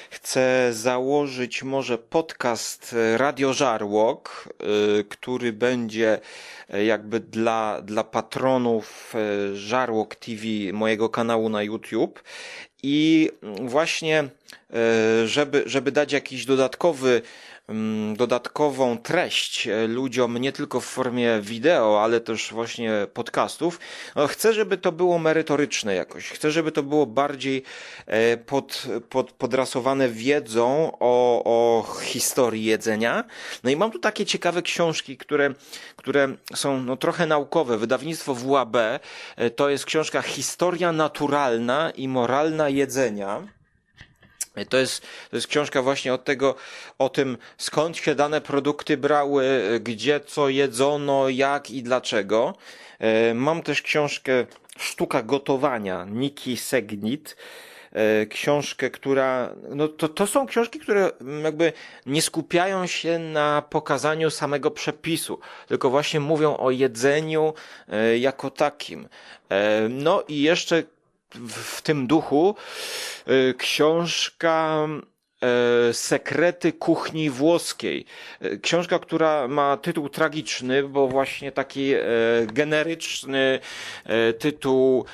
chcę 0.10 0.70
założyć 0.74 1.64
może 1.64 1.98
podcast 1.98 2.96
Radio 3.16 3.54
Żarłok, 3.54 4.50
który 5.10 5.54
będzie 5.54 6.20
jakby 6.84 7.20
dla, 7.20 7.82
dla 7.82 8.04
patronów 8.04 9.14
Żarłok 9.54 10.16
TV 10.16 10.44
mojego 10.74 11.10
kanału 11.10 11.50
na 11.50 11.64
YouTube 11.64 12.24
i 12.84 13.30
właśnie 13.62 14.20
e, 14.20 15.28
żeby, 15.28 15.64
żeby 15.66 15.92
dać 15.92 16.12
jakiś 16.12 16.46
dodatkowy, 16.46 17.22
dodatkową 18.16 18.98
treść 18.98 19.68
e, 19.68 19.88
ludziom, 19.88 20.38
nie 20.38 20.52
tylko 20.52 20.80
w 20.80 20.86
formie 20.86 21.42
wideo, 21.42 22.04
ale 22.04 22.20
też 22.20 22.52
właśnie 22.52 22.92
podcastów, 23.14 23.80
no 24.16 24.28
chcę, 24.28 24.54
żeby 24.54 24.78
to 24.78 24.92
było 24.92 25.20
merytoryczne 25.20 25.96
jakoś. 25.96 26.30
Chcę, 26.30 26.52
żeby 26.52 26.72
to 26.72 26.84
było 26.84 27.06
bardziej 27.06 27.64
e, 28.06 28.38
pod, 28.38 28.88
pod, 29.10 29.32
podrasowane 29.32 30.10
wiedzą 30.10 30.92
o, 31.00 31.44
o 31.46 31.86
historii 32.02 32.64
jedzenia. 32.64 33.24
No 33.64 33.70
i 33.70 33.76
mam 33.76 33.92
tu 33.92 34.00
takie 34.00 34.26
ciekawe 34.26 34.62
książki, 34.62 35.18
które, 35.18 35.54
które 35.96 36.36
są 36.56 36.84
no, 36.84 36.98
trochę 36.98 37.28
naukowe. 37.28 37.78
Wydawnictwo 37.78 38.36
WAB 38.36 38.78
to 39.56 39.70
jest 39.70 39.86
książka 39.86 40.22
Historia 40.22 40.92
naturalna 40.92 41.92
i 41.92 42.08
moralna 42.08 42.70
jedzenia. 42.70 43.61
To 44.70 44.78
jest, 44.78 45.02
to 45.30 45.36
jest 45.36 45.48
książka 45.48 45.82
właśnie 45.82 46.14
od 46.14 46.24
tego, 46.24 46.56
o 47.00 47.10
tym, 47.10 47.38
skąd 47.58 47.98
się 47.98 48.16
dane 48.16 48.42
produkty 48.42 48.98
brały, 48.98 49.46
gdzie 49.84 50.20
co 50.20 50.50
jedzono, 50.50 51.30
jak 51.30 51.72
i 51.72 51.84
dlaczego. 51.84 52.56
E, 53.00 53.34
mam 53.34 53.64
też 53.64 53.82
książkę 53.82 54.46
Sztuka 54.78 55.24
gotowania 55.24 56.06
Niki 56.06 56.58
Segnit. 56.58 57.36
E, 57.92 58.26
książkę, 58.26 58.90
która, 58.90 59.56
no 59.70 59.88
to, 59.88 60.08
to 60.08 60.28
są 60.28 60.46
książki, 60.46 60.80
które 60.80 61.12
jakby 61.44 61.74
nie 62.06 62.22
skupiają 62.22 62.88
się 62.88 63.20
na 63.20 63.64
pokazaniu 63.70 64.30
samego 64.30 64.72
przepisu, 64.72 65.40
tylko 65.68 65.90
właśnie 65.90 66.20
mówią 66.20 66.58
o 66.58 66.72
jedzeniu 66.72 67.54
e, 67.88 68.18
jako 68.18 68.50
takim. 68.50 69.08
No 69.90 70.24
i 70.28 70.42
jeszcze 70.42 70.84
w 71.36 71.82
tym 71.82 72.08
duchu 72.08 72.56
y, 73.28 73.54
książka 73.58 74.88
e, 75.42 75.94
Sekrety 75.94 76.74
kuchni 76.74 77.30
włoskiej. 77.30 78.06
E, 78.42 78.58
książka, 78.58 79.00
która 79.00 79.48
ma 79.48 79.78
tytuł 79.78 80.10
tragiczny, 80.10 80.84
bo 80.84 81.08
właśnie 81.08 81.52
taki 81.52 81.94
e, 81.94 82.02
generyczny 82.46 83.60
tytuł, 84.40 85.06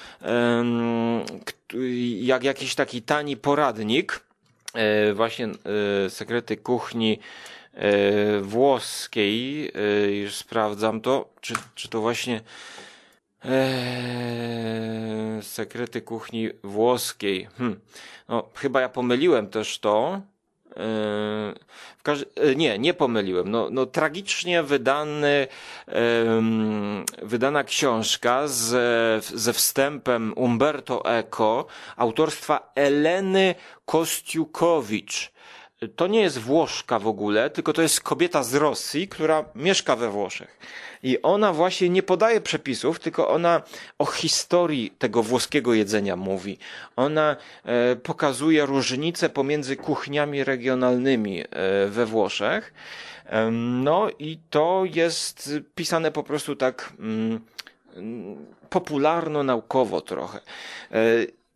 jak 2.19 2.43
jakiś 2.43 2.75
taki 2.75 3.01
tani 3.01 3.37
poradnik. 3.37 4.27
Właśnie 5.13 5.47
Sekrety 6.09 6.57
kuchni 6.57 7.19
włoskiej. 8.41 9.71
Już 10.21 10.35
sprawdzam 10.35 11.01
to, 11.01 11.29
czy, 11.41 11.53
czy 11.75 11.87
to 11.89 12.01
właśnie 12.01 12.41
Eee, 13.47 15.43
sekrety 15.43 16.01
kuchni 16.01 16.49
włoskiej. 16.63 17.47
Hm. 17.57 17.79
No, 18.29 18.49
chyba 18.55 18.81
ja 18.81 18.89
pomyliłem 18.89 19.49
też 19.49 19.79
to. 19.79 20.21
Eee. 20.75 21.67
E, 22.35 22.55
nie, 22.55 22.79
nie 22.79 22.93
pomyliłem. 22.93 23.51
No, 23.51 23.67
no 23.71 23.85
tragicznie 23.85 24.63
wydany, 24.63 25.47
wydana 27.21 27.63
książka 27.63 28.47
z, 28.47 29.25
ze 29.25 29.53
wstępem 29.53 30.33
Umberto 30.35 31.05
Eco 31.05 31.65
autorstwa 31.97 32.71
Eleny 32.75 33.55
Kostiukowicz 33.85 35.31
to 35.95 36.07
nie 36.07 36.21
jest 36.21 36.37
Włoszka 36.37 36.99
w 36.99 37.07
ogóle, 37.07 37.49
tylko 37.49 37.73
to 37.73 37.81
jest 37.81 38.01
kobieta 38.01 38.43
z 38.43 38.55
Rosji, 38.55 39.07
która 39.07 39.45
mieszka 39.55 39.95
we 39.95 40.09
Włoszech. 40.09 40.59
I 41.03 41.21
ona 41.21 41.53
właśnie 41.53 41.89
nie 41.89 42.03
podaje 42.03 42.41
przepisów, 42.41 42.99
tylko 42.99 43.29
ona 43.29 43.61
o 43.99 44.05
historii 44.05 44.91
tego 44.99 45.23
włoskiego 45.23 45.73
jedzenia 45.73 46.15
mówi. 46.15 46.57
Ona 46.95 47.35
e, 47.63 47.95
pokazuje 47.95 48.65
różnice 48.65 49.29
pomiędzy 49.29 49.75
kuchniami 49.75 50.43
regionalnymi 50.43 51.41
e, 51.41 51.45
we 51.87 52.05
Włoszech. 52.05 52.73
E, 53.25 53.51
no 53.51 54.07
i 54.19 54.39
to 54.49 54.83
jest 54.93 55.49
pisane 55.75 56.11
po 56.11 56.23
prostu 56.23 56.55
tak 56.55 56.93
mm, 56.99 57.41
popularno-naukowo 58.69 60.01
trochę. 60.01 60.39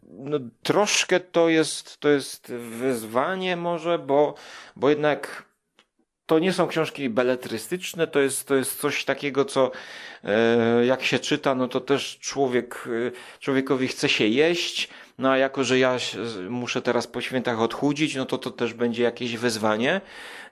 No, 0.03 0.39
troszkę 0.63 1.19
to 1.19 1.49
jest, 1.49 1.97
to 1.97 2.09
jest 2.09 2.51
wyzwanie 2.53 3.55
może, 3.55 3.99
bo, 3.99 4.33
bo 4.75 4.89
jednak 4.89 5.51
to 6.25 6.39
nie 6.39 6.53
są 6.53 6.67
książki 6.67 7.09
beletrystyczne, 7.09 8.07
to 8.07 8.19
jest, 8.19 8.47
to 8.47 8.55
jest 8.55 8.79
coś 8.79 9.05
takiego, 9.05 9.45
co 9.45 9.71
e, 10.23 10.85
jak 10.85 11.03
się 11.03 11.19
czyta, 11.19 11.55
no 11.55 11.67
to 11.67 11.81
też 11.81 12.19
człowiek, 12.19 12.87
e, 13.07 13.39
człowiekowi 13.39 13.87
chce 13.87 14.09
się 14.09 14.27
jeść, 14.27 14.89
no 15.21 15.29
a 15.29 15.37
jako, 15.37 15.63
że 15.63 15.79
ja 15.79 15.97
muszę 16.49 16.81
teraz 16.81 17.07
po 17.07 17.21
świętach 17.21 17.59
odchudzić, 17.59 18.15
no 18.15 18.25
to 18.25 18.37
to 18.37 18.51
też 18.51 18.73
będzie 18.73 19.03
jakieś 19.03 19.37
wyzwanie. 19.37 20.01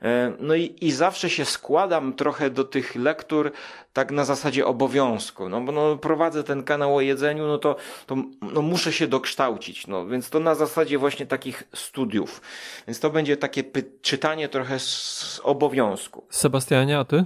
E, 0.01 0.33
no 0.39 0.55
i, 0.55 0.75
i 0.81 0.91
zawsze 0.91 1.29
się 1.29 1.45
składam 1.45 2.13
trochę 2.13 2.49
do 2.49 2.63
tych 2.63 2.95
lektur 2.95 3.51
tak 3.93 4.11
na 4.11 4.25
zasadzie 4.25 4.65
obowiązku, 4.65 5.49
no 5.49 5.61
bo 5.61 5.71
no, 5.71 5.97
prowadzę 5.97 6.43
ten 6.43 6.63
kanał 6.63 6.95
o 6.95 7.01
jedzeniu, 7.01 7.47
no 7.47 7.57
to, 7.57 7.75
to 8.05 8.15
no, 8.53 8.61
muszę 8.61 8.93
się 8.93 9.07
dokształcić, 9.07 9.87
no 9.87 10.07
więc 10.07 10.29
to 10.29 10.39
na 10.39 10.55
zasadzie 10.55 10.97
właśnie 10.97 11.25
takich 11.25 11.63
studiów. 11.73 12.41
Więc 12.87 12.99
to 12.99 13.09
będzie 13.09 13.37
takie 13.37 13.63
czytanie 14.01 14.49
trochę 14.49 14.79
z 14.79 15.41
obowiązku. 15.43 16.25
Sebastianie, 16.29 16.99
a 16.99 17.05
ty? 17.05 17.23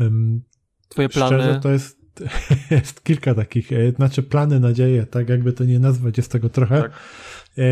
Um, 0.00 0.42
Twoje 0.88 1.08
plany? 1.08 1.38
Szczerze, 1.38 1.60
to 1.60 1.70
jest 1.70 1.99
jest 2.70 3.04
kilka 3.04 3.34
takich, 3.34 3.72
e, 3.72 3.90
znaczy 3.90 4.22
plany, 4.22 4.60
nadzieje, 4.60 5.06
tak 5.06 5.28
jakby 5.28 5.52
to 5.52 5.64
nie 5.64 5.78
nazwać, 5.78 6.16
jest 6.16 6.32
tego 6.32 6.48
trochę. 6.48 6.82
Tak. 6.82 6.92
E, 7.58 7.64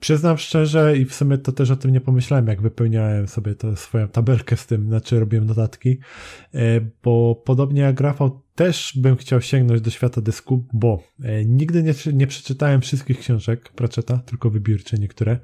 przyznam 0.00 0.38
szczerze 0.38 0.98
i 0.98 1.04
w 1.04 1.14
sumie 1.14 1.38
to 1.38 1.52
też 1.52 1.70
o 1.70 1.76
tym 1.76 1.92
nie 1.92 2.00
pomyślałem, 2.00 2.46
jak 2.46 2.62
wypełniałem 2.62 3.28
sobie 3.28 3.54
to 3.54 3.76
swoją 3.76 4.08
tabelkę 4.08 4.56
z 4.56 4.66
tym, 4.66 4.86
znaczy 4.86 5.20
robiłem 5.20 5.46
notatki, 5.46 5.98
e, 6.54 6.80
bo 7.02 7.42
podobnie 7.44 7.80
jak 7.80 8.00
Rafał 8.00 8.42
też 8.54 8.92
bym 8.96 9.16
chciał 9.16 9.40
sięgnąć 9.40 9.80
do 9.80 9.90
świata 9.90 10.20
dysku, 10.20 10.66
bo 10.72 11.02
nigdy 11.46 11.82
nie, 11.82 11.94
nie 12.12 12.26
przeczytałem 12.26 12.80
wszystkich 12.80 13.18
książek 13.18 13.68
Pratchetta, 13.68 14.18
tylko 14.18 14.50
wybiórcze 14.50 14.98
niektóre. 14.98 15.38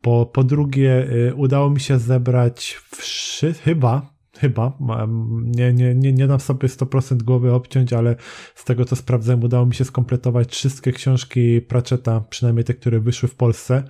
Po, 0.00 0.26
po 0.26 0.44
drugie, 0.44 1.06
udało 1.36 1.70
mi 1.70 1.80
się 1.80 1.98
zebrać 1.98 2.78
wszy, 2.90 3.52
chyba 3.52 4.11
Chyba. 4.38 4.78
Nie, 5.42 5.72
nie, 5.72 5.94
nie, 5.94 6.12
nie 6.12 6.26
dam 6.26 6.40
sobie 6.40 6.68
100% 6.68 7.22
głowy 7.22 7.52
obciąć, 7.52 7.92
ale 7.92 8.16
z 8.54 8.64
tego 8.64 8.84
co 8.84 8.96
sprawdzałem, 8.96 9.44
udało 9.44 9.66
mi 9.66 9.74
się 9.74 9.84
skompletować 9.84 10.52
wszystkie 10.52 10.92
książki 10.92 11.60
Pratchetta, 11.60 12.20
przynajmniej 12.20 12.64
te, 12.64 12.74
które 12.74 13.00
wyszły 13.00 13.28
w 13.28 13.34
Polsce, 13.34 13.84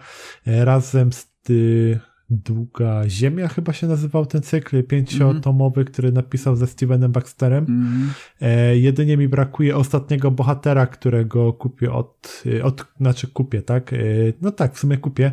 e, 0.47 0.65
razem 0.65 1.13
z 1.13 1.33
ty, 1.43 2.01
Długa 2.31 3.09
Ziemia 3.09 3.49
chyba 3.49 3.73
się 3.73 3.87
nazywał 3.87 4.27
ten 4.27 4.43
cykl, 4.43 4.83
pięciotomowy, 4.83 5.81
mm 5.81 5.89
-hmm. 5.89 5.93
który 5.93 6.13
napisał 6.13 6.57
ze 6.57 6.67
Stevenem 6.67 7.13
Baxterem. 7.13 7.67
Mm 7.69 7.83
-hmm. 7.83 8.09
e, 8.41 8.77
jedynie 8.77 9.17
mi 9.17 9.29
brakuje 9.29 9.77
ostatniego 9.77 10.31
bohatera, 10.31 10.87
którego 10.87 11.53
kupię 11.53 11.93
od, 11.93 12.43
e, 12.59 12.65
od 12.65 12.87
znaczy 13.01 13.27
kupię, 13.29 13.63
tak? 13.63 13.93
E, 13.93 13.97
no 14.41 14.51
tak, 14.51 14.75
w 14.75 14.79
sumie 14.79 14.97
kupię 14.97 15.33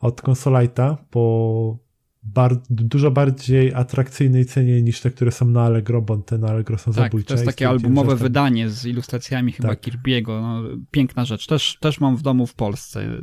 od 0.00 0.22
Consolite'a 0.22 0.96
po 1.10 1.87
bar 2.34 2.56
dużo 2.70 3.10
bardziej 3.10 3.74
atrakcyjnej 3.74 4.46
cenie 4.46 4.82
niż 4.82 5.00
te, 5.00 5.10
które 5.10 5.32
są 5.32 5.46
na 5.46 5.62
Allegro, 5.62 6.02
bo 6.02 6.16
te 6.16 6.38
na 6.38 6.48
Allegro 6.48 6.78
są 6.78 6.92
tak, 6.92 7.04
zabójcze. 7.04 7.28
to 7.28 7.34
jest 7.34 7.46
takie 7.46 7.68
albumowe 7.68 8.16
wydanie 8.16 8.70
z 8.70 8.86
ilustracjami 8.86 9.52
chyba 9.52 9.68
tak. 9.68 9.82
Kirby'ego. 9.82 10.42
No, 10.42 10.62
piękna 10.90 11.24
rzecz. 11.24 11.46
Też, 11.46 11.76
też 11.80 12.00
mam 12.00 12.16
w 12.16 12.22
domu 12.22 12.46
w 12.46 12.54
Polsce. 12.54 13.20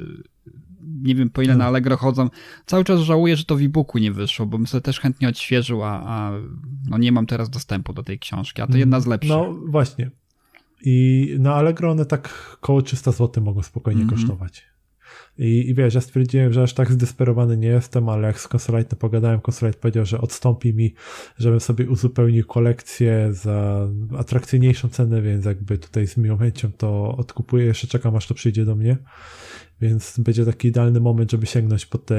Nie 1.04 1.16
wiem 1.16 1.30
po 1.30 1.42
ile 1.42 1.54
no. 1.54 1.60
na 1.60 1.66
Allegro 1.66 1.98
chodzą. 1.98 2.30
Cały 2.66 2.84
czas 2.84 3.00
żałuję, 3.00 3.36
że 3.36 3.46
to 3.46 3.56
w 3.56 3.62
e-booku 3.62 3.98
nie 3.98 4.12
wyszło, 4.12 4.46
bo 4.46 4.58
bym 4.58 4.68
sobie 4.68 4.82
też 4.82 5.00
chętnie 5.00 5.30
odświeżył, 5.30 5.84
a, 5.84 6.04
a 6.06 6.32
no 6.90 6.98
nie 6.98 7.12
mam 7.12 7.26
teraz 7.26 7.50
dostępu 7.50 7.94
do 7.94 8.04
tej 8.04 8.20
książki, 8.20 8.62
a 8.62 8.68
to 8.68 8.78
jedna 8.78 9.00
z 9.00 9.08
lepszych. 9.08 9.30
No 9.30 9.54
właśnie. 9.68 10.12
I 10.82 11.28
na 11.40 11.56
Allegro 11.56 11.92
one 11.92 12.06
tak 12.06 12.58
koło 12.62 12.82
300 12.82 13.12
zł 13.12 13.44
mogą 13.44 13.64
spokojnie 13.64 14.02
mm 14.02 14.16
-hmm. 14.16 14.20
kosztować. 14.20 14.75
I, 15.38 15.70
I 15.70 15.74
wiesz, 15.74 15.94
ja 15.94 16.02
stwierdziłem, 16.02 16.54
że 16.54 16.64
aż 16.64 16.74
tak 16.74 16.92
zdesperowany 16.92 17.58
nie 17.58 17.68
jestem, 17.68 18.10
ale 18.10 18.28
jak 18.28 18.40
z 18.40 18.48
Consolite 18.56 18.96
pogadałem, 18.96 19.40
Consolite 19.48 19.80
powiedział, 19.80 20.06
że 20.06 20.22
odstąpi 20.22 20.74
mi, 20.74 20.94
żebym 21.38 21.60
sobie 21.60 21.90
uzupełnił 21.90 22.46
kolekcję 22.46 23.34
za 23.34 23.88
atrakcyjniejszą 24.18 24.90
cenę, 24.90 25.22
więc 25.22 25.46
jakby 25.46 25.78
tutaj 25.78 26.08
z 26.08 26.18
miłą 26.18 26.38
chęcią 26.38 26.72
to 26.72 27.18
odkupuję, 27.18 27.66
jeszcze 27.66 27.88
czekam 27.88 28.16
aż 28.16 28.28
to 28.28 28.34
przyjdzie 28.34 28.66
do 28.66 28.76
mnie. 28.76 28.98
Więc 29.82 30.20
będzie 30.20 30.46
taki 30.46 30.68
idealny 30.68 31.00
moment, 31.00 31.32
żeby 31.32 31.46
sięgnąć 31.46 31.86
po 31.86 31.98
te 31.98 32.16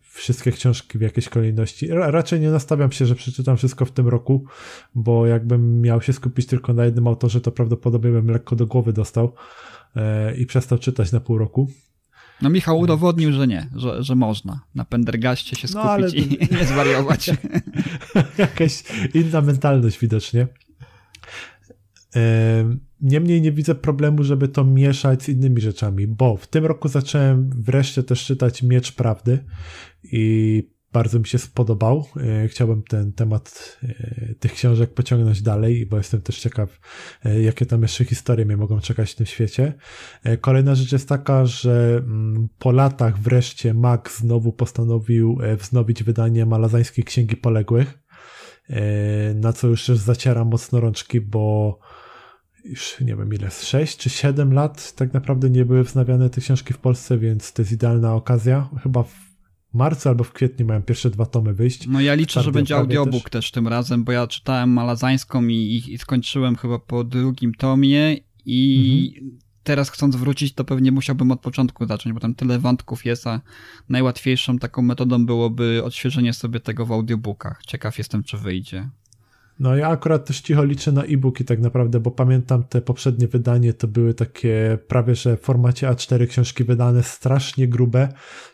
wszystkie 0.00 0.52
książki 0.52 0.98
w 0.98 1.00
jakiejś 1.00 1.28
kolejności. 1.28 1.88
raczej 1.90 2.40
nie 2.40 2.50
nastawiam 2.50 2.92
się, 2.92 3.06
że 3.06 3.14
przeczytam 3.14 3.56
wszystko 3.56 3.84
w 3.84 3.92
tym 3.92 4.08
roku, 4.08 4.44
bo 4.94 5.26
jakbym 5.26 5.80
miał 5.80 6.02
się 6.02 6.12
skupić 6.12 6.46
tylko 6.46 6.74
na 6.74 6.84
jednym 6.84 7.06
autorze, 7.06 7.40
to 7.40 7.52
prawdopodobnie 7.52 8.10
bym 8.10 8.30
lekko 8.30 8.56
do 8.56 8.66
głowy 8.66 8.92
dostał 8.92 9.32
e, 9.96 10.36
i 10.36 10.46
przestał 10.46 10.78
czytać 10.78 11.12
na 11.12 11.20
pół 11.20 11.38
roku. 11.38 11.70
No 12.42 12.50
Michał 12.50 12.78
udowodnił, 12.78 13.32
że 13.32 13.46
nie, 13.46 13.66
że, 13.76 14.02
że 14.02 14.14
można 14.14 14.60
na 14.74 14.84
Pendergaście 14.84 15.56
się 15.56 15.68
no, 15.74 15.82
skupić 15.82 15.84
no, 15.84 15.90
ale... 15.90 16.10
i 16.10 16.54
nie 16.54 16.64
zwariować. 16.66 17.30
Jakaś 18.38 18.82
inna 19.14 19.40
mentalność 19.40 19.98
widocznie. 19.98 20.46
Niemniej 23.00 23.42
nie 23.42 23.52
widzę 23.52 23.74
problemu, 23.74 24.24
żeby 24.24 24.48
to 24.48 24.64
mieszać 24.64 25.22
z 25.22 25.28
innymi 25.28 25.60
rzeczami, 25.60 26.06
bo 26.06 26.36
w 26.36 26.46
tym 26.46 26.66
roku 26.66 26.88
zacząłem 26.88 27.50
wreszcie 27.50 28.02
też 28.02 28.24
czytać 28.24 28.62
Miecz 28.62 28.92
Prawdy 28.92 29.44
i 30.04 30.62
bardzo 30.92 31.18
mi 31.18 31.26
się 31.26 31.38
spodobał. 31.38 32.04
E, 32.16 32.48
chciałbym 32.48 32.82
ten 32.82 33.12
temat 33.12 33.78
e, 33.82 34.34
tych 34.34 34.52
książek 34.52 34.94
pociągnąć 34.94 35.42
dalej, 35.42 35.86
bo 35.86 35.96
jestem 35.96 36.20
też 36.20 36.38
ciekaw, 36.38 36.80
e, 37.24 37.42
jakie 37.42 37.66
tam 37.66 37.82
jeszcze 37.82 38.04
historie 38.04 38.46
mnie 38.46 38.56
mogą 38.56 38.80
czekać 38.80 39.12
w 39.12 39.14
tym 39.14 39.26
świecie. 39.26 39.74
Kolejna 40.40 40.74
rzecz 40.74 40.92
jest 40.92 41.08
taka, 41.08 41.46
że 41.46 41.96
mm, 41.96 42.48
po 42.58 42.72
latach 42.72 43.18
wreszcie 43.18 43.74
Mac 43.74 44.16
znowu 44.16 44.52
postanowił 44.52 45.38
wznowić 45.58 46.02
wydanie 46.02 46.46
malazańskiej 46.46 47.04
Księgi 47.04 47.36
Poległych, 47.36 47.98
na 49.34 49.52
co 49.52 49.68
już 49.68 49.88
zacieram 49.88 50.48
mocno 50.48 50.80
rączki, 50.80 51.20
bo 51.20 51.78
już 52.64 53.00
nie 53.00 53.16
wiem 53.16 53.34
ile, 53.34 53.50
6 53.50 53.98
czy 53.98 54.10
7 54.10 54.52
lat 54.52 54.92
tak 54.92 55.14
naprawdę 55.14 55.50
nie 55.50 55.64
były 55.64 55.84
wznawiane 55.84 56.30
te 56.30 56.40
książki 56.40 56.74
w 56.74 56.78
Polsce, 56.78 57.18
więc 57.18 57.52
to 57.52 57.62
jest 57.62 57.72
idealna 57.72 58.14
okazja. 58.14 58.68
Chyba 58.82 59.04
marcu 59.72 60.08
albo 60.08 60.24
w 60.24 60.32
kwietniu 60.32 60.66
mają 60.66 60.82
pierwsze 60.82 61.10
dwa 61.10 61.26
tomy 61.26 61.54
wyjść. 61.54 61.86
No 61.86 62.00
ja 62.00 62.14
liczę, 62.14 62.42
że 62.42 62.52
będzie 62.52 62.76
audiobook 62.76 63.30
też. 63.30 63.30
też. 63.30 63.50
tym 63.50 63.68
razem, 63.68 64.04
bo 64.04 64.12
ja 64.12 64.26
czytałem 64.26 64.70
malazańską 64.70 65.46
i, 65.46 65.54
i, 65.54 65.94
i 65.94 65.98
skończyłem 65.98 66.56
chyba 66.56 66.78
po 66.78 67.04
drugim 67.04 67.54
tomie 67.54 68.16
i 68.46 69.12
mhm. 69.14 69.38
teraz 69.62 69.90
chcąc 69.90 70.16
wrócić, 70.16 70.54
to 70.54 70.64
pewnie 70.64 70.92
musiałbym 70.92 71.30
od 71.30 71.40
początku 71.40 71.86
zacząć, 71.86 72.14
bo 72.14 72.20
tam 72.20 72.34
tyle 72.34 72.58
wątków 72.58 73.04
jest, 73.04 73.26
a 73.26 73.40
najłatwiejszą 73.88 74.58
taką 74.58 74.82
metodą 74.82 75.26
byłoby 75.26 75.84
odświeżenie 75.84 76.32
sobie 76.32 76.60
tego 76.60 76.86
w 76.86 76.92
audiobookach. 76.92 77.62
Ciekaw 77.66 77.98
jestem, 77.98 78.22
czy 78.22 78.38
wyjdzie. 78.38 78.88
No 79.60 79.76
ja 79.76 79.88
akurat 79.88 80.24
też 80.24 80.40
cicho 80.40 80.64
liczę 80.64 80.92
na 80.92 81.04
e-booki 81.04 81.44
tak 81.44 81.60
naprawdę, 81.60 82.00
bo 82.00 82.10
pamiętam 82.10 82.64
te 82.64 82.80
poprzednie 82.80 83.28
wydanie 83.28 83.72
to 83.72 83.88
były 83.88 84.14
takie 84.14 84.78
prawie, 84.88 85.14
że 85.14 85.36
w 85.36 85.40
formacie 85.40 85.88
A4 85.88 86.26
książki 86.26 86.64
wydane 86.64 87.02
strasznie 87.02 87.68
grube. 87.68 88.08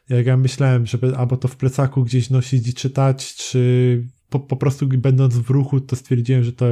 Jak 0.08 0.26
ja 0.26 0.36
myślałem, 0.36 0.86
żeby 0.86 1.16
albo 1.16 1.36
to 1.36 1.48
w 1.48 1.56
plecaku 1.56 2.04
gdzieś 2.04 2.30
nosić 2.30 2.68
i 2.68 2.74
czytać, 2.74 3.34
czy 3.34 4.02
po, 4.30 4.40
po 4.40 4.56
prostu 4.56 4.86
będąc 4.88 5.36
w 5.36 5.50
ruchu, 5.50 5.80
to 5.80 5.96
stwierdziłem, 5.96 6.44
że 6.44 6.52
to, 6.52 6.66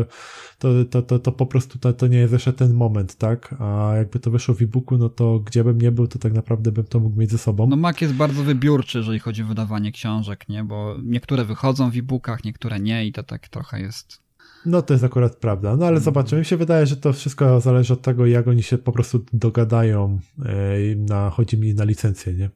to, 0.59 0.85
to, 0.85 1.03
to, 1.03 1.19
to 1.19 1.33
po 1.33 1.47
prostu 1.47 1.79
to, 1.79 1.93
to 1.93 2.07
nie 2.07 2.19
jest 2.19 2.33
jeszcze 2.33 2.53
ten 2.53 2.75
moment, 2.75 3.17
tak? 3.17 3.55
A 3.59 3.93
jakby 3.97 4.19
to 4.19 4.31
wyszło 4.31 4.55
w 4.55 4.63
e-booku, 4.63 4.99
no 4.99 5.09
to 5.09 5.39
gdzie 5.39 5.65
bym 5.65 5.81
nie 5.81 5.93
był, 5.93 6.07
to 6.07 6.19
tak 6.19 6.33
naprawdę 6.33 6.73
bym 6.73 6.85
to 6.85 7.01
mógł 7.01 7.21
mieć 7.21 7.31
ze 7.31 7.39
sobą. 7.39 7.67
No 7.67 7.77
Mac 7.77 8.01
jest 8.01 8.15
bardzo 8.15 8.43
wybiórczy, 8.43 8.99
jeżeli 8.99 9.19
chodzi 9.19 9.43
o 9.43 9.47
wydawanie 9.47 9.93
książek, 9.93 10.49
nie? 10.49 10.65
Bo 10.65 10.97
niektóre 11.03 11.45
wychodzą 11.45 11.91
w 11.91 11.97
e-bookach, 11.97 12.45
niektóre 12.45 12.81
nie 12.81 13.07
i 13.07 13.13
to 13.13 13.23
tak 13.23 13.49
trochę 13.49 13.81
jest 13.81 14.24
no 14.67 14.83
to 14.83 14.95
jest 14.95 15.05
akurat 15.05 15.37
prawda. 15.37 15.69
No 15.69 15.87
ale 15.87 15.97
mhm. 15.97 16.05
zobaczymy. 16.05 16.39
Mi 16.39 16.45
się 16.45 16.57
wydaje, 16.57 16.87
że 16.87 16.97
to 16.97 17.13
wszystko 17.13 17.61
zależy 17.61 17.93
od 17.93 18.03
tego, 18.03 18.27
jak 18.27 18.49
oni 18.49 18.63
się 18.63 18.79
po 18.79 18.93
prostu 18.93 19.25
dogadają. 19.33 20.19
Na, 20.97 21.31
chodzi 21.31 21.59
mi 21.59 21.75
na 21.75 21.85
licencję, 21.85 22.35
nie? 22.35 22.51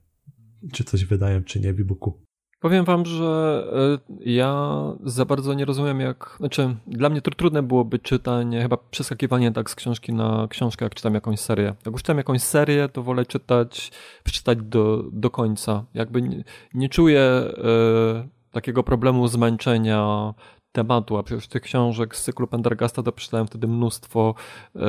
Czy 0.72 0.84
coś 0.84 1.04
wydają, 1.04 1.44
czy 1.44 1.60
nie 1.60 1.74
w 1.74 1.80
e-booku. 1.80 2.28
Powiem 2.60 2.84
wam, 2.84 3.04
że 3.04 3.64
e, 3.72 4.14
ja 4.20 4.82
za 5.04 5.24
bardzo 5.24 5.54
nie 5.54 5.64
rozumiem 5.64 6.00
jak, 6.00 6.36
znaczy 6.38 6.76
dla 6.86 7.08
mnie 7.08 7.22
to 7.22 7.30
trudne 7.30 7.62
byłoby 7.62 7.98
czytanie, 7.98 8.62
chyba 8.62 8.76
przeskakiwanie 8.76 9.52
tak 9.52 9.70
z 9.70 9.74
książki 9.74 10.12
na 10.12 10.46
książkę, 10.50 10.84
jak 10.84 10.94
czytam 10.94 11.14
jakąś 11.14 11.40
serię. 11.40 11.64
Jak 11.64 11.92
już 11.92 12.02
czytam 12.02 12.16
jakąś 12.18 12.42
serię, 12.42 12.88
to 12.88 13.02
wolę 13.02 13.26
czytać, 13.26 13.92
przeczytać 14.24 14.58
do, 14.62 15.04
do 15.12 15.30
końca. 15.30 15.84
Jakby 15.94 16.22
nie, 16.22 16.44
nie 16.74 16.88
czuję 16.88 17.20
e, 17.20 18.28
takiego 18.52 18.82
problemu 18.82 19.28
zmęczenia 19.28 20.34
tematu, 20.72 21.16
a 21.16 21.22
przecież 21.22 21.48
tych 21.48 21.62
książek 21.62 22.16
z 22.16 22.22
cyklu 22.22 22.46
Pendergasta 22.46 23.02
to 23.02 23.12
przeczytałem 23.12 23.46
wtedy 23.46 23.68
mnóstwo 23.68 24.34
e, 24.76 24.80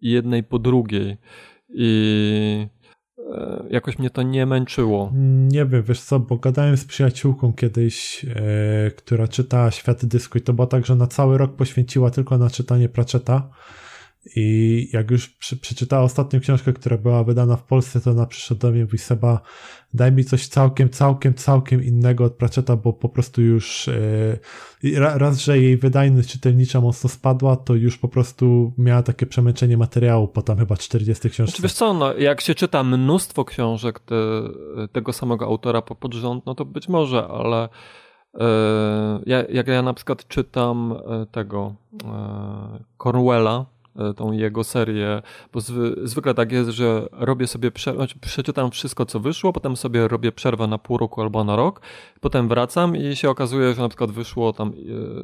jednej 0.00 0.44
po 0.44 0.58
drugiej 0.58 1.16
i 1.68 2.66
e, 3.32 3.64
jakoś 3.70 3.98
mnie 3.98 4.10
to 4.10 4.22
nie 4.22 4.46
męczyło. 4.46 5.12
Nie 5.48 5.66
wiem, 5.66 5.82
wiesz 5.82 6.00
co, 6.00 6.20
bo 6.20 6.36
gadałem 6.36 6.76
z 6.76 6.84
przyjaciółką 6.84 7.52
kiedyś, 7.52 8.24
e, 8.24 8.90
która 8.90 9.28
czytała 9.28 9.70
Świat 9.70 10.04
Dysku 10.04 10.38
i 10.38 10.40
to 10.40 10.52
było 10.52 10.66
tak, 10.66 10.86
że 10.86 10.96
na 10.96 11.06
cały 11.06 11.38
rok 11.38 11.56
poświęciła 11.56 12.10
tylko 12.10 12.38
na 12.38 12.50
czytanie 12.50 12.88
Pratchetta 12.88 13.50
I 14.36 14.88
jak 14.92 15.10
już 15.10 15.28
przy, 15.28 15.56
przeczytała 15.56 16.02
ostatnią 16.02 16.40
książkę, 16.40 16.72
która 16.72 16.96
była 16.96 17.24
wydana 17.24 17.56
w 17.56 17.62
Polsce, 17.62 18.00
to 18.00 18.10
ona 18.10 18.26
przyszła 18.26 18.56
do 18.56 18.70
mnie 18.70 18.80
i 18.80 18.82
mówi, 18.82 18.98
daj 19.94 20.12
mi 20.12 20.24
coś 20.24 20.46
całkiem, 20.46 20.90
całkiem, 20.90 21.34
całkiem 21.34 21.84
innego 21.84 22.24
od 22.24 22.34
Pratchetta, 22.34 22.76
bo 22.76 22.92
po 22.92 23.08
prostu 23.08 23.42
już 23.42 23.90
yy, 24.82 25.00
raz, 25.00 25.38
że 25.38 25.58
jej 25.58 25.76
wydajność 25.76 26.32
czytelnicza 26.32 26.80
mocno 26.80 27.10
spadła, 27.10 27.56
to 27.56 27.74
już 27.74 27.98
po 27.98 28.08
prostu 28.08 28.72
miała 28.78 29.02
takie 29.02 29.26
przemęczenie 29.26 29.76
materiału 29.76 30.28
po 30.28 30.42
tam 30.42 30.58
chyba 30.58 30.76
40 30.76 31.30
książkach. 31.30 31.46
Znaczy 31.46 31.62
wiesz 31.62 31.72
co, 31.72 31.94
no, 31.94 32.14
jak 32.14 32.40
się 32.40 32.54
czyta 32.54 32.82
mnóstwo 32.82 33.44
książek 33.44 34.00
te, 34.00 34.14
tego 34.92 35.12
samego 35.12 35.44
autora 35.44 35.82
po 35.82 35.94
pod 35.94 36.14
rząd, 36.14 36.46
no 36.46 36.54
to 36.54 36.64
być 36.64 36.88
może, 36.88 37.26
ale 37.28 37.68
yy, 38.34 39.46
jak 39.48 39.68
ja 39.68 39.82
na 39.82 39.94
przykład 39.94 40.28
czytam 40.28 40.92
e, 40.92 41.26
tego 41.26 41.74
Cornwella, 42.98 43.66
E, 43.74 43.79
tą 44.16 44.32
jego 44.32 44.64
serię, 44.64 45.22
bo 45.52 45.60
zwy, 45.60 45.94
zwykle 46.02 46.34
tak 46.34 46.52
jest, 46.52 46.70
że 46.70 47.08
robię 47.12 47.46
sobie, 47.46 47.70
prze, 47.70 47.94
znaczy 47.94 48.18
przeczytam 48.18 48.70
wszystko, 48.70 49.06
co 49.06 49.20
wyszło, 49.20 49.52
potem 49.52 49.76
sobie 49.76 50.08
robię 50.08 50.32
przerwę 50.32 50.66
na 50.66 50.78
pół 50.78 50.98
roku 50.98 51.20
albo 51.20 51.44
na 51.44 51.56
rok, 51.56 51.80
potem 52.20 52.48
wracam 52.48 52.96
i 52.96 53.16
się 53.16 53.30
okazuje, 53.30 53.74
że 53.74 53.82
na 53.82 53.88
przykład 53.88 54.10
wyszło 54.10 54.52
tam 54.52 54.68
e, 54.68 54.72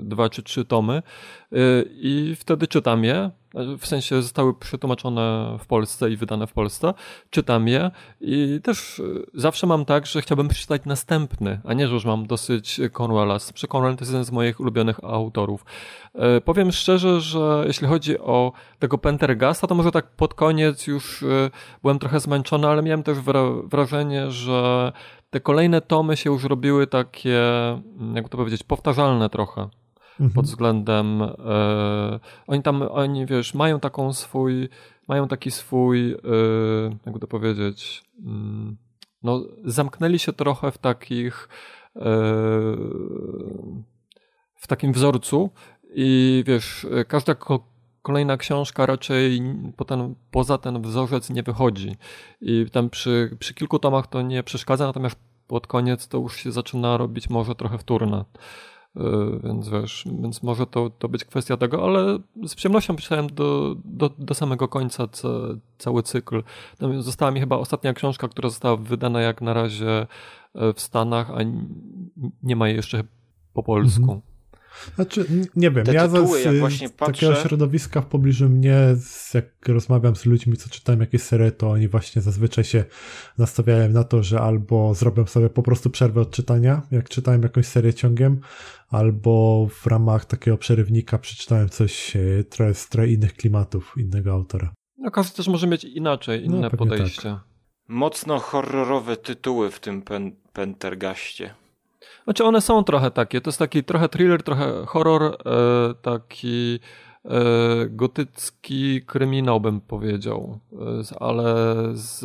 dwa 0.00 0.28
czy 0.28 0.42
trzy 0.42 0.64
tomy 0.64 0.94
e, 0.94 1.56
i 1.88 2.34
wtedy 2.38 2.66
czytam 2.66 3.04
je, 3.04 3.30
w 3.78 3.86
sensie 3.86 4.22
zostały 4.22 4.54
przetłumaczone 4.54 5.56
w 5.60 5.66
Polsce 5.66 6.10
i 6.10 6.16
wydane 6.16 6.46
w 6.46 6.52
Polsce, 6.52 6.94
czytam 7.30 7.68
je 7.68 7.90
i 8.20 8.60
też 8.62 9.02
zawsze 9.34 9.66
mam 9.66 9.84
tak, 9.84 10.06
że 10.06 10.22
chciałbym 10.22 10.48
przeczytać 10.48 10.82
następny, 10.84 11.60
a 11.64 11.74
nie, 11.74 11.88
że 11.88 11.94
już 11.94 12.04
mam 12.04 12.26
dosyć 12.26 12.80
Cornwella. 12.92 13.38
Cornwell 13.68 13.96
to 13.96 14.00
jest 14.00 14.12
jeden 14.12 14.24
z 14.24 14.32
moich 14.32 14.60
ulubionych 14.60 15.04
autorów. 15.04 15.64
E, 16.14 16.40
powiem 16.40 16.72
szczerze, 16.72 17.20
że 17.20 17.64
jeśli 17.66 17.88
chodzi 17.88 18.18
o 18.18 18.52
tego 18.78 18.98
Pentergasta, 18.98 19.66
to 19.66 19.74
może 19.74 19.92
tak 19.92 20.10
pod 20.10 20.34
koniec 20.34 20.86
już 20.86 21.22
e, 21.22 21.50
byłem 21.82 21.98
trochę 21.98 22.20
zmęczony, 22.20 22.68
ale 22.68 22.82
miałem 22.82 23.02
też 23.02 23.18
wrażenie, 23.64 24.30
że 24.30 24.92
te 25.30 25.40
kolejne 25.40 25.80
tomy 25.80 26.16
się 26.16 26.30
już 26.30 26.44
robiły 26.44 26.86
takie, 26.86 27.40
mm, 27.70 28.16
jak 28.16 28.28
to 28.28 28.36
powiedzieć, 28.36 28.62
powtarzalne 28.62 29.30
trochę. 29.30 29.68
Mhm. 30.20 30.30
Pod 30.30 30.44
względem. 30.44 31.22
E, 31.22 32.20
oni 32.46 32.62
tam, 32.62 32.82
oni 32.82 33.26
wiesz, 33.26 33.54
mają 33.54 33.80
taką 33.80 34.12
swój, 34.12 34.68
mają 35.08 35.28
taki 35.28 35.50
swój, 35.50 36.12
e, 36.12 36.16
jak 37.06 37.18
to 37.20 37.26
powiedzieć, 37.26 38.04
mm, 38.24 38.76
no, 39.22 39.42
zamknęli 39.64 40.18
się 40.18 40.32
trochę 40.32 40.70
w 40.70 40.78
takich. 40.78 41.48
E, 41.96 42.00
w 44.54 44.66
takim 44.66 44.92
wzorcu, 44.92 45.50
i 45.94 46.44
wiesz, 46.46 46.86
każda 47.08 47.34
ko 47.34 47.76
kolejna 48.02 48.36
książka 48.36 48.86
raczej 48.86 49.42
potem, 49.76 50.14
poza 50.30 50.58
ten 50.58 50.82
wzorzec 50.82 51.30
nie 51.30 51.42
wychodzi. 51.42 51.96
I 52.40 52.66
tam 52.72 52.90
przy, 52.90 53.36
przy 53.38 53.54
kilku 53.54 53.78
tomach 53.78 54.06
to 54.06 54.22
nie 54.22 54.42
przeszkadza, 54.42 54.86
natomiast 54.86 55.18
pod 55.46 55.66
koniec 55.66 56.08
to 56.08 56.18
już 56.18 56.36
się 56.36 56.52
zaczyna 56.52 56.96
robić 56.96 57.30
może 57.30 57.54
trochę 57.54 57.78
wtórne. 57.78 58.24
Yy, 58.96 59.40
więc 59.44 59.68
wiesz, 59.68 60.04
więc 60.22 60.42
może 60.42 60.66
to, 60.66 60.90
to 60.90 61.08
być 61.08 61.24
kwestia 61.24 61.56
tego, 61.56 61.84
ale 61.84 62.18
z 62.46 62.54
przyjemnością 62.54 62.96
pisałem 62.96 63.26
do, 63.26 63.76
do, 63.84 64.10
do 64.18 64.34
samego 64.34 64.68
końca 64.68 65.08
ca, 65.08 65.28
cały 65.78 66.02
cykl. 66.02 66.42
No, 66.80 67.02
została 67.02 67.30
mi 67.30 67.40
chyba 67.40 67.56
ostatnia 67.56 67.92
książka, 67.92 68.28
która 68.28 68.48
została 68.48 68.76
wydana 68.76 69.20
jak 69.20 69.42
na 69.42 69.52
razie 69.52 70.06
e, 70.54 70.72
w 70.72 70.80
Stanach, 70.80 71.30
a 71.30 71.38
nie 72.42 72.56
ma 72.56 72.68
jej 72.68 72.76
jeszcze 72.76 73.04
po 73.52 73.62
polsku. 73.62 74.02
Mhm. 74.02 74.35
Znaczy, 74.94 75.26
nie 75.56 75.70
wiem, 75.70 75.86
Te 75.86 75.94
ja 75.94 76.08
tytuły, 76.08 76.42
z, 76.42 76.58
właśnie 76.58 76.88
patrzę... 76.88 77.26
takiego 77.26 77.48
środowiska 77.48 78.00
w 78.00 78.06
pobliżu 78.06 78.48
mnie, 78.48 78.96
jak 79.34 79.68
rozmawiam 79.68 80.16
z 80.16 80.26
ludźmi, 80.26 80.56
co 80.56 80.70
czytają 80.70 80.98
jakieś 80.98 81.22
serie, 81.22 81.52
to 81.52 81.70
oni 81.70 81.88
właśnie 81.88 82.22
zazwyczaj 82.22 82.64
się 82.64 82.84
nastawiają 83.38 83.88
na 83.88 84.04
to, 84.04 84.22
że 84.22 84.40
albo 84.40 84.94
zrobią 84.94 85.26
sobie 85.26 85.50
po 85.50 85.62
prostu 85.62 85.90
przerwę 85.90 86.20
od 86.20 86.30
czytania, 86.30 86.82
jak 86.90 87.08
czytałem 87.08 87.42
jakąś 87.42 87.66
serię 87.66 87.94
ciągiem, 87.94 88.40
albo 88.88 89.66
w 89.70 89.86
ramach 89.86 90.24
takiego 90.24 90.58
przerywnika 90.58 91.18
przeczytałem 91.18 91.68
coś 91.68 92.16
e, 92.16 92.44
trochę 92.44 92.74
z 92.74 92.88
trochę 92.88 93.08
innych 93.08 93.34
klimatów, 93.34 93.94
innego 93.96 94.32
autora. 94.32 94.72
No 94.98 95.10
każdy 95.10 95.36
też 95.36 95.48
może 95.48 95.66
mieć 95.66 95.84
inaczej, 95.84 96.44
inne 96.44 96.60
no, 96.60 96.70
podejście. 96.70 97.22
Tak. 97.22 97.40
Mocno 97.88 98.38
horrorowe 98.38 99.16
tytuły 99.16 99.70
w 99.70 99.80
tym 99.80 100.02
pen 100.02 100.32
Pentergaście. 100.56 101.54
Znaczy 102.26 102.44
one 102.44 102.60
są 102.60 102.84
trochę 102.84 103.10
takie, 103.10 103.40
to 103.40 103.48
jest 103.48 103.58
taki 103.58 103.84
trochę 103.84 104.08
thriller, 104.08 104.42
trochę 104.42 104.86
horror, 104.86 105.22
e, 105.22 105.94
taki 106.02 106.80
e, 107.24 107.30
gotycki 107.88 109.02
kryminał 109.02 109.60
bym 109.60 109.80
powiedział, 109.80 110.58
e, 110.72 111.20
ale 111.20 111.54
z, 111.92 112.24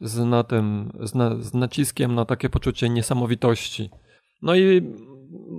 z, 0.00 0.18
na 0.18 0.44
tym, 0.44 0.92
z, 1.00 1.14
na, 1.14 1.36
z 1.36 1.54
naciskiem 1.54 2.14
na 2.14 2.24
takie 2.24 2.48
poczucie 2.48 2.88
niesamowitości. 2.88 3.90
No 4.42 4.54
i 4.54 4.94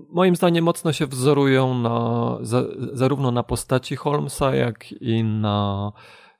moim 0.09 0.35
zdaniem 0.35 0.65
mocno 0.65 0.93
się 0.93 1.07
wzorują 1.07 1.79
na, 1.79 2.37
za, 2.41 2.63
zarówno 2.93 3.31
na 3.31 3.43
postaci 3.43 3.95
Holmesa, 3.95 4.55
jak 4.55 4.91
i 4.91 5.23
na 5.23 5.91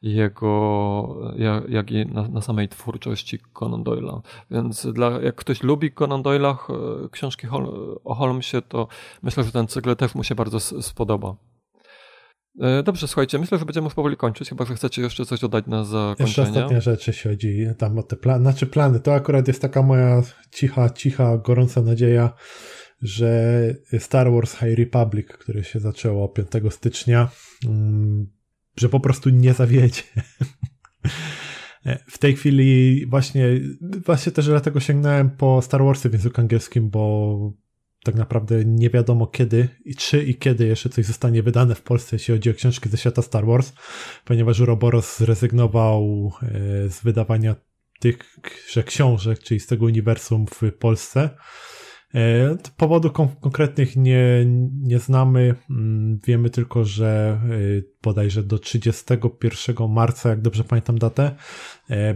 jego, 0.02 1.34
jak, 1.38 1.70
jak 1.70 1.92
i 1.92 2.06
na, 2.06 2.28
na, 2.28 2.42
samej 2.42 2.70
twórczości 2.70 3.40
Conan 3.54 3.84
Doyle'a. 3.84 4.22
Więc 4.52 4.88
dla, 4.88 5.10
jak 5.10 5.36
ktoś 5.36 5.64
lubi 5.64 5.92
Conan 5.92 6.24
Doyle'a, 6.24 6.56
książki 7.12 7.48
Hol, 7.48 7.98
o 8.04 8.16
Holmesie, 8.16 8.62
to 8.62 8.88
myślę, 9.24 9.44
że 9.44 9.52
ten 9.52 9.68
cykl 9.68 9.96
też 9.96 10.16
mu 10.16 10.24
się 10.24 10.36
bardzo 10.36 10.60
spodoba. 10.60 11.36
E, 12.60 12.84
dobrze, 12.84 13.08
słuchajcie, 13.08 13.40
myślę, 13.40 13.58
że 13.58 13.66
będziemy 13.66 13.86
już 13.86 13.94
powoli 13.94 14.18
kończyć, 14.18 14.50
chyba 14.50 14.66
że 14.66 14.76
chcecie 14.76 15.02
jeszcze 15.02 15.26
coś 15.26 15.40
dodać 15.40 15.68
na 15.68 15.84
zakończenie. 15.84 16.28
Jeszcze 16.28 16.42
ostatnia 16.42 16.82
rzecz, 16.82 17.08
jeśli 17.08 17.32
chodzi 17.32 17.68
tam 17.78 18.00
o 18.00 18.04
te 18.04 18.16
plany, 18.16 18.44
znaczy 18.44 18.68
plany, 18.68 19.00
to 19.00 19.14
akurat 19.14 19.48
jest 19.48 19.62
taka 19.62 19.82
moja 19.82 20.22
cicha, 20.52 20.90
cicha, 20.90 21.38
gorąca 21.38 21.82
nadzieja, 21.82 22.34
że 23.02 23.62
Star 24.00 24.32
Wars 24.32 24.58
High 24.58 24.78
Republic, 24.78 25.28
które 25.28 25.64
się 25.64 25.80
zaczęło 25.80 26.30
5 26.30 26.48
stycznia, 26.70 27.30
mm, 27.66 28.28
że 28.78 28.90
po 28.90 29.00
prostu 29.00 29.30
nie 29.30 29.54
zawiedzie. 29.54 30.04
W 32.08 32.18
tej 32.18 32.36
chwili 32.36 33.06
właśnie, 33.06 33.48
właśnie 34.06 34.32
też 34.32 34.46
dlatego 34.46 34.80
sięgnąłem 34.80 35.30
po 35.30 35.62
Star 35.62 35.84
Warsy 35.84 36.10
w 36.10 36.14
języku 36.14 36.42
angielskim, 36.42 36.90
bo 36.90 37.54
tak 38.04 38.16
naprawdę 38.16 38.66
nie 38.66 38.90
wiadomo 38.90 39.28
kiedy 39.28 39.68
i 39.86 39.96
czy 39.96 40.24
i 40.24 40.36
kiedy 40.36 40.68
jeszcze 40.68 40.90
coś 40.90 41.06
zostanie 41.06 41.44
wydane 41.44 41.76
w 41.76 41.82
Polsce, 41.82 42.16
jeśli 42.16 42.34
chodzi 42.34 42.50
o 42.50 42.54
książki 42.54 42.90
ze 42.90 42.98
świata 42.98 43.22
Star 43.22 43.46
Wars, 43.46 43.74
ponieważ 44.26 44.60
Uroboros 44.60 45.20
zrezygnował 45.20 46.32
e, 46.42 46.50
z 46.90 47.02
wydawania 47.04 47.56
tych 48.00 48.18
książek, 48.86 49.40
czyli 49.40 49.60
z 49.60 49.68
tego 49.68 49.86
uniwersum 49.86 50.46
w 50.48 50.72
Polsce. 50.80 51.30
E, 52.16 52.58
powodów 52.78 53.12
konkretnych 53.42 53.96
nie, 53.96 54.46
nie 54.82 55.00
znamy. 55.00 55.56
Mm, 55.70 56.20
wiemy 56.26 56.50
tylko, 56.50 56.86
że 56.86 57.40
e, 57.44 57.58
bodajże 58.04 58.44
do 58.44 58.60
31 58.60 59.90
marca, 59.90 60.30
jak 60.30 60.42
dobrze 60.42 60.64
pamiętam 60.64 60.98
datę, 60.98 61.36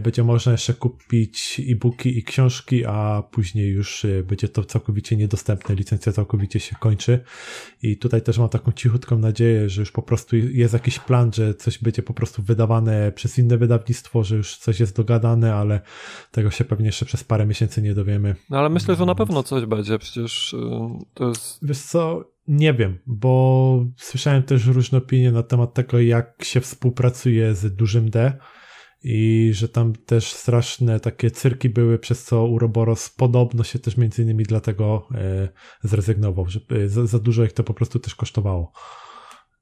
będzie 0.00 0.24
można 0.24 0.52
jeszcze 0.52 0.74
kupić 0.74 1.60
e-booki 1.68 2.18
i 2.18 2.22
książki, 2.22 2.84
a 2.84 3.22
później 3.30 3.68
już 3.68 4.06
będzie 4.24 4.48
to 4.48 4.64
całkowicie 4.64 5.16
niedostępne. 5.16 5.74
Licencja 5.74 6.12
całkowicie 6.12 6.60
się 6.60 6.76
kończy. 6.80 7.24
I 7.82 7.96
tutaj 7.96 8.22
też 8.22 8.38
mam 8.38 8.48
taką 8.48 8.72
cichutką 8.72 9.18
nadzieję, 9.18 9.68
że 9.68 9.82
już 9.82 9.92
po 9.92 10.02
prostu 10.02 10.36
jest 10.36 10.74
jakiś 10.74 10.98
plan, 10.98 11.32
że 11.32 11.54
coś 11.54 11.78
będzie 11.78 12.02
po 12.02 12.14
prostu 12.14 12.42
wydawane 12.42 13.12
przez 13.12 13.38
inne 13.38 13.58
wydawnictwo, 13.58 14.24
że 14.24 14.36
już 14.36 14.56
coś 14.56 14.80
jest 14.80 14.96
dogadane, 14.96 15.54
ale 15.54 15.80
tego 16.30 16.50
się 16.50 16.64
pewnie 16.64 16.86
jeszcze 16.86 17.06
przez 17.06 17.24
parę 17.24 17.46
miesięcy 17.46 17.82
nie 17.82 17.94
dowiemy. 17.94 18.36
No 18.50 18.58
ale 18.58 18.68
myślę, 18.68 18.96
że 18.96 19.06
na 19.06 19.14
pewno 19.14 19.42
coś 19.42 19.64
będzie, 19.64 19.98
przecież 19.98 20.52
y, 20.52 20.58
to 21.14 21.28
jest... 21.28 21.58
Wiesz 21.62 21.78
co, 21.78 22.30
nie 22.48 22.74
wiem, 22.74 22.98
bo 23.06 23.86
słyszałem 23.96 24.42
też 24.42 24.66
różne 24.66 24.98
opinie 24.98 25.32
na 25.32 25.42
temat 25.42 25.74
tego, 25.74 26.00
jak 26.00 26.44
się 26.44 26.60
współpracuje 26.60 27.54
z 27.54 27.74
dużym 27.74 28.10
D 28.10 28.32
i 29.08 29.50
że 29.52 29.68
tam 29.68 29.92
też 29.92 30.32
straszne 30.32 31.00
takie 31.00 31.30
cyrki 31.30 31.68
były, 31.68 31.98
przez 31.98 32.24
co 32.24 32.46
Uroboros 32.46 33.10
podobno 33.10 33.64
się 33.64 33.78
też 33.78 33.96
między 33.96 34.22
innymi 34.22 34.44
dlatego 34.44 35.08
e, 35.14 35.48
zrezygnował, 35.82 36.46
że 36.48 36.60
e, 36.70 36.88
za, 36.88 37.06
za, 37.06 37.18
dużo 37.18 37.44
ich 37.44 37.52
to 37.52 37.64
po 37.64 37.74
prostu 37.74 37.98
też 37.98 38.14
kosztowało. 38.14 38.72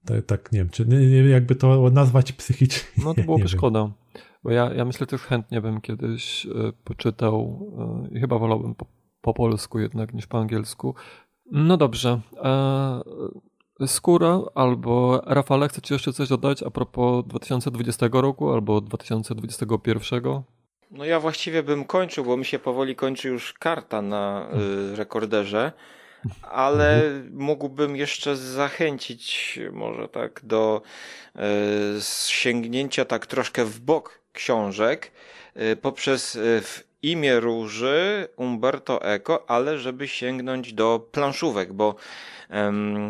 Tak, 0.04 0.26
tak 0.26 0.52
nie 0.52 0.58
wiem, 0.58 0.68
czy 0.70 0.86
jakby 1.30 1.56
to 1.56 1.90
nazwać 1.90 2.32
psychicznie. 2.32 3.04
No 3.04 3.14
to 3.14 3.22
byłoby 3.28 3.48
szkoda, 3.48 3.90
bo 4.44 4.50
ja, 4.50 4.74
ja 4.74 4.84
myślę 4.84 5.06
też 5.06 5.20
chętnie 5.20 5.60
bym 5.60 5.80
kiedyś 5.80 6.46
e, 6.46 6.50
poczytał 6.84 7.66
i 8.12 8.20
chyba 8.20 8.38
wolałbym 8.38 8.74
po, 8.74 8.86
po 9.20 9.34
polsku 9.34 9.78
jednak 9.78 10.14
niż 10.14 10.26
po 10.26 10.38
angielsku 10.38 10.94
no 11.52 11.76
dobrze. 11.76 12.20
E, 12.42 13.00
Skóra 13.86 14.40
albo 14.54 15.22
Rafale, 15.26 15.68
chcecie 15.68 15.94
jeszcze 15.94 16.12
coś 16.12 16.28
dodać 16.28 16.62
a 16.62 16.70
propos 16.70 17.24
2020 17.26 18.08
roku 18.12 18.52
albo 18.52 18.80
2021? 18.80 20.42
No 20.90 21.04
ja 21.04 21.20
właściwie 21.20 21.62
bym 21.62 21.84
kończył, 21.84 22.24
bo 22.24 22.36
mi 22.36 22.44
się 22.44 22.58
powoli 22.58 22.96
kończy 22.96 23.28
już 23.28 23.52
karta 23.52 24.02
na 24.02 24.48
y, 24.92 24.96
rekorderze. 24.96 25.72
ale 26.42 27.02
mógłbym 27.32 27.96
jeszcze 27.96 28.36
zachęcić 28.36 29.58
może 29.72 30.08
tak 30.08 30.40
do 30.44 30.82
e, 31.36 31.40
sięgnięcia 32.28 33.04
tak 33.04 33.26
troszkę 33.26 33.64
w 33.64 33.80
bok 33.80 34.20
książek 34.32 35.12
e, 35.54 35.76
poprzez 35.76 36.36
e, 36.36 36.60
w 36.60 36.93
imię 37.10 37.40
róży 37.40 38.28
Umberto 38.36 39.02
Eco, 39.02 39.50
ale 39.50 39.78
żeby 39.78 40.08
sięgnąć 40.08 40.72
do 40.72 41.08
planszówek, 41.12 41.72
bo 41.72 41.94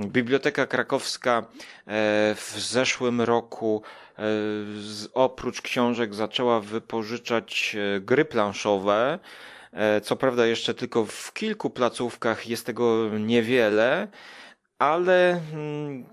Biblioteka 0.06 0.66
Krakowska 0.66 1.46
w 2.36 2.54
zeszłym 2.58 3.20
roku 3.20 3.82
oprócz 5.14 5.62
książek 5.62 6.14
zaczęła 6.14 6.60
wypożyczać 6.60 7.76
gry 8.00 8.24
planszowe. 8.24 9.18
E, 9.74 10.00
co 10.00 10.16
prawda 10.16 10.46
jeszcze 10.46 10.74
tylko 10.74 11.04
w 11.04 11.32
kilku 11.32 11.70
placówkach 11.70 12.48
jest 12.48 12.66
tego 12.66 13.08
niewiele, 13.18 14.08
ale 14.78 15.40
mm, 15.52 16.04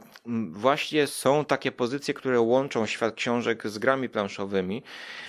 właśnie 0.52 1.07
są 1.07 1.45
takie 1.45 1.72
pozycje, 1.72 2.14
które 2.14 2.39
łączą 2.39 2.85
świat 2.85 3.15
książek 3.15 3.68
z 3.68 3.77
grami 3.77 4.10
planszowymi, 4.10 4.84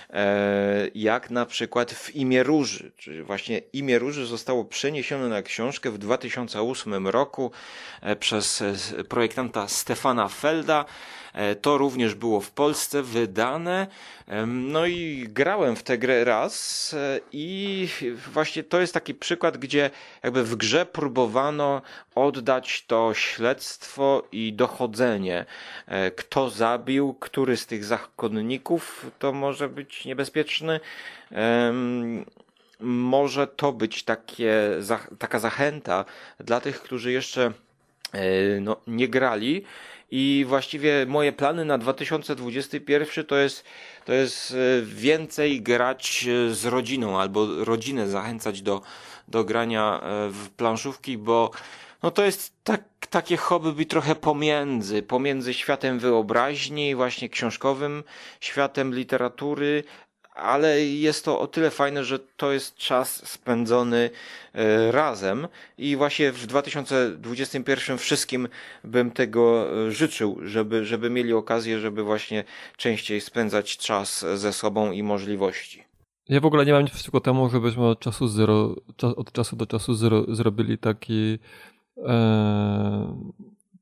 e, 0.09 0.87
jak 0.95 1.31
na 1.31 1.45
przykład 1.45 1.91
w 1.91 2.15
Imię 2.15 2.43
Róży. 2.43 2.91
Czyli 2.97 3.23
właśnie 3.23 3.57
Imię 3.73 3.99
Róży 3.99 4.25
zostało 4.25 4.65
przeniesione 4.65 5.27
na 5.27 5.41
książkę 5.41 5.91
w 5.91 5.97
2008 5.97 7.07
roku 7.07 7.51
e, 8.01 8.15
przez 8.15 8.63
projektanta 9.09 9.67
Stefana 9.67 10.27
Felda. 10.27 10.85
E, 11.33 11.55
to 11.55 11.77
również 11.77 12.15
było 12.15 12.41
w 12.41 12.51
Polsce 12.51 13.03
wydane. 13.03 13.87
No 14.47 14.85
i 14.85 15.25
grałem 15.29 15.75
w 15.75 15.83
tę 15.83 15.97
grę 15.97 16.23
raz 16.23 16.93
e, 16.93 17.19
i 17.31 17.87
właśnie 18.33 18.63
to 18.63 18.81
jest 18.81 18.93
taki 18.93 19.13
przykład, 19.13 19.57
gdzie 19.57 19.89
jakby 20.23 20.43
w 20.43 20.55
grze 20.55 20.85
próbowano 20.85 21.81
oddać 22.15 22.85
to 22.87 23.13
śledztwo 23.13 24.27
i 24.31 24.53
dochodzenie. 24.53 25.45
E, 25.87 26.11
kto 26.11 26.49
zabił, 26.49 27.13
który 27.13 27.57
z 27.57 27.65
tych 27.65 27.85
zakonników 27.85 29.11
to 29.19 29.33
może 29.33 29.69
być 29.69 30.05
niebezpieczny 30.05 30.79
może 32.79 33.47
to 33.47 33.71
być 33.71 34.03
takie, 34.03 34.53
taka 35.19 35.39
zachęta 35.39 36.05
dla 36.39 36.61
tych, 36.61 36.81
którzy 36.81 37.11
jeszcze 37.11 37.51
no, 38.61 38.77
nie 38.87 39.07
grali 39.07 39.63
i 40.11 40.45
właściwie 40.47 41.05
moje 41.05 41.31
plany 41.31 41.65
na 41.65 41.77
2021 41.77 43.25
to 43.25 43.35
jest, 43.35 43.65
to 44.05 44.13
jest 44.13 44.51
e, 44.51 44.81
więcej 44.81 45.61
grać 45.61 46.27
e, 46.27 46.53
z 46.53 46.65
rodziną 46.65 47.19
albo 47.19 47.63
rodzinę 47.63 48.07
zachęcać 48.07 48.61
do, 48.61 48.81
do 49.27 49.43
grania 49.43 50.01
e, 50.03 50.29
w 50.29 50.49
planszówki, 50.49 51.17
bo 51.17 51.51
no 52.03 52.11
to 52.11 52.25
jest 52.25 52.53
tak, 52.63 52.83
takie 53.09 53.37
hobby 53.37 53.85
trochę 53.85 54.15
pomiędzy, 54.15 55.03
pomiędzy 55.03 55.53
światem 55.53 55.99
wyobraźni, 55.99 56.95
właśnie 56.95 57.29
książkowym, 57.29 58.03
światem 58.39 58.95
literatury, 58.95 59.83
ale 60.35 60.81
jest 60.85 61.25
to 61.25 61.39
o 61.39 61.47
tyle 61.47 61.71
fajne, 61.71 62.03
że 62.03 62.19
to 62.19 62.51
jest 62.51 62.75
czas 62.75 63.29
spędzony 63.29 64.09
e, 64.53 64.91
razem 64.91 65.47
i 65.77 65.95
właśnie 65.95 66.31
w 66.31 66.47
2021 66.47 67.97
wszystkim 67.97 68.47
bym 68.83 69.11
tego 69.11 69.67
e, 69.87 69.91
życzył, 69.91 70.39
żeby, 70.43 70.85
żeby 70.85 71.09
mieli 71.09 71.33
okazję, 71.33 71.79
żeby 71.79 72.03
właśnie 72.03 72.43
częściej 72.77 73.21
spędzać 73.21 73.77
czas 73.77 74.25
ze 74.35 74.53
sobą 74.53 74.91
i 74.91 75.03
możliwości. 75.03 75.83
Ja 76.29 76.39
w 76.39 76.45
ogóle 76.45 76.65
nie 76.65 76.73
mam 76.73 76.83
nic 76.83 76.91
przeciwko 76.91 77.19
temu, 77.19 77.49
żebyśmy 77.49 77.85
od 77.85 77.99
czasu 77.99 78.27
zero, 78.27 78.75
od 79.15 79.31
czasu 79.31 79.55
do 79.55 79.65
czasu 79.65 79.93
zero, 79.93 80.25
zrobili 80.27 80.77
taki 80.77 81.39
e, 81.97 83.33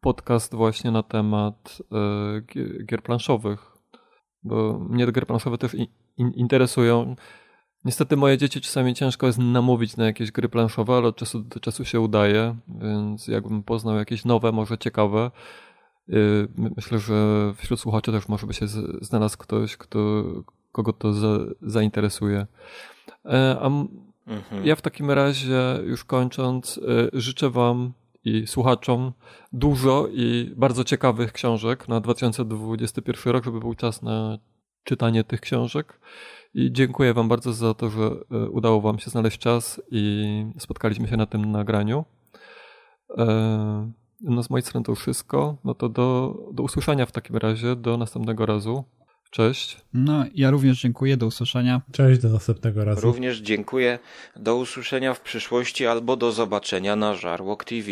podcast 0.01 0.55
właśnie 0.55 0.91
na 0.91 1.03
temat 1.03 1.81
e, 1.91 2.85
gier 2.85 3.03
planszowych. 3.03 3.71
Bo 4.43 4.79
mnie 4.89 5.05
gry 5.05 5.25
planszowe 5.25 5.57
też 5.57 5.75
in, 6.17 6.31
interesują. 6.31 7.15
Niestety 7.85 8.17
moje 8.17 8.37
dzieci 8.37 8.61
czasami 8.61 8.93
ciężko 8.93 9.27
jest 9.27 9.39
namówić 9.39 9.97
na 9.97 10.05
jakieś 10.05 10.31
gry 10.31 10.49
planszowe, 10.49 10.93
ale 10.93 11.07
od 11.07 11.15
czasu 11.15 11.39
do 11.39 11.59
czasu 11.59 11.85
się 11.85 11.99
udaje, 11.99 12.55
więc 12.67 13.27
jakbym 13.27 13.63
poznał 13.63 13.95
jakieś 13.95 14.25
nowe, 14.25 14.51
może 14.51 14.77
ciekawe, 14.77 15.31
y, 16.09 16.47
myślę, 16.55 16.99
że 16.99 17.53
wśród 17.57 17.79
słuchaczy 17.79 18.11
też 18.11 18.27
może 18.27 18.47
by 18.47 18.53
się 18.53 18.67
znalazł 19.01 19.37
ktoś, 19.37 19.77
kto, 19.77 20.23
kogo 20.71 20.93
to 20.93 21.13
za, 21.13 21.37
zainteresuje. 21.61 22.47
E, 23.25 23.57
a 23.61 23.65
mhm. 24.27 24.65
ja 24.65 24.75
w 24.75 24.81
takim 24.81 25.11
razie, 25.11 25.79
już 25.85 26.03
kończąc, 26.03 26.77
y, 26.77 27.09
życzę 27.13 27.49
Wam 27.49 27.93
i 28.23 28.47
słuchaczom 28.47 29.11
dużo 29.53 30.07
i 30.11 30.53
bardzo 30.55 30.83
ciekawych 30.83 31.31
książek 31.31 31.87
na 31.87 32.01
2021 32.01 33.33
rok, 33.33 33.45
żeby 33.45 33.59
był 33.59 33.75
czas 33.75 34.01
na 34.01 34.37
czytanie 34.83 35.23
tych 35.23 35.41
książek. 35.41 35.99
I 36.53 36.71
dziękuję 36.71 37.13
Wam 37.13 37.29
bardzo 37.29 37.53
za 37.53 37.73
to, 37.73 37.89
że 37.89 38.01
e, 38.31 38.49
udało 38.49 38.81
Wam 38.81 38.99
się 38.99 39.09
znaleźć 39.09 39.37
czas 39.37 39.81
i 39.91 40.45
spotkaliśmy 40.59 41.07
się 41.07 41.17
na 41.17 41.25
tym 41.25 41.51
nagraniu. 41.51 42.05
E, 43.17 43.91
no 44.21 44.43
z 44.43 44.49
mojej 44.49 44.63
strony 44.63 44.83
to 44.83 44.95
wszystko. 44.95 45.57
No 45.63 45.73
to 45.73 45.89
do, 45.89 46.37
do 46.53 46.63
usłyszenia 46.63 47.05
w 47.05 47.11
takim 47.11 47.37
razie, 47.37 47.75
do 47.75 47.97
następnego 47.97 48.45
razu. 48.45 48.83
Cześć. 49.31 49.77
No, 49.93 50.25
ja 50.35 50.51
również 50.51 50.81
dziękuję, 50.81 51.17
do 51.17 51.25
usłyszenia. 51.25 51.81
Cześć, 51.91 52.21
do 52.21 52.29
następnego 52.29 52.85
razu. 52.85 53.01
Również 53.01 53.39
dziękuję, 53.39 53.99
do 54.35 54.55
usłyszenia 54.55 55.13
w 55.13 55.21
przyszłości 55.21 55.87
albo 55.87 56.15
do 56.15 56.31
zobaczenia 56.31 56.95
na 56.95 57.15
Żarłok 57.15 57.63
TV. 57.63 57.91